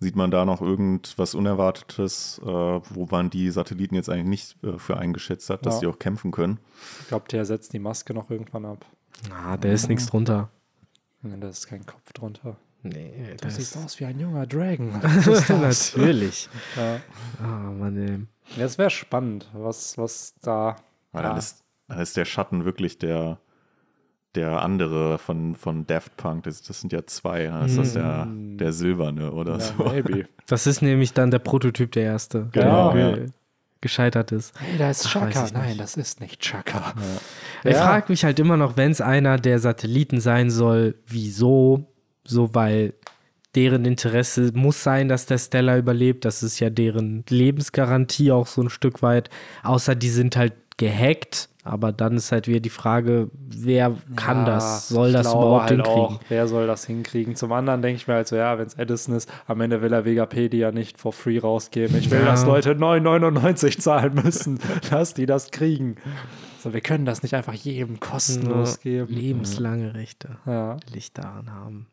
sieht 0.00 0.16
man 0.16 0.30
da 0.30 0.44
noch 0.44 0.60
irgendwas 0.60 1.34
Unerwartetes, 1.34 2.40
äh, 2.42 2.46
wo 2.46 3.06
man 3.10 3.30
die 3.30 3.50
Satelliten 3.50 3.94
jetzt 3.94 4.08
eigentlich 4.10 4.26
nicht 4.62 4.64
äh, 4.64 4.78
für 4.78 4.96
eingeschätzt 4.96 5.50
hat, 5.50 5.64
dass 5.66 5.74
Ja. 5.74 5.80
die 5.80 5.86
auch 5.88 5.98
kämpfen 5.98 6.30
können. 6.30 6.58
Ich 7.02 7.08
glaube, 7.08 7.26
der 7.30 7.44
setzt 7.44 7.72
die 7.72 7.78
Maske 7.78 8.12
noch 8.14 8.30
irgendwann 8.30 8.64
ab. 8.64 8.84
Ah, 9.32 9.56
der 9.56 9.72
ist 9.72 9.88
nichts 9.88 10.06
drunter. 10.06 10.50
Nee, 11.24 11.36
da 11.40 11.48
ist 11.48 11.66
kein 11.66 11.84
Kopf 11.86 12.12
drunter. 12.12 12.56
Nee, 12.82 13.34
Du 13.40 13.50
siehst 13.50 13.76
aus 13.78 13.98
wie 13.98 14.04
ein 14.04 14.20
junger 14.20 14.46
Dragon. 14.46 14.90
natürlich. 15.48 16.48
ja. 16.76 17.00
Ah, 17.42 17.70
Mann, 17.72 17.96
ey. 17.96 18.18
Ja, 18.58 18.66
es 18.66 18.76
wäre 18.76 18.90
spannend, 18.90 19.48
was, 19.54 19.96
was 19.96 20.34
da. 20.42 20.76
Weil 21.12 21.22
Ja. 21.22 21.28
dann, 21.30 21.38
ist, 21.38 21.64
dann 21.88 21.98
ist 22.00 22.16
der 22.16 22.26
Schatten 22.26 22.66
wirklich 22.66 22.98
der, 22.98 23.38
der 24.34 24.60
andere 24.62 25.16
von, 25.18 25.54
von 25.54 25.86
Daft 25.86 26.16
Punk. 26.18 26.44
Das, 26.44 26.60
das 26.62 26.80
sind 26.82 26.92
ja 26.92 27.06
zwei. 27.06 27.44
Dann 27.46 27.64
ist 27.64 27.78
das 27.78 27.94
der, 27.94 28.28
der 28.30 28.72
Silberne 28.74 29.32
oder 29.32 29.52
Ja, 29.54 29.60
so. 29.60 29.84
maybe. 29.84 30.28
Das 30.46 30.66
ist 30.66 30.82
nämlich 30.82 31.14
dann 31.14 31.30
der 31.30 31.38
Prototyp, 31.38 31.92
der 31.92 32.02
erste. 32.04 32.48
Genau, 32.52 32.92
der 32.92 33.18
ja. 33.18 33.26
Gescheitert 33.84 34.32
ist. 34.32 34.52
Hey, 34.58 34.76
da 34.78 34.90
ist 34.90 35.06
Chaka. 35.08 35.46
Nein, 35.52 35.78
das 35.78 35.96
ist 35.96 36.20
nicht 36.20 36.40
Chaka. 36.40 36.94
Ich 37.62 37.70
Ja. 37.72 37.84
frage 37.86 38.06
mich 38.08 38.24
halt 38.24 38.40
immer 38.40 38.56
noch, 38.56 38.76
wenn 38.76 38.90
es 38.90 39.00
einer 39.00 39.38
der 39.38 39.60
Satelliten 39.60 40.20
sein 40.20 40.50
soll, 40.50 40.96
wieso? 41.06 41.86
So, 42.24 42.54
weil 42.54 42.94
deren 43.54 43.84
Interesse 43.84 44.50
muss 44.54 44.82
sein, 44.82 45.08
dass 45.08 45.26
der 45.26 45.38
Stella 45.38 45.76
überlebt. 45.78 46.24
Das 46.24 46.42
ist 46.42 46.58
ja 46.58 46.70
deren 46.70 47.24
Lebensgarantie 47.28 48.32
auch 48.32 48.46
so 48.48 48.62
ein 48.62 48.70
Stück 48.70 49.02
weit. 49.02 49.30
Außer 49.62 49.94
die 49.94 50.08
sind 50.08 50.36
halt 50.36 50.54
gehackt. 50.78 51.48
Aber 51.66 51.92
dann 51.92 52.16
ist 52.16 52.30
halt 52.30 52.46
wieder 52.46 52.60
die 52.60 52.68
Frage, 52.68 53.30
wer 53.32 53.96
kann 54.16 54.40
Ja, 54.40 54.44
das? 54.44 54.88
Soll 54.90 55.12
das 55.12 55.26
überhaupt 55.32 55.62
halt 55.70 55.70
hinkriegen? 55.70 55.98
Auch, 56.02 56.20
wer 56.28 56.46
soll 56.46 56.66
das 56.66 56.84
hinkriegen? 56.84 57.36
Zum 57.36 57.52
anderen 57.52 57.80
denke 57.80 57.96
ich 57.96 58.06
mir 58.06 58.14
halt 58.14 58.28
so, 58.28 58.36
ja, 58.36 58.58
wenn 58.58 58.66
es 58.66 58.74
Edison 58.74 59.14
ist, 59.16 59.32
am 59.46 59.62
Ende 59.62 59.80
will 59.80 59.92
er 59.92 60.04
Vegapedia 60.04 60.72
nicht 60.72 60.98
for 60.98 61.14
free 61.14 61.38
rausgeben. 61.38 61.96
Ich 61.96 62.10
will, 62.10 62.18
Ja. 62.20 62.26
dass 62.26 62.44
Leute 62.44 62.74
9,99 62.74 63.78
zahlen 63.80 64.14
müssen, 64.22 64.58
dass 64.90 65.14
die 65.14 65.24
das 65.24 65.50
kriegen. 65.52 65.96
So, 66.60 66.74
wir 66.74 66.82
können 66.82 67.06
das 67.06 67.22
nicht 67.22 67.34
einfach 67.34 67.54
jedem 67.54 67.98
kostenlos 67.98 68.80
geben. 68.80 69.10
Lebenslange 69.12 69.94
Rechte 69.94 70.36
Ja. 70.46 70.76
ich 70.94 71.14
daran 71.14 71.50
haben. 71.50 71.86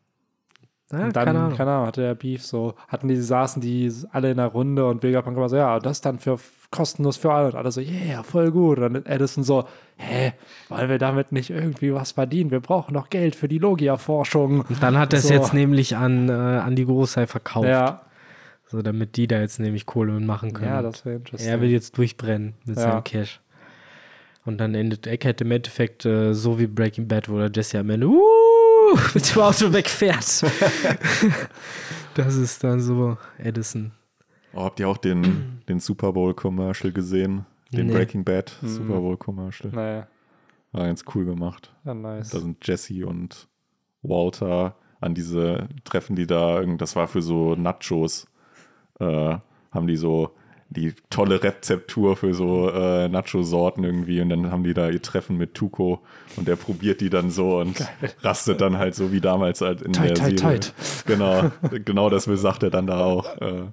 Ja, 0.90 1.06
Und 1.06 1.16
dann, 1.16 1.24
keine 1.24 1.38
Ahnung. 1.40 1.56
keine 1.56 1.70
Ahnung, 1.70 1.86
hatte 1.86 2.02
der 2.02 2.14
Beef 2.14 2.44
so, 2.44 2.74
hatten 2.88 3.08
die, 3.08 3.16
saßen 3.16 3.62
die 3.62 3.90
alle 4.10 4.30
in 4.30 4.36
der 4.36 4.48
Runde 4.48 4.86
und 4.86 5.02
Vegapunk 5.02 5.38
war 5.38 5.48
so, 5.48 5.56
ja, 5.56 5.78
das 5.78 6.02
dann 6.02 6.18
für 6.18 6.38
kostenlos 6.72 7.16
für 7.16 7.32
alle. 7.32 7.46
Und 7.48 7.54
alle 7.54 7.70
so, 7.70 7.80
yeah, 7.80 8.24
voll 8.24 8.50
gut. 8.50 8.78
Und 8.78 8.94
dann 8.94 9.06
Edison 9.06 9.44
so, 9.44 9.68
hä, 9.98 10.32
wollen 10.68 10.88
wir 10.88 10.98
damit 10.98 11.30
nicht 11.30 11.50
irgendwie 11.50 11.94
was 11.94 12.10
verdienen? 12.12 12.50
Wir 12.50 12.58
brauchen 12.60 12.94
noch 12.94 13.08
Geld 13.10 13.36
für 13.36 13.46
die 13.46 13.58
Logia-Forschung. 13.58 14.62
Und 14.62 14.82
dann 14.82 14.98
hat 14.98 15.12
er 15.12 15.20
es 15.20 15.28
So. 15.28 15.34
jetzt 15.34 15.54
nämlich 15.54 15.94
an, 15.96 16.28
äh, 16.28 16.32
an 16.32 16.74
die 16.74 16.84
Großei 16.86 17.28
verkauft. 17.28 17.68
Ja, 17.68 18.00
So, 18.66 18.82
damit 18.82 19.16
die 19.16 19.28
da 19.28 19.38
jetzt 19.38 19.60
nämlich 19.60 19.86
Kohle 19.86 20.18
machen 20.18 20.52
können. 20.52 20.70
ja, 20.70 20.82
das 20.82 21.04
wäre 21.04 21.16
interessant. 21.16 21.48
Er 21.48 21.60
will 21.60 21.70
jetzt 21.70 21.96
durchbrennen 21.96 22.54
mit 22.64 22.76
Ja. 22.78 22.82
seinem 22.82 23.04
Cash. 23.04 23.38
Und 24.44 24.58
dann 24.58 24.74
endet 24.74 25.06
Eckhead 25.06 25.40
im 25.42 25.52
Endeffekt 25.52 26.04
äh, 26.04 26.32
so 26.34 26.58
wie 26.58 26.66
Breaking 26.66 27.06
Bad, 27.06 27.28
wo 27.28 27.38
der 27.38 27.50
Jesse 27.54 27.78
am 27.78 27.90
Ende 27.90 28.08
uh, 28.08 28.18
mit 29.14 29.32
dem 29.34 29.40
Auto 29.42 29.72
wegfährt. 29.72 30.42
das 32.14 32.34
ist 32.34 32.64
dann 32.64 32.80
so 32.80 33.16
Edison. 33.38 33.92
Oh, 34.54 34.62
habt 34.64 34.80
ihr 34.80 34.88
auch 34.88 34.98
den, 34.98 35.62
den 35.68 35.80
Super 35.80 36.12
Bowl-Commercial 36.12 36.92
gesehen? 36.92 37.46
Den 37.72 37.86
Nee. 37.86 37.92
Breaking 37.94 38.24
Bad 38.24 38.50
Super 38.62 39.00
Bowl-Commercial. 39.00 39.72
naja, 39.72 40.06
War 40.72 40.86
ganz 40.86 41.04
cool 41.14 41.24
gemacht. 41.24 41.72
ja, 41.84 41.94
nice. 41.94 42.30
Da 42.30 42.40
sind 42.40 42.66
Jesse 42.66 43.06
und 43.06 43.48
Walter 44.02 44.76
an 45.00 45.14
diese 45.14 45.68
Treffen, 45.84 46.16
die 46.16 46.26
da, 46.26 46.60
irgend- 46.60 46.80
das 46.82 46.96
war 46.96 47.08
für 47.08 47.22
so 47.22 47.54
Nachos, 47.54 48.26
äh, 49.00 49.36
haben 49.70 49.86
die 49.86 49.96
so 49.96 50.34
die 50.72 50.94
tolle 51.10 51.42
Rezeptur 51.42 52.16
für 52.16 52.34
so 52.34 52.70
äh, 52.70 53.08
Nacho-Sorten 53.08 53.84
irgendwie 53.84 54.20
und 54.20 54.30
dann 54.30 54.50
haben 54.50 54.64
die 54.64 54.74
da 54.74 54.88
ihr 54.88 55.02
Treffen 55.02 55.36
mit 55.36 55.54
Tuco 55.54 56.00
und 56.36 56.48
der 56.48 56.56
probiert 56.56 57.00
die 57.00 57.10
dann 57.10 57.30
so 57.30 57.58
und 57.58 57.84
rastet 58.22 58.60
dann 58.60 58.78
halt 58.78 58.94
so 58.94 59.12
wie 59.12 59.20
damals 59.20 59.60
halt 59.60 59.82
in 59.82 59.92
Tight, 59.92 60.10
der 60.10 60.14
tight, 60.14 60.38
Serie. 60.38 60.60
tight. 60.60 60.74
Genau, 61.06 61.50
genau 61.84 62.10
das 62.10 62.28
will, 62.28 62.36
sagt 62.36 62.62
er 62.62 62.70
dann 62.70 62.86
da 62.86 63.04
auch. 63.04 63.36
Äh, 63.40 63.64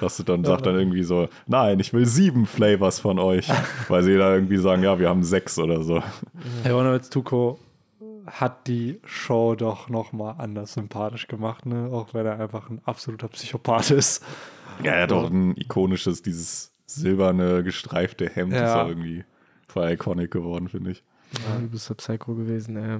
rastet 0.00 0.28
dann, 0.28 0.44
sagt 0.44 0.66
dann 0.66 0.78
irgendwie 0.78 1.02
so, 1.02 1.28
nein, 1.46 1.80
ich 1.80 1.92
will 1.92 2.06
sieben 2.06 2.46
Flavors 2.46 3.00
von 3.00 3.18
euch, 3.18 3.48
weil 3.88 4.02
sie 4.02 4.16
da 4.16 4.34
irgendwie 4.34 4.58
sagen, 4.58 4.82
ja, 4.82 4.98
wir 4.98 5.08
haben 5.08 5.22
sechs 5.22 5.58
oder 5.58 5.82
so. 5.82 6.02
Hey, 6.62 6.74
Witz, 6.74 7.10
Tuko 7.10 7.58
hat 8.26 8.66
die 8.66 9.00
Show 9.04 9.54
doch 9.54 9.88
noch 9.88 10.12
mal 10.12 10.32
anders 10.38 10.74
sympathisch 10.74 11.28
gemacht, 11.28 11.66
ne? 11.66 11.88
Auch 11.92 12.12
wenn 12.12 12.26
er 12.26 12.40
einfach 12.40 12.68
ein 12.70 12.80
absoluter 12.84 13.28
Psychopath 13.28 13.90
ist. 13.90 14.24
Ja, 14.82 14.92
er 14.92 15.02
hat 15.04 15.12
auch 15.12 15.30
ein 15.30 15.56
ikonisches, 15.56 16.22
dieses 16.22 16.72
silberne, 16.86 17.62
gestreifte 17.62 18.28
Hemd. 18.28 18.52
Ja. 18.52 18.64
Ist 18.64 18.74
auch 18.76 18.88
irgendwie 18.88 19.24
voll 19.68 19.90
iconic 19.90 20.30
geworden, 20.30 20.68
finde 20.68 20.92
ich. 20.92 21.02
Ja, 21.32 21.58
du 21.60 21.68
bist 21.68 21.88
der 21.88 21.94
Psycho 21.94 22.34
gewesen, 22.34 22.76
ey. 22.76 22.98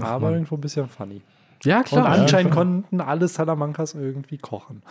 Aber 0.00 0.26
Mann. 0.26 0.32
irgendwo 0.34 0.54
ein 0.54 0.60
bisschen 0.60 0.88
funny. 0.88 1.20
Ja, 1.62 1.78
Und 1.78 1.84
klar. 1.86 2.06
anscheinend 2.06 2.52
konnten 2.52 3.00
alle 3.02 3.28
Salamancas 3.28 3.94
irgendwie 3.94 4.38
kochen. 4.38 4.82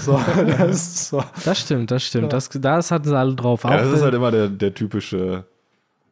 So, 0.00 0.18
das 0.58 1.08
so. 1.10 1.22
Das 1.44 1.60
stimmt, 1.60 1.90
das 1.90 2.02
stimmt. 2.02 2.32
Das, 2.32 2.48
das 2.48 2.90
hatten 2.90 3.08
sie 3.08 3.18
alle 3.18 3.34
drauf. 3.34 3.64
Ja, 3.64 3.70
Auch 3.70 3.74
das 3.74 3.92
ist 3.92 4.02
halt 4.02 4.14
immer 4.14 4.30
der, 4.30 4.48
der 4.48 4.72
typische 4.72 5.44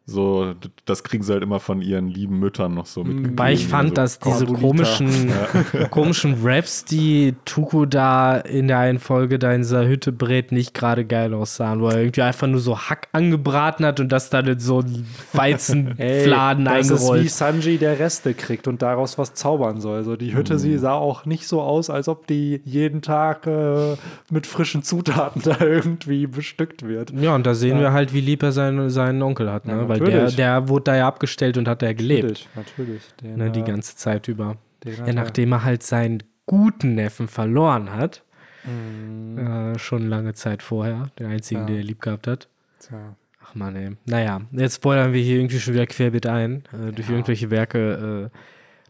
So, 0.05 0.55
das 0.85 1.05
kriegen 1.05 1.23
sie 1.23 1.33
halt 1.33 1.45
immer 1.45 1.61
von 1.61 1.81
ihren 1.81 2.09
lieben 2.09 2.41
Müttern 2.41 2.75
noch 2.75 2.87
so 2.87 3.05
mitgegeben. 3.05 3.39
Weil 3.39 3.55
ich 3.55 3.69
fand, 3.69 3.97
also, 3.97 4.19
dass 4.19 4.41
diese 4.41 4.47
komischen, 4.47 5.33
komischen 5.91 6.39
Raps, 6.43 6.85
die 6.85 7.35
Tuku 7.45 7.87
da 7.87 8.37
in 8.37 8.67
der 8.67 8.79
einen 8.79 8.99
Folge 8.99 9.39
da 9.39 9.53
in 9.53 9.63
dieser 9.63 9.87
Hütte 9.87 10.11
brät, 10.11 10.51
nicht 10.51 10.75
gerade 10.75 11.05
geil 11.05 11.33
aussahen, 11.33 11.81
wo 11.81 11.89
er 11.89 11.99
irgendwie 11.99 12.23
einfach 12.23 12.49
nur 12.49 12.59
so 12.59 12.81
Hack 12.81 13.09
angebraten 13.13 13.87
hat 13.87 14.01
und 14.01 14.11
das 14.11 14.29
dann 14.29 14.47
in 14.49 14.59
so 14.59 14.81
einen 14.81 15.07
Weizenfladen 15.35 16.65
das 16.65 16.81
ist 16.81 16.91
wie 16.91 16.95
eingerollt. 16.95 17.31
Sanji, 17.31 17.79
der 17.79 18.01
Reste 18.01 18.35
kriegt 18.35 18.67
und 18.67 18.83
daraus 18.83 19.19
was 19.19 19.35
zaubern 19.35 19.81
soll. 19.81 19.99
Also 19.99 20.17
die 20.17 20.35
Hütte, 20.35 20.59
sie 20.59 20.79
sah 20.79 20.95
auch 20.95 21.27
nicht 21.27 21.47
so 21.47 21.63
aus, 21.63 21.91
als 21.91 22.09
ob 22.09 22.27
die 22.27 22.61
jeden 22.65 23.03
Tag 23.03 23.47
äh, 23.47 23.95
mit 24.31 24.49
frischen 24.49 24.83
Zutaten 24.83 25.43
da 25.43 25.61
irgendwie 25.61 26.27
bestückt 26.27 26.87
wird. 26.87 27.13
Ja, 27.13 27.37
und 27.37 27.47
da 27.47 27.55
sehen 27.55 27.79
wir 27.79 27.93
halt, 27.93 28.13
wie 28.13 28.21
lieb 28.21 28.43
er 28.43 28.51
seinen, 28.51 28.91
seinen 28.91 29.23
Onkel 29.23 29.53
hat, 29.53 29.67
ne? 29.67 29.73
Ja, 29.75 29.92
Weil 30.01 30.07
der, 30.07 30.15
natürlich. 30.17 30.37
der 30.37 30.69
wurde 30.69 30.85
da 30.85 30.97
ja 30.97 31.07
abgestellt 31.09 31.57
und 31.59 31.69
hat 31.69 31.83
da 31.83 31.93
gelebt, 31.93 32.23
Natürlich, 32.23 32.49
natürlich. 32.55 33.03
Ne? 33.37 33.51
Die 33.51 33.61
äh, 33.61 33.65
ganze 33.65 33.97
Zeit 33.97 34.29
über. 34.29 34.57
Ja, 34.85 35.13
nachdem 35.13 35.53
er 35.53 35.65
halt 35.65 35.83
seinen 35.83 36.23
guten 36.47 36.95
Neffen 36.95 37.29
verloren 37.29 37.93
hat, 37.93 38.23
Mhm. 38.65 39.39
äh, 39.75 39.79
schon 39.79 40.07
lange 40.09 40.35
Zeit 40.35 40.63
vorher, 40.63 41.11
den 41.19 41.27
einzigen, 41.27 41.63
Ja. 41.63 41.67
den 41.67 41.77
er 41.79 41.83
lieb 41.83 42.01
gehabt 42.01 42.27
hat. 42.29 42.49
Tja. 42.81 43.17
Ach 43.45 43.55
man, 43.57 43.75
ey. 43.75 43.91
Naja, 44.07 44.41
jetzt 44.53 44.77
spoilern 44.77 45.13
wir 45.13 45.21
hier 45.21 45.37
irgendwie 45.39 45.59
schon 45.59 45.75
wieder 45.75 45.87
querbeet 45.87 46.27
ein, 46.27 46.63
äh, 46.73 46.93
durch 46.93 47.11
irgendwelche 47.11 47.51
Werke, 47.51 48.31
äh, 48.33 48.39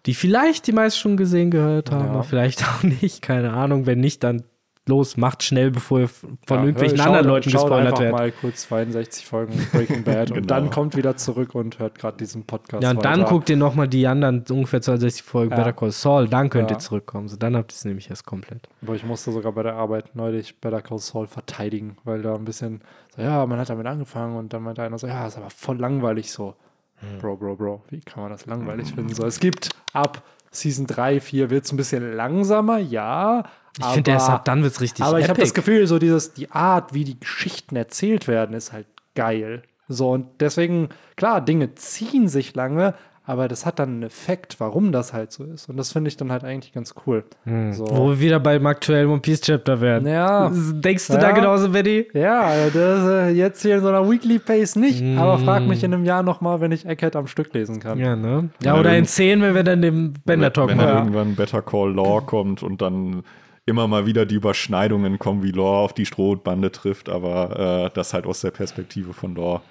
die 0.05 0.15
vielleicht 0.15 0.67
die 0.67 0.73
meisten 0.73 1.01
schon 1.01 1.17
gesehen 1.17 1.51
gehört 1.51 1.91
haben, 1.91 2.05
Ja. 2.05 2.11
aber 2.11 2.23
vielleicht 2.25 2.63
auch 2.69 2.83
nicht, 2.83 3.23
keine 3.23 3.53
Ahnung. 3.55 3.87
Wenn 3.87 4.01
nicht, 4.01 4.23
dann 4.25 4.43
los, 4.89 5.17
macht 5.17 5.45
schnell, 5.45 5.71
bevor 5.71 6.01
ihr 6.01 6.09
von 6.09 6.39
Ja, 6.49 6.57
irgendwelchen 6.65 6.99
schaut- 6.99 7.07
anderen 7.07 7.27
Leuten 7.27 7.51
schaut 7.51 7.63
gespoilert 7.63 7.87
einfach 7.89 8.01
werdet. 8.01 8.19
mal 8.19 8.33
kurz 8.33 8.63
62 8.63 9.27
Folgen 9.27 9.69
Breaking 9.73 10.03
Bad 10.03 10.31
und 10.33 10.35
Genau. 10.39 10.47
dann 10.49 10.71
kommt 10.71 10.97
wieder 10.97 11.17
zurück 11.17 11.55
und 11.55 11.79
hört 11.79 11.99
gerade 11.99 12.17
diesen 12.17 12.45
Podcast 12.45 12.83
Ja, 12.83 12.91
und 12.91 13.05
dann 13.05 13.21
weiter. 13.21 13.31
guckt 13.31 13.49
ihr 13.49 13.57
nochmal 13.57 13.87
die 13.87 14.07
anderen 14.09 14.45
ungefähr 14.51 14.83
62 14.83 15.23
Folgen 15.23 15.53
Ja. 15.53 15.57
Better 15.59 15.73
Call 15.73 15.93
Saul, 15.93 16.27
dann 16.29 16.51
könnt 16.51 16.71
Ja. 16.71 16.77
ihr 16.77 16.81
zurückkommen. 16.81 17.29
So, 17.29 17.37
dann 17.37 17.57
habt 17.57 17.71
ihr 17.73 17.77
es 17.77 17.85
nämlich 17.85 18.11
erst 18.11 18.27
komplett. 18.27 18.69
Aber 18.83 18.95
ich 18.97 19.05
musste 19.05 19.31
sogar 19.31 19.53
bei 19.53 19.63
der 19.63 19.75
Arbeit 19.75 20.17
neulich 20.17 20.61
Better 20.61 20.83
Call 20.83 20.99
Saul 20.99 21.29
verteidigen, 21.29 21.97
weil 22.03 22.23
da 22.23 22.35
ein 22.35 22.45
bisschen 22.45 22.81
so, 23.15 23.23
ja, 23.23 23.47
man 23.47 23.59
hat 23.61 23.71
damit 23.71 23.87
angefangen 23.87 24.37
und 24.37 24.53
dann 24.53 24.63
meinte 24.65 24.83
einer 24.83 24.99
so, 24.99 25.07
ja, 25.07 25.27
ist 25.27 25.37
aber 25.39 25.51
voll 25.51 25.79
langweilig 25.79 26.33
so. 26.33 26.55
Hm. 26.97 27.19
Bro, 27.21 27.37
Bro, 27.37 27.55
Bro, 27.57 27.83
wie 27.91 28.01
kann 28.01 28.23
man 28.23 28.33
das 28.33 28.47
langweilig 28.47 28.93
finden? 28.95 29.15
So, 29.15 29.25
es 29.27 29.39
gibt 29.39 29.71
ab 29.93 30.23
Season 30.51 30.87
3, 30.89 31.21
4 31.21 31.51
wird 31.51 31.65
es 31.67 31.73
ein 31.73 31.77
bisschen 31.77 32.15
langsamer, 32.17 32.79
ja. 32.79 33.45
Ich 33.79 33.87
finde, 33.87 34.11
erst 34.11 34.29
ab 34.29 34.45
dann 34.45 34.63
wird 34.63 34.73
es 34.75 34.81
richtig 34.81 35.05
Aber 35.05 35.19
ich 35.19 35.29
habe 35.29 35.41
das 35.41 35.55
Gefühl, 35.55 35.87
so 35.87 35.99
dieses, 35.99 36.35
die 36.35 36.51
Art, 36.51 36.93
wie 36.95 37.05
die 37.05 37.19
Geschichten 37.19 37.75
erzählt 37.77 38.29
werden, 38.29 38.55
ist 38.55 38.73
halt 38.73 38.87
geil. 39.15 39.63
So, 39.89 40.11
und 40.11 40.27
deswegen, 40.41 40.89
klar, 41.17 41.41
Dinge 41.41 41.75
ziehen 41.75 42.29
sich 42.29 42.55
lange, 42.55 42.95
aber 43.25 43.47
das 43.49 43.65
hat 43.67 43.79
dann 43.79 43.89
einen 43.91 44.03
Effekt, 44.03 44.57
warum 44.59 44.91
das 44.91 45.13
halt 45.13 45.31
so 45.33 45.45
ist. 45.45 45.69
Und 45.69 45.77
das 45.77 45.93
finde 45.93 46.09
ich 46.09 46.17
dann 46.17 46.33
halt 46.33 46.45
eigentlich 46.45 46.73
ganz 46.73 46.95
cool. 47.07 47.25
So. 47.71 47.87
Wo 47.89 48.09
wir 48.11 48.21
wieder 48.21 48.41
beim 48.41 48.67
aktuellen 48.67 49.09
One 49.09 49.21
Piece 49.21 49.41
Chapter 49.43 49.81
werden. 49.81 50.09
Ja. 50.09 50.51
Denkst 50.53 51.07
du 51.07 51.13
Ja. 51.15 51.21
da 51.21 51.31
genauso, 51.31 51.69
Betty? 51.71 52.09
Ja, 52.15 52.51
das 52.73 53.09
äh, 53.09 53.29
jetzt 53.31 53.63
hier 53.63 53.77
in 53.77 53.81
so 53.83 53.89
einer 53.89 54.09
Weekly 54.11 54.39
Pace 54.39 54.77
nicht, 54.77 55.03
aber 55.19 55.39
frag 55.39 55.63
mich 55.67 55.85
in 55.85 55.95
einem 55.95 56.05
Jahr 56.05 56.23
nochmal, 56.23 56.61
wenn 56.61 56.73
ich 56.73 56.85
Eckhead 56.85 57.15
am 57.17 57.27
Stück 57.27 57.55
lesen 57.55 57.81
kann. 57.81 57.99
Ja, 57.99 58.17
ne? 58.17 58.51
Ja, 58.63 58.75
Ja, 58.75 58.81
oder 58.81 58.97
in 58.97 59.05
10, 59.07 59.41
wenn 59.41 59.55
wir 59.55 59.63
dann 59.63 59.83
den 59.83 60.15
Bender 60.25 60.53
Talk 60.53 60.71
wenn 60.71 60.79
dann 60.79 60.87
machen. 60.89 60.99
irgendwann 61.15 61.35
Better 61.37 61.63
Call 61.63 61.93
Law 61.95 62.21
kommt 62.23 62.63
und 62.63 62.83
dann 62.83 63.23
immer 63.67 63.87
mal 63.87 64.07
wieder 64.07 64.27
die 64.27 64.35
Überschneidungen 64.35 65.19
kommen, 65.19 65.43
wie 65.43 65.53
Law 65.53 65.85
auf 65.85 65.93
die 65.93 66.07
Strohbande 66.07 66.73
trifft, 66.73 67.09
aber 67.09 67.87
äh, 67.87 67.91
das 67.95 68.13
halt 68.13 68.27
aus 68.27 68.41
der 68.41 68.51
Perspektive 68.51 69.13
von 69.13 69.35
Law 69.35 69.63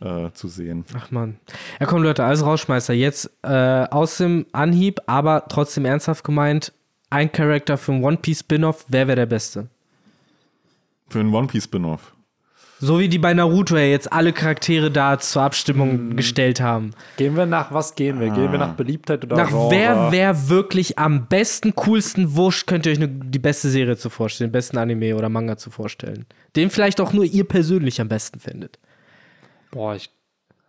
äh, 0.00 0.30
zu 0.32 0.48
sehen. 0.48 0.84
Ach 0.94 1.10
man. 1.10 1.38
Ja, 1.78 1.86
komm, 1.86 2.02
Leute, 2.02 2.24
alles 2.24 2.44
Rausschmeißer. 2.44 2.94
Jetzt 2.94 3.30
äh, 3.42 3.48
aus 3.90 4.16
dem 4.16 4.46
Anhieb, 4.52 5.00
aber 5.06 5.44
trotzdem 5.48 5.84
ernsthaft 5.84 6.24
gemeint, 6.24 6.72
ein 7.10 7.30
Charakter 7.30 7.76
für 7.76 7.92
ein 7.92 8.04
One 8.04 8.16
Piece 8.16 8.40
Spin-off, 8.40 8.84
wer 8.88 9.06
wäre 9.06 9.16
der 9.16 9.26
Beste? 9.26 9.68
Für 11.08 11.20
einen 11.20 11.34
One 11.34 11.48
Piece 11.48 11.64
Spin-off. 11.64 12.14
So 12.82 12.98
wie 12.98 13.08
die 13.08 13.18
bei 13.18 13.34
Naruto 13.34 13.76
ja 13.76 13.84
jetzt 13.84 14.10
alle 14.10 14.32
Charaktere 14.32 14.90
da 14.90 15.18
zur 15.18 15.42
Abstimmung 15.42 16.16
gestellt 16.16 16.62
haben. 16.62 16.92
Gehen 17.18 17.36
wir 17.36 17.44
nach 17.44 17.72
was 17.72 17.94
gehen 17.94 18.18
wir? 18.20 18.30
Gehen 18.30 18.50
wir 18.50 18.58
nach 18.58 18.72
Beliebtheit 18.72 19.22
oder 19.22 19.36
Nach 19.36 19.48
Genre? 19.48 19.70
wer 19.70 20.12
wäre 20.12 20.48
wirklich 20.48 20.98
am 20.98 21.26
besten, 21.26 21.74
coolsten 21.74 22.34
Wurscht, 22.36 22.66
könnt 22.66 22.86
ihr 22.86 22.92
euch 22.92 22.98
ne, 22.98 23.08
die 23.08 23.38
beste 23.38 23.68
Serie 23.68 23.98
zu 23.98 24.08
vorstellen, 24.08 24.48
den 24.48 24.52
besten 24.52 24.78
Anime 24.78 25.14
oder 25.14 25.28
Manga 25.28 25.58
zu 25.58 25.68
vorstellen. 25.70 26.24
Den 26.56 26.70
vielleicht 26.70 27.02
auch 27.02 27.12
nur 27.12 27.24
ihr 27.24 27.44
persönlich 27.44 28.00
am 28.00 28.08
besten 28.08 28.40
findet. 28.40 28.78
Boah, 29.70 29.94
ich 29.94 30.10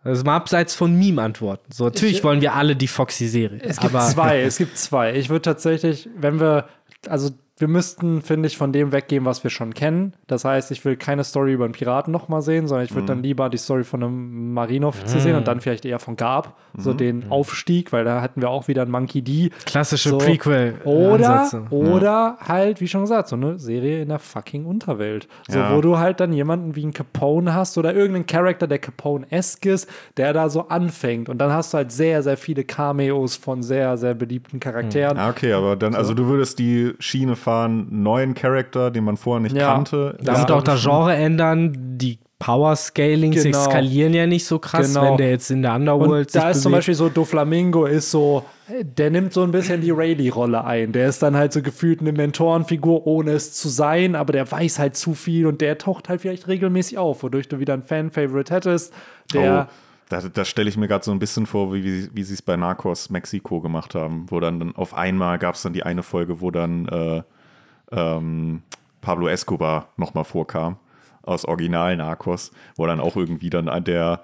Also 0.04 0.22
mal 0.24 0.36
abseits 0.36 0.74
von 0.74 0.94
Meme-Antworten. 0.98 1.72
So, 1.72 1.84
natürlich 1.84 2.18
Ich- 2.18 2.24
wollen 2.24 2.42
wir 2.42 2.54
alle 2.54 2.76
die 2.76 2.88
Foxy-Serie. 2.88 3.60
Es 3.62 3.78
gibt 3.80 3.94
aber 3.94 4.06
zwei, 4.06 4.42
es 4.42 4.58
gibt 4.58 4.76
zwei. 4.76 5.14
Ich 5.14 5.30
würde 5.30 5.42
tatsächlich, 5.42 6.08
wenn 6.16 6.40
wir, 6.40 6.66
also 7.08 7.30
wir 7.62 7.68
müssten, 7.68 8.20
finde 8.20 8.48
ich, 8.48 8.58
von 8.58 8.72
dem 8.72 8.92
weggehen, 8.92 9.24
was 9.24 9.42
wir 9.44 9.50
schon 9.50 9.72
kennen. 9.72 10.12
Das 10.26 10.44
heißt, 10.44 10.70
ich 10.72 10.84
will 10.84 10.96
keine 10.96 11.24
Story 11.24 11.52
über 11.54 11.64
einen 11.64 11.72
Piraten 11.72 12.12
nochmal 12.12 12.42
sehen, 12.42 12.66
sondern 12.68 12.84
ich 12.84 12.94
würde 12.94 13.06
dann 13.06 13.22
lieber 13.22 13.48
die 13.48 13.56
Story 13.56 13.84
von 13.84 14.02
einem 14.02 14.52
Marineoffizier 14.52 15.20
sehen 15.20 15.36
und 15.36 15.48
dann 15.48 15.60
vielleicht 15.62 15.84
eher 15.86 15.98
von 16.00 16.16
Garb, 16.16 16.54
so 16.76 16.92
den 16.92 17.30
Aufstieg, 17.30 17.92
weil 17.92 18.04
da 18.04 18.20
hatten 18.20 18.40
wir 18.42 18.50
auch 18.50 18.66
wieder 18.68 18.82
einen 18.82 18.90
Monkey 18.90 19.22
D. 19.22 19.50
klassische 19.64 20.10
So. 20.10 20.18
Prequel. 20.18 20.74
Oder, 20.84 21.40
Ansätze. 21.42 21.66
oder 21.70 22.36
halt, 22.40 22.80
wie 22.80 22.88
schon 22.88 23.02
gesagt, 23.02 23.28
so 23.28 23.36
eine 23.36 23.58
Serie 23.58 24.02
in 24.02 24.08
der 24.08 24.18
fucking 24.18 24.64
Unterwelt. 24.66 25.28
So, 25.48 25.58
Ja. 25.58 25.74
wo 25.76 25.80
du 25.80 25.98
halt 25.98 26.18
dann 26.20 26.32
jemanden 26.32 26.74
wie 26.74 26.82
einen 26.82 26.92
Capone 26.92 27.54
hast 27.54 27.78
oder 27.78 27.94
irgendeinen 27.94 28.26
Charakter, 28.26 28.66
der 28.66 28.78
Capone-esque 28.80 29.66
ist, 29.70 29.88
der 30.16 30.32
da 30.32 30.48
so 30.48 30.68
anfängt. 30.68 31.28
Und 31.28 31.38
dann 31.38 31.52
hast 31.52 31.72
du 31.72 31.78
halt 31.78 31.92
sehr, 31.92 32.22
sehr 32.24 32.36
viele 32.36 32.64
Cameos 32.64 33.36
von 33.36 33.62
sehr, 33.62 33.96
sehr 33.96 34.14
beliebten 34.14 34.58
Charakteren. 34.58 35.16
Ah, 35.18 35.30
okay, 35.30 35.52
aber 35.52 35.76
dann, 35.76 35.94
also 35.94 36.12
du 36.14 36.26
würdest 36.26 36.58
die 36.58 36.94
Schiene 36.98 37.36
fahren, 37.36 37.51
neuen 37.68 38.34
Charakter, 38.34 38.90
den 38.90 39.04
man 39.04 39.16
vorher 39.16 39.40
nicht 39.40 39.56
Ja. 39.56 39.74
kannte. 39.74 40.16
Damit 40.22 40.48
Ja, 40.48 40.56
auch 40.56 40.62
das 40.62 40.82
Genre 40.82 41.14
ändern. 41.14 41.72
Die 41.98 42.18
Power 42.38 42.74
Scalings 42.74 43.42
Genau. 43.44 43.62
skalieren 43.64 44.14
ja 44.14 44.26
nicht 44.26 44.44
so 44.44 44.58
krass, 44.58 44.92
Genau. 44.92 45.10
wenn 45.10 45.16
der 45.16 45.30
jetzt 45.30 45.50
in 45.50 45.62
der 45.62 45.74
Underworld 45.76 46.26
Und 46.26 46.34
da 46.34 46.50
ist 46.50 46.62
zum. 46.62 46.72
Beispiel 46.72 46.94
so, 46.94 47.08
Doflamingo 47.08 47.84
ist 47.86 48.10
so, 48.10 48.44
der 48.82 49.10
nimmt 49.10 49.32
so 49.32 49.44
ein 49.44 49.52
bisschen 49.52 49.80
die 49.80 49.92
Rayleigh-Rolle 49.92 50.64
ein. 50.64 50.90
Der 50.90 51.08
ist 51.08 51.22
dann 51.22 51.36
halt 51.36 51.52
so 51.52 51.62
gefühlt 51.62 52.00
eine 52.00 52.10
Mentorenfigur, 52.12 53.06
ohne 53.06 53.30
es 53.32 53.52
zu 53.54 53.68
sein, 53.68 54.16
aber 54.16 54.32
der 54.32 54.50
weiß 54.50 54.80
halt 54.80 54.96
zu 54.96 55.14
viel 55.14 55.46
und 55.46 55.60
der 55.60 55.78
taucht 55.78 56.08
halt 56.08 56.20
vielleicht 56.22 56.48
regelmäßig 56.48 56.98
auf, 56.98 57.22
wodurch 57.22 57.46
du 57.48 57.60
wieder 57.60 57.74
einen 57.74 57.82
Fan-Favorite 57.84 58.52
hättest. 58.52 58.92
Der, 59.32 59.68
oh, 59.70 59.72
da, 60.08 60.20
das 60.34 60.48
stelle 60.48 60.68
ich 60.68 60.76
mir 60.76 60.88
gerade 60.88 61.04
so 61.04 61.12
ein 61.12 61.20
bisschen 61.20 61.46
vor, 61.46 61.72
wie, 61.72 61.84
wie, 61.84 62.08
wie 62.12 62.22
sie 62.24 62.34
es 62.34 62.42
bei 62.42 62.56
Narcos 62.56 63.08
Mexiko 63.08 63.60
gemacht 63.60 63.94
haben, 63.94 64.26
wo 64.30 64.40
dann, 64.40 64.58
dann 64.58 64.74
auf 64.74 64.94
einmal 64.94 65.38
gab 65.38 65.54
es 65.54 65.62
dann 65.62 65.72
die 65.74 65.84
eine 65.84 66.02
Folge, 66.02 66.40
wo 66.40 66.50
dann 66.50 66.86
äh, 66.88 67.22
ähm, 67.92 68.62
Pablo 69.00 69.28
Escobar 69.28 69.88
nochmal 69.96 70.24
vorkam 70.24 70.76
aus 71.22 71.44
Original 71.44 71.96
Narcos, 71.96 72.50
wo 72.76 72.86
dann 72.86 73.00
auch 73.00 73.16
irgendwie 73.16 73.50
dann 73.50 73.84
der 73.84 74.22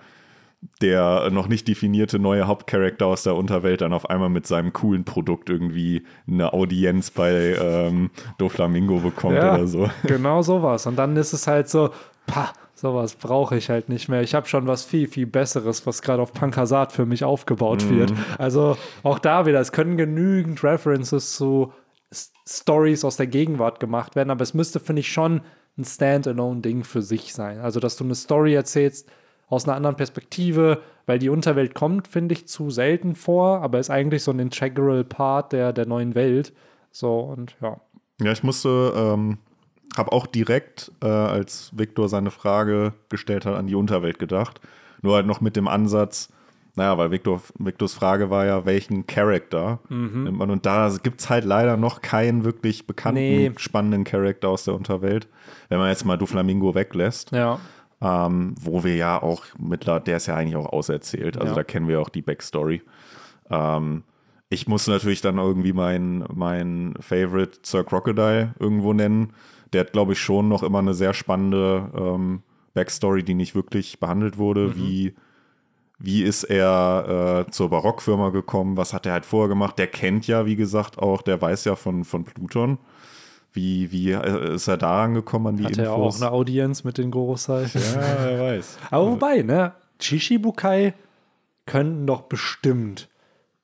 der 0.82 1.30
noch 1.30 1.48
nicht 1.48 1.68
definierte 1.68 2.18
neue 2.18 2.46
Hauptcharakter 2.46 3.06
aus 3.06 3.22
der 3.22 3.36
Unterwelt 3.36 3.80
dann 3.80 3.92
auf 3.92 4.10
einmal 4.10 4.28
mit 4.28 4.46
seinem 4.46 4.72
coolen 4.72 5.04
Produkt 5.04 5.50
irgendwie 5.50 6.04
eine 6.26 6.52
Audienz 6.52 7.10
bei 7.10 7.56
ähm, 7.60 8.10
Doflamingo 8.38 8.98
bekommt 8.98 9.36
Ja, 9.36 9.54
oder 9.54 9.66
so. 9.66 9.88
genau 10.04 10.42
sowas. 10.42 10.86
Und 10.86 10.96
dann 10.96 11.16
ist 11.16 11.32
es 11.32 11.46
halt 11.46 11.68
so, 11.68 11.90
pah, 12.26 12.52
sowas 12.74 13.14
brauche 13.14 13.56
ich 13.56 13.70
halt 13.70 13.88
nicht 13.88 14.08
mehr. 14.08 14.22
Ich 14.22 14.34
habe 14.34 14.48
schon 14.48 14.66
was 14.66 14.84
viel, 14.84 15.06
viel 15.06 15.26
Besseres, 15.26 15.86
was 15.86 16.02
gerade 16.02 16.22
auf 16.22 16.32
Pankasat 16.32 16.92
für 16.92 17.06
mich 17.06 17.22
aufgebaut 17.22 17.88
wird. 17.88 18.12
Also 18.38 18.76
auch 19.04 19.18
da 19.20 19.46
wieder, 19.46 19.60
es 19.60 19.72
können 19.72 19.96
genügend 19.96 20.62
References 20.64 21.36
zu 21.36 21.72
Stories 22.12 23.04
aus 23.04 23.16
der 23.16 23.26
Gegenwart 23.26 23.80
gemacht 23.80 24.16
werden, 24.16 24.30
aber 24.30 24.42
es 24.42 24.54
müsste, 24.54 24.80
finde 24.80 25.00
ich, 25.00 25.12
schon 25.12 25.42
ein 25.76 25.84
Standalone-Ding 25.84 26.84
für 26.84 27.02
sich 27.02 27.34
sein. 27.34 27.60
Also, 27.60 27.80
dass 27.80 27.96
du 27.96 28.04
eine 28.04 28.14
Story 28.14 28.54
erzählst 28.54 29.08
aus 29.48 29.64
einer 29.64 29.76
anderen 29.76 29.96
Perspektive, 29.96 30.82
weil 31.06 31.18
die 31.18 31.28
Unterwelt 31.28 31.74
kommt, 31.74 32.08
finde 32.08 32.34
ich, 32.34 32.48
zu 32.48 32.70
selten 32.70 33.14
vor, 33.14 33.62
aber 33.62 33.78
ist 33.78 33.90
eigentlich 33.90 34.22
so 34.22 34.30
ein 34.30 34.38
integral 34.38 35.04
Part 35.04 35.52
der, 35.52 35.72
der 35.72 35.86
neuen 35.86 36.14
Welt. 36.14 36.52
So, 36.90 37.20
und 37.20 37.56
ja. 37.60 37.80
Ja, 38.20 38.32
ich 38.32 38.42
musste, 38.42 38.92
ähm, 38.96 39.38
habe 39.96 40.12
auch 40.12 40.26
direkt, 40.26 40.92
äh, 41.02 41.06
als 41.06 41.70
Viktor 41.76 42.08
seine 42.08 42.30
Frage 42.30 42.92
gestellt 43.08 43.46
hat, 43.46 43.54
an 43.54 43.66
die 43.66 43.74
Unterwelt 43.74 44.18
gedacht. 44.18 44.60
Nur 45.02 45.14
halt 45.14 45.26
noch 45.26 45.40
mit 45.40 45.56
dem 45.56 45.68
Ansatz, 45.68 46.28
naja, 46.78 46.96
weil 46.96 47.10
Viktor, 47.10 47.42
Viktors 47.58 47.92
Frage 47.94 48.30
war 48.30 48.46
ja, 48.46 48.64
welchen 48.64 49.06
Charakter 49.06 49.80
nimmt 49.90 50.38
man? 50.38 50.50
Und 50.50 50.64
da 50.64 50.90
gibt 51.02 51.20
es 51.20 51.28
halt 51.28 51.44
leider 51.44 51.76
noch 51.76 52.00
keinen 52.00 52.44
wirklich 52.44 52.86
bekannten, 52.86 53.20
Nee. 53.20 53.52
spannenden 53.58 54.04
Charakter 54.04 54.48
aus 54.48 54.64
der 54.64 54.74
Unterwelt. 54.74 55.28
Wenn 55.68 55.78
man 55.78 55.88
jetzt 55.90 56.04
mal 56.06 56.16
Doflamingo 56.16 56.74
weglässt, 56.74 57.32
Ja. 57.32 57.58
ähm, 58.00 58.54
wo 58.60 58.84
wir 58.84 58.96
ja 58.96 59.22
auch 59.22 59.44
mittlerweile, 59.58 60.04
der 60.04 60.16
ist 60.16 60.26
ja 60.26 60.36
eigentlich 60.36 60.56
auch 60.56 60.72
auserzählt, 60.72 61.36
also 61.36 61.50
Ja. 61.50 61.56
da 61.56 61.64
kennen 61.64 61.88
wir 61.88 62.00
auch 62.00 62.08
die 62.08 62.22
Backstory. 62.22 62.80
Ähm, 63.50 64.04
ich 64.50 64.66
muss 64.66 64.86
natürlich 64.86 65.20
dann 65.20 65.36
irgendwie 65.38 65.72
mein, 65.74 66.24
mein 66.32 66.94
Favorite 67.00 67.58
Sir 67.62 67.84
Crocodile 67.84 68.54
irgendwo 68.58 68.92
nennen. 68.94 69.32
Der 69.72 69.80
hat, 69.82 69.92
glaube 69.92 70.12
ich, 70.14 70.20
schon 70.20 70.48
noch 70.48 70.62
immer 70.62 70.78
eine 70.78 70.94
sehr 70.94 71.12
spannende 71.12 71.90
ähm, 71.94 72.42
Backstory, 72.74 73.22
die 73.22 73.34
nicht 73.34 73.54
wirklich 73.54 74.00
behandelt 74.00 74.38
wurde, 74.38 74.76
wie 74.76 75.14
wie 75.98 76.22
ist 76.22 76.44
er 76.44 77.44
äh, 77.46 77.50
zur 77.50 77.70
Barockfirma 77.70 78.30
gekommen, 78.30 78.76
was 78.76 78.92
hat 78.92 79.06
er 79.06 79.12
halt 79.12 79.26
vorher 79.26 79.48
gemacht. 79.48 79.78
Der 79.78 79.88
kennt 79.88 80.26
ja, 80.26 80.46
wie 80.46 80.56
gesagt, 80.56 80.98
auch, 80.98 81.22
der 81.22 81.40
weiß 81.40 81.64
ja 81.64 81.74
von, 81.74 82.04
von 82.04 82.24
Pluton. 82.24 82.78
Wie, 83.52 83.90
wie 83.90 84.12
äh, 84.12 84.54
ist 84.54 84.68
er 84.68 84.76
da 84.76 85.04
angekommen 85.04 85.48
an 85.48 85.56
die 85.56 85.64
Hat 85.64 85.78
Infos? 85.78 85.86
er 85.86 85.92
auch 85.94 86.16
eine 86.16 86.30
Audienz 86.32 86.84
mit 86.84 86.98
den 86.98 87.10
Gorosei? 87.10 87.62
ja, 87.62 88.16
wer 88.20 88.40
weiß. 88.40 88.78
Aber 88.90 89.12
wobei, 89.12 89.42
ne? 89.42 89.72
Chichibukai 89.98 90.94
könnten 91.66 92.06
doch 92.06 92.22
bestimmt 92.22 93.08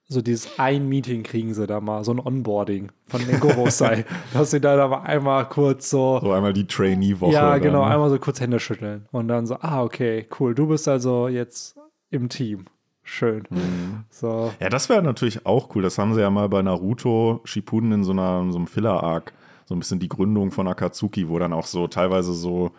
so 0.06 0.20
dieses 0.20 0.58
ein 0.58 0.88
Meeting 0.88 1.22
kriegen 1.22 1.54
sie 1.54 1.66
da 1.66 1.80
mal, 1.80 2.04
so 2.04 2.12
ein 2.12 2.20
Onboarding 2.20 2.92
von 3.06 3.26
den 3.26 3.40
Gorosei, 3.40 4.04
dass 4.34 4.50
sie 4.50 4.60
da 4.60 4.86
mal 4.86 5.02
einmal 5.02 5.48
kurz 5.48 5.88
so 5.90 6.20
So 6.20 6.32
einmal 6.32 6.52
die 6.52 6.66
Trainee-Woche. 6.66 7.32
Ja, 7.32 7.58
genau, 7.58 7.82
dann. 7.82 7.92
einmal 7.92 8.10
so 8.10 8.18
kurz 8.18 8.40
Hände 8.40 8.60
schütteln 8.60 9.06
und 9.12 9.28
dann 9.28 9.46
so, 9.46 9.56
ah, 9.60 9.82
okay, 9.82 10.26
cool, 10.38 10.54
du 10.54 10.66
bist 10.66 10.88
also 10.88 11.28
jetzt 11.28 11.76
im 12.14 12.28
Team. 12.28 12.66
Schön. 13.02 13.44
Mhm. 13.50 14.04
So. 14.08 14.52
Ja, 14.60 14.70
das 14.70 14.88
wäre 14.88 15.02
natürlich 15.02 15.44
auch 15.44 15.74
cool. 15.74 15.82
Das 15.82 15.98
haben 15.98 16.14
sie 16.14 16.20
ja 16.20 16.30
mal 16.30 16.48
bei 16.48 16.62
Naruto 16.62 17.40
Shippuden 17.44 17.92
in 17.92 18.04
so, 18.04 18.12
einer, 18.12 18.40
in 18.40 18.52
so 18.52 18.58
einem 18.58 18.66
Filler-Arc. 18.66 19.32
So 19.66 19.74
ein 19.74 19.78
bisschen 19.78 20.00
die 20.00 20.08
Gründung 20.08 20.50
von 20.50 20.68
Akatsuki, 20.68 21.28
wo 21.28 21.38
dann 21.38 21.52
auch 21.52 21.66
so 21.66 21.86
teilweise 21.86 22.32
so 22.32 22.72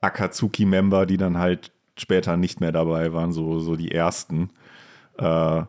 Akatsuki-Member, 0.00 1.06
die 1.06 1.16
dann 1.16 1.38
halt 1.38 1.72
später 1.96 2.36
nicht 2.36 2.60
mehr 2.60 2.72
dabei 2.72 3.12
waren, 3.12 3.32
so, 3.32 3.58
so 3.60 3.76
die 3.76 3.92
ersten. 3.92 4.50
Äh, 5.18 5.62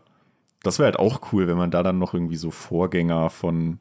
das 0.64 0.80
wäre 0.80 0.86
halt 0.86 1.00
auch 1.00 1.34
cool, 1.34 1.48
wenn 1.48 1.58
man 1.58 1.72
da 1.72 1.84
dann 1.84 2.00
noch 2.00 2.14
irgendwie 2.14 2.38
so 2.38 2.52
Vorgänger 2.52 3.30
von 3.30 3.80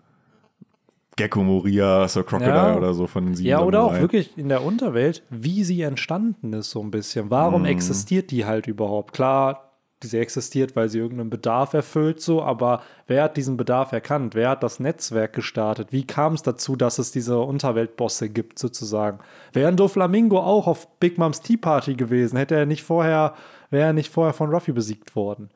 Gecko 1.17 1.43
Moria, 1.43 2.09
Sir 2.09 2.25
Crocodile 2.25 2.55
Ja. 2.55 2.77
oder 2.77 2.95
so 2.95 3.07
von 3.07 3.27
den 3.27 3.35
sieben 3.35 3.49
Ja, 3.49 3.61
oder 3.61 3.83
auch 3.83 3.99
wirklich 3.99 4.37
in 4.39 4.49
der 4.49 4.65
Unterwelt, 4.65 5.23
wie 5.31 5.63
sie 5.65 5.83
entstanden 5.83 6.53
ist, 6.55 6.71
so 6.71 6.81
ein 6.81 6.91
bisschen. 6.91 7.31
Warum 7.31 7.65
existiert 7.67 8.31
die 8.31 8.47
halt 8.47 8.67
überhaupt? 8.67 9.13
Klar, 9.13 9.69
sie 10.03 10.19
existiert, 10.19 10.75
weil 10.75 10.89
sie 10.89 10.99
irgendeinen 10.99 11.31
Bedarf 11.31 11.75
erfüllt, 11.75 12.21
so, 12.21 12.43
aber 12.43 12.83
wer 13.07 13.25
hat 13.25 13.37
diesen 13.37 13.57
Bedarf 13.57 13.93
erkannt? 13.93 14.35
Wer 14.35 14.49
hat 14.49 14.63
das 14.63 14.81
Netzwerk 14.81 15.33
gestartet? 15.35 15.89
Wie 15.93 16.05
kam 16.07 16.33
es 16.33 16.43
dazu, 16.43 16.77
dass 16.77 16.99
es 16.99 17.13
diese 17.13 17.39
Unterweltbosse 17.39 18.29
gibt, 18.29 18.59
sozusagen? 18.59 19.19
Wäre 19.53 19.69
ein 19.69 19.77
Doflamingo 19.77 20.39
auch 20.41 20.67
auf 20.67 20.89
Big 20.99 21.19
Moms 21.19 21.41
Tea 21.41 21.57
Party 21.59 21.95
gewesen, 21.95 22.37
hätte 22.37 22.57
er 22.57 22.67
nicht 22.67 22.83
vorher, 22.83 23.35
wäre 23.71 23.89
er 23.89 23.93
nicht 23.93 24.11
vorher 24.13 24.33
von 24.33 24.51
Ruffy 24.51 24.73
besiegt 24.73 25.15
worden. 25.15 25.51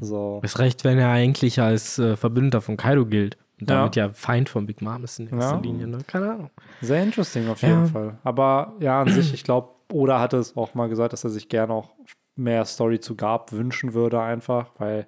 So. 0.00 0.40
Ist 0.44 0.58
recht, 0.58 0.84
wenn 0.84 0.98
er 0.98 1.08
eigentlich 1.10 1.60
als 1.60 1.98
äh, 1.98 2.16
Verbündeter 2.16 2.60
von 2.60 2.76
Kaido 2.76 3.04
gilt. 3.06 3.36
Und 3.60 3.68
damit 3.70 3.96
ja. 3.96 4.10
Feind 4.12 4.48
von 4.48 4.66
Big 4.66 4.80
Mom 4.82 5.02
ist 5.04 5.18
in 5.18 5.28
erster 5.28 5.56
Ja. 5.56 5.60
Linie. 5.60 5.86
Ne? 5.88 5.98
Keine 6.06 6.30
Ahnung. 6.32 6.50
Sehr 6.80 7.02
interesting 7.02 7.48
auf 7.48 7.60
Ja. 7.62 7.68
jeden 7.70 7.86
Fall. 7.86 8.18
Aber 8.22 8.74
ja, 8.80 9.00
an 9.00 9.08
sich, 9.10 9.34
ich 9.34 9.42
glaube, 9.44 9.70
Oda 9.92 10.20
hatte 10.20 10.36
es 10.36 10.56
auch 10.56 10.74
mal 10.74 10.88
gesagt, 10.88 11.12
dass 11.12 11.24
er 11.24 11.30
sich 11.30 11.48
gerne 11.48 11.72
auch 11.72 11.90
mehr 12.36 12.64
Story 12.64 13.00
zu 13.00 13.16
Garb 13.16 13.50
wünschen 13.52 13.94
würde, 13.94 14.20
einfach, 14.20 14.70
weil 14.78 15.06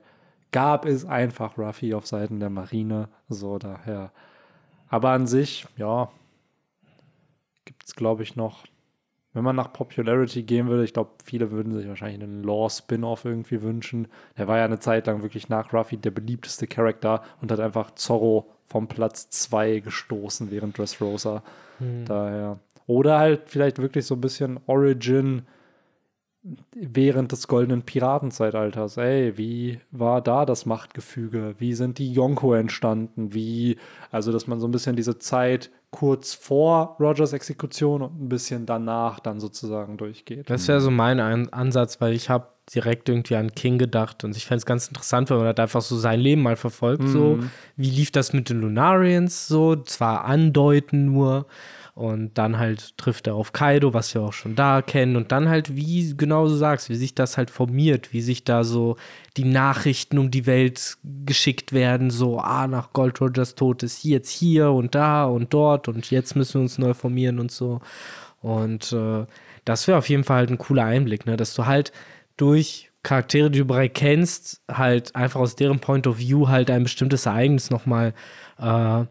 Garb 0.52 0.85
ist 0.85 1.05
einfach 1.05 1.56
Ruffy 1.59 1.94
auf 1.94 2.06
Seiten 2.06 2.40
der 2.40 2.51
Marine. 2.51 3.09
So 3.28 3.59
daher. 3.59 4.10
Aber 4.89 5.10
an 5.10 5.28
sich, 5.28 5.66
ja, 5.77 6.09
gibt 7.64 7.85
es, 7.86 7.94
glaube 7.94 8.24
ich, 8.24 8.35
noch, 8.35 8.64
wenn 9.32 9.44
man 9.44 9.57
nach 9.57 9.73
Popularity 9.73 10.43
gehen 10.43 10.69
würde, 10.69 10.85
ich 10.85 10.93
glaube, 10.93 11.11
viele 11.24 11.51
würden 11.51 11.73
sich 11.73 11.86
wahrscheinlich 11.89 12.23
einen 12.23 12.43
Law-Spin-Off 12.43 13.24
irgendwie 13.24 13.62
wünschen. 13.62 14.09
Der 14.36 14.48
war 14.48 14.59
ja 14.59 14.65
eine 14.65 14.81
Zeit 14.81 15.07
lang 15.07 15.23
wirklich 15.23 15.48
nach 15.48 15.73
Ruffy 15.73 15.97
der 15.97 16.11
beliebteste 16.11 16.66
Charakter 16.66 17.23
und 17.40 17.52
hat 17.52 17.61
einfach 17.61 17.93
Zorro 17.94 18.51
vom 18.66 18.89
Platz 18.89 19.31
2 19.31 19.81
gestoßen 19.81 20.51
während 20.51 20.78
Dressrosa. 20.78 21.43
Daher. 22.07 22.59
Oder 22.86 23.19
halt 23.19 23.43
vielleicht 23.47 23.78
wirklich 23.78 24.05
so 24.05 24.16
ein 24.16 24.20
bisschen 24.20 24.59
Origin 24.66 25.43
während 26.72 27.32
des 27.32 27.48
goldenen 27.48 27.82
Piratenzeitalters. 27.82 28.96
Ey, 28.96 29.36
wie 29.36 29.80
war 29.90 30.22
da 30.22 30.46
das 30.46 30.64
Machtgefüge? 30.64 31.54
Wie 31.58 31.74
sind 31.74 31.98
die 31.98 32.12
Yonko 32.12 32.54
entstanden? 32.54 33.34
Wie, 33.34 33.76
also 34.10 34.32
dass 34.32 34.46
man 34.46 34.58
so 34.58 34.66
ein 34.66 34.70
bisschen 34.70 34.96
diese 34.96 35.18
Zeit 35.18 35.70
kurz 35.90 36.34
vor 36.34 36.96
Rogers 37.00 37.32
Exekution 37.32 38.02
und 38.02 38.22
ein 38.22 38.28
bisschen 38.28 38.64
danach 38.64 39.20
dann 39.20 39.40
sozusagen 39.40 39.96
durchgeht. 39.96 40.48
Das 40.48 40.68
wäre 40.68 40.80
so 40.80 40.90
mein 40.90 41.20
Ein 41.20 41.52
Ansatz, 41.52 42.00
weil 42.00 42.12
ich 42.12 42.30
habe 42.30 42.46
direkt 42.72 43.08
irgendwie 43.08 43.34
an 43.34 43.52
King 43.52 43.78
gedacht 43.78 44.22
und 44.22 44.36
ich 44.36 44.46
fände 44.46 44.58
es 44.58 44.66
ganz 44.66 44.86
interessant, 44.86 45.28
wenn 45.28 45.38
man 45.38 45.46
halt 45.46 45.58
einfach 45.58 45.80
so 45.80 45.96
sein 45.96 46.20
Leben 46.20 46.42
mal 46.42 46.56
verfolgt. 46.56 47.08
So, 47.08 47.40
wie 47.76 47.90
lief 47.90 48.12
das 48.12 48.32
mit 48.32 48.48
den 48.48 48.60
Lunarians 48.60 49.48
so? 49.48 49.74
Zwar 49.74 50.24
andeuten 50.24 51.06
nur 51.06 51.46
und 52.01 52.39
dann 52.39 52.59
halt 52.59 52.97
trifft 52.97 53.27
er 53.27 53.35
auf 53.35 53.52
Kaido, 53.52 53.93
was 53.93 54.14
wir 54.14 54.22
auch 54.22 54.32
schon 54.32 54.56
da 54.56 54.81
kennen 54.81 55.16
und 55.16 55.32
dann 55.32 55.51
halt, 55.51 55.77
wie 55.77 56.16
genau 56.16 56.47
du 56.47 56.55
sagst, 56.55 56.89
wie 56.89 56.94
sich 56.94 57.14
das 57.14 57.36
halt 57.36 57.51
formiert, 57.51 58.14
wie 58.14 58.22
sich 58.22 58.43
da 58.43 58.64
so 58.64 58.97
die 59.36 59.44
Nachrichten 59.44 60.16
um 60.16 60.31
die 60.31 60.47
Welt 60.47 60.97
geschickt 61.27 61.74
werden, 61.74 62.09
so, 62.09 62.40
ah, 62.40 62.66
nach 62.66 62.94
Gold 62.94 63.20
Rogers 63.20 63.55
Tod 63.55 63.82
ist 63.82 64.02
jetzt 64.02 64.31
hier 64.31 64.70
und 64.70 64.94
da 64.94 65.27
und 65.27 65.52
dort 65.52 65.89
und 65.89 66.10
jetzt 66.10 66.36
müssen 66.36 66.55
wir 66.55 66.60
uns 66.62 66.78
neu 66.78 66.94
formieren 66.94 67.39
und 67.39 67.52
so. 67.52 67.82
Und 68.40 68.94
äh, 68.94 69.27
das 69.66 69.86
wäre 69.86 69.98
auf 69.98 70.09
jeden 70.09 70.24
Fall 70.24 70.39
halt 70.39 70.51
ein 70.51 70.56
cooler 70.56 70.85
Einblick, 70.85 71.27
ne? 71.27 71.36
dass 71.36 71.52
du 71.52 71.66
halt 71.66 71.93
durch 72.39 72.90
Charaktere, 73.02 73.51
die 73.51 73.59
du 73.59 73.66
bereits 73.66 73.93
kennst, 73.93 74.62
halt 74.72 75.14
einfach 75.14 75.40
aus 75.40 75.55
deren 75.55 75.81
Point 75.81 76.06
of 76.06 76.18
View 76.18 76.48
halt 76.48 76.70
ein 76.70 76.85
bestimmtes 76.85 77.27
Ereignis 77.27 77.68
nochmal 77.68 78.14
äh, 78.59 79.05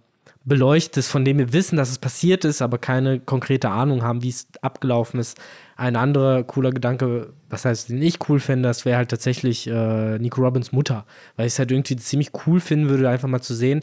beleuchtest, 0.45 1.09
von 1.09 1.25
dem 1.25 1.37
wir 1.37 1.53
wissen, 1.53 1.77
dass 1.77 1.89
es 1.91 1.97
passiert 1.97 2.45
ist, 2.45 2.61
aber 2.61 2.77
keine 2.77 3.19
konkrete 3.19 3.69
Ahnung 3.69 4.03
haben, 4.03 4.23
wie 4.23 4.29
es 4.29 4.47
abgelaufen 4.61 5.19
ist. 5.19 5.37
Ein 5.75 5.95
anderer 5.95 6.43
cooler 6.43 6.71
Gedanke, 6.71 7.33
was 7.49 7.65
heißt, 7.65 7.89
den 7.89 8.01
ich 8.01 8.17
cool 8.29 8.39
finde, 8.39 8.69
das 8.69 8.85
wäre 8.85 8.97
halt 8.97 9.09
tatsächlich 9.09 9.67
äh, 9.67 10.17
Nico 10.17 10.41
Robbins 10.41 10.71
Mutter, 10.71 11.05
weil 11.35 11.47
ich 11.47 11.53
es 11.53 11.59
halt 11.59 11.71
irgendwie 11.71 11.97
ziemlich 11.97 12.31
cool 12.45 12.59
finden 12.59 12.89
würde, 12.89 13.09
einfach 13.09 13.27
mal 13.27 13.41
zu 13.41 13.53
sehen, 13.53 13.81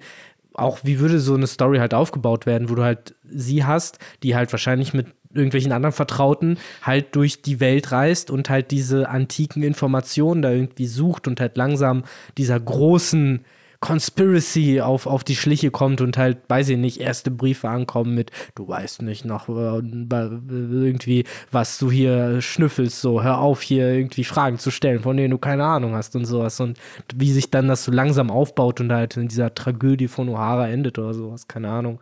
auch 0.55 0.81
wie 0.85 0.99
würde 0.99 1.21
so 1.21 1.35
eine 1.35 1.47
Story 1.47 1.79
halt 1.79 1.95
aufgebaut 1.95 2.47
werden, 2.47 2.71
wo 2.71 2.75
du 2.75 2.83
halt 2.83 3.15
sie 3.25 3.65
hast, 3.65 3.99
die 4.23 4.35
halt 4.35 4.51
wahrscheinlich 4.53 4.95
mit 4.95 5.09
irgendwelchen 5.35 5.73
anderen 5.73 5.93
Vertrauten 5.93 6.59
halt 6.83 7.15
durch 7.15 7.43
die 7.43 7.61
Welt 7.61 7.93
reist 7.93 8.31
und 8.31 8.49
halt 8.49 8.71
diese 8.71 9.09
antiken 9.09 9.63
Informationen 9.63 10.43
da 10.43 10.51
irgendwie 10.51 10.87
sucht 10.87 11.29
und 11.29 11.41
halt 11.41 11.57
langsam 11.57 12.05
dieser 12.39 12.59
großen 12.59 13.45
Conspiracy 13.81 14.81
auf, 14.81 15.07
auf 15.07 15.25
die 15.25 15.37
Schliche 15.37 15.71
kommt 15.71 16.01
und 16.01 16.17
halt, 16.19 16.39
weiß 16.49 16.71
ich 16.71 16.79
nicht, 16.79 17.01
erste 17.01 17.31
Briefe 17.31 17.69
ankommen 17.69 18.15
mit, 18.15 18.31
du 18.55 18.67
weißt 18.67 19.03
nicht 19.03 19.25
noch 19.25 19.49
äh, 19.49 19.81
irgendwie, 19.81 21.25
was 21.51 21.79
du 21.79 21.91
hier 21.91 22.41
schnüffelst, 22.41 23.01
so, 23.01 23.23
hör 23.23 23.39
auf, 23.39 23.63
hier 23.63 23.89
irgendwie 23.93 24.25
Fragen 24.25 24.59
zu 24.59 24.71
stellen, 24.71 25.01
von 25.01 25.17
denen 25.17 25.31
du 25.31 25.39
keine 25.39 25.65
Ahnung 25.65 25.95
hast 25.95 26.17
und 26.17 26.25
sowas 26.25 26.61
und 26.61 26.79
wie 27.15 27.33
sich 27.33 27.51
dann 27.51 27.69
das 27.69 27.85
so 27.85 27.93
langsam 27.93 28.31
aufbaut 28.31 28.81
und 28.81 28.93
halt 28.93 29.17
in 29.17 29.29
dieser 29.29 29.55
Tragödie 29.55 30.09
von 30.09 30.29
O'Hara 30.29 30.69
endet 30.69 30.99
oder 30.99 31.15
sowas, 31.15 31.49
keine 31.49 31.71
Ahnung. 31.71 32.01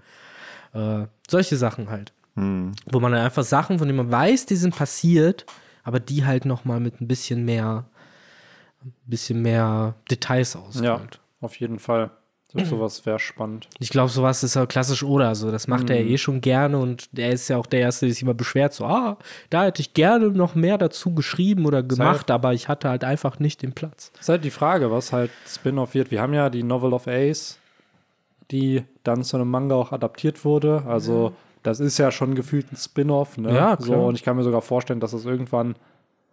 Äh, 0.72 1.06
solche 1.28 1.56
Sachen 1.56 1.90
halt. 1.90 2.12
Wo 2.36 2.98
man 2.98 3.12
dann 3.12 3.24
einfach 3.24 3.44
Sachen, 3.44 3.78
von 3.78 3.86
denen 3.86 3.98
man 3.98 4.10
weiß, 4.10 4.46
die 4.46 4.56
sind 4.56 4.74
passiert, 4.74 5.46
aber 5.84 6.00
die 6.00 6.24
halt 6.24 6.46
nochmal 6.46 6.80
mit 6.80 7.00
ein 7.00 7.06
bisschen 7.06 7.44
mehr, 7.44 7.84
ein 8.84 8.92
bisschen 9.06 9.40
mehr 9.40 9.94
Details 10.10 10.56
ausfüllt. 10.56 10.84
Ja, 10.84 11.00
auf 11.44 11.56
jeden 11.60 11.78
Fall. 11.78 12.10
So, 12.52 12.64
sowas 12.64 13.04
wäre 13.04 13.18
spannend. 13.18 13.68
Ich 13.80 13.88
glaube, 13.88 14.10
sowas 14.10 14.44
ist 14.44 14.54
ja 14.54 14.64
klassisch 14.66 15.02
oder 15.02 15.34
so. 15.34 15.50
Das 15.50 15.66
macht 15.66 15.90
er 15.90 16.04
eh 16.04 16.18
schon 16.18 16.40
gerne 16.40 16.78
und 16.78 17.08
er 17.16 17.30
ist 17.32 17.48
ja 17.48 17.56
auch 17.56 17.66
der 17.66 17.80
Erste, 17.80 18.06
der 18.06 18.14
sich 18.14 18.22
immer 18.22 18.34
beschwert, 18.34 18.72
so, 18.72 18.84
ah, 18.84 19.18
da 19.50 19.64
hätte 19.64 19.80
ich 19.80 19.92
gerne 19.92 20.28
noch 20.30 20.54
mehr 20.54 20.78
dazu 20.78 21.14
geschrieben 21.14 21.66
oder 21.66 21.82
gemacht, 21.82 22.30
aber 22.30 22.52
ich 22.52 22.68
hatte 22.68 22.88
halt 22.88 23.02
einfach 23.02 23.40
nicht 23.40 23.62
den 23.62 23.72
Platz. 23.72 24.12
Das 24.12 24.22
ist 24.22 24.28
halt 24.28 24.44
die 24.44 24.50
Frage, 24.50 24.92
was 24.92 25.12
halt 25.12 25.32
Spin-off 25.48 25.94
wird. 25.94 26.12
Wir 26.12 26.20
haben 26.20 26.32
ja 26.32 26.48
die 26.48 26.62
Novel 26.62 26.92
of 26.92 27.08
Ace, 27.08 27.58
die 28.52 28.84
dann 29.02 29.24
zu 29.24 29.36
einem 29.36 29.50
Manga 29.50 29.74
auch 29.74 29.90
adaptiert 29.90 30.44
wurde. 30.44 30.84
Also, 30.86 31.32
das 31.64 31.80
ist 31.80 31.98
ja 31.98 32.12
schon 32.12 32.36
gefühlt 32.36 32.70
ein 32.70 32.76
Spin-off. 32.76 33.36
Ne? 33.36 33.52
Ja, 33.52 33.76
so, 33.80 33.92
klar. 33.92 34.04
und 34.04 34.14
ich 34.14 34.22
kann 34.22 34.36
mir 34.36 34.44
sogar 34.44 34.62
vorstellen, 34.62 35.00
dass 35.00 35.12
es 35.12 35.24
irgendwann. 35.24 35.74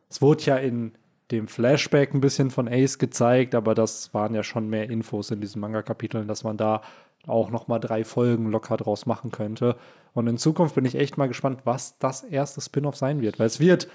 Es 0.08 0.22
wurde 0.22 0.44
ja 0.44 0.58
in 0.58 0.92
dem 1.32 1.48
Flashback 1.48 2.14
ein 2.14 2.22
bisschen 2.22 2.52
von 2.52 2.68
Ace 2.68 2.98
gezeigt, 2.98 3.56
aber 3.56 3.74
das 3.76 4.14
waren 4.14 4.34
ja 4.34 4.44
schon 4.44 4.70
mehr 4.70 4.90
Infos 4.90 5.32
in 5.32 5.42
diesen 5.42 5.62
Manga-Kapiteln, 5.62 6.28
dass 6.28 6.44
man 6.44 6.58
da 6.58 6.82
auch 7.28 7.52
noch 7.52 7.68
mal 7.68 7.80
drei 7.80 8.04
Folgen 8.04 8.50
locker 8.50 8.78
draus 8.78 9.06
machen 9.06 9.32
könnte. 9.32 9.76
Und 10.14 10.28
in 10.28 10.38
Zukunft 10.38 10.76
bin 10.76 10.86
ich 10.86 10.96
echt 10.96 11.18
mal 11.18 11.28
gespannt, 11.28 11.62
was 11.66 11.98
das 12.00 12.24
erste 12.24 12.62
Spin-off 12.62 12.96
sein 12.96 13.22
wird, 13.22 13.40
weil 13.40 13.48
es 13.48 13.60
wird 13.60 13.88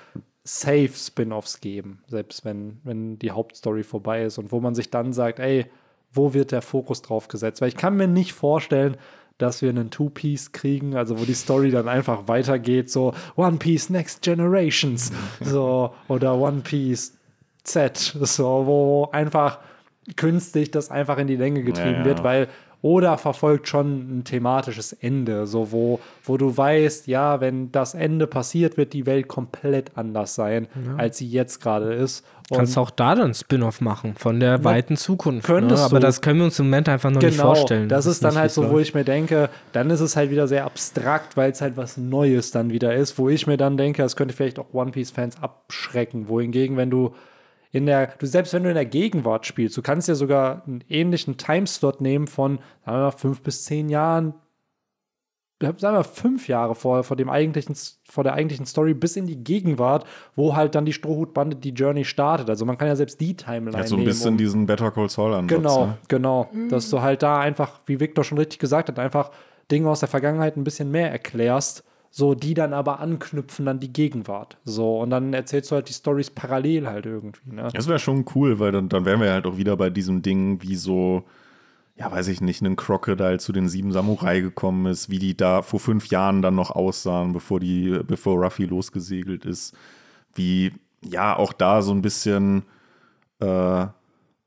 safe 0.45 0.93
Spin-offs 0.95 1.61
geben, 1.61 2.03
selbst 2.07 2.45
wenn, 2.45 2.81
wenn 2.85 3.19
die 3.19 3.33
Hauptstory 3.33 3.83
vorbei 3.83 4.23
ist 4.23 4.39
und 4.39 4.53
wo 4.53 4.61
man 4.61 4.75
sich 4.75 4.91
dann 4.91 5.13
sagt, 5.13 5.41
ey, 5.41 5.67
wo 6.13 6.35
wird 6.35 6.53
der 6.53 6.63
Fokus 6.63 7.03
drauf 7.03 7.29
gesetzt? 7.29 7.61
Weil 7.61 7.69
ich 7.69 7.77
kann 7.77 7.97
mir 7.97 8.07
nicht 8.07 8.33
vorstellen, 8.33 8.97
dass 9.39 9.61
wir 9.61 9.69
einen 9.69 9.91
Two-Piece 9.91 10.53
kriegen, 10.53 10.97
also 10.97 11.19
wo 11.19 11.25
die 11.25 11.35
Story 11.35 11.71
dann 11.71 11.89
einfach 11.89 12.27
weitergeht, 12.27 12.91
so 12.91 13.13
One 13.35 13.59
Piece 13.59 13.91
Next 13.91 14.23
Generations, 14.23 15.13
so 15.41 15.93
oder 16.09 16.39
One 16.39 16.63
Piece 16.63 17.16
Z, 17.67 18.17
so 18.21 18.63
wo 18.67 19.09
einfach 19.13 19.59
künstlich 20.17 20.71
das 20.71 20.91
einfach 20.91 21.19
in 21.19 21.27
die 21.27 21.37
Länge 21.37 21.63
getrieben 21.63 21.91
Ja, 21.91 21.99
ja. 21.99 22.05
wird, 22.05 22.25
weil 22.25 22.49
oder 22.83 23.19
verfolgt 23.19 23.67
schon 23.67 24.19
ein 24.19 24.25
thematisches 24.25 24.93
Ende, 24.93 25.47
so 25.47 25.73
wo, 25.73 25.99
wo 26.23 26.37
du 26.37 26.57
weißt, 26.57 27.09
ja, 27.09 27.41
wenn 27.41 27.73
das 27.73 27.95
Ende 27.95 28.29
passiert, 28.29 28.77
wird 28.77 28.93
die 28.93 29.07
Welt 29.07 29.27
komplett 29.27 29.91
anders 29.97 30.37
sein, 30.37 30.69
als 30.97 31.19
sie 31.19 31.27
jetzt 31.27 31.61
gerade 31.61 31.95
ist. 31.95 32.25
Und 32.49 32.59
Kannst 32.59 32.79
auch 32.79 32.91
da 32.91 33.17
dann 33.17 33.35
Spin-off 33.35 33.81
machen 33.81 34.15
von 34.15 34.39
der 34.39 34.63
weiten 34.63 34.97
Zukunft. 34.97 35.49
Ne? 35.49 35.55
könntest 35.55 35.83
Aber 35.83 35.99
du. 35.99 36.07
das 36.07 36.21
können 36.21 36.39
wir 36.39 36.45
uns 36.45 36.61
im 36.61 36.67
Moment 36.67 36.89
einfach 36.89 37.11
noch 37.11 37.21
nicht 37.21 37.33
genau, 37.39 37.55
vorstellen. 37.55 37.89
das 37.89 38.07
ist 38.07 38.23
dann 38.23 38.35
nicht, 38.35 38.41
halt 38.41 38.53
so, 38.53 38.71
wo 38.71 38.79
ich 38.79 38.95
mir 38.95 39.03
denke, 39.05 39.49
dann 39.73 39.91
ist 39.91 40.01
es 40.01 40.15
halt 40.15 40.31
wieder 40.31 40.47
sehr 40.47 40.65
abstrakt, 40.65 41.37
weil 41.37 41.51
es 41.51 41.61
halt 41.61 41.77
was 41.77 41.97
Neues 41.97 42.53
dann 42.53 42.71
wieder 42.71 42.95
ist, 42.95 43.19
wo 43.19 43.29
ich 43.29 43.49
mir 43.49 43.57
dann 43.57 43.77
denke, 43.77 44.03
das 44.03 44.15
könnte 44.15 44.33
vielleicht 44.37 44.61
auch 44.61 44.73
One 44.73 44.93
Piece-Fans 44.93 45.43
abschrecken. 45.43 46.29
Wohingegen, 46.29 46.77
wenn 46.77 46.91
du 46.91 47.15
in 47.77 47.87
der, 47.87 48.07
du 48.19 48.27
selbst 48.27 48.53
wenn 48.55 48.63
du 48.63 48.69
in 48.71 48.75
der 48.75 48.87
Gegenwart 48.87 49.45
spielst, 49.47 49.77
du 49.77 49.83
kannst 49.83 50.09
ja 50.09 50.15
sogar 50.15 50.63
einen 50.67 50.83
ähnlichen 50.89 51.37
Timeslot 51.37 52.01
nehmen 52.01 52.27
von, 52.27 52.59
sagen 52.85 52.97
wir 52.99 53.03
mal, 53.05 53.11
fünf 53.11 53.43
bis 53.43 53.65
zehn 53.65 53.89
Jahren, 53.89 54.35
sagen 55.61 55.79
wir 55.81 55.91
mal, 55.93 56.03
fünf 56.05 56.49
Jahre 56.49 56.75
vor, 56.75 57.03
vor 57.03 57.17
dem 57.17 57.31
eigentlichen, 57.31 57.75
vor 58.05 58.25
der 58.25 58.35
eigentlichen 58.35 58.67
Story 58.67 58.93
bis 58.95 59.17
in 59.17 59.27
die 59.27 59.43
Gegenwart, 59.43 60.07
wo 60.35 60.55
halt 60.55 60.75
dann 60.75 60.85
die 60.85 60.93
Strohhutbande 60.93 61.57
die 61.57 61.71
Journey 61.71 62.05
startet. 62.05 62.51
Also 62.51 62.65
man 62.67 62.77
kann 62.77 62.89
ja 62.89 62.97
selbst 62.97 63.21
die 63.21 63.35
Timeline 63.37 63.77
Ja, 63.79 63.87
so 63.87 63.95
ein 63.97 64.01
nehmen, 64.01 64.09
bisschen 64.09 64.31
um- 64.33 64.37
diesen 64.39 64.67
Better 64.67 64.91
Call 64.91 65.09
Saul 65.09 65.33
Ansatz. 65.35 65.57
Genau, 65.57 65.87
Ne? 65.87 65.99
genau. 66.09 66.51
Dass 66.69 66.91
du 66.91 67.01
halt 67.01 67.23
da 67.23 67.41
einfach, 67.41 67.81
wie 67.87 68.01
Victor 68.01 68.23
schon 68.25 68.39
richtig 68.39 68.59
gesagt 68.59 68.89
hat, 68.89 68.99
einfach 68.99 69.31
Dinge 69.71 69.89
aus 69.91 70.01
der 70.01 70.09
Vergangenheit 70.09 70.57
ein 70.57 70.65
bisschen 70.65 70.91
mehr 70.91 71.11
erklärst, 71.11 71.85
so 72.17 72.35
die 72.35 72.55
dann 72.55 72.73
aber 72.73 73.01
anknüpfen 73.01 73.69
an 73.69 73.79
die 73.79 73.93
Gegenwart. 73.93 74.57
So, 74.65 75.01
und 75.01 75.11
dann 75.11 75.35
erzählst 75.35 75.71
du 75.71 75.75
halt 75.75 75.91
die 75.91 75.93
Stories 75.93 76.31
parallel 76.31 76.87
halt 76.87 77.05
irgendwie, 77.05 77.53
ne? 77.53 77.69
Das 77.75 77.89
wäre 77.89 77.99
schon 77.99 78.25
cool, 78.35 78.59
weil 78.59 78.73
dann, 78.73 78.89
dann 78.89 79.05
wären 79.05 79.21
wir 79.21 79.31
halt 79.31 79.47
auch 79.47 79.59
wieder 79.59 79.77
bei 79.77 79.91
diesem 79.91 80.23
Ding, 80.23 80.63
wie 80.63 80.77
so, 80.77 81.25
ja, 81.95 82.11
weiß 82.11 82.29
ich 82.29 82.41
nicht, 82.41 82.63
ein 82.63 82.75
Crocodile 82.75 83.39
zu 83.39 83.53
den 83.53 83.69
sieben 83.69 83.93
Samurai 83.93 84.41
gekommen 84.41 84.87
ist, 84.87 85.11
wie 85.11 85.19
die 85.19 85.37
da 85.37 85.61
vor 85.61 85.79
fünf 85.79 86.07
Jahren 86.07 86.41
dann 86.41 86.55
noch 86.55 86.71
aussahen, 86.71 87.35
bevor 87.35 87.61
die, 87.61 88.01
bevor 88.07 88.43
Ruffy 88.43 88.65
losgesegelt 88.65 89.45
ist. 89.45 89.77
Wie, 90.33 90.73
ja, 91.05 91.37
auch 91.37 91.53
da 91.53 91.83
so 91.83 91.93
ein 91.93 92.01
bisschen 92.01 92.63
äh, 93.41 93.87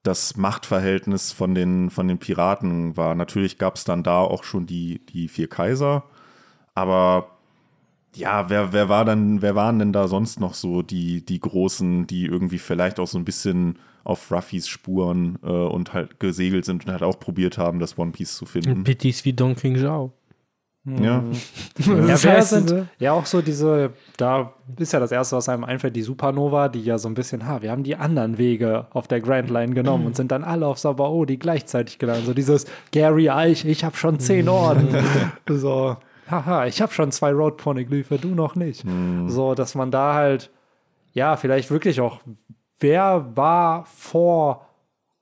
das 0.01 0.37
Machtverhältnis 0.37 1.33
von 1.33 1.53
den, 1.53 1.91
von 1.91 2.07
den 2.07 2.17
Piraten 2.17 2.97
war. 2.97 3.13
Natürlich 3.13 3.59
gab 3.59 3.75
es 3.75 3.83
dann 3.83 4.01
da 4.01 4.21
auch 4.21 4.43
schon 4.43 4.65
die, 4.65 5.05
die 5.05 5.27
vier 5.27 5.47
Kaiser, 5.47 6.05
aber 6.73 7.35
ja, 8.19 8.49
wer, 8.49 8.73
wer 8.73 8.89
war 8.89 9.05
dann, 9.05 9.41
wer 9.41 9.55
waren 9.55 9.79
denn 9.79 9.93
da 9.93 10.07
sonst 10.07 10.39
noch 10.39 10.53
so 10.53 10.81
die, 10.81 11.25
die 11.25 11.39
Großen, 11.39 12.05
die 12.05 12.25
irgendwie 12.25 12.59
vielleicht 12.59 12.99
auch 12.99 13.07
so 13.07 13.17
ein 13.17 13.25
bisschen 13.25 13.79
auf 14.03 14.31
Ruffys 14.31 14.67
Spuren 14.67 15.37
äh, 15.43 15.47
und 15.47 15.93
halt 15.93 16.19
gesegelt 16.19 16.65
sind 16.65 16.85
und 16.85 16.91
halt 16.91 17.03
auch 17.03 17.19
probiert 17.19 17.57
haben, 17.57 17.79
das 17.79 17.97
One 17.97 18.11
Piece 18.11 18.35
zu 18.35 18.45
finden? 18.45 18.83
Pitties 18.83 19.23
wie 19.25 19.33
Don 19.33 19.55
King 19.55 19.77
Zhao. 19.77 20.13
Ja, 20.85 21.03
Ja, 21.03 21.23
Das 22.07 22.23
wer 22.23 22.41
sind 22.41 22.87
ja 22.99 23.11
auch 23.11 23.25
so 23.25 23.41
diese, 23.41 23.91
da 24.17 24.53
ist 24.77 24.93
ja 24.93 24.99
das 24.99 25.11
erste, 25.11 25.35
was 25.35 25.49
einem 25.49 25.63
einfällt, 25.63 25.95
die 25.95 26.01
Supernova, 26.01 26.69
die 26.69 26.81
ja 26.81 26.97
so 26.97 27.09
ein 27.09 27.13
bisschen, 27.13 27.45
ha, 27.45 27.61
wir 27.61 27.71
haben 27.71 27.83
die 27.83 27.95
anderen 27.95 28.37
Wege 28.37 28.87
auf 28.91 29.07
der 29.07 29.19
Grand 29.19 29.49
Line 29.49 29.73
genommen 29.73 30.05
und 30.05 30.15
sind 30.15 30.31
dann 30.31 30.43
alle 30.43 30.65
auf 30.65 30.79
Sabao, 30.79 31.25
die 31.25 31.37
gleichzeitig 31.37 31.99
gelandet. 31.99 32.25
So 32.25 32.33
dieses 32.33 32.65
Gary 32.91 33.29
Eich, 33.29 33.65
ich 33.65 33.83
habe 33.83 33.97
schon 33.97 34.19
zehn 34.19 34.47
Orden. 34.49 34.87
so, 35.49 35.97
haha, 36.30 36.65
ich 36.65 36.81
habe 36.81 36.93
schon 36.93 37.11
zwei 37.11 37.31
Road 37.31 37.57
Poneglyphe, 37.57 38.18
du 38.18 38.30
noch 38.30 38.56
nicht. 38.56 38.85
So, 39.27 39.56
dass 39.56 39.76
man 39.76 39.91
da 39.91 40.14
halt, 40.14 40.51
ja, 41.14 41.35
vielleicht 41.38 41.72
wirklich 41.72 42.01
auch, 42.01 42.19
wer 42.80 43.35
war 43.35 43.85
vor 43.85 44.65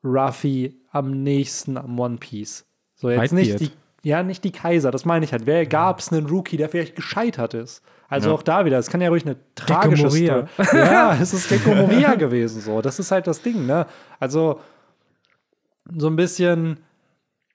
Ruffy 0.03 0.79
am 0.91 1.23
nächsten 1.23 1.77
am 1.77 1.99
One 1.99 2.17
Piece? 2.17 2.65
So 2.95 3.09
jetzt 3.09 3.33
nicht 3.33 3.53
Whitebeard. 3.53 3.73
die, 4.03 4.09
ja, 4.09 4.23
nicht 4.23 4.43
die 4.43 4.51
Kaiser, 4.51 4.91
das 4.91 5.05
meine 5.05 5.25
ich 5.25 5.31
halt. 5.33 5.45
Wer 5.45 5.65
gab 5.65 5.99
es 5.99 6.11
einen 6.11 6.27
Rookie, 6.27 6.57
der 6.57 6.69
vielleicht 6.69 6.95
gescheitert 6.95 7.53
ist? 7.53 7.81
Also 8.09 8.29
Ja. 8.29 8.35
auch 8.35 8.43
da 8.43 8.63
wieder, 8.65 8.77
es 8.79 8.89
kann 8.89 9.01
ja 9.01 9.09
ruhig 9.09 9.25
eine 9.25 9.35
tragische. 9.55 10.09
Story. 10.09 10.43
Ja, 10.73 11.17
es 11.21 11.33
ist 11.33 11.49
Gecko 11.49 11.75
Moria 11.75 12.15
gewesen 12.15 12.61
so. 12.61 12.81
Das 12.81 12.99
ist 12.99 13.11
halt 13.11 13.27
das 13.27 13.41
Ding, 13.41 13.65
ne? 13.65 13.85
Also 14.19 14.61
so 15.95 16.07
ein 16.07 16.15
bisschen, 16.15 16.79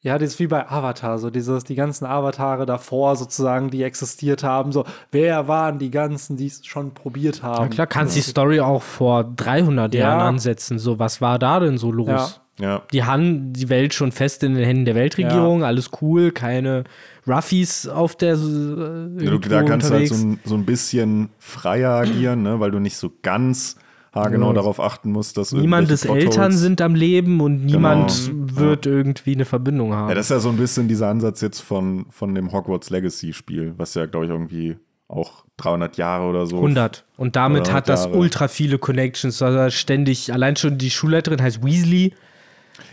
ja, 0.04 0.18
das 0.18 0.30
ist 0.30 0.40
wie 0.40 0.48
bei 0.48 0.68
Avatar, 0.68 1.18
so 1.18 1.30
dieses, 1.30 1.62
die 1.62 1.76
ganzen 1.76 2.06
Avatare 2.06 2.66
davor 2.66 3.14
sozusagen, 3.14 3.70
die 3.70 3.84
existiert 3.84 4.42
haben, 4.42 4.72
so, 4.72 4.84
wer 5.12 5.46
waren 5.46 5.78
die 5.78 5.92
ganzen, 5.92 6.36
die 6.36 6.46
es 6.48 6.66
schon 6.66 6.92
probiert 6.92 7.44
haben? 7.44 7.64
Ja, 7.64 7.68
klar, 7.68 7.86
kannst 7.86 8.16
die 8.16 8.20
Story 8.20 8.58
auch 8.58 8.82
vor 8.82 9.22
300 9.22 9.94
Ja. 9.94 10.00
Jahren 10.00 10.20
ansetzen. 10.20 10.80
So, 10.80 10.98
was 10.98 11.20
war 11.20 11.38
da 11.38 11.60
denn 11.60 11.78
so 11.78 11.92
los? 11.92 12.40
Ja. 12.58 12.66
ja. 12.66 12.82
Die 12.92 13.04
haben 13.04 13.52
die 13.52 13.68
Welt 13.68 13.94
schon 13.94 14.10
fest 14.10 14.42
in 14.42 14.54
den 14.54 14.64
Händen 14.64 14.86
der 14.86 14.96
Weltregierung, 14.96 15.62
alles 15.62 15.90
cool, 16.00 16.32
keine 16.32 16.82
Ruffies 17.28 17.86
auf 17.86 18.16
der 18.16 18.34
äh, 18.34 18.36
Du, 18.36 19.38
da 19.38 19.62
kannst 19.62 19.88
du 19.88 19.94
halt 19.94 20.08
so 20.08 20.16
ein, 20.16 20.40
so 20.44 20.56
ein 20.56 20.66
bisschen 20.66 21.28
freier 21.38 21.90
agieren, 21.92 22.42
ne? 22.42 22.58
weil 22.58 22.72
du 22.72 22.80
nicht 22.80 22.96
so 22.96 23.12
ganz 23.22 23.76
haargenau 24.14 24.48
Ja. 24.48 24.52
darauf 24.54 24.78
achten 24.80 25.10
musst, 25.10 25.36
dass 25.38 25.52
Niemandes 25.52 26.04
Eltern 26.04 26.52
sind 26.52 26.80
am 26.80 26.94
Leben 26.94 27.40
und 27.40 27.64
niemand 27.64 28.12
Genau. 28.28 28.56
wird 28.60 28.86
irgendwie 28.86 29.34
eine 29.34 29.44
Verbindung 29.44 29.94
haben. 29.94 30.08
Ja, 30.10 30.14
das 30.14 30.26
ist 30.26 30.30
ja 30.30 30.38
so 30.40 30.50
ein 30.50 30.56
bisschen 30.56 30.88
dieser 30.88 31.08
Ansatz 31.08 31.40
jetzt 31.40 31.60
von, 31.60 32.06
von 32.10 32.34
dem 32.34 32.52
Hogwarts 32.52 32.90
Legacy-Spiel, 32.90 33.74
was 33.78 33.94
ja, 33.94 34.06
glaube 34.06 34.26
ich, 34.26 34.30
irgendwie 34.30 34.76
auch 35.08 35.44
300 35.58 35.96
Jahre 35.98 36.24
oder 36.26 36.46
so. 36.46 36.56
100. 36.56 37.04
Und 37.16 37.36
damit 37.36 37.70
hat 37.72 37.88
das 37.88 38.04
Jahre. 38.06 38.16
ultra 38.16 38.48
viele 38.48 38.78
Connections. 38.78 39.40
Also 39.42 39.70
ständig, 39.70 40.32
allein 40.32 40.56
schon 40.56 40.78
die 40.78 40.90
Schulleiterin 40.90 41.40
heißt 41.42 41.62
Weasley. 41.64 42.14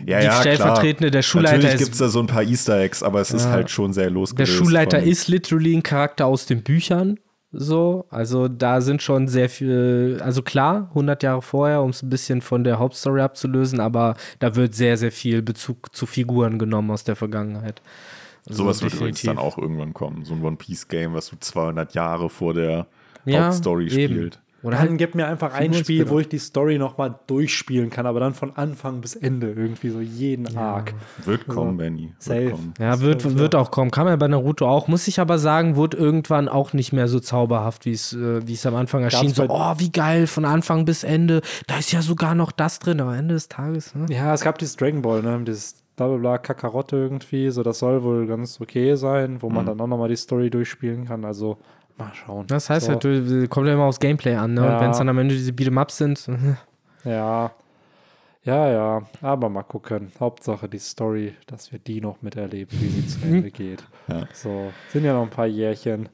ja, 0.06 0.20
die 0.20 0.26
ja, 0.26 0.32
Stellvertretende 0.40 0.96
klar. 0.98 1.10
der 1.10 1.22
Schulleiter 1.22 1.56
Natürlich 1.56 1.78
gibt 1.78 1.92
es 1.92 1.98
da 1.98 2.08
so 2.08 2.20
ein 2.20 2.26
paar 2.26 2.42
Easter 2.42 2.78
Eggs, 2.78 3.02
aber 3.02 3.20
es 3.22 3.30
ist 3.30 3.46
halt 3.46 3.70
schon 3.70 3.92
sehr 3.94 4.04
Der 4.04 4.10
losgelöst. 4.12 4.52
Schulleiter 4.52 5.00
von, 5.00 5.08
ist 5.08 5.28
literally 5.28 5.74
ein 5.74 5.82
Charakter 5.82 6.26
aus 6.26 6.44
den 6.46 6.62
Büchern. 6.62 7.18
So, 7.52 8.06
also 8.10 8.46
da 8.46 8.80
sind 8.80 9.02
schon 9.02 9.26
sehr 9.26 9.48
viel, 9.48 10.20
also 10.22 10.40
klar, 10.42 10.86
100 10.90 11.22
Jahre 11.24 11.42
vorher, 11.42 11.82
um 11.82 11.90
es 11.90 12.02
ein 12.02 12.08
bisschen 12.08 12.42
von 12.42 12.62
der 12.62 12.78
Hauptstory 12.78 13.20
abzulösen, 13.22 13.80
aber 13.80 14.14
da 14.38 14.54
wird 14.54 14.74
sehr, 14.74 14.96
sehr 14.96 15.10
viel 15.10 15.42
Bezug 15.42 15.94
zu 15.94 16.06
Figuren 16.06 16.58
genommen 16.60 16.92
aus 16.92 17.02
der 17.02 17.16
Vergangenheit. 17.16 17.82
Also 18.46 18.62
Sowas 18.62 18.82
wird 18.82 18.94
übrigens 18.94 19.22
dann 19.22 19.38
auch 19.38 19.58
irgendwann 19.58 19.92
kommen. 19.92 20.24
So 20.24 20.34
ein 20.34 20.44
One 20.44 20.56
Piece 20.56 20.86
Game, 20.86 21.12
was 21.12 21.26
so 21.26 21.36
200 21.38 21.92
Jahre 21.94 22.30
vor 22.30 22.54
der 22.54 22.86
Ja, 23.24 23.46
Hauptstory 23.46 23.88
eben. 23.88 24.14
spielt. 24.14 24.40
Oder 24.62 24.76
Dann 24.76 24.88
halt, 24.90 24.98
gib 24.98 25.14
mir 25.14 25.26
einfach 25.26 25.54
ein 25.54 25.72
Spiel, 25.72 26.08
wo 26.10 26.18
ich 26.18 26.28
die 26.28 26.38
Story 26.38 26.78
nochmal 26.78 27.18
durchspielen 27.26 27.88
kann, 27.88 28.04
aber 28.06 28.20
dann 28.20 28.34
von 28.34 28.54
Anfang 28.56 29.00
bis 29.00 29.16
Ende 29.16 29.52
irgendwie 29.52 29.88
so 29.88 30.00
jeden 30.00 30.56
Arc. 30.56 30.94
Wird 31.24 31.48
kommen, 31.48 31.78
Benny. 31.78 32.12
Safe. 32.18 32.40
Wird 32.40 32.50
kommen. 32.52 32.74
ja, 32.78 33.00
wird, 33.00 33.38
wird 33.38 33.54
auch 33.54 33.70
kommen. 33.70 33.90
Kam 33.90 34.06
ja 34.06 34.16
bei 34.16 34.28
Naruto 34.28 34.68
auch. 34.68 34.86
Muss 34.86 35.08
ich 35.08 35.18
aber 35.18 35.38
sagen, 35.38 35.76
wurde 35.76 35.96
irgendwann 35.96 36.48
auch 36.48 36.74
nicht 36.74 36.92
mehr 36.92 37.08
so 37.08 37.20
zauberhaft, 37.20 37.86
wie 37.86 37.92
es 37.92 38.12
äh, 38.12 38.46
wie 38.46 38.54
es 38.54 38.66
am 38.66 38.74
Anfang 38.74 39.02
erschien. 39.02 39.30
So, 39.30 39.46
oh, 39.48 39.74
wie 39.78 39.90
geil, 39.90 40.26
von 40.26 40.44
Anfang 40.44 40.84
bis 40.84 41.04
Ende. 41.04 41.40
Da 41.66 41.78
ist 41.78 41.92
ja 41.92 42.02
sogar 42.02 42.34
noch 42.34 42.52
das 42.52 42.78
drin, 42.78 43.00
aber 43.00 43.16
Ende 43.16 43.34
des 43.34 43.48
Tages. 43.48 43.94
Ne? 43.94 44.06
Ja, 44.10 44.34
es 44.34 44.42
gab 44.42 44.58
dieses 44.58 44.76
Dragon 44.76 45.02
Ball, 45.02 45.22
ne? 45.22 45.40
Dieses 45.44 45.76
blablabla 45.96 46.38
Kakarotte 46.38 46.96
irgendwie, 46.96 47.50
so 47.50 47.62
das 47.62 47.78
soll 47.78 48.02
wohl 48.02 48.26
ganz 48.26 48.60
okay 48.60 48.94
sein, 48.96 49.42
wo 49.42 49.50
man 49.50 49.66
dann 49.66 49.80
auch 49.80 49.86
nochmal 49.86 50.08
die 50.08 50.16
Story 50.16 50.48
durchspielen 50.48 51.06
kann. 51.06 51.24
Also 51.24 51.58
mal 52.00 52.12
schauen. 52.14 52.46
Das 52.48 52.68
heißt 52.70 52.86
so, 52.86 52.92
halt, 52.92 53.04
du- 53.04 53.46
kommt 53.48 53.66
ja 53.68 53.74
immer 53.74 53.84
aufs 53.84 54.00
Gameplay 54.00 54.34
an, 54.34 54.54
ne? 54.54 54.64
Ja. 54.64 54.74
Und 54.74 54.80
wenn 54.80 54.90
es 54.90 54.98
dann 54.98 55.08
am 55.08 55.18
Ende 55.18 55.34
diese 55.34 55.52
Beat'em-Ups 55.52 55.96
sind, 55.98 56.26
Ja. 57.04 57.50
Ja, 58.42 58.70
ja, 58.72 59.02
aber 59.20 59.50
mal 59.50 59.62
gucken. 59.62 60.12
Hauptsache 60.18 60.66
die 60.66 60.78
Story, 60.78 61.34
dass 61.46 61.70
wir 61.72 61.78
die 61.78 62.00
noch 62.00 62.22
miterleben, 62.22 62.78
wie 62.80 62.88
sie 62.88 63.06
zu 63.06 63.20
Ende 63.26 63.50
geht. 63.50 63.84
Ja. 64.08 64.24
So, 64.32 64.72
sind 64.88 65.04
ja 65.04 65.12
noch 65.12 65.22
ein 65.24 65.30
paar 65.30 65.46
Jährchen. 65.46 66.08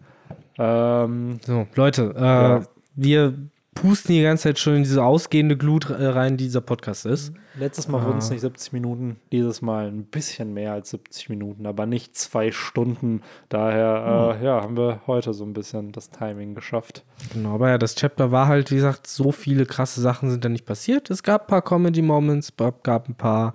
Ähm, 0.59 1.39
so, 1.47 1.67
Leute, 1.77 2.13
äh, 2.17 2.21
Ja. 2.23 2.61
wir 2.97 3.35
pusten 3.77 4.15
die 4.15 4.23
ganze 4.23 4.45
Zeit 4.45 4.59
schon 4.59 4.77
in 4.77 4.83
diese 4.83 5.05
ausgehende 5.05 5.57
Glut 5.57 5.89
äh, 5.91 6.07
rein, 6.07 6.37
die 6.37 6.45
dieser 6.45 6.61
Podcast 6.61 7.07
ist. 7.07 7.33
letztes 7.59 7.87
Mal 7.87 8.05
wurden 8.05 8.19
es 8.19 8.31
nicht 8.31 8.41
70 8.41 8.73
Minuten, 8.73 9.17
dieses 9.31 9.63
Mal 9.63 9.87
ein 9.87 10.05
bisschen 10.05 10.53
mehr 10.53 10.73
als 10.73 10.91
70 10.91 11.29
Minuten, 11.29 11.67
aber 11.67 11.87
nicht 11.87 12.17
zwei 12.17 12.51
Stunden. 12.51 13.21
Daher, 13.49 14.39
äh, 14.41 14.45
ja, 14.45 14.63
haben 14.63 14.77
wir 14.77 15.03
heute 15.07 15.33
so 15.35 15.45
ein 15.45 15.53
bisschen 15.53 15.93
das 15.93 16.11
Timing 16.11 16.55
geschafft. 16.55 17.05
Genau, 17.33 17.55
aber 17.55 17.69
ja, 17.69 17.79
das 17.79 17.95
Chapter 17.95 18.33
war 18.33 18.49
halt, 18.49 18.71
wie 18.73 18.77
gesagt, 18.77 19.07
so 19.07 19.31
viele 19.31 19.67
krasse 19.67 20.01
Sachen 20.01 20.31
sind 20.31 20.45
da 20.45 20.49
nicht 20.49 20.67
passiert. 20.67 21.11
Es 21.11 21.23
gab 21.23 21.43
ein 21.43 21.47
paar 21.47 21.63
Comedy-Moments, 21.63 22.55
gab 22.57 23.09
ein 23.09 23.15
paar 23.15 23.55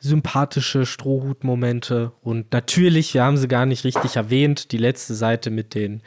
sympathische 0.00 0.86
Strohhut-Momente 0.86 2.12
und 2.22 2.52
natürlich, 2.52 3.14
wir 3.14 3.22
haben 3.24 3.36
sie 3.36 3.48
gar 3.48 3.66
nicht 3.66 3.84
richtig 3.84 4.16
erwähnt, 4.16 4.72
die 4.72 4.78
letzte 4.78 5.14
Seite 5.14 5.50
mit 5.50 5.74
den 5.74 6.02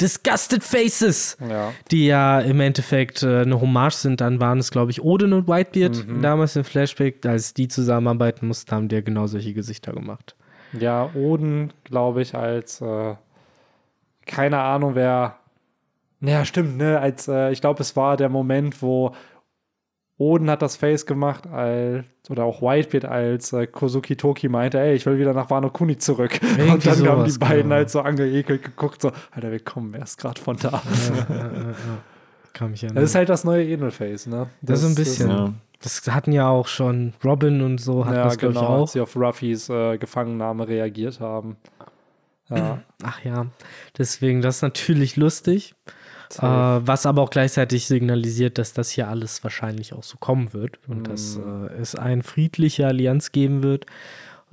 Disgusted 0.00 0.62
Faces, 0.64 1.36
Ja. 1.46 1.72
die 1.90 2.06
ja 2.06 2.40
im 2.40 2.60
Endeffekt 2.60 3.22
äh, 3.22 3.42
eine 3.42 3.60
Hommage 3.60 3.94
sind. 3.94 4.20
Dann 4.20 4.40
waren 4.40 4.58
es, 4.58 4.70
glaube 4.70 4.90
ich, 4.90 5.02
Odin 5.02 5.32
und 5.32 5.48
Whitebeard 5.48 6.06
Mhm. 6.06 6.22
damals 6.22 6.56
im 6.56 6.64
Flashback, 6.64 7.24
als 7.26 7.52
die 7.54 7.68
zusammenarbeiten 7.68 8.46
mussten, 8.46 8.70
haben 8.74 8.88
die 8.88 8.94
ja 8.96 9.00
genau 9.00 9.26
solche 9.26 9.52
Gesichter 9.54 9.92
gemacht. 9.92 10.34
Ja, 10.78 11.10
Oden, 11.14 11.72
glaube 11.84 12.22
ich, 12.22 12.34
als 12.34 12.80
äh, 12.80 13.14
keine 14.26 14.58
Ahnung, 14.58 14.94
wer. 14.94 15.36
Naja, 16.20 16.44
stimmt, 16.44 16.76
ne? 16.78 17.00
Als 17.00 17.26
äh, 17.26 17.50
ich 17.50 17.60
glaube, 17.60 17.82
es 17.82 17.96
war 17.96 18.16
der 18.16 18.28
Moment, 18.28 18.80
wo 18.80 19.12
Oden 20.18 20.50
hat 20.50 20.62
das 20.62 20.76
Face 20.76 21.06
gemacht, 21.06 21.46
als, 21.46 22.04
oder 22.28 22.44
auch 22.44 22.62
Whitebeard, 22.62 23.04
als 23.04 23.52
äh, 23.52 23.66
Kozuki 23.66 24.16
Toki 24.16 24.48
meinte, 24.48 24.78
ey, 24.78 24.94
ich 24.94 25.06
will 25.06 25.18
wieder 25.18 25.34
nach 25.34 25.50
Wano 25.50 25.70
Kuni 25.70 25.98
zurück. 25.98 26.40
Irgendwie 26.42 26.70
und 26.70 26.86
dann 26.86 27.08
haben 27.08 27.24
die 27.24 27.38
beiden 27.38 27.62
genau. 27.64 27.74
halt 27.76 27.90
so 27.90 28.00
angeekelt 28.00 28.62
geguckt, 28.62 29.02
so, 29.02 29.10
Alter, 29.30 29.50
wir 29.50 29.60
kommen 29.60 29.94
erst 29.94 30.18
gerade 30.18 30.40
von 30.40 30.56
da. 30.56 30.82
Ja, 31.28 31.34
ja, 31.34 31.44
ja. 31.44 31.74
Kann 32.52 32.70
mich 32.70 32.82
erinnern. 32.82 33.02
Das 33.02 33.10
ist 33.10 33.14
halt 33.14 33.28
das 33.28 33.44
neue 33.44 33.64
Edelface, 33.64 34.26
ne? 34.26 34.48
Das 34.60 34.78
ist 34.78 34.82
so 34.82 34.88
ein 34.88 34.94
bisschen. 34.94 35.30
Ja. 35.30 35.54
Das 35.80 36.06
hatten 36.08 36.30
ja 36.30 36.48
auch 36.48 36.68
schon 36.68 37.12
Robin 37.24 37.60
und 37.60 37.78
so, 37.78 38.06
hat 38.06 38.14
ja, 38.14 38.24
das, 38.24 38.38
genau, 38.38 38.50
ich, 38.50 38.56
als 38.56 38.68
auch. 38.68 38.88
sie 38.88 39.00
auf 39.00 39.16
Ruffys 39.16 39.68
äh, 39.68 39.98
Gefangennahme 39.98 40.68
reagiert 40.68 41.18
haben. 41.18 41.56
Ja, 42.48 42.82
Ach 43.02 43.24
ja, 43.24 43.46
deswegen, 43.96 44.42
das 44.42 44.56
ist 44.56 44.62
natürlich 44.62 45.16
lustig. 45.16 45.74
Äh, 46.38 46.42
was 46.42 47.06
aber 47.06 47.22
auch 47.22 47.30
gleichzeitig 47.30 47.86
signalisiert, 47.86 48.58
dass 48.58 48.72
das 48.72 48.90
hier 48.90 49.08
alles 49.08 49.42
wahrscheinlich 49.44 49.92
auch 49.92 50.02
so 50.02 50.16
kommen 50.18 50.52
wird 50.52 50.78
und 50.88 51.08
dass 51.08 51.36
Mm. 51.36 51.66
äh, 51.66 51.80
es 51.80 51.94
eine 51.94 52.22
friedliche 52.22 52.86
Allianz 52.86 53.32
geben 53.32 53.62
wird. 53.62 53.86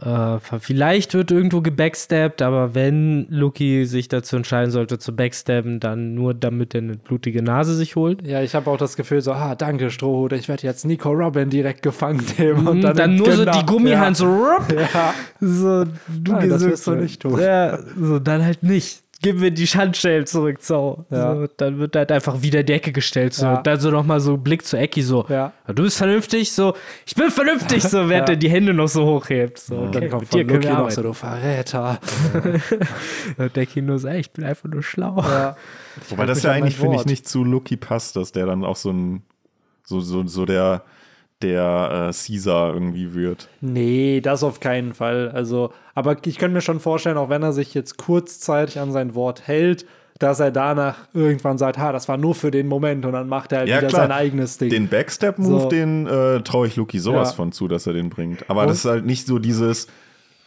Äh, 0.01 0.39
vielleicht 0.61 1.13
wird 1.13 1.29
irgendwo 1.29 1.59
gebackstabbt, 1.59 2.41
aber 2.41 2.73
wenn 2.73 3.27
Lucky 3.29 3.85
sich 3.85 4.07
dazu 4.07 4.37
entscheiden 4.37 4.71
sollte 4.71 4.97
zu 4.97 5.13
backstabben, 5.13 5.81
dann 5.81 6.15
nur 6.15 6.33
damit 6.33 6.73
er 6.73 6.79
eine 6.81 6.95
blutige 6.95 7.41
Nase 7.43 7.75
sich 7.75 7.97
holt. 7.97 8.25
ja, 8.25 8.41
ich 8.41 8.55
habe 8.55 8.71
auch 8.71 8.77
das 8.77 8.95
Gefühl, 8.95 9.19
so, 9.19 9.33
ah, 9.33 9.55
danke, 9.55 9.91
Strohhut, 9.91 10.31
ich 10.31 10.47
werde 10.47 10.63
jetzt 10.63 10.85
Nico 10.85 11.09
Robin 11.11 11.49
direkt 11.49 11.81
gefangen 11.81 12.23
nehmen. 12.37 12.59
Und 12.59 12.67
Und 12.67 12.81
dann, 12.83 12.95
dann, 12.95 13.15
nur 13.17 13.29
so 13.29 13.43
genau, 13.43 13.59
die 13.59 13.65
Gummihand 13.65 14.15
so, 14.15 14.25
rupp, 14.27 14.71
Ja, 14.71 14.81
ja. 14.93 15.13
so 15.41 15.83
du 15.83 16.31
Nein, 16.31 16.49
das 16.49 16.63
wirst 16.63 16.87
du 16.87 16.91
nicht 16.91 17.21
tun. 17.21 17.37
Ja, 17.37 17.77
so 17.99 18.19
dann 18.19 18.45
halt 18.45 18.63
nicht. 18.63 19.01
Gib 19.21 19.37
mir 19.39 19.51
die 19.51 19.65
Handschellen 19.65 20.25
zurück, 20.25 20.59
so. 20.61 21.05
Ja. 21.09 21.35
so. 21.35 21.47
Dann 21.57 21.77
wird 21.79 21.95
halt 21.95 22.09
einfach 22.11 22.41
wieder 22.41 22.63
die 22.63 22.71
Ecke 22.71 22.93
gestellt, 22.93 23.33
so. 23.33 23.45
Ja. 23.45 23.61
Dann 23.61 23.77
so 23.79 23.91
nochmal 23.91 24.21
so 24.21 24.37
Blick 24.37 24.65
zu 24.65 24.77
Ecki, 24.77 25.01
so. 25.01 25.25
Ja. 25.27 25.51
Du 25.67 25.83
bist 25.83 25.97
vernünftig, 25.97 26.53
so. 26.53 26.73
Ich 27.05 27.15
bin 27.15 27.29
vernünftig, 27.29 27.83
so, 27.83 27.97
während 28.09 28.29
Ja. 28.29 28.33
er 28.33 28.37
die 28.37 28.49
Hände 28.49 28.73
noch 28.73 28.87
so 28.87 29.05
hochhebt. 29.05 29.59
So, 29.59 29.75
Und 29.75 29.87
okay, 29.89 29.99
dann 30.01 30.09
kommt 30.09 30.27
von 30.29 30.47
Lucky 30.47 30.67
noch 30.69 30.89
so, 30.89 31.01
du 31.03 31.11
Verräter. 31.13 31.99
Und 33.37 33.55
der 33.55 33.65
Kino 33.65 33.97
so, 33.97 34.07
ey, 34.07 34.19
ich 34.21 34.31
bin 34.31 34.45
einfach 34.45 34.69
nur 34.69 34.83
schlau. 34.83 35.17
Ja. 35.21 35.55
Wobei 36.09 36.25
das 36.25 36.43
ja 36.43 36.51
eigentlich, 36.51 36.77
finde 36.77 36.95
ich, 36.97 37.05
nicht 37.05 37.27
zu 37.27 37.43
Lucky 37.43 37.75
passt, 37.77 38.15
dass 38.15 38.31
der 38.31 38.45
dann 38.45 38.63
auch 38.63 38.75
so 38.77 38.91
ein, 38.91 39.23
so, 39.83 39.99
so, 39.99 40.25
so 40.27 40.45
der, 40.45 40.83
der 41.41 42.09
äh, 42.09 42.13
Caesar 42.13 42.73
irgendwie 42.73 43.13
wird. 43.13 43.49
Nee, 43.61 44.21
das 44.21 44.43
auf 44.43 44.59
keinen 44.59 44.93
Fall. 44.93 45.29
Also, 45.29 45.73
aber 45.99 46.17
ich 46.25 46.37
könnte 46.37 46.53
mir 46.55 46.61
schon 46.61 46.79
vorstellen, 46.79 47.17
auch 47.17 47.29
wenn 47.29 47.43
er 47.43 47.53
sich 47.53 47.73
jetzt 47.73 47.97
kurzzeitig 47.97 48.79
an 48.79 48.91
sein 48.91 49.13
Wort 49.15 49.47
hält, 49.47 49.85
dass 50.17 50.39
er 50.41 50.51
danach 50.51 50.95
irgendwann 51.13 51.57
sagt, 51.57 51.77
ha, 51.77 51.91
das 51.93 52.09
war 52.09 52.17
nur 52.17 52.35
für 52.35 52.51
den 52.51 52.67
Moment 52.67 53.05
und 53.05 53.13
dann 53.13 53.29
macht 53.29 53.51
er 53.53 53.59
halt 53.59 53.69
Ja, 53.69 53.77
wieder 53.77 53.87
klar. 53.87 54.01
sein 54.01 54.11
eigenes 54.11 54.57
Ding. 54.57 54.69
Den 54.69 54.87
Backstep-Move, 54.89 55.61
So. 55.61 55.69
den 55.69 56.07
äh, 56.07 56.41
traue 56.41 56.67
ich 56.67 56.75
Lucky 56.75 56.99
sowas 56.99 57.29
Ja. 57.29 57.35
von 57.35 57.51
zu, 57.53 57.67
dass 57.69 57.87
er 57.87 57.93
den 57.93 58.09
bringt. 58.09 58.49
Aber 58.49 58.61
Und- 58.63 58.67
das 58.69 58.79
ist 58.79 58.85
halt 58.85 59.05
nicht 59.05 59.27
so 59.27 59.39
dieses, 59.39 59.87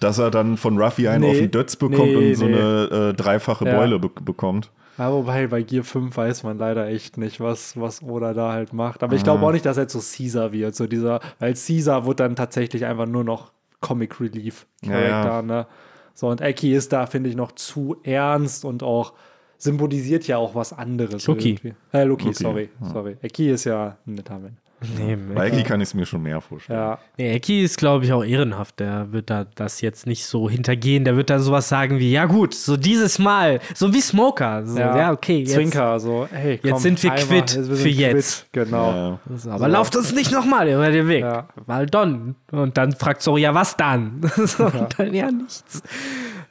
dass 0.01 0.19
er 0.19 0.31
dann 0.31 0.57
von 0.59 0.77
Ruffy 0.79 1.09
einen 1.09 1.23
Nee. 1.23 1.31
auf 1.31 1.37
den 1.39 1.51
Dötz 1.51 1.77
bekommt 1.77 2.09
Nee, 2.09 2.17
und 2.33 2.35
so 2.35 2.45
nee. 2.47 2.55
eine 2.55 3.11
äh, 3.11 3.15
dreifache 3.15 3.65
Ja. 3.65 3.77
Beule 3.77 3.99
be 3.99 4.11
bekommt. 4.23 4.71
Ja, 4.99 5.11
wobei 5.11 5.47
bei 5.47 5.63
Gear 5.63 5.85
5 5.85 6.15
weiß 6.15 6.43
man 6.43 6.59
leider 6.59 6.87
echt 6.89 7.17
nicht, 7.17 7.41
was, 7.41 7.81
was 7.81 8.03
Oda 8.03 8.35
da 8.35 8.53
halt 8.53 8.75
macht. 8.75 9.03
Aber 9.03 9.17
ich 9.17 9.25
glaube 9.25 9.45
auch 9.47 9.53
nicht, 9.53 9.65
dass 9.65 9.79
er 9.79 9.89
zu 9.89 10.01
Caesar 10.01 10.53
wird. 10.53 10.75
So 10.77 10.87
dieser, 10.87 11.21
weil 11.39 11.55
Caesar 11.55 12.05
wird 12.07 12.21
dann 12.21 12.37
tatsächlich 12.37 12.85
einfach 12.85 13.07
nur 13.07 13.25
noch 13.25 13.53
Comic 13.83 14.19
Relief 14.21 14.67
Charakter, 14.83 15.09
Ja, 15.09 15.25
ja. 15.37 15.43
ne? 15.43 15.67
So, 16.15 16.29
und 16.29 16.41
Eki 16.41 16.75
ist 16.75 16.93
da, 16.93 17.07
finde 17.07 17.29
ich, 17.29 17.37
noch 17.37 17.53
zu 17.53 17.97
ernst 18.03 18.65
und 18.65 18.83
auch 18.83 19.13
symbolisiert 19.59 20.27
ja 20.27 20.39
auch 20.39 20.55
was 20.55 20.73
anderes. 20.73 21.27
Irgendwie. 21.29 21.75
Äh, 21.93 22.05
Lucky, 22.05 22.27
Lucky, 22.29 22.43
sorry. 22.43 22.71
sorry. 22.93 23.17
Eki 23.23 23.51
ist 23.51 23.65
ja 23.65 23.97
ein 24.07 24.15
netter 24.15 24.39
Mensch. 24.39 24.59
Nee, 24.99 25.17
Bei 25.17 25.49
Eki 25.49 25.63
kann 25.63 25.81
ich 25.81 25.89
es 25.89 25.95
mir 25.95 26.07
schon 26.07 26.23
mehr 26.23 26.41
vorstellen. 26.41 26.79
Ja. 26.79 26.99
Nee, 27.17 27.35
Eki 27.35 27.63
ist, 27.63 27.79
glaube 27.79 28.05
ich, 28.05 28.13
auch 28.13 28.25
ehrenhaft. 28.25 28.81
Der 28.81 29.13
wird 29.13 29.31
da 29.31 29.45
das 29.45 29.81
jetzt 29.81 30.07
nicht 30.07 30.27
so 30.27 30.49
hintergehen. 30.49 31.05
Der 31.05 31.17
wird 31.17 31.31
da 31.31 31.39
sowas 31.39 31.69
sagen 31.69 31.99
wie, 31.99 32.11
ja 32.13 32.27
gut, 32.27 32.55
so 32.55 32.77
dieses 32.77 33.19
Mal, 33.19 33.61
so 33.75 33.93
wie 33.95 34.01
Smoker. 34.01 34.67
So, 34.67 34.79
ja. 34.79 35.13
okay, 35.13 35.41
jetzt. 35.41 35.53
Zwinker, 35.53 36.01
so, 36.01 36.29
hey, 36.31 36.59
komm, 36.59 36.71
Jetzt 36.71 36.83
sind 36.83 37.03
wir 37.03 37.13
einmal, 37.13 37.27
quitt 37.27 37.57
wir 37.57 37.65
sind 37.65 37.77
für 37.77 37.89
jetzt. 37.89 38.53
Quitt, 38.53 38.67
genau. 38.67 38.91
Ja. 38.93 39.37
So, 39.37 39.51
aber 39.51 39.69
lauft 39.69 39.97
uns 39.97 40.13
nicht 40.13 40.33
nochmal 40.33 40.69
über 40.69 40.91
den 40.91 41.09
Weg. 41.09 41.23
Ja. 41.23 41.49
Weil 41.67 41.87
dann. 41.87 42.35
Und 42.51 42.77
dann 42.77 42.93
fragt 42.93 43.23
Zoro, 43.23 43.39
ja, 43.39 43.55
was 43.55 43.77
dann? 43.77 44.21
so, 44.37 44.65
Und 44.65 44.99
dann 44.99 45.15
ja 45.15 45.31
nichts. 45.31 45.83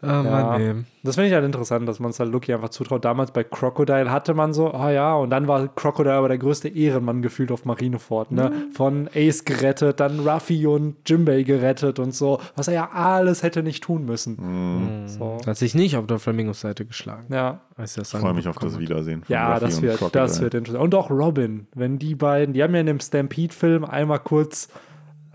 Oh, 0.03 0.07
Ja. 0.07 0.23
Mann, 0.23 0.61
ey. 0.61 0.73
Das 1.03 1.15
finde 1.15 1.29
ich 1.29 1.33
halt 1.33 1.43
interessant, 1.45 1.87
dass 1.89 1.99
man 1.99 2.11
es 2.11 2.19
halt 2.19 2.31
Lucky 2.31 2.53
einfach 2.53 2.69
zutraut. 2.69 3.03
Damals 3.03 3.31
bei 3.31 3.43
Crocodile 3.43 4.11
hatte 4.11 4.35
man 4.35 4.53
so, 4.53 4.71
ah 4.71 4.91
ja, 4.91 5.15
und 5.15 5.31
dann 5.31 5.47
war 5.47 5.67
Crocodile 5.67 6.13
aber 6.13 6.27
der 6.27 6.37
größte 6.37 6.67
Ehrenmann 6.69 7.23
gefühlt 7.23 7.51
auf 7.51 7.65
Marineford, 7.65 8.31
ne? 8.31 8.49
Mhm. 8.51 8.71
Von 8.73 9.09
Ace 9.15 9.43
gerettet, 9.45 9.99
dann 9.99 10.19
Ruffy 10.19 10.67
und 10.67 10.95
Jimbei 11.07 11.41
gerettet 11.43 11.97
und 11.97 12.13
so, 12.13 12.39
was 12.55 12.67
er 12.67 12.73
ja 12.75 12.89
alles 12.93 13.41
hätte 13.41 13.63
nicht 13.63 13.83
tun 13.83 14.05
müssen. 14.05 14.37
Mhm. 15.03 15.07
So. 15.07 15.37
Hat 15.45 15.57
sich 15.57 15.73
nicht 15.73 15.97
auf 15.97 16.05
der 16.05 16.19
Flamingos 16.19 16.61
Seite 16.61 16.85
geschlagen. 16.85 17.25
Ja, 17.33 17.61
Als 17.75 17.95
das 17.95 18.13
Ich 18.13 18.19
freue 18.19 18.33
mich 18.35 18.47
auf 18.47 18.57
das. 18.57 18.77
Wiedersehen. 18.77 19.23
von 19.23 19.33
ja, 19.33 19.53
Ruffy 19.53 19.65
das 19.65 19.75
und 19.77 19.81
wird, 19.83 20.15
das 20.15 20.41
wird 20.41 20.53
interessant. 20.53 20.83
Und 20.83 20.93
auch 20.95 21.09
Robin, 21.09 21.67
wenn 21.73 21.97
die 21.97 22.13
beiden, 22.15 22.53
die 22.53 22.61
haben 22.61 22.73
ja 22.75 22.81
in 22.81 22.87
dem 22.87 22.99
Stampede-Film 22.99 23.85
einmal 23.85 24.19
kurz 24.19 24.69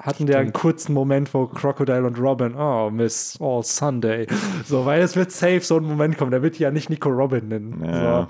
hatten 0.07 0.27
der 0.27 0.39
einen 0.39 0.53
kurzen 0.53 0.95
Moment, 0.95 1.33
wo 1.35 1.47
Crocodile 1.47 2.05
und 2.07 2.19
Robin, 2.19 2.55
oh, 2.55 2.91
Miss 2.91 3.37
All 3.41 3.63
Sunday. 3.63 4.27
So, 4.65 4.87
weil 4.87 5.03
es 5.03 5.17
wird 5.17 5.33
safe 5.33 5.61
so 5.61 5.77
ein 5.77 5.85
Moment 5.85 6.17
kommen. 6.17 6.31
Der 6.31 6.43
wird 6.43 6.59
die 6.59 6.63
ja 6.63 6.71
nicht 6.71 6.89
Nico 6.91 7.09
Robin 7.09 7.49
nennen. 7.49 7.83
Ja. 7.85 8.23
So, 8.23 8.29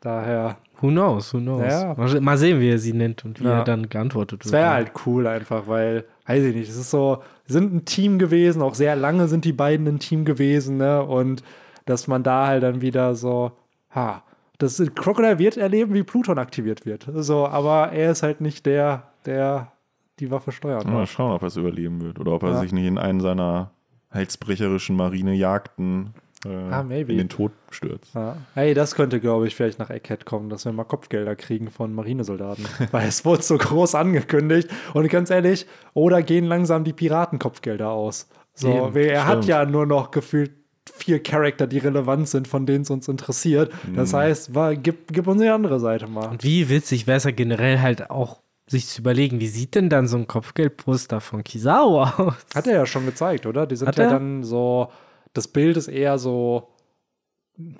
daher, 0.00 0.56
Who 0.80 0.88
knows, 0.90 1.34
who 1.34 1.38
knows. 1.38 1.72
Ja. 1.72 1.94
Mal, 1.96 2.20
mal 2.20 2.38
sehen, 2.38 2.60
wie 2.60 2.70
er 2.70 2.78
sie 2.78 2.92
nennt 2.92 3.24
und 3.24 3.40
wie 3.40 3.44
Ja. 3.44 3.58
er 3.58 3.64
dann 3.64 3.88
geantwortet 3.88 4.44
es 4.44 4.52
wird. 4.52 4.62
wäre 4.62 4.72
halt 4.72 4.92
cool 5.06 5.26
einfach, 5.26 5.66
weil, 5.66 6.04
weiß 6.26 6.44
ich 6.44 6.54
nicht, 6.54 6.68
es 6.70 6.76
ist 6.76 6.90
so, 6.92 7.18
sind 7.46 7.74
ein 7.74 7.84
Team 7.84 8.20
gewesen, 8.20 8.62
auch 8.62 8.76
sehr 8.76 8.94
lange 8.94 9.26
sind 9.26 9.44
die 9.44 9.52
beiden 9.52 9.88
ein 9.88 9.98
Team 9.98 10.24
gewesen, 10.24 10.76
ne? 10.76 11.02
Und 11.02 11.42
dass 11.84 12.06
man 12.06 12.22
da 12.22 12.46
halt 12.46 12.62
dann 12.62 12.80
wieder 12.80 13.16
so, 13.16 13.50
ha, 13.92 14.22
das 14.58 14.80
Crocodile 14.94 15.40
wird 15.40 15.56
erleben, 15.56 15.94
wie 15.94 16.04
Pluton 16.04 16.38
aktiviert 16.38 16.86
wird. 16.86 17.08
So, 17.12 17.48
aber 17.48 17.90
er 17.92 18.12
ist 18.12 18.22
halt 18.22 18.40
nicht 18.40 18.64
der, 18.64 19.02
der 19.26 19.72
die 20.20 20.30
Waffe 20.30 20.52
steuert. 20.52 20.86
Mal 20.86 21.06
schauen, 21.06 21.32
ob 21.32 21.42
er 21.42 21.48
es 21.48 21.56
überleben 21.56 22.00
wird. 22.00 22.18
Oder 22.18 22.32
ob 22.32 22.42
er 22.42 22.50
Ja. 22.50 22.60
sich 22.60 22.72
nicht 22.72 22.86
in 22.86 22.98
einen 22.98 23.20
seiner 23.20 23.70
halsbrecherischen 24.10 24.96
Marinejagden 24.96 26.14
äh, 26.46 26.48
Ah, 26.70 26.82
maybe. 26.82 27.12
in 27.12 27.18
den 27.18 27.28
Tod 27.28 27.52
stürzt. 27.70 28.14
Ja. 28.14 28.36
Hey, 28.54 28.72
das 28.74 28.94
könnte, 28.94 29.18
glaube 29.20 29.46
ich, 29.48 29.54
vielleicht 29.56 29.78
nach 29.78 29.90
Egghead 29.90 30.24
kommen, 30.24 30.48
dass 30.50 30.64
wir 30.64 30.72
mal 30.72 30.84
Kopfgelder 30.84 31.34
kriegen 31.36 31.70
von 31.70 31.92
Marinesoldaten. 31.92 32.64
Weil 32.92 33.08
es 33.08 33.24
wurde 33.24 33.42
so 33.42 33.58
groß 33.58 33.94
angekündigt. 33.96 34.68
Und 34.94 35.08
ganz 35.08 35.30
ehrlich, 35.30 35.66
oder 35.94 36.22
gehen 36.22 36.44
langsam 36.44 36.84
die 36.84 36.92
Piratenkopfgelder 36.92 37.90
aus? 37.90 38.28
So, 38.54 38.88
Eben, 38.88 38.96
er 38.96 39.26
hat 39.26 39.44
ja 39.46 39.64
nur 39.64 39.86
noch 39.86 40.10
gefühlt 40.10 40.52
vier 40.92 41.22
Charakter, 41.22 41.66
die 41.66 41.78
relevant 41.78 42.28
sind, 42.28 42.48
von 42.48 42.66
denen 42.66 42.82
es 42.82 42.90
uns 42.90 43.06
interessiert. 43.08 43.70
Das 43.94 44.14
heißt, 44.14 44.54
wa- 44.54 44.74
gib, 44.74 45.12
gib 45.12 45.26
uns 45.28 45.40
die 45.42 45.48
andere 45.48 45.78
Seite 45.80 46.06
mal. 46.06 46.28
Und 46.28 46.42
wie 46.44 46.68
witzig 46.70 47.06
wäre 47.06 47.18
es 47.18 47.24
ja 47.24 47.30
generell 47.30 47.80
halt 47.80 48.10
auch, 48.10 48.40
sich 48.68 48.86
zu 48.86 49.00
überlegen, 49.00 49.40
wie 49.40 49.48
sieht 49.48 49.74
denn 49.74 49.88
dann 49.88 50.06
so 50.06 50.16
ein 50.16 50.26
Kopfgeldposter 50.26 51.20
von 51.20 51.42
Kizawa 51.42 52.14
aus? 52.18 52.34
Hat 52.54 52.66
er 52.66 52.74
ja 52.74 52.86
schon 52.86 53.06
gezeigt, 53.06 53.46
oder? 53.46 53.66
Die 53.66 53.76
sind 53.76 53.88
Hat 53.88 53.96
ja 53.96 54.04
er? 54.04 54.10
dann 54.10 54.44
so, 54.44 54.88
das 55.32 55.48
Bild 55.48 55.76
ist 55.76 55.88
eher 55.88 56.18
so, 56.18 56.68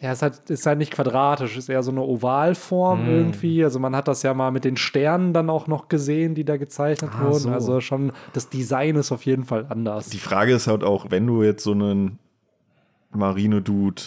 ja, 0.01 0.11
es 0.13 0.23
hat, 0.23 0.51
ist 0.51 0.67
halt 0.67 0.79
nicht 0.79 0.93
quadratisch, 0.93 1.57
ist 1.57 1.69
eher 1.69 1.83
so 1.85 1.91
eine 1.93 2.03
Ovalform 2.03 3.05
Mm. 3.05 3.09
irgendwie. 3.09 3.63
Also 3.63 3.79
man 3.79 3.95
hat 3.95 4.09
das 4.09 4.23
ja 4.25 4.35
mal 4.35 4.51
mit 4.51 4.65
den 4.65 4.77
Sternen 4.77 5.33
dann 5.33 5.51
auch 5.51 5.67
noch 5.69 5.89
gesehen, 5.89 6.35
die 6.35 6.45
da 6.45 6.57
gezeichnet 6.57 7.13
Ah, 7.15 7.21
wurden. 7.23 7.39
so. 7.45 7.51
Also 7.51 7.81
schon, 7.81 8.11
das 8.33 8.49
Design 8.49 8.97
ist 8.97 9.13
auf 9.13 9.25
jeden 9.25 9.45
Fall 9.45 9.67
anders. 9.69 10.09
Die 10.11 10.19
Frage 10.19 10.53
ist 10.53 10.67
halt 10.67 10.83
auch, 10.83 11.11
wenn 11.11 11.27
du 11.29 11.43
jetzt 11.45 11.63
so 11.63 11.73
einen 11.73 12.19
Marine-Dude 13.13 14.03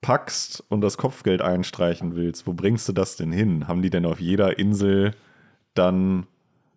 packst 0.00 0.64
und 0.68 0.80
das 0.80 0.96
Kopfgeld 0.98 1.42
einstreichen 1.42 2.16
willst, 2.16 2.46
wo 2.46 2.52
bringst 2.52 2.88
du 2.88 2.92
das 2.92 3.16
denn 3.16 3.30
hin? 3.32 3.68
Haben 3.68 3.82
die 3.82 3.90
denn 3.90 4.04
auf 4.04 4.20
jeder 4.20 4.58
Insel 4.58 5.12
dann 5.74 6.26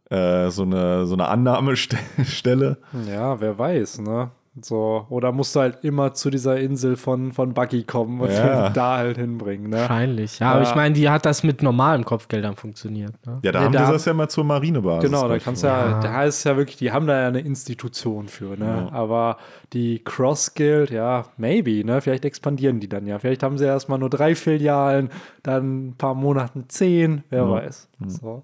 äh, 0.10 0.50
so, 0.50 0.64
eine, 0.64 1.06
so 1.06 1.14
eine 1.16 1.28
Annahmestelle? 1.28 2.78
ja, 3.12 3.40
wer 3.40 3.58
weiß, 3.58 4.00
ne? 4.02 4.32
So, 4.62 5.06
oder 5.10 5.34
musst 5.34 5.54
du 5.54 5.60
halt 5.60 5.80
immer 5.84 6.14
zu 6.14 6.30
dieser 6.30 6.58
Insel 6.58 6.96
von, 6.96 7.34
von 7.34 7.54
Buggy 7.54 7.84
kommen 7.84 8.22
und 8.22 8.32
Ja. 8.32 8.70
da 8.74 8.96
halt 9.00 9.18
hinbringen, 9.18 9.70
ne? 9.70 9.80
Wahrscheinlich. 9.80 10.40
Ja, 10.40 10.52
aber 10.54 10.64
Ja. 10.64 10.70
ich 10.70 10.76
meine, 10.76 10.94
die 10.96 11.10
hat 11.10 11.26
das 11.26 11.44
mit 11.44 11.62
normalen 11.62 12.06
Kopfgeldern 12.06 12.56
funktioniert. 12.56 13.12
Ne? 13.26 13.40
Ja, 13.44 13.52
da 13.52 13.60
Ja, 13.60 13.66
haben 13.66 13.74
da- 13.74 13.86
die 13.88 13.92
das 13.92 14.06
ja 14.06 14.14
mal 14.14 14.30
zur 14.30 14.46
Marinebasis. 14.46 15.10
Genau, 15.12 15.28
da 15.28 15.40
kannst 15.40 15.62
du 15.64 15.68
gemacht. 15.68 16.04
ja, 16.06 16.10
da 16.10 16.24
ist 16.24 16.46
ja 16.46 16.56
wirklich, 16.56 16.78
die 16.78 16.94
haben 16.94 17.06
da 17.06 17.20
ja 17.20 17.28
eine 17.28 17.42
Institution 17.42 18.30
für, 18.30 18.56
ne? 18.58 18.88
Aber 18.94 19.40
die 19.74 20.00
Cross 20.02 20.54
Guild, 20.56 20.90
ja, 20.90 21.26
maybe, 21.36 21.84
ne? 21.84 22.00
Vielleicht 22.00 22.24
expandieren 22.24 22.80
die 22.80 22.88
dann 22.88 23.06
ja. 23.08 23.20
Vielleicht 23.20 23.44
haben 23.44 23.58
sie 23.58 23.66
erstmal 23.66 24.00
nur 24.00 24.10
drei 24.10 24.36
Filialen, 24.36 25.10
dann 25.44 25.88
ein 25.90 25.96
paar 25.98 26.14
Monaten 26.14 26.70
zehn, 26.70 27.26
wer 27.30 27.42
Ja. 27.44 27.52
weiß. 27.52 27.90
So. 28.08 28.44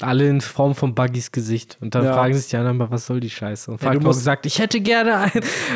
Alle 0.00 0.28
in 0.28 0.40
Form 0.40 0.74
von 0.74 0.94
Buggys 0.94 1.30
Gesicht. 1.30 1.78
Und 1.80 1.94
dann 1.94 2.04
Ja. 2.04 2.14
fragen 2.14 2.34
sich 2.34 2.48
die 2.48 2.56
anderen, 2.56 2.80
aber 2.80 2.90
was 2.90 3.06
soll 3.06 3.20
die 3.20 3.30
Scheiße? 3.30 3.70
Und 3.70 3.78
Falk 3.78 4.02
musst- 4.02 4.20
gesagt, 4.20 4.46
ich 4.46 4.58
hätte 4.58 4.80
gerne 4.80 5.16
ein, 5.16 5.30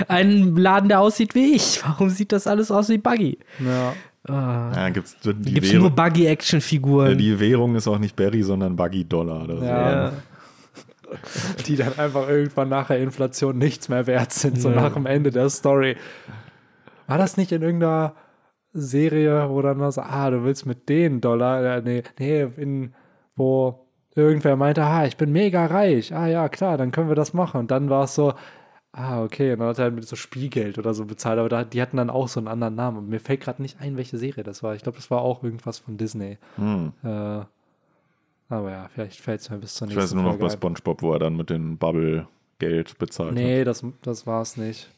einen 0.09 0.57
Laden, 0.57 0.89
der 0.89 1.01
aussieht 1.01 1.35
wie 1.35 1.55
ich. 1.55 1.81
Warum 1.85 2.11
sieht 2.11 2.33
das 2.33 2.47
alles 2.47 2.71
aus 2.71 2.89
wie 2.89 2.99
Buggy? 2.99 3.39
Ja. 3.61 3.93
Ah. 4.29 4.73
Ja, 4.75 4.89
gibt's 4.89 5.17
die 5.23 5.33
Gibt 5.53 5.67
es 5.67 5.73
Währung- 5.73 5.83
nur 5.83 5.91
Buggy-Action-Figuren? 5.95 7.11
Ja, 7.11 7.15
die 7.15 7.39
Währung 7.39 7.77
ist 7.77 7.87
auch 7.87 7.99
nicht 7.99 8.17
Barry, 8.17 8.43
sondern 8.43 8.75
Buggy 8.75 9.05
Dollar. 9.05 9.45
Oder 9.45 9.59
so. 9.59 9.65
Ja. 9.65 10.13
die 11.69 11.77
dann 11.77 11.97
einfach 11.99 12.29
irgendwann 12.29 12.69
nach 12.69 12.89
der 12.89 12.99
Inflation 12.99 13.57
nichts 13.59 13.89
mehr 13.89 14.09
wert 14.09 14.33
sind, 14.33 14.61
so 14.61 14.71
Ja. 14.71 14.75
nach 14.83 14.95
dem 14.95 15.07
Ende 15.07 15.31
der 15.31 15.49
Story. 15.51 15.97
War 17.07 17.19
das 17.19 17.37
nicht 17.37 17.53
in 17.53 17.63
irgendeiner 17.63 18.15
Serie, 18.73 19.49
wo 19.49 19.63
dann 19.63 19.79
noch 19.79 19.93
so, 19.93 20.01
ah, 20.03 20.29
du 20.31 20.43
willst 20.43 20.67
mit 20.67 20.89
den 20.89 21.21
Dollar, 21.21 21.63
äh, 21.77 21.83
nee, 21.83 22.03
nee, 22.19 22.43
in, 22.57 22.93
wo 23.37 23.86
irgendwer 24.17 24.57
meinte, 24.57 24.83
ah, 24.83 25.07
ich 25.07 25.17
bin 25.17 25.31
mega 25.31 25.67
reich, 25.67 26.15
ah 26.15 26.27
ja, 26.27 26.49
klar, 26.49 26.79
dann 26.79 26.91
können 26.91 27.09
wir 27.09 27.15
das 27.15 27.35
machen. 27.35 27.61
Und 27.61 27.71
dann 27.71 27.91
war 27.91 28.05
es 28.05 28.15
so, 28.15 28.35
ah, 28.93 29.23
okay, 29.23 29.53
und 29.53 29.61
dann 29.61 29.69
hat 29.69 29.79
er 29.79 29.85
halt 29.85 29.95
mit 29.95 30.09
so 30.09 30.17
Spielgeld 30.17 30.79
oder 30.79 30.95
so 30.95 31.05
bezahlt, 31.05 31.39
aber 31.39 31.49
da, 31.49 31.65
die 31.65 31.83
hatten 31.83 31.99
dann 31.99 32.11
auch 32.11 32.29
so 32.29 32.41
einen 32.41 32.49
anderen 32.49 32.75
Namen. 32.75 32.99
Und 32.99 33.09
mir 33.09 33.21
fällt 33.21 33.43
gerade 33.43 33.63
nicht 33.63 33.81
ein, 33.81 33.97
welche 33.97 34.19
Serie 34.19 34.43
das 34.43 34.63
war. 34.63 34.75
Ich 34.75 34.83
glaube, 34.83 34.97
das 34.97 35.11
war 35.11 35.21
auch 35.21 35.45
irgendwas 35.45 35.79
von 35.79 35.97
Disney. 35.99 36.39
Hm. 36.57 36.93
Äh, 37.05 37.41
aber 38.49 38.71
ja, 38.71 38.89
vielleicht 38.89 39.21
fällt 39.21 39.41
es 39.41 39.51
mir 39.51 39.59
bis 39.59 39.75
zur 39.75 39.89
Ich 39.89 39.95
nächsten 39.95 40.03
weiß 40.03 40.15
nur 40.15 40.23
noch 40.23 40.39
Folge 40.39 40.47
bei. 40.47 40.51
Spongebob, 40.51 41.03
wo 41.03 41.13
er 41.13 41.19
dann 41.19 41.37
mit 41.37 41.51
den 41.51 41.77
Bubble 41.77 42.27
Geld 42.59 42.97
bezahlt 42.99 43.31
hat. 43.31 43.35
Nee, 43.35 43.65
das, 43.65 43.85
das 44.03 44.27
war 44.27 44.43
es 44.43 44.57
nicht. 44.57 44.89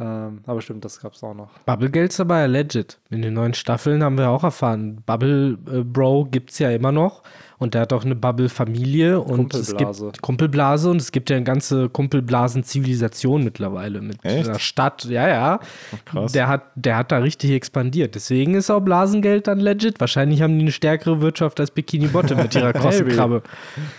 Ähm, 0.00 0.40
aber 0.46 0.60
stimmt, 0.62 0.84
das 0.84 1.00
gab 1.00 1.12
es 1.12 1.22
auch 1.22 1.34
noch. 1.34 1.50
Bubble-Geld 1.66 2.12
ist 2.12 2.20
aber 2.20 2.38
ja 2.38 2.46
legit. 2.46 2.98
In 3.10 3.22
den 3.22 3.34
neuen 3.34 3.54
Staffeln 3.54 4.02
haben 4.02 4.16
wir 4.16 4.30
auch 4.30 4.44
erfahren, 4.44 5.02
Bubble 5.04 5.58
äh, 5.70 5.82
Bro 5.82 6.28
gibt 6.30 6.50
es 6.50 6.58
ja 6.58 6.70
immer 6.70 6.92
noch. 6.92 7.22
Und 7.58 7.74
der 7.74 7.82
hat 7.82 7.92
auch 7.92 8.06
eine 8.06 8.14
Bubble-Familie 8.14 9.20
und 9.20 9.52
es 9.52 9.66
Kumpelblase. 9.68 10.04
gibt 10.06 10.22
Kumpelblase 10.22 10.90
und 10.90 10.96
es 10.96 11.12
gibt 11.12 11.28
ja 11.28 11.36
eine 11.36 11.44
ganze 11.44 11.90
Kumpelblasen-Zivilisation 11.90 13.44
mittlerweile 13.44 14.00
mit 14.00 14.24
Echt? 14.24 14.48
einer 14.48 14.58
Stadt. 14.58 15.04
Ja, 15.04 15.28
ja. 15.28 15.60
krass. 16.06 16.32
Der 16.32 16.48
hat, 16.48 16.62
der 16.74 16.96
hat 16.96 17.12
da 17.12 17.18
richtig 17.18 17.50
expandiert. 17.50 18.14
Deswegen 18.14 18.54
ist 18.54 18.70
auch 18.70 18.80
Blasengeld 18.80 19.46
dann 19.46 19.60
legit. 19.60 20.00
Wahrscheinlich 20.00 20.40
haben 20.40 20.54
die 20.54 20.62
eine 20.62 20.72
stärkere 20.72 21.20
Wirtschaft 21.20 21.60
als 21.60 21.70
Bikini 21.70 22.06
Bottom 22.06 22.38
mit 22.38 22.54
ihrer 22.54 22.72
krossen. 22.72 23.08
Krabbe. 23.08 23.42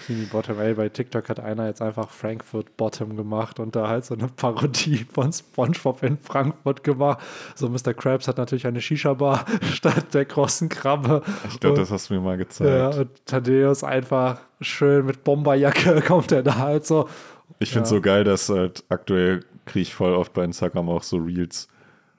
Bikini 0.07 0.26
Bottom, 0.26 0.60
ey, 0.60 0.73
bei 0.73 0.90
TikTok 0.90 1.30
hat 1.30 1.40
einer 1.40 1.68
jetzt 1.68 1.84
einfach 1.84 2.10
Frankfurt 2.10 2.76
Bottom 2.78 3.15
gemacht 3.15 3.60
und 3.60 3.76
da 3.76 3.88
halt 3.88 4.06
so 4.06 4.15
eine 4.15 4.28
Parodie 4.28 5.06
von 5.14 5.32
SpongeBob 5.32 5.91
in 6.02 6.18
Frankfurt 6.18 6.84
gemacht. 6.84 7.20
So 7.56 7.70
Mr. 7.70 7.94
Krabs 7.94 8.28
hat 8.28 8.38
natürlich 8.38 8.68
eine 8.68 8.82
Shisha-Bar 8.82 9.46
statt 9.74 10.14
der 10.14 10.26
großen 10.26 10.70
Krabbe. 10.70 11.22
Ich 11.50 11.60
glaube, 11.60 11.78
das 11.78 11.92
hast 11.92 12.10
du 12.10 12.16
mir 12.16 12.22
mal 12.22 12.38
gezeigt. 12.38 12.70
ja, 12.70 13.02
und 13.02 13.26
Thaddeus 13.26 13.84
einfach 13.84 14.40
schön 14.62 15.06
mit 15.06 15.24
Bomberjacke 15.24 16.02
kommt 16.08 16.32
er 16.32 16.44
da 16.44 16.58
halt 16.58 16.86
so. 16.86 17.08
Ich 17.60 17.72
finde 17.72 17.84
es 17.84 17.90
so 17.90 18.02
geil, 18.02 18.24
dass 18.24 18.50
halt 18.50 18.84
aktuell 18.90 19.42
kriege 19.66 19.84
ich 19.84 19.94
voll 19.94 20.14
oft 20.14 20.34
bei 20.34 20.44
Instagram 20.44 20.90
auch 20.90 21.04
so 21.04 21.18
Reels 21.18 21.68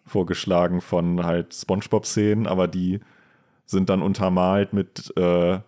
vorgeschlagen 0.06 0.80
von 0.80 1.24
halt 1.24 1.54
Spongebob-Szenen, 1.54 2.46
aber 2.46 2.68
die 2.68 3.00
sind 3.66 3.88
dann 3.88 4.02
untermalt 4.02 4.72
mit 4.72 5.12
äh, 5.16 5.58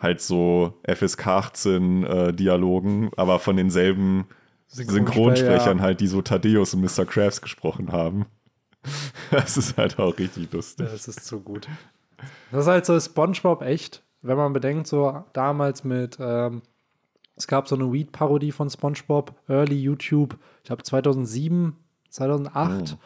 halt 0.00 0.20
so 0.20 0.74
FSK 0.86 1.26
18 1.26 2.04
äh, 2.04 2.32
Dialogen, 2.32 3.10
aber 3.16 3.38
von 3.38 3.56
denselben 3.56 4.26
Synchronsprechern 4.68 5.78
ja. 5.78 5.82
halt, 5.82 6.00
die 6.00 6.06
so 6.06 6.22
Thaddeus 6.22 6.74
und 6.74 6.82
Mr. 6.82 7.04
Krabs 7.04 7.40
gesprochen 7.40 7.92
haben. 7.92 8.26
Das 9.32 9.56
ist 9.56 9.76
halt 9.76 9.98
auch 9.98 10.16
richtig 10.16 10.52
lustig. 10.52 10.86
Das 10.88 11.08
ist 11.08 11.24
zu 11.24 11.40
gut. 11.40 11.66
Das 12.52 12.60
ist 12.62 12.66
halt 12.68 12.86
so 12.86 12.98
SpongeBob 12.98 13.62
echt, 13.62 14.04
wenn 14.22 14.36
man 14.36 14.52
bedenkt, 14.52 14.86
so 14.86 15.24
damals 15.32 15.82
mit, 15.82 16.18
ähm, 16.20 16.62
es 17.34 17.48
gab 17.48 17.66
so 17.66 17.74
eine 17.74 17.92
Weed-Parodie 17.92 18.52
von 18.52 18.70
SpongeBob, 18.70 19.34
Early 19.48 19.74
YouTube, 19.74 20.38
ich 20.62 20.68
glaube 20.68 20.84
2007, 20.84 21.76
2008, 22.10 22.96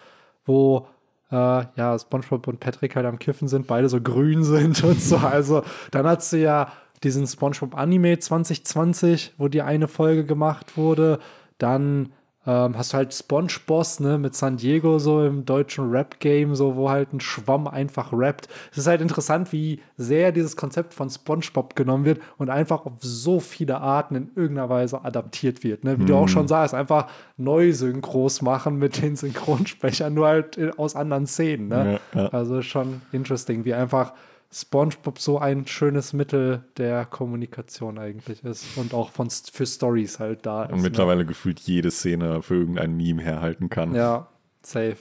wo 0.45 0.87
äh, 1.31 1.35
ja, 1.35 1.99
SpongeBob 1.99 2.47
und 2.49 2.61
Patrick 2.61 2.97
halt 2.97 3.07
am 3.07 3.19
Kiffen 3.19 3.49
sind, 3.49 3.67
beide 3.67 3.89
so 3.89 4.01
grün 4.01 4.45
sind 4.45 4.83
und 4.85 5.01
so. 5.01 5.17
Also 5.17 5.63
dann 5.91 6.07
hast 6.07 6.33
du 6.33 6.39
ja 6.39 6.73
diesen 7.03 7.27
SpongeBob 7.27 7.77
Anime 7.77 8.19
2020, 8.19 9.35
wo 9.39 9.49
die 9.49 9.63
eine 9.63 9.89
Folge 9.89 10.25
gemacht 10.25 10.77
wurde. 10.77 11.19
Dann 11.61 12.11
ähm, 12.47 12.77
hast 12.77 12.95
du 12.95 12.97
halt 12.97 13.13
SpongeBoss, 13.13 14.01
ne, 14.01 14.17
mit 14.17 14.35
San 14.35 14.57
Diego 14.57 14.99
so 14.99 15.23
im 15.27 15.45
deutschen 15.45 15.91
Rap-Game, 15.91 16.55
so, 16.55 16.75
wo 16.75 16.89
halt 16.89 17.13
ein 17.13 17.21
Schwamm 17.21 17.69
einfach 17.69 18.15
rappt. 18.15 18.49
Es 18.73 18.79
ist 18.79 18.87
halt 18.87 19.03
interessant, 19.03 19.53
wie 19.53 19.81
sehr 19.99 20.33
dieses 20.33 20.57
Konzept 20.57 20.95
von 20.95 21.11
SpongeBob 21.11 21.77
genommen 21.77 22.07
wird 22.07 22.19
und 22.39 22.49
einfach 22.49 22.87
auf 22.87 22.95
so 23.01 23.41
viele 23.41 23.79
Arten 23.83 24.15
in 24.15 24.31
irgendeiner 24.37 24.71
Weise 24.71 25.05
adaptiert 25.05 25.63
wird. 25.63 25.85
Ne? 25.85 25.99
Wie 26.01 26.07
du 26.07 26.15
auch 26.17 26.29
schon 26.29 26.49
sagst, 26.49 26.73
einfach 26.75 27.09
neu 27.37 27.75
synchros 27.75 28.41
machen 28.41 28.77
mit 28.79 29.03
den 29.03 29.17
Synchronsprechern, 29.17 30.15
nur 30.15 30.27
halt 30.27 30.57
in- 30.57 30.71
aus 30.79 30.97
anderen 30.97 31.27
Szenen. 31.27 31.69
Ne? 31.69 32.01
Ja, 32.15 32.23
ja. 32.23 32.29
Also 32.31 32.63
schon 32.63 33.03
interesting, 33.13 33.67
wie 33.67 33.75
einfach 33.75 34.15
SpongeBob 34.53 35.19
so 35.19 35.39
ein 35.39 35.67
schönes 35.67 36.13
Mittel 36.13 36.65
der 36.77 37.05
Kommunikation 37.05 37.99
eigentlich 37.99 38.45
ist 38.45 38.77
und 38.77 38.93
auch 38.95 39.11
von, 39.11 39.31
für 39.31 39.67
Stories 39.67 40.19
halt 40.19 40.45
da 40.45 40.65
ist. 40.65 40.73
Und 40.73 40.79
ne? 40.79 40.83
mittlerweile 40.85 41.25
gefühlt 41.25 41.61
jede 41.61 41.91
Szene 41.91 42.43
für 42.43 42.55
irgendein 42.55 42.97
Meme 42.97 43.23
herhalten 43.23 43.71
kann. 43.71 43.95
Ja, 43.95 44.27
safe. 44.63 44.97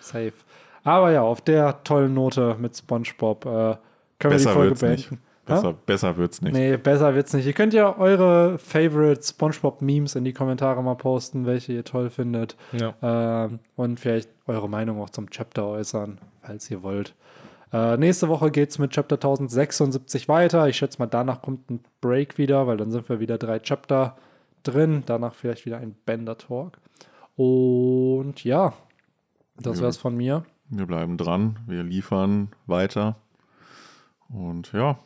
Safe. 0.00 0.32
Aber 0.84 1.10
ja, 1.12 1.22
auf 1.22 1.40
der 1.40 1.82
tollen 1.84 2.14
Note 2.14 2.56
mit 2.58 2.76
SpongeBob 2.76 3.44
äh, 3.44 3.48
können 3.48 3.78
wir 4.18 4.30
Besser 4.30 4.50
die 4.50 4.54
Folge 4.54 4.70
wird's 4.70 4.82
nicht. 4.82 5.08
beenden. 5.08 5.24
Besser, 5.46 5.72
besser 5.72 6.16
wird's 6.16 6.42
nicht. 6.42 6.52
Nee, 6.52 6.76
besser 6.76 7.14
wird's 7.14 7.32
nicht. 7.32 7.46
Ihr 7.46 7.52
könnt 7.54 7.74
ja 7.74 7.96
eure 7.98 8.58
Favorite 8.58 9.22
SpongeBob-Memes 9.22 10.14
in 10.14 10.24
die 10.24 10.32
Kommentare 10.32 10.82
mal 10.82 10.94
posten, 10.94 11.46
welche 11.46 11.72
ihr 11.72 11.84
toll 11.84 12.10
findet. 12.10 12.56
Ja. 12.72 12.94
Ähm, 13.02 13.58
und 13.76 13.98
vielleicht 13.98 14.30
eure 14.46 14.68
Meinung 14.68 15.00
auch 15.00 15.10
zum 15.10 15.28
Chapter 15.30 15.66
äußern, 15.66 16.18
falls 16.42 16.70
ihr 16.70 16.82
wollt. 16.82 17.14
Äh, 17.72 17.96
nächste 17.96 18.28
Woche 18.28 18.50
geht's 18.50 18.78
mit 18.78 18.90
Chapter 18.92 19.16
1076 19.16 20.28
weiter. 20.28 20.68
Ich 20.68 20.76
schätze 20.76 20.98
mal, 20.98 21.06
danach 21.06 21.40
kommt 21.42 21.70
ein 21.70 21.80
Break 22.00 22.36
wieder, 22.38 22.66
weil 22.66 22.76
dann 22.76 22.90
sind 22.90 23.08
wir 23.08 23.20
wieder 23.20 23.38
drei 23.38 23.58
Chapter 23.60 24.16
drin. 24.62 25.04
Danach 25.06 25.34
vielleicht 25.34 25.66
wieder 25.66 25.78
ein 25.78 25.94
Bender-Talk. 26.04 26.78
Und 27.36 28.42
ja, 28.44 28.72
das 29.56 29.78
Ja. 29.78 29.84
wär's 29.84 29.96
von 29.98 30.16
mir. 30.16 30.44
Wir 30.68 30.86
bleiben 30.86 31.16
dran, 31.16 31.58
wir 31.66 31.82
liefern 31.82 32.48
weiter. 32.66 33.16
Und 34.28 34.72
ja, 34.72 34.98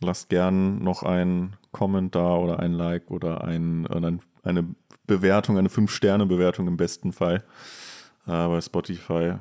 lasst 0.00 0.28
gern 0.28 0.82
noch 0.82 1.02
einen 1.02 1.56
Kommentar 1.72 2.40
oder 2.40 2.58
ein 2.60 2.72
Like 2.72 3.10
oder 3.10 3.44
ein, 3.44 3.86
oder 3.86 4.08
ein, 4.08 4.20
eine 4.42 4.64
Bewertung, 5.06 5.58
eine 5.58 5.68
5-Sterne-Bewertung 5.68 6.66
im 6.68 6.76
besten 6.76 7.12
Fall 7.12 7.44
äh, 8.26 8.46
bei 8.48 8.60
Spotify. 8.60 9.34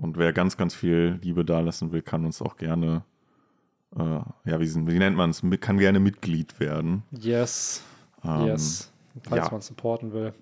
Und 0.00 0.16
wer 0.16 0.32
ganz, 0.32 0.56
ganz 0.56 0.74
viel 0.74 1.18
Liebe 1.22 1.44
dalassen 1.44 1.92
will, 1.92 2.00
kann 2.00 2.24
uns 2.24 2.40
auch 2.40 2.56
gerne, 2.56 3.04
äh, 3.94 4.00
ja, 4.00 4.58
wie, 4.58 4.74
wie 4.86 4.98
nennt 4.98 5.16
man 5.16 5.30
es, 5.30 5.42
kann 5.60 5.76
gerne 5.76 6.00
Mitglied 6.00 6.58
werden. 6.58 7.02
Yes. 7.10 7.82
Ähm, 8.24 8.46
yes. 8.46 8.90
Falls 9.24 9.46
ja. 9.46 9.52
man 9.52 9.60
supporten 9.60 10.12
will. 10.14 10.32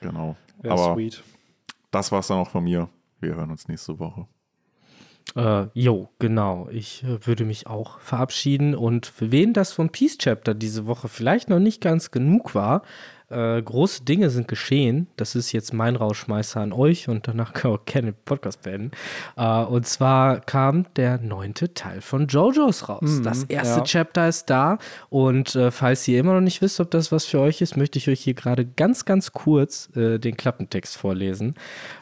Genau. 0.00 0.36
Wäre 0.60 0.74
Aber 0.74 0.94
sweet. 0.94 1.22
das 1.90 2.12
war's 2.12 2.26
dann 2.26 2.38
auch 2.38 2.50
von 2.50 2.64
mir. 2.64 2.90
Wir 3.20 3.36
hören 3.36 3.50
uns 3.50 3.68
nächste 3.68 3.98
Woche. 3.98 4.26
Äh, 5.34 5.68
jo, 5.72 6.10
genau. 6.18 6.68
Ich 6.70 7.02
äh, 7.02 7.26
würde 7.26 7.46
mich 7.46 7.66
auch 7.66 8.00
verabschieden. 8.00 8.74
Und 8.74 9.06
für 9.06 9.32
wen 9.32 9.54
das 9.54 9.72
von 9.72 9.88
Peace 9.88 10.18
Chapter 10.18 10.52
diese 10.54 10.86
Woche 10.86 11.08
vielleicht 11.08 11.48
noch 11.48 11.58
nicht 11.58 11.80
ganz 11.80 12.10
genug 12.10 12.54
war, 12.54 12.82
äh, 13.28 13.60
große 13.60 14.04
Dinge 14.04 14.30
sind 14.30 14.48
geschehen. 14.48 15.08
Das 15.16 15.34
ist 15.34 15.52
jetzt 15.52 15.72
mein 15.72 15.96
Rauschmeißer 15.96 16.60
an 16.60 16.72
euch 16.72 17.08
und 17.08 17.26
danach 17.26 17.52
können 17.52 17.74
wir 17.74 17.80
auch 17.80 17.84
gerne 17.84 18.12
den 18.12 18.18
Podcast 18.24 18.62
beenden. 18.62 18.92
Äh, 19.36 19.64
und 19.64 19.86
zwar 19.86 20.40
kam 20.40 20.86
der 20.96 21.18
neunte 21.18 21.74
Teil 21.74 22.00
von 22.00 22.26
JoJo's 22.28 22.88
raus. 22.88 23.20
das 23.22 23.44
erste 23.44 23.78
ja. 23.80 23.84
Chapter 23.84 24.28
ist 24.28 24.48
da. 24.50 24.78
Und 25.08 25.54
äh, 25.54 25.70
falls 25.70 26.06
ihr 26.08 26.20
immer 26.20 26.34
noch 26.34 26.40
nicht 26.40 26.62
wisst, 26.62 26.80
ob 26.80 26.90
das 26.90 27.10
was 27.12 27.24
für 27.24 27.40
euch 27.40 27.60
ist, 27.60 27.76
möchte 27.76 27.98
ich 27.98 28.08
euch 28.08 28.20
hier 28.20 28.34
gerade 28.34 28.64
ganz, 28.64 29.04
ganz 29.04 29.32
kurz 29.32 29.90
äh, 29.96 30.18
den 30.18 30.36
Klappentext 30.36 30.96
vorlesen. 30.96 31.54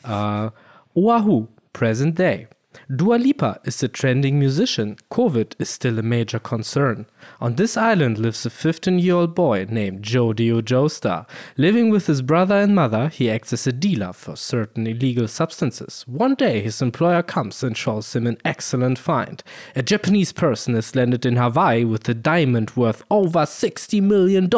Äh, 0.07 0.51
Oahu, 0.95 1.49
present 1.73 2.19
day. 2.19 2.49
Dua 2.95 3.17
Lipa 3.17 3.61
is 3.65 3.83
a 3.83 3.89
trending 3.89 4.39
musician. 4.39 4.97
COVID 5.11 5.55
is 5.59 5.71
still 5.71 5.99
a 5.99 6.03
major 6.03 6.39
concern. 6.39 7.07
On 7.41 7.55
this 7.55 7.77
island 7.77 8.19
lives 8.19 8.45
a 8.45 8.51
15 8.51 8.99
year 8.99 9.15
old 9.15 9.35
boy 9.35 9.67
named 9.71 10.03
Jodio 10.03 10.61
Joestar. 10.61 11.27
Living 11.57 11.91
with 11.91 12.07
his 12.07 12.23
brother 12.23 12.57
and 12.57 12.75
mother, 12.75 13.09
he 13.09 13.31
acts 13.31 13.53
as 13.53 13.67
a 13.67 13.73
dealer 13.73 14.13
for 14.13 14.37
certain 14.37 14.87
illegal 14.87 15.29
substances. 15.29 16.05
One 16.07 16.35
day, 16.35 16.61
his 16.61 16.83
employer 16.83 17.23
comes 17.23 17.63
and 17.63 17.77
shows 17.77 18.15
him 18.15 18.27
an 18.27 18.39
excellent 18.45 18.99
find. 18.99 19.43
A 19.75 19.83
Japanese 19.83 20.33
person 20.33 20.75
has 20.75 20.95
landed 20.95 21.25
in 21.25 21.37
Hawaii 21.37 21.85
with 21.85 22.09
a 22.09 22.15
diamond 22.15 22.77
worth 22.77 23.03
over 23.11 23.41
$60 23.41 24.03
million. 24.03 24.51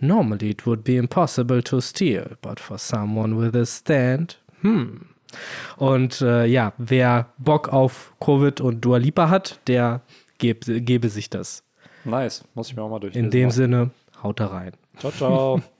Normally, 0.00 0.50
it 0.50 0.66
would 0.66 0.84
be 0.84 0.96
impossible 0.96 1.62
to 1.62 1.80
steal, 1.80 2.32
but 2.42 2.58
for 2.58 2.78
someone 2.78 3.36
with 3.36 3.54
a 3.54 3.66
stand, 3.66 4.36
hmm. 4.62 4.96
Und 5.76 6.20
äh, 6.20 6.46
ja, 6.46 6.72
wer 6.78 7.26
Bock 7.38 7.68
auf 7.72 8.14
Covid 8.20 8.60
und 8.60 8.80
Dua 8.80 8.98
Lipa 8.98 9.30
hat, 9.30 9.60
der 9.66 10.00
geb, 10.38 10.64
gebe 10.66 11.08
sich 11.08 11.30
das. 11.30 11.64
Nice. 12.04 12.44
Muss 12.54 12.68
ich 12.70 12.76
mir 12.76 12.82
auch 12.82 12.90
mal 12.90 13.00
durchlesen. 13.00 13.26
In 13.26 13.30
dem 13.30 13.50
Sinne, 13.50 13.90
haut 14.22 14.40
da 14.40 14.46
rein. 14.46 14.72
Ciao, 14.98 15.12
ciao. 15.12 15.62